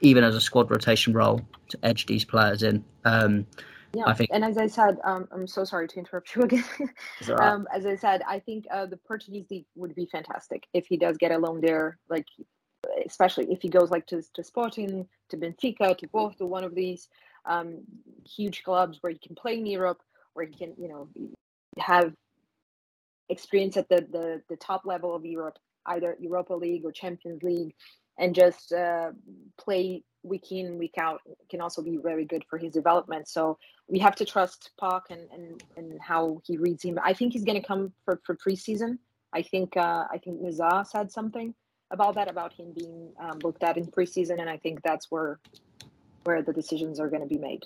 even 0.00 0.22
as 0.22 0.36
a 0.36 0.40
squad 0.40 0.70
rotation 0.70 1.12
role 1.12 1.40
to 1.70 1.78
edge 1.82 2.06
these 2.06 2.24
players 2.24 2.62
in. 2.62 2.84
Um, 3.04 3.46
yeah, 3.94 4.04
I 4.06 4.14
think, 4.14 4.30
and 4.32 4.44
as 4.44 4.58
I 4.58 4.66
said, 4.66 4.98
um, 5.04 5.28
I'm 5.32 5.46
so 5.46 5.64
sorry 5.64 5.88
to 5.88 5.98
interrupt 5.98 6.34
you 6.34 6.42
again. 6.44 6.64
Right. 7.26 7.40
um, 7.40 7.66
as 7.74 7.86
I 7.86 7.96
said, 7.96 8.22
I 8.28 8.38
think 8.38 8.66
uh, 8.70 8.86
the 8.86 8.98
Portuguese 8.98 9.46
league 9.50 9.66
would 9.76 9.94
be 9.94 10.06
fantastic 10.06 10.66
if 10.74 10.86
he 10.86 10.96
does 10.96 11.16
get 11.16 11.32
a 11.32 11.38
loan 11.38 11.60
there, 11.60 11.98
like 12.08 12.26
especially 13.06 13.50
if 13.50 13.62
he 13.62 13.68
goes 13.68 13.90
like 13.90 14.06
to, 14.06 14.22
to 14.34 14.44
Sporting, 14.44 15.06
to 15.30 15.36
Benfica, 15.36 15.96
to 15.96 16.08
Porto, 16.08 16.46
one 16.46 16.64
of 16.64 16.74
these 16.74 17.08
um, 17.46 17.78
huge 18.26 18.62
clubs 18.62 18.98
where 19.00 19.12
he 19.12 19.18
can 19.18 19.34
play 19.34 19.58
in 19.58 19.66
Europe, 19.66 20.00
where 20.34 20.46
he 20.46 20.54
can, 20.54 20.74
you 20.78 20.88
know, 20.88 21.08
have 21.78 22.12
experience 23.28 23.76
at 23.76 23.88
the, 23.88 24.06
the, 24.10 24.42
the 24.48 24.56
top 24.56 24.82
level 24.84 25.14
of 25.14 25.24
Europe, 25.24 25.58
either 25.86 26.16
Europa 26.20 26.54
League 26.54 26.84
or 26.84 26.92
Champions 26.92 27.42
League, 27.42 27.74
and 28.18 28.34
just 28.34 28.72
uh, 28.72 29.10
play 29.56 30.02
week 30.22 30.50
in 30.50 30.78
week 30.78 30.94
out 30.98 31.20
can 31.48 31.60
also 31.60 31.80
be 31.80 31.96
very 31.96 32.24
good 32.24 32.44
for 32.50 32.58
his 32.58 32.72
development. 32.72 33.28
So 33.28 33.58
we 33.88 33.98
have 34.00 34.16
to 34.16 34.24
trust 34.24 34.70
Poch 34.80 35.10
and 35.10 35.22
and, 35.32 35.62
and 35.76 36.00
how 36.00 36.40
he 36.44 36.56
reads 36.56 36.82
him. 36.82 36.98
I 37.02 37.12
think 37.12 37.32
he's 37.32 37.44
going 37.44 37.60
to 37.60 37.66
come 37.66 37.92
for 38.04 38.20
for 38.24 38.36
preseason. 38.36 38.98
I 39.32 39.42
think 39.42 39.76
uh, 39.76 40.04
I 40.10 40.18
think 40.22 40.40
Nizar 40.40 40.86
said 40.86 41.10
something 41.12 41.54
about 41.90 42.14
that 42.16 42.28
about 42.28 42.52
him 42.52 42.72
being 42.76 43.12
um, 43.20 43.38
looked 43.42 43.62
at 43.62 43.76
in 43.76 43.86
preseason, 43.86 44.40
and 44.40 44.50
I 44.50 44.56
think 44.58 44.82
that's 44.82 45.10
where 45.10 45.38
where 46.24 46.42
the 46.42 46.52
decisions 46.52 47.00
are 47.00 47.08
going 47.08 47.22
to 47.22 47.28
be 47.28 47.38
made. 47.38 47.64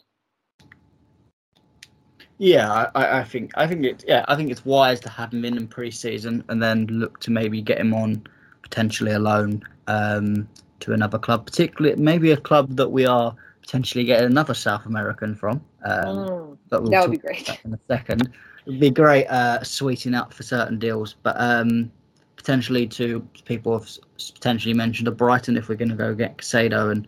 Yeah, 2.39 2.91
I, 2.95 3.21
I 3.21 3.25
think 3.25 3.53
I 3.55 3.67
think 3.67 3.85
it. 3.85 4.05
Yeah, 4.07 4.25
I 4.29 4.37
think 4.37 4.51
it's 4.51 4.65
wise 4.65 5.01
to 5.01 5.09
have 5.09 5.33
him 5.33 5.45
in 5.45 5.57
in 5.57 5.69
preseason 5.69 6.45
and 6.49 6.63
then 6.63 6.87
look 6.87 7.21
to 7.21 7.31
maybe 7.31 7.63
get 7.63 7.79
him 7.79 7.95
on 7.95 8.27
potentially 8.63 9.13
alone 9.13 9.63
um, 9.93 10.49
to 10.81 10.93
another 10.93 11.19
club, 11.19 11.47
particularly 11.47 12.01
maybe 12.01 12.33
a 12.33 12.37
club 12.37 12.77
that 12.77 12.89
we 12.89 13.07
are 13.07 13.35
potentially 13.61 14.05
getting 14.05 14.27
another 14.27 14.55
South 14.55 14.87
American 14.87 15.35
from. 15.35 15.65
Um, 15.85 16.05
mm, 16.05 16.59
we'll 16.71 16.91
that 16.91 17.03
would 17.03 17.11
be 17.11 17.19
great 17.19 17.61
in 17.65 17.75
a 17.75 17.79
second. 17.87 18.33
It'd 18.67 18.81
be 18.81 18.91
great 18.91 19.27
uh, 19.27 19.63
sweetening 19.63 20.15
up 20.15 20.33
for 20.33 20.43
certain 20.43 20.79
deals, 20.79 21.17
but 21.23 21.35
um, 21.39 21.91
potentially 22.37 22.87
to 22.89 23.21
people 23.45 23.79
have 23.79 23.89
potentially 24.35 24.75
mentioned 24.75 25.09
a 25.09 25.13
Brighton 25.13 25.57
if 25.57 25.69
we're 25.69 25.77
going 25.77 25.91
to 25.91 25.97
go 25.97 26.15
get 26.15 26.39
Caicedo 26.39 26.91
and 26.93 27.07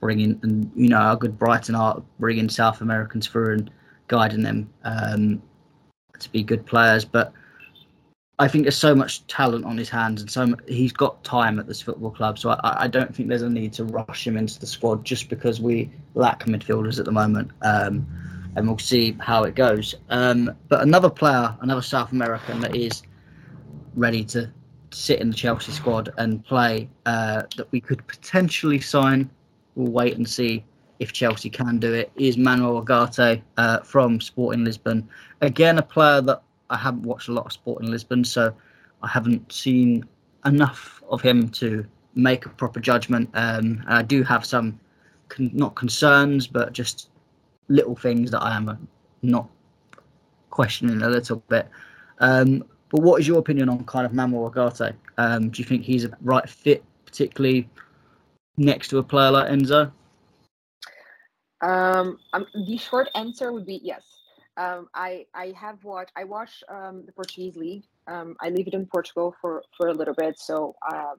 bring 0.00 0.20
in 0.20 0.38
and 0.42 0.70
you 0.74 0.88
know 0.88 0.98
our 0.98 1.16
good 1.16 1.38
Brighton 1.38 1.74
are 1.74 2.02
bringing 2.18 2.48
South 2.48 2.80
Americans 2.80 3.26
through 3.26 3.54
and 3.54 3.70
guiding 4.08 4.42
them 4.42 4.70
um, 4.84 5.42
to 6.18 6.30
be 6.30 6.42
good 6.42 6.66
players. 6.66 7.04
But 7.04 7.32
I 8.38 8.48
think 8.48 8.64
there's 8.64 8.76
so 8.76 8.94
much 8.96 9.24
talent 9.28 9.64
on 9.64 9.78
his 9.78 9.88
hands, 9.88 10.20
and 10.20 10.30
so 10.30 10.46
much, 10.46 10.60
he's 10.66 10.92
got 10.92 11.22
time 11.22 11.60
at 11.60 11.68
this 11.68 11.80
football 11.80 12.10
club. 12.10 12.38
So 12.38 12.50
I, 12.50 12.84
I, 12.84 12.88
don't 12.88 13.14
think 13.14 13.28
there's 13.28 13.42
a 13.42 13.48
need 13.48 13.72
to 13.74 13.84
rush 13.84 14.26
him 14.26 14.36
into 14.36 14.58
the 14.58 14.66
squad 14.66 15.04
just 15.04 15.28
because 15.28 15.60
we 15.60 15.88
lack 16.14 16.44
midfielders 16.46 16.98
at 16.98 17.04
the 17.04 17.12
moment. 17.12 17.52
Um, 17.62 18.06
and 18.56 18.66
we'll 18.66 18.78
see 18.78 19.16
how 19.20 19.44
it 19.44 19.54
goes. 19.54 19.94
Um, 20.10 20.54
but 20.68 20.82
another 20.82 21.10
player, 21.10 21.56
another 21.60 21.82
South 21.82 22.12
American 22.12 22.60
that 22.60 22.74
is 22.74 23.02
ready 23.94 24.24
to 24.26 24.50
sit 24.90 25.20
in 25.20 25.30
the 25.30 25.36
Chelsea 25.36 25.72
squad 25.72 26.12
and 26.18 26.44
play 26.44 26.88
uh, 27.06 27.42
that 27.56 27.70
we 27.72 27.80
could 27.80 28.06
potentially 28.06 28.80
sign. 28.80 29.28
We'll 29.74 29.92
wait 29.92 30.16
and 30.16 30.28
see 30.28 30.64
if 31.00 31.12
Chelsea 31.12 31.50
can 31.50 31.78
do 31.78 31.92
it, 31.92 32.12
is 32.14 32.36
Manuel 32.36 32.80
Ugarte 32.82 33.42
uh, 33.56 33.80
from 33.80 34.20
Sporting 34.20 34.64
Lisbon. 34.64 35.08
Again, 35.40 35.78
a 35.78 35.82
player 35.82 36.20
that 36.22 36.42
I 36.74 36.78
haven't 36.78 37.04
watched 37.04 37.28
a 37.28 37.32
lot 37.32 37.46
of 37.46 37.52
Sporting 37.52 37.90
Lisbon, 37.90 38.24
so 38.24 38.52
I 39.02 39.08
haven't 39.08 39.52
seen 39.52 40.04
enough 40.44 41.02
of 41.08 41.22
him 41.22 41.48
to 41.50 41.86
make 42.14 42.46
a 42.46 42.48
proper 42.48 42.80
judgment. 42.80 43.30
Um, 43.34 43.84
I 43.86 44.02
do 44.02 44.22
have 44.24 44.44
some, 44.44 44.78
con- 45.28 45.52
not 45.54 45.76
concerns, 45.76 46.46
but 46.48 46.72
just 46.72 47.10
little 47.68 47.94
things 47.94 48.30
that 48.32 48.42
I 48.42 48.56
am 48.56 48.68
uh, 48.68 48.76
not 49.22 49.48
questioning 50.50 51.02
a 51.02 51.08
little 51.08 51.42
bit. 51.48 51.68
Um, 52.18 52.64
but 52.90 53.02
what 53.02 53.20
is 53.20 53.28
your 53.28 53.38
opinion 53.38 53.68
on 53.68 53.84
kind 53.84 54.04
of 54.04 54.12
Manuel 54.12 54.50
Ugarte? 54.50 54.94
Um, 55.16 55.50
do 55.50 55.62
you 55.62 55.64
think 55.64 55.84
he's 55.84 56.04
a 56.04 56.10
right 56.22 56.48
fit, 56.48 56.84
particularly 57.06 57.68
next 58.56 58.88
to 58.88 58.98
a 58.98 59.02
player 59.02 59.30
like 59.30 59.48
Enzo? 59.48 59.92
Um, 61.60 62.18
um, 62.32 62.46
the 62.66 62.76
short 62.76 63.08
answer 63.14 63.52
would 63.52 63.64
be 63.64 63.80
yes. 63.82 64.02
Um, 64.56 64.88
I 64.94 65.26
I 65.34 65.52
have 65.58 65.82
watched 65.84 66.12
I 66.16 66.24
watched 66.24 66.62
um, 66.68 67.04
the 67.06 67.12
Portuguese 67.12 67.56
league. 67.56 67.84
Um, 68.06 68.36
I 68.40 68.50
lived 68.50 68.74
in 68.74 68.86
Portugal 68.86 69.34
for 69.40 69.62
for 69.76 69.88
a 69.88 69.92
little 69.92 70.14
bit, 70.14 70.38
so 70.38 70.76
uh, 70.88 71.14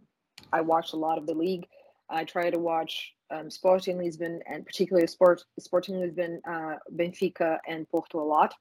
I 0.53 0.61
watched 0.61 0.93
a 0.93 0.97
lot 0.97 1.17
of 1.17 1.27
the 1.27 1.33
league. 1.33 1.67
I 2.09 2.23
try 2.23 2.49
to 2.49 2.59
watch 2.59 3.13
um, 3.31 3.49
Sporting 3.49 3.97
Lisbon 3.97 4.39
and 4.47 4.65
particularly 4.65 5.07
Sport 5.07 5.43
Sporting 5.59 5.99
Lisbon, 5.99 6.41
uh, 6.47 6.75
Benfica, 6.95 7.57
and 7.67 7.89
Porto 7.89 8.19
a 8.19 8.23
lot. 8.23 8.53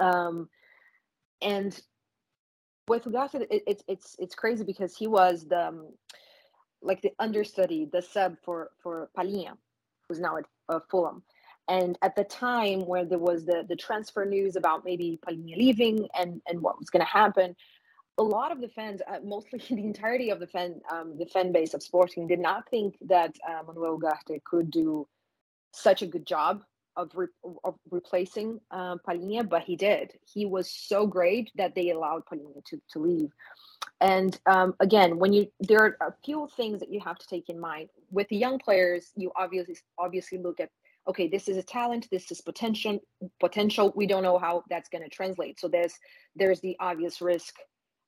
Um, 0.00 0.48
and 1.40 1.78
with 2.88 3.04
Ugarte, 3.04 3.46
it, 3.50 3.62
it's 3.66 3.84
it's 3.88 4.16
it's 4.18 4.34
crazy 4.34 4.64
because 4.64 4.96
he 4.96 5.06
was 5.06 5.46
the 5.48 5.68
um, 5.68 5.88
like 6.80 7.02
the 7.02 7.12
understudy, 7.18 7.88
the 7.92 8.02
sub 8.02 8.36
for 8.44 8.70
for 8.82 9.10
Palhinha, 9.16 9.56
who's 10.08 10.20
now 10.20 10.36
at 10.38 10.44
uh, 10.68 10.80
Fulham. 10.90 11.22
And 11.68 11.98
at 12.02 12.16
the 12.16 12.24
time 12.24 12.80
where 12.86 13.04
there 13.04 13.18
was 13.18 13.44
the 13.44 13.64
the 13.68 13.76
transfer 13.76 14.24
news 14.24 14.56
about 14.56 14.84
maybe 14.84 15.18
Palhinha 15.26 15.56
leaving 15.56 16.08
and 16.14 16.42
and 16.48 16.60
what 16.60 16.78
was 16.78 16.90
going 16.90 17.04
to 17.04 17.10
happen, 17.10 17.54
a 18.18 18.22
lot 18.22 18.52
of 18.52 18.60
the 18.60 18.68
fans, 18.68 19.00
uh, 19.08 19.18
mostly 19.24 19.58
the 19.70 19.84
entirety 19.84 20.30
of 20.30 20.40
the 20.40 20.46
fan 20.46 20.80
um, 20.90 21.16
the 21.18 21.26
fan 21.26 21.52
base 21.52 21.74
of 21.74 21.82
Sporting, 21.82 22.26
did 22.26 22.40
not 22.40 22.68
think 22.68 22.96
that 23.02 23.36
uh, 23.48 23.62
Manuel 23.66 23.98
Ugarte 23.98 24.42
could 24.44 24.70
do 24.70 25.06
such 25.72 26.02
a 26.02 26.06
good 26.06 26.26
job 26.26 26.62
of, 26.96 27.10
re- 27.14 27.26
of 27.64 27.74
replacing 27.90 28.60
uh, 28.70 28.96
but 29.06 29.62
he 29.62 29.76
did. 29.76 30.12
He 30.30 30.44
was 30.44 30.70
so 30.70 31.06
great 31.06 31.50
that 31.56 31.74
they 31.74 31.90
allowed 31.90 32.24
Palhinha 32.26 32.64
to, 32.66 32.80
to 32.90 32.98
leave. 32.98 33.30
And 34.00 34.38
um, 34.46 34.74
again, 34.80 35.18
when 35.18 35.32
you 35.32 35.46
there 35.60 35.80
are 35.80 35.96
a 36.08 36.14
few 36.24 36.48
things 36.56 36.80
that 36.80 36.92
you 36.92 37.00
have 37.00 37.18
to 37.18 37.26
take 37.26 37.48
in 37.48 37.58
mind 37.58 37.88
with 38.10 38.28
the 38.28 38.36
young 38.36 38.58
players. 38.58 39.12
You 39.16 39.30
obviously 39.36 39.76
obviously 39.96 40.38
look 40.38 40.60
at 40.60 40.70
okay, 41.08 41.28
this 41.28 41.48
is 41.48 41.56
a 41.56 41.62
talent, 41.62 42.08
this 42.10 42.30
is 42.30 42.40
potential. 42.40 42.98
Potential. 43.40 43.92
We 43.96 44.06
don't 44.06 44.22
know 44.22 44.38
how 44.38 44.64
that's 44.70 44.88
going 44.88 45.04
to 45.04 45.10
translate. 45.10 45.60
So 45.60 45.68
there's 45.68 45.94
there's 46.36 46.60
the 46.60 46.76
obvious 46.80 47.20
risk 47.20 47.54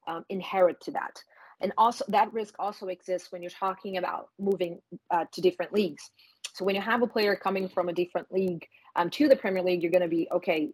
um, 0.06 0.24
inherent 0.28 0.80
to 0.82 0.90
that, 0.92 1.22
and 1.60 1.72
also 1.76 2.04
that 2.08 2.32
risk 2.32 2.54
also 2.58 2.86
exists 2.88 3.32
when 3.32 3.42
you're 3.42 3.50
talking 3.50 3.96
about 3.96 4.28
moving 4.38 4.80
uh, 5.10 5.24
to 5.32 5.40
different 5.40 5.72
leagues. 5.72 6.10
So 6.54 6.64
when 6.64 6.76
you 6.76 6.80
have 6.82 7.02
a 7.02 7.06
player 7.06 7.34
coming 7.34 7.68
from 7.68 7.88
a 7.88 7.92
different 7.92 8.30
league 8.30 8.66
um, 8.94 9.10
to 9.10 9.28
the 9.28 9.36
Premier 9.36 9.62
League, 9.62 9.82
you're 9.82 9.90
going 9.90 10.02
to 10.02 10.08
be 10.08 10.28
okay. 10.30 10.70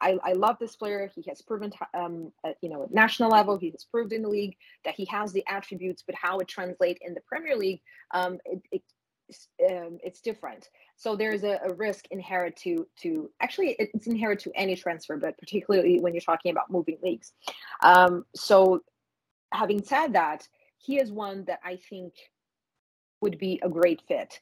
I, 0.00 0.18
I 0.22 0.32
love 0.34 0.56
this 0.60 0.76
player. 0.76 1.10
He 1.14 1.24
has 1.28 1.40
proven, 1.40 1.72
um, 1.94 2.30
at, 2.44 2.56
you 2.60 2.68
know, 2.68 2.82
at 2.82 2.92
national 2.92 3.30
level, 3.30 3.56
he 3.56 3.70
has 3.70 3.86
proved 3.90 4.12
in 4.12 4.20
the 4.20 4.28
league 4.28 4.54
that 4.84 4.94
he 4.94 5.06
has 5.06 5.32
the 5.32 5.44
attributes, 5.48 6.02
but 6.06 6.14
how 6.14 6.40
it 6.40 6.48
translates 6.48 7.00
in 7.02 7.14
the 7.14 7.22
Premier 7.22 7.56
League, 7.56 7.80
um, 8.10 8.38
it, 8.44 8.60
it 8.70 8.82
um, 9.68 9.98
it's 10.02 10.20
different. 10.20 10.68
So 10.96 11.16
there's 11.16 11.44
a, 11.44 11.58
a, 11.64 11.74
risk 11.74 12.06
inherent 12.10 12.56
to 12.56 12.86
to 13.02 13.30
actually 13.40 13.76
it's 13.78 14.06
inherent 14.06 14.40
to 14.40 14.52
any 14.54 14.76
transfer, 14.76 15.16
but 15.16 15.38
particularly 15.38 16.00
when 16.00 16.12
you're 16.14 16.20
talking 16.20 16.50
about 16.52 16.70
moving 16.70 16.98
leagues. 17.02 17.32
Um, 17.82 18.24
so 18.34 18.82
having 19.52 19.82
said 19.82 20.12
that, 20.12 20.46
he 20.78 20.98
is 20.98 21.10
one 21.10 21.44
that 21.46 21.60
I 21.64 21.76
think 21.76 22.12
would 23.20 23.38
be 23.38 23.60
a 23.62 23.68
great 23.68 24.02
fit. 24.06 24.40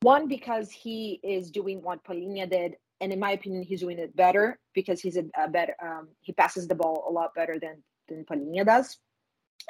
One 0.00 0.28
because 0.28 0.70
he 0.70 1.18
is 1.24 1.50
doing 1.50 1.82
what 1.82 2.04
Palhinha 2.04 2.48
did, 2.48 2.76
and 3.00 3.12
in 3.12 3.18
my 3.18 3.32
opinion, 3.32 3.62
he's 3.62 3.80
doing 3.80 3.98
it 3.98 4.14
better 4.14 4.58
because 4.74 5.00
he's 5.00 5.16
a, 5.16 5.24
a 5.36 5.48
better 5.48 5.74
um, 5.82 6.08
he 6.20 6.32
passes 6.32 6.68
the 6.68 6.74
ball 6.74 7.06
a 7.08 7.12
lot 7.12 7.34
better 7.34 7.58
than 7.58 7.82
than 8.08 8.24
Palhinha 8.24 8.64
does 8.64 8.98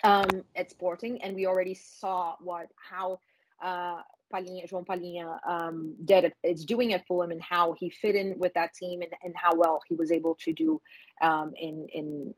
um, 0.04 0.44
at 0.54 0.70
Sporting, 0.70 1.22
and 1.22 1.34
we 1.34 1.46
already 1.46 1.74
saw 1.74 2.34
what 2.40 2.68
how 2.76 3.20
uh, 3.62 4.02
Palhinha, 4.32 4.68
João 4.70 4.86
Palhinha 4.86 5.38
um, 5.48 5.94
did 6.04 6.32
is 6.42 6.64
doing 6.64 6.92
at 6.92 7.06
Fulham 7.06 7.30
and 7.30 7.42
how 7.42 7.74
he 7.78 7.90
fit 7.90 8.14
in 8.14 8.38
with 8.38 8.54
that 8.54 8.74
team 8.74 9.02
and, 9.02 9.12
and 9.22 9.34
how 9.36 9.54
well 9.54 9.80
he 9.88 9.94
was 9.94 10.10
able 10.10 10.36
to 10.44 10.52
do 10.52 10.80
um, 11.22 11.52
in, 11.56 11.86
in 11.92 12.34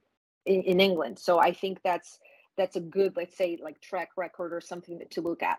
in 0.47 0.81
England. 0.81 1.19
So 1.19 1.39
I 1.39 1.53
think 1.53 1.81
that's 1.85 2.19
that's 2.57 2.77
a 2.77 2.81
good, 2.81 3.17
let's 3.17 3.37
say, 3.37 3.59
like 3.63 3.81
track 3.81 4.11
record 4.17 4.53
or 4.53 4.61
something 4.61 5.01
to 5.11 5.21
look 5.21 5.43
at. 5.43 5.59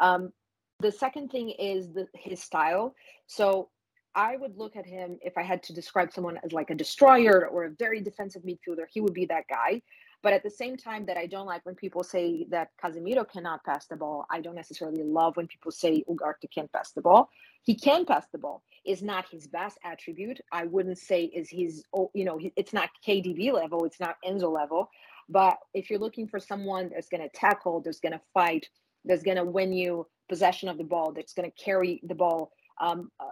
Um, 0.00 0.32
the 0.80 0.92
second 0.92 1.30
thing 1.30 1.50
is 1.50 1.92
the, 1.92 2.06
his 2.14 2.42
style. 2.42 2.94
So 3.26 3.70
I 4.14 4.36
would 4.36 4.56
look 4.56 4.76
at 4.76 4.86
him 4.86 5.18
if 5.22 5.38
I 5.38 5.42
had 5.42 5.62
to 5.64 5.72
describe 5.72 6.12
someone 6.12 6.38
as 6.44 6.52
like 6.52 6.70
a 6.70 6.74
destroyer 6.74 7.48
or 7.48 7.64
a 7.64 7.70
very 7.70 8.00
defensive 8.00 8.42
midfielder. 8.42 8.84
He 8.92 9.00
would 9.00 9.14
be 9.14 9.26
that 9.26 9.44
guy. 9.48 9.82
But 10.24 10.32
at 10.32 10.42
the 10.42 10.50
same 10.50 10.78
time, 10.78 11.04
that 11.06 11.18
I 11.18 11.26
don't 11.26 11.46
like 11.46 11.66
when 11.66 11.74
people 11.74 12.02
say 12.02 12.46
that 12.50 12.70
Casemiro 12.82 13.30
cannot 13.30 13.62
pass 13.62 13.86
the 13.86 13.96
ball. 13.96 14.24
I 14.30 14.40
don't 14.40 14.54
necessarily 14.54 15.02
love 15.04 15.36
when 15.36 15.46
people 15.46 15.70
say 15.70 16.02
Ugarte 16.10 16.50
can't 16.52 16.72
pass 16.72 16.92
the 16.92 17.02
ball. 17.02 17.28
He 17.62 17.74
can 17.74 18.06
pass 18.06 18.26
the 18.32 18.38
ball. 18.38 18.62
Is 18.86 19.02
not 19.02 19.26
his 19.30 19.46
best 19.46 19.78
attribute. 19.84 20.40
I 20.50 20.64
wouldn't 20.64 20.98
say 20.98 21.24
is 21.24 21.50
his. 21.50 21.84
Oh, 21.94 22.10
you 22.14 22.24
know, 22.24 22.40
it's 22.56 22.72
not 22.72 22.88
KDB 23.06 23.52
level. 23.52 23.84
It's 23.84 24.00
not 24.00 24.16
Enzo 24.26 24.50
level. 24.50 24.88
But 25.28 25.58
if 25.74 25.90
you're 25.90 26.00
looking 26.00 26.26
for 26.26 26.40
someone 26.40 26.90
that's 26.94 27.10
going 27.10 27.22
to 27.22 27.28
tackle, 27.28 27.82
that's 27.82 28.00
going 28.00 28.12
to 28.12 28.20
fight, 28.32 28.66
that's 29.04 29.22
going 29.22 29.36
to 29.36 29.44
win 29.44 29.74
you 29.74 30.06
possession 30.30 30.70
of 30.70 30.78
the 30.78 30.84
ball, 30.84 31.12
that's 31.12 31.34
going 31.34 31.50
to 31.50 31.64
carry 31.64 32.00
the 32.02 32.14
ball 32.14 32.50
um, 32.80 33.10
uh, 33.20 33.26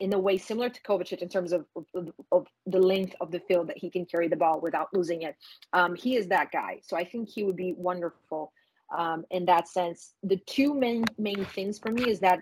in 0.00 0.12
a 0.12 0.18
way 0.18 0.36
similar 0.36 0.68
to 0.68 0.82
Kovacic 0.82 1.22
in 1.22 1.28
terms 1.28 1.52
of, 1.52 1.66
of, 1.94 2.10
of, 2.32 2.46
the 2.66 2.78
length 2.78 3.14
of 3.20 3.30
the 3.30 3.40
field 3.40 3.68
that 3.68 3.78
he 3.78 3.88
can 3.88 4.04
carry 4.04 4.28
the 4.28 4.36
ball 4.36 4.60
without 4.60 4.88
losing 4.92 5.22
it. 5.22 5.36
Um, 5.72 5.94
he 5.94 6.16
is 6.16 6.26
that 6.28 6.50
guy. 6.50 6.80
So 6.82 6.96
I 6.96 7.04
think 7.04 7.28
he 7.28 7.44
would 7.44 7.56
be 7.56 7.74
wonderful 7.76 8.52
um, 8.96 9.24
in 9.30 9.44
that 9.46 9.68
sense. 9.68 10.14
The 10.22 10.36
two 10.46 10.74
main 10.74 11.04
main 11.18 11.44
things 11.44 11.78
for 11.78 11.90
me 11.90 12.10
is 12.10 12.20
that 12.20 12.40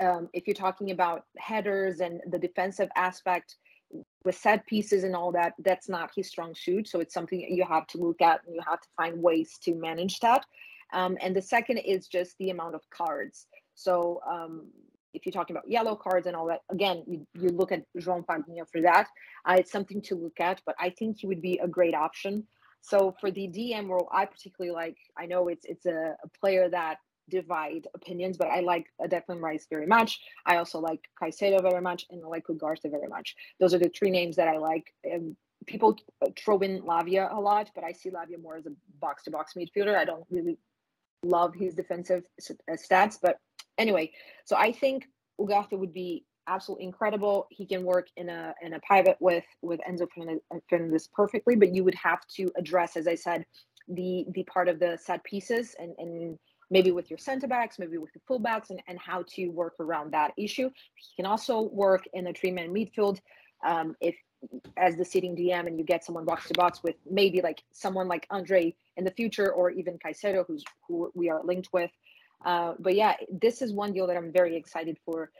um, 0.00 0.28
if 0.32 0.46
you're 0.46 0.54
talking 0.54 0.90
about 0.90 1.26
headers 1.38 2.00
and 2.00 2.20
the 2.30 2.38
defensive 2.38 2.88
aspect 2.96 3.56
with 4.24 4.36
set 4.36 4.66
pieces 4.66 5.04
and 5.04 5.14
all 5.14 5.32
that, 5.32 5.52
that's 5.58 5.88
not 5.88 6.10
his 6.16 6.28
strong 6.28 6.54
suit. 6.54 6.88
So 6.88 7.00
it's 7.00 7.14
something 7.14 7.40
you 7.40 7.64
have 7.64 7.86
to 7.88 7.98
look 7.98 8.22
at 8.22 8.40
and 8.46 8.54
you 8.54 8.62
have 8.66 8.80
to 8.80 8.88
find 8.96 9.22
ways 9.22 9.58
to 9.64 9.74
manage 9.74 10.18
that. 10.20 10.44
Um, 10.92 11.16
and 11.20 11.34
the 11.34 11.42
second 11.42 11.78
is 11.78 12.06
just 12.06 12.36
the 12.38 12.50
amount 12.50 12.74
of 12.74 12.82
cards. 12.90 13.46
So 13.74 14.20
um, 14.30 14.66
if 15.14 15.26
you're 15.26 15.32
talking 15.32 15.56
about 15.56 15.68
yellow 15.70 15.96
cards 15.96 16.26
and 16.26 16.36
all 16.36 16.46
that, 16.46 16.60
again, 16.70 17.04
you, 17.06 17.26
you 17.34 17.48
look 17.48 17.72
at 17.72 17.84
João 17.98 18.24
Palhinha 18.24 18.66
for 18.70 18.80
that. 18.82 19.08
Uh, 19.44 19.56
it's 19.58 19.72
something 19.72 20.00
to 20.02 20.14
look 20.14 20.40
at, 20.40 20.60
but 20.64 20.74
I 20.78 20.90
think 20.90 21.18
he 21.18 21.26
would 21.26 21.42
be 21.42 21.58
a 21.58 21.68
great 21.68 21.94
option. 21.94 22.44
So 22.80 23.14
for 23.20 23.30
the 23.30 23.48
DM 23.48 23.88
role, 23.88 24.08
I 24.12 24.24
particularly 24.26 24.74
like. 24.74 24.96
I 25.16 25.26
know 25.26 25.48
it's 25.48 25.64
it's 25.64 25.86
a, 25.86 26.16
a 26.22 26.28
player 26.40 26.68
that 26.68 26.98
divide 27.28 27.86
opinions, 27.94 28.36
but 28.36 28.48
I 28.48 28.60
like 28.60 28.86
Declan 29.00 29.40
Rice 29.40 29.66
very 29.70 29.86
much. 29.86 30.20
I 30.44 30.56
also 30.56 30.80
like 30.80 31.00
Caicedo 31.20 31.62
very 31.62 31.80
much, 31.80 32.06
and 32.10 32.20
I 32.24 32.28
like 32.28 32.46
Ugarte 32.48 32.90
very 32.90 33.08
much. 33.08 33.36
Those 33.60 33.72
are 33.72 33.78
the 33.78 33.90
three 33.96 34.10
names 34.10 34.36
that 34.36 34.48
I 34.48 34.58
like. 34.58 34.92
People 35.66 35.96
throw 36.36 36.58
in 36.58 36.82
Lavia 36.82 37.32
a 37.32 37.40
lot, 37.40 37.70
but 37.74 37.84
I 37.84 37.92
see 37.92 38.10
Lavia 38.10 38.42
more 38.42 38.56
as 38.56 38.66
a 38.66 38.72
box 39.00 39.22
to 39.24 39.30
box 39.30 39.54
midfielder. 39.56 39.96
I 39.96 40.04
don't 40.04 40.26
really 40.28 40.58
love 41.24 41.54
his 41.54 41.74
defensive 41.74 42.24
stats, 42.40 43.18
but 43.22 43.38
anyway, 43.78 44.12
so 44.44 44.56
I 44.56 44.72
think 44.72 45.08
Ugarte 45.40 45.78
would 45.78 45.92
be 45.92 46.24
absolutely 46.46 46.84
incredible. 46.84 47.46
He 47.50 47.66
can 47.66 47.84
work 47.84 48.08
in 48.16 48.28
a 48.28 48.54
in 48.62 48.74
a 48.74 48.80
pivot 48.80 49.16
with 49.20 49.44
with 49.62 49.80
Enzo 49.88 50.06
Fernandez 50.68 51.08
perfectly, 51.12 51.56
but 51.56 51.74
you 51.74 51.84
would 51.84 51.94
have 51.94 52.26
to 52.36 52.50
address, 52.56 52.96
as 52.96 53.06
I 53.06 53.14
said, 53.14 53.44
the 53.88 54.26
the 54.34 54.44
part 54.44 54.68
of 54.68 54.78
the 54.78 54.98
set 55.00 55.22
pieces 55.24 55.74
and 55.78 55.94
and 55.98 56.38
maybe 56.70 56.90
with 56.90 57.10
your 57.10 57.18
center 57.18 57.46
backs, 57.46 57.78
maybe 57.78 57.98
with 57.98 58.12
the 58.14 58.20
fullbacks, 58.20 58.70
and, 58.70 58.82
and 58.88 58.98
how 58.98 59.22
to 59.28 59.48
work 59.48 59.74
around 59.78 60.10
that 60.12 60.32
issue. 60.38 60.70
He 60.94 61.22
can 61.22 61.26
also 61.26 61.60
work 61.60 62.04
in 62.14 62.26
a 62.26 62.32
three 62.32 62.50
man 62.50 62.72
midfield 62.72 63.20
um, 63.64 63.94
if 64.00 64.16
as 64.76 64.96
the 64.96 65.04
sitting 65.04 65.36
DM 65.36 65.66
and 65.66 65.78
you 65.78 65.84
get 65.84 66.04
someone 66.04 66.24
box 66.24 66.48
to 66.48 66.54
box 66.54 66.82
with 66.82 66.96
maybe 67.08 67.40
like 67.42 67.62
someone 67.72 68.08
like 68.08 68.26
Andre 68.30 68.74
in 68.96 69.04
the 69.04 69.10
future 69.10 69.52
or 69.52 69.70
even 69.70 69.98
Caicedo, 70.04 70.44
who's 70.46 70.64
who 70.88 71.12
we 71.14 71.30
are 71.30 71.44
linked 71.44 71.68
with. 71.72 71.90
Uh, 72.44 72.74
but 72.78 72.94
yeah, 72.94 73.14
this 73.30 73.62
is 73.62 73.72
one 73.72 73.92
deal 73.92 74.06
that 74.06 74.16
I'm 74.16 74.32
very 74.32 74.56
excited 74.56 74.98
for. 75.04 75.30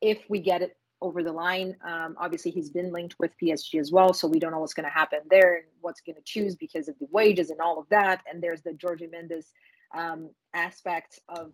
If 0.00 0.18
we 0.28 0.40
get 0.40 0.62
it 0.62 0.76
over 1.00 1.22
the 1.22 1.32
line, 1.32 1.76
um, 1.84 2.16
obviously 2.18 2.50
he's 2.50 2.70
been 2.70 2.92
linked 2.92 3.16
with 3.18 3.32
PSG 3.42 3.80
as 3.80 3.92
well, 3.92 4.12
so 4.12 4.26
we 4.26 4.38
don't 4.38 4.50
know 4.50 4.58
what's 4.58 4.74
going 4.74 4.88
to 4.88 4.90
happen 4.90 5.20
there 5.30 5.56
and 5.56 5.64
what's 5.80 6.00
going 6.00 6.16
to 6.16 6.22
choose 6.24 6.56
because 6.56 6.88
of 6.88 6.98
the 6.98 7.06
wages 7.10 7.50
and 7.50 7.60
all 7.60 7.78
of 7.78 7.88
that. 7.90 8.22
And 8.30 8.42
there's 8.42 8.62
the 8.62 8.76
Jorge 8.80 9.06
Mendes 9.06 9.52
um, 9.96 10.30
aspect 10.54 11.20
of, 11.28 11.52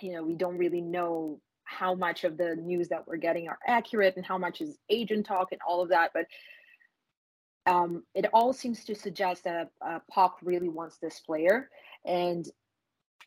you 0.00 0.12
know, 0.12 0.22
we 0.22 0.34
don't 0.34 0.58
really 0.58 0.80
know 0.80 1.40
how 1.64 1.94
much 1.94 2.24
of 2.24 2.36
the 2.36 2.56
news 2.56 2.88
that 2.88 3.06
we're 3.06 3.16
getting 3.16 3.48
are 3.48 3.58
accurate 3.66 4.16
and 4.16 4.26
how 4.26 4.36
much 4.36 4.60
is 4.60 4.78
agent 4.90 5.24
talk 5.24 5.48
and 5.52 5.60
all 5.66 5.80
of 5.80 5.88
that. 5.88 6.10
But 6.12 6.26
um, 7.66 8.02
it 8.14 8.26
all 8.32 8.52
seems 8.52 8.84
to 8.84 8.94
suggest 8.94 9.44
that 9.44 9.70
uh, 9.80 10.00
Poch 10.14 10.32
really 10.42 10.68
wants 10.68 10.98
this 10.98 11.20
player. 11.20 11.70
And 12.04 12.46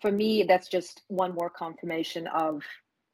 for 0.01 0.11
me, 0.11 0.43
that's 0.43 0.67
just 0.67 1.01
one 1.07 1.33
more 1.33 1.49
confirmation 1.49 2.27
of 2.27 2.63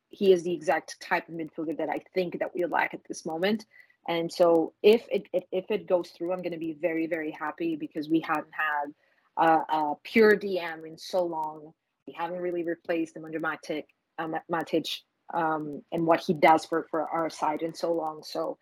he 0.10 0.34
is 0.34 0.44
the 0.44 0.54
exact 0.54 1.00
type 1.00 1.28
of 1.30 1.36
midfielder 1.36 1.78
that 1.78 1.90
I 1.90 2.02
think 2.14 2.40
that 2.40 2.54
we 2.54 2.66
lack 2.66 2.94
at 2.94 3.02
this 3.08 3.26
moment. 3.26 3.66
And 4.08 4.32
so 4.32 4.74
if 4.84 5.06
it, 5.10 5.28
if 5.52 5.70
it 5.70 5.88
goes 5.88 6.10
through, 6.10 6.34
I'm 6.34 6.42
going 6.42 6.52
to 6.54 6.58
be 6.58 6.74
very, 6.74 7.08
very 7.08 7.32
happy 7.32 7.76
because 7.76 8.10
we 8.10 8.20
haven't 8.20 8.52
had 8.52 8.94
a 9.38 9.94
pure 10.04 10.36
DM 10.36 10.86
in 10.86 10.98
so 10.98 11.24
long. 11.24 11.74
We 12.08 12.14
haven't 12.14 12.40
really 12.40 12.64
replaced 12.64 13.16
him 13.16 13.26
under 13.26 13.40
Matic, 13.40 13.86
uh, 14.18 14.28
Matic 14.52 14.88
um, 15.34 15.82
and 15.92 16.06
what 16.06 16.20
he 16.20 16.34
does 16.34 16.66
for, 16.66 16.88
for 16.90 17.08
our 17.08 17.30
side 17.30 17.62
in 17.62 17.74
so 17.74 17.94
long. 17.94 18.22
So 18.24 18.58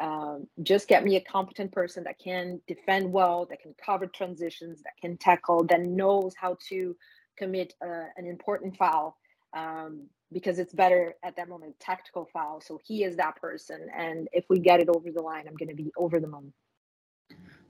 um, 0.00 0.46
just 0.62 0.88
get 0.88 1.04
me 1.04 1.16
a 1.16 1.20
competent 1.20 1.72
person 1.72 2.04
that 2.04 2.18
can 2.18 2.60
defend 2.68 3.12
well, 3.12 3.46
that 3.46 3.60
can 3.60 3.74
cover 3.84 4.06
transitions, 4.06 4.82
that 4.82 4.92
can 5.00 5.16
tackle, 5.16 5.64
that 5.64 5.82
knows 5.82 6.34
how 6.36 6.56
to 6.68 6.96
commit 7.38 7.74
uh, 7.84 8.06
an 8.16 8.26
important 8.26 8.76
foul 8.76 9.16
um, 9.56 10.06
because 10.32 10.58
it's 10.58 10.72
better 10.72 11.14
at 11.22 11.36
that 11.36 11.48
moment 11.48 11.74
tactical 11.80 12.28
foul. 12.32 12.60
So 12.60 12.80
he 12.84 13.04
is 13.04 13.16
that 13.16 13.36
person, 13.36 13.88
and 13.96 14.28
if 14.32 14.44
we 14.48 14.58
get 14.58 14.80
it 14.80 14.88
over 14.88 15.10
the 15.10 15.22
line, 15.22 15.46
I'm 15.48 15.56
going 15.56 15.70
to 15.70 15.74
be 15.74 15.92
over 15.96 16.20
the 16.20 16.28
moon. 16.28 16.52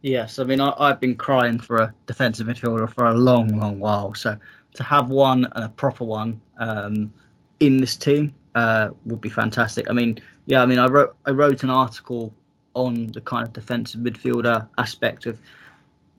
Yes, 0.03 0.39
I 0.39 0.45
mean 0.45 0.61
I, 0.61 0.89
have 0.89 1.01
been 1.01 1.17
crying 1.17 1.59
for 1.59 1.79
a 1.79 1.95
defensive 2.07 2.47
midfielder 2.47 2.93
for 2.95 3.07
a 3.07 3.15
long, 3.15 3.49
long 3.59 3.81
while. 3.81 4.15
So 4.15 4.37
to 4.75 4.83
have 4.85 5.11
one 5.11 5.47
and 5.53 5.65
a 5.65 5.69
proper 5.69 6.05
one 6.05 6.41
um, 6.59 7.13
in 7.59 7.79
this 7.79 7.97
team 7.97 8.35
uh, 8.55 8.91
would 9.07 9.21
be 9.21 9.29
fantastic. 9.29 9.91
I 9.91 9.93
mean, 9.93 10.21
yeah, 10.47 10.63
I 10.63 10.67
mean 10.67 10.79
I 10.79 10.87
wrote 10.87 11.17
I 11.27 11.31
wrote 11.31 11.65
an 11.65 11.71
article 11.71 12.33
on 12.75 13.09
the 13.09 13.21
kind 13.21 13.47
of 13.47 13.53
defensive 13.53 14.01
midfielder 14.01 14.69
aspect 14.79 15.27
of 15.27 15.41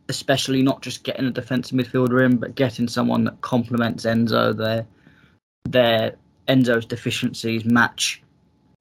especially 0.09 0.61
not 0.61 0.81
just 0.81 1.03
getting 1.03 1.25
a 1.25 1.31
defensive 1.31 1.77
midfielder 1.77 2.25
in, 2.25 2.37
but 2.37 2.55
getting 2.55 2.87
someone 2.87 3.23
that 3.23 3.39
complements 3.41 4.05
Enzo. 4.05 4.55
Their 4.55 4.85
their 5.65 6.15
Enzo's 6.47 6.85
deficiencies 6.85 7.63
match 7.63 8.21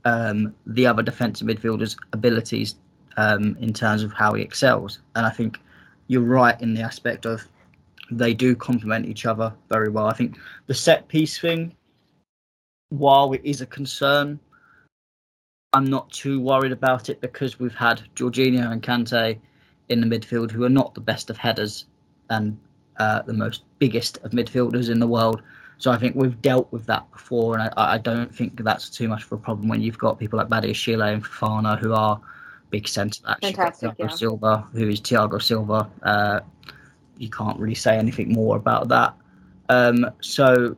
um, 0.05 0.55
the 0.67 0.87
other 0.87 1.03
defensive 1.03 1.47
midfielders' 1.47 1.97
abilities 2.13 2.77
um, 3.17 3.57
in 3.61 3.73
terms 3.73 4.03
of 4.03 4.13
how 4.13 4.33
he 4.35 4.43
excels. 4.43 5.01
And 5.15 5.27
I 5.27 5.31
think 5.31 5.61
you're 6.07 6.23
right 6.23 6.61
in 6.61 6.75
the 6.75 6.81
aspect 6.81 7.27
of 7.27 7.47
they 8.11 8.33
do 8.33 8.57
complement 8.57 9.07
each 9.07 9.27
other 9.27 9.53
very 9.69 9.91
well. 9.91 10.07
I 10.07 10.15
think 10.15 10.39
the 10.67 10.75
set 10.75 11.09
piece 11.09 11.39
thing, 11.39 11.75
while 12.89 13.33
it 13.35 13.43
is 13.45 13.61
a 13.61 13.67
concern, 13.67 14.41
I'm 15.75 15.85
not 15.85 16.11
too 16.11 16.41
worried 16.41 16.73
about 16.73 17.11
it 17.11 17.21
because 17.21 17.59
we've 17.59 17.75
had 17.75 18.01
Jorginho 18.17 18.73
and 18.73 18.83
Kante 18.83 19.39
in 19.89 20.01
the 20.01 20.07
midfield 20.07 20.51
who 20.51 20.65
are 20.65 20.71
not 20.71 20.95
the 20.95 21.01
best 21.01 21.31
of 21.31 21.37
headers 21.37 21.87
and 22.31 22.59
uh, 22.99 23.23
the 23.23 23.33
most 23.33 23.65
biggest 23.79 24.19
of 24.19 24.33
midfielders 24.33 24.91
in 24.91 24.99
the 24.99 25.07
world. 25.07 25.43
So 25.79 25.93
I 25.93 25.97
think 25.97 26.17
we've 26.17 26.41
dealt 26.43 26.71
with 26.73 26.87
that 26.87 27.11
before, 27.13 27.55
and 27.57 27.63
I, 27.77 27.95
I 27.95 27.99
don't 27.99 28.35
think 28.35 28.63
that's 28.63 28.91
too 28.91 29.09
much 29.09 29.25
of 29.25 29.33
a 29.33 29.37
problem 29.37 29.69
when 29.69 29.81
you've 29.81 29.99
got 29.99 30.19
people 30.19 30.37
like 30.37 30.49
Badiashile 30.49 31.13
and 31.13 31.25
Fofana 31.25 31.79
who 31.79 31.93
are 31.93 32.21
big 32.71 32.89
centre 32.89 33.23
backs. 33.23 33.41
Fantastic, 33.43 33.91
Thiago 33.91 33.95
yeah. 33.99 34.09
Silva, 34.09 34.69
who 34.73 34.89
is 34.89 35.01
Thiago 35.01 35.41
Silva. 35.41 35.89
Uh, 36.03 36.41
you 37.17 37.31
can't 37.31 37.59
really 37.59 37.75
say 37.75 37.97
anything 37.97 38.33
more 38.33 38.57
about 38.57 38.89
that. 38.89 39.15
Um, 39.69 40.11
so 40.21 40.77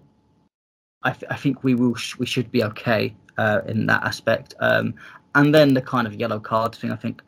I, 1.03 1.13
th- 1.13 1.31
I 1.31 1.37
think 1.37 1.65
we 1.65 1.75
will 1.75 1.95
sh- 1.95 2.17
we 2.19 2.27
should 2.27 2.51
be 2.51 2.63
okay 2.65 3.15
uh, 3.39 3.61
in 3.67 3.87
that 3.87 4.03
aspect. 4.03 4.55
Um, 4.61 4.95
and 5.35 5.55
then 5.55 5.75
the 5.75 5.83
kind 5.83 6.07
of 6.07 6.15
yellow 6.15 6.41
card 6.41 6.75
thing, 6.75 6.91
I 6.91 6.97
think, 6.97 7.23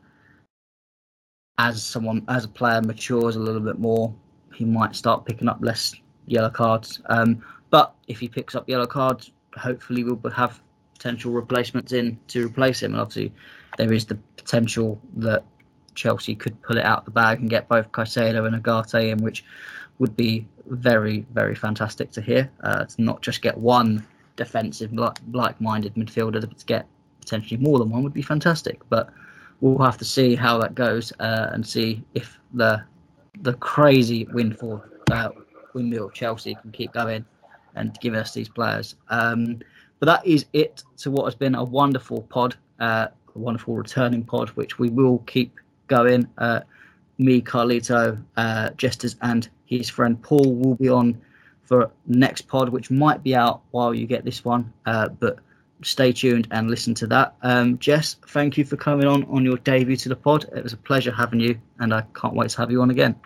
as 1.58 1.82
someone 1.82 2.24
as 2.28 2.44
a 2.44 2.48
player 2.48 2.80
matures 2.82 3.36
a 3.36 3.40
little 3.40 3.60
bit 3.60 3.78
more, 3.78 4.14
he 4.54 4.64
might 4.64 4.94
start 4.94 5.24
picking 5.24 5.48
up 5.48 5.58
less 5.60 5.94
yellow 6.26 6.50
cards. 6.50 7.00
Um, 7.06 7.42
but 7.70 7.94
if 8.08 8.20
he 8.20 8.28
picks 8.28 8.54
up 8.54 8.68
yellow 8.68 8.86
cards, 8.86 9.32
hopefully 9.56 10.04
we'll 10.04 10.32
have 10.32 10.60
potential 10.94 11.32
replacements 11.32 11.92
in 11.92 12.18
to 12.28 12.46
replace 12.46 12.82
him. 12.82 12.92
And 12.92 13.00
obviously, 13.00 13.32
there 13.78 13.92
is 13.92 14.06
the 14.06 14.16
potential 14.36 15.00
that 15.16 15.44
Chelsea 15.94 16.34
could 16.34 16.60
pull 16.62 16.78
it 16.78 16.84
out 16.84 17.04
the 17.04 17.10
bag 17.10 17.40
and 17.40 17.50
get 17.50 17.68
both 17.68 17.90
Caicedo 17.92 18.46
and 18.46 18.62
Ugarte 18.62 19.10
in, 19.10 19.18
which 19.18 19.44
would 19.98 20.16
be 20.16 20.46
very, 20.66 21.26
very 21.32 21.54
fantastic 21.54 22.10
to 22.12 22.20
hear. 22.20 22.50
Uh, 22.62 22.84
to 22.84 23.02
not 23.02 23.20
just 23.20 23.42
get 23.42 23.56
one 23.58 24.06
defensive, 24.36 24.92
like-minded 24.92 25.94
midfielder, 25.94 26.40
but 26.40 26.58
to 26.58 26.66
get 26.66 26.86
potentially 27.20 27.60
more 27.60 27.78
than 27.78 27.90
one 27.90 28.02
would 28.02 28.14
be 28.14 28.22
fantastic. 28.22 28.80
But 28.88 29.10
we'll 29.62 29.78
have 29.86 29.96
to 29.96 30.04
see 30.04 30.34
how 30.34 30.58
that 30.58 30.74
goes 30.74 31.12
uh, 31.20 31.48
and 31.52 31.66
see 31.66 32.04
if 32.14 32.38
the 32.52 32.84
the 33.40 33.54
crazy 33.54 34.26
windfall 34.32 34.84
uh, 35.10 35.30
windmill 35.72 36.10
Chelsea 36.10 36.54
can 36.60 36.70
keep 36.70 36.92
going 36.92 37.24
and 37.74 37.98
give 38.00 38.12
us 38.12 38.34
these 38.34 38.48
players. 38.48 38.96
Um, 39.08 39.60
but 39.98 40.06
that 40.06 40.26
is 40.26 40.44
it 40.52 40.82
to 40.98 41.10
what 41.10 41.24
has 41.24 41.34
been 41.34 41.54
a 41.54 41.64
wonderful 41.64 42.22
pod, 42.22 42.56
uh, 42.80 43.06
a 43.34 43.38
wonderful 43.38 43.74
returning 43.74 44.24
pod, 44.24 44.50
which 44.50 44.78
we 44.78 44.90
will 44.90 45.18
keep 45.20 45.54
going. 45.86 46.28
Uh, 46.36 46.60
me, 47.18 47.40
Carlito, 47.40 48.22
uh, 48.36 48.70
Jesters, 48.70 49.16
and 49.22 49.48
his 49.66 49.88
friend 49.88 50.20
Paul 50.22 50.54
will 50.54 50.74
be 50.74 50.88
on 50.88 51.20
for 51.62 51.90
next 52.06 52.42
pod, 52.42 52.68
which 52.68 52.90
might 52.90 53.22
be 53.22 53.34
out 53.34 53.62
while 53.70 53.94
you 53.94 54.06
get 54.06 54.24
this 54.24 54.44
one. 54.44 54.72
Uh, 54.86 55.08
but 55.08 55.38
stay 55.84 56.12
tuned 56.12 56.48
and 56.50 56.70
listen 56.70 56.94
to 56.94 57.06
that. 57.08 57.34
Um, 57.42 57.78
Jess, 57.78 58.16
thank 58.28 58.56
you 58.56 58.64
for 58.64 58.76
coming 58.76 59.06
on 59.06 59.24
on 59.24 59.44
your 59.44 59.58
debut 59.58 59.96
to 59.96 60.08
the 60.08 60.16
pod. 60.16 60.44
It 60.54 60.62
was 60.62 60.72
a 60.72 60.76
pleasure 60.76 61.12
having 61.12 61.40
you, 61.40 61.60
and 61.78 61.92
I 61.92 62.04
can't 62.14 62.34
wait 62.34 62.50
to 62.50 62.58
have 62.58 62.70
you 62.70 62.82
on 62.82 62.90
again. 62.90 63.16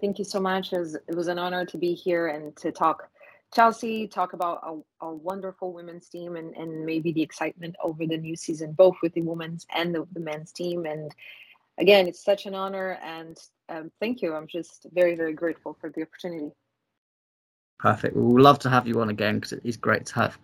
Thank 0.00 0.18
you 0.18 0.24
so 0.24 0.40
much. 0.40 0.72
It 0.72 0.78
was, 0.78 0.94
it 0.94 1.14
was 1.14 1.28
an 1.28 1.38
honor 1.38 1.64
to 1.66 1.78
be 1.78 1.94
here 1.94 2.26
and 2.26 2.56
to 2.56 2.72
talk 2.72 3.08
Chelsea, 3.54 4.08
talk 4.08 4.32
about 4.32 4.60
a, 4.64 5.06
a 5.06 5.14
wonderful 5.14 5.72
women's 5.72 6.08
team 6.08 6.36
and, 6.36 6.56
and 6.56 6.86
maybe 6.86 7.12
the 7.12 7.22
excitement 7.22 7.76
over 7.82 8.06
the 8.06 8.16
new 8.16 8.34
season, 8.34 8.72
both 8.72 8.96
with 9.02 9.12
the 9.12 9.20
women's 9.20 9.66
and 9.74 9.94
the, 9.94 10.06
the 10.12 10.20
men's 10.20 10.52
team. 10.52 10.86
And 10.86 11.14
again, 11.78 12.08
it's 12.08 12.24
such 12.24 12.46
an 12.46 12.54
honor 12.54 12.98
and 13.02 13.38
um, 13.68 13.92
thank 14.00 14.22
you. 14.22 14.34
I'm 14.34 14.46
just 14.46 14.86
very, 14.92 15.14
very 15.14 15.34
grateful 15.34 15.76
for 15.80 15.90
the 15.90 16.02
opportunity. 16.02 16.50
Perfect. 17.78 18.16
We 18.16 18.22
would 18.22 18.42
love 18.42 18.58
to 18.60 18.70
have 18.70 18.86
you 18.86 19.00
on 19.00 19.10
again 19.10 19.36
because 19.36 19.52
it 19.52 19.60
is 19.64 19.76
great 19.76 20.06
to 20.06 20.14
have, 20.14 20.38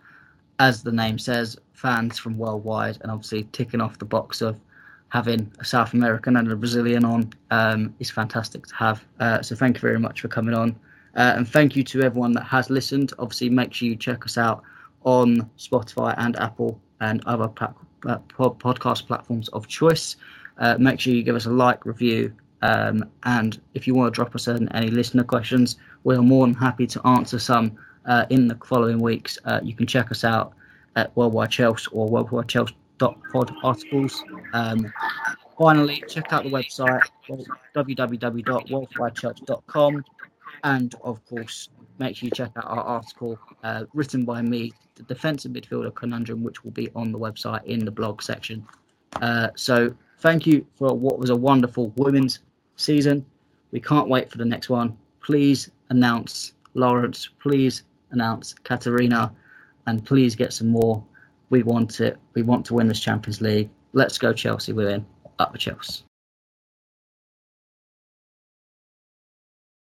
as 0.59 0.83
the 0.83 0.91
name 0.91 1.17
says, 1.17 1.57
fans 1.73 2.19
from 2.19 2.37
worldwide 2.37 2.97
and 3.01 3.11
obviously 3.11 3.43
ticking 3.53 3.81
off 3.81 3.97
the 3.97 4.05
box 4.05 4.41
of 4.41 4.59
having 5.07 5.51
a 5.59 5.65
South 5.65 5.93
American 5.93 6.35
and 6.35 6.51
a 6.51 6.55
Brazilian 6.55 7.03
on 7.05 7.33
um, 7.51 7.95
is 7.99 8.11
fantastic 8.11 8.67
to 8.67 8.75
have. 8.75 9.03
Uh, 9.19 9.41
so 9.41 9.55
thank 9.55 9.77
you 9.77 9.81
very 9.81 9.99
much 9.99 10.21
for 10.21 10.27
coming 10.27 10.53
on. 10.53 10.75
Uh, 11.15 11.33
and 11.37 11.47
thank 11.47 11.75
you 11.75 11.83
to 11.83 12.01
everyone 12.03 12.33
that 12.33 12.43
has 12.43 12.69
listened. 12.69 13.13
Obviously, 13.17 13.49
make 13.49 13.73
sure 13.73 13.87
you 13.87 13.95
check 13.95 14.25
us 14.25 14.37
out 14.37 14.61
on 15.03 15.49
Spotify 15.57 16.13
and 16.17 16.37
Apple 16.37 16.79
and 17.01 17.23
other 17.25 17.47
plat- 17.47 17.73
uh, 18.05 18.19
podcast 18.37 19.07
platforms 19.07 19.47
of 19.49 19.67
choice. 19.67 20.17
Uh, 20.59 20.77
make 20.77 20.99
sure 20.99 21.13
you 21.13 21.23
give 21.23 21.35
us 21.35 21.45
a 21.45 21.49
like, 21.49 21.85
review, 21.85 22.33
um, 22.61 23.09
and 23.23 23.61
if 23.73 23.87
you 23.87 23.95
want 23.95 24.13
to 24.13 24.15
drop 24.15 24.35
us 24.35 24.47
any 24.47 24.89
listener 24.89 25.23
questions, 25.23 25.77
we 26.03 26.15
are 26.15 26.21
more 26.21 26.45
than 26.45 26.53
happy 26.53 26.85
to 26.87 27.07
answer 27.07 27.39
some 27.39 27.77
uh, 28.09 28.25
in 28.29 28.49
the 28.49 28.55
following 28.65 28.99
weeks. 28.99 29.37
Uh, 29.45 29.61
you 29.63 29.73
can 29.73 29.87
check 29.87 30.11
us 30.11 30.25
out 30.25 30.51
at 30.97 31.15
Worldwide 31.15 31.51
Chelsea 31.51 31.87
or 31.93 32.09
Worldwide 32.09 32.49
Chelsea 32.49 32.75
pod 32.97 33.55
articles. 33.63 34.21
Um, 34.53 34.91
finally, 35.57 36.03
check 36.09 36.33
out 36.33 36.43
the 36.43 36.49
website 36.49 37.03
www.worldwidechelsea.com, 37.75 40.03
and 40.63 40.95
of 41.03 41.23
course, 41.27 41.69
make 41.99 42.17
sure 42.17 42.25
you 42.25 42.31
check 42.31 42.51
out 42.57 42.65
our 42.65 42.81
article 42.81 43.39
uh, 43.63 43.85
written 43.93 44.25
by 44.25 44.41
me, 44.41 44.73
the 44.95 45.03
defensive 45.03 45.53
midfielder 45.53 45.95
conundrum, 45.95 46.43
which 46.43 46.65
will 46.65 46.71
be 46.71 46.89
on 46.95 47.13
the 47.13 47.19
website 47.19 47.63
in 47.65 47.85
the 47.85 47.91
blog 47.91 48.21
section. 48.21 48.67
Uh, 49.21 49.47
so, 49.55 49.95
thank 50.19 50.45
you 50.45 50.65
for 50.75 50.93
what 50.93 51.17
was 51.19 51.29
a 51.29 51.35
wonderful 51.35 51.93
women's 51.95 52.39
season. 52.75 53.25
We 53.71 53.79
can't 53.79 54.09
wait 54.09 54.29
for 54.31 54.39
the 54.39 54.45
next 54.45 54.69
one. 54.69 54.97
Please 55.21 55.69
announce 55.89 56.53
Lawrence. 56.73 57.29
Please 57.39 57.83
announce 58.11 58.53
Catarina, 58.53 59.31
and 59.87 60.05
please 60.05 60.35
get 60.35 60.53
some 60.53 60.69
more 60.69 61.03
we 61.49 61.63
want 61.63 61.99
it. 61.99 62.17
We 62.33 62.43
want 62.43 62.65
to 62.67 62.75
win 62.75 62.87
this 62.87 62.99
Champions 62.99 63.41
League. 63.41 63.69
Let's 63.93 64.17
go, 64.17 64.33
Chelsea. 64.33 64.73
We're 64.73 64.89
in. 64.89 65.05
Up 65.39 65.51
the 65.51 65.57
Chelsea. 65.57 66.03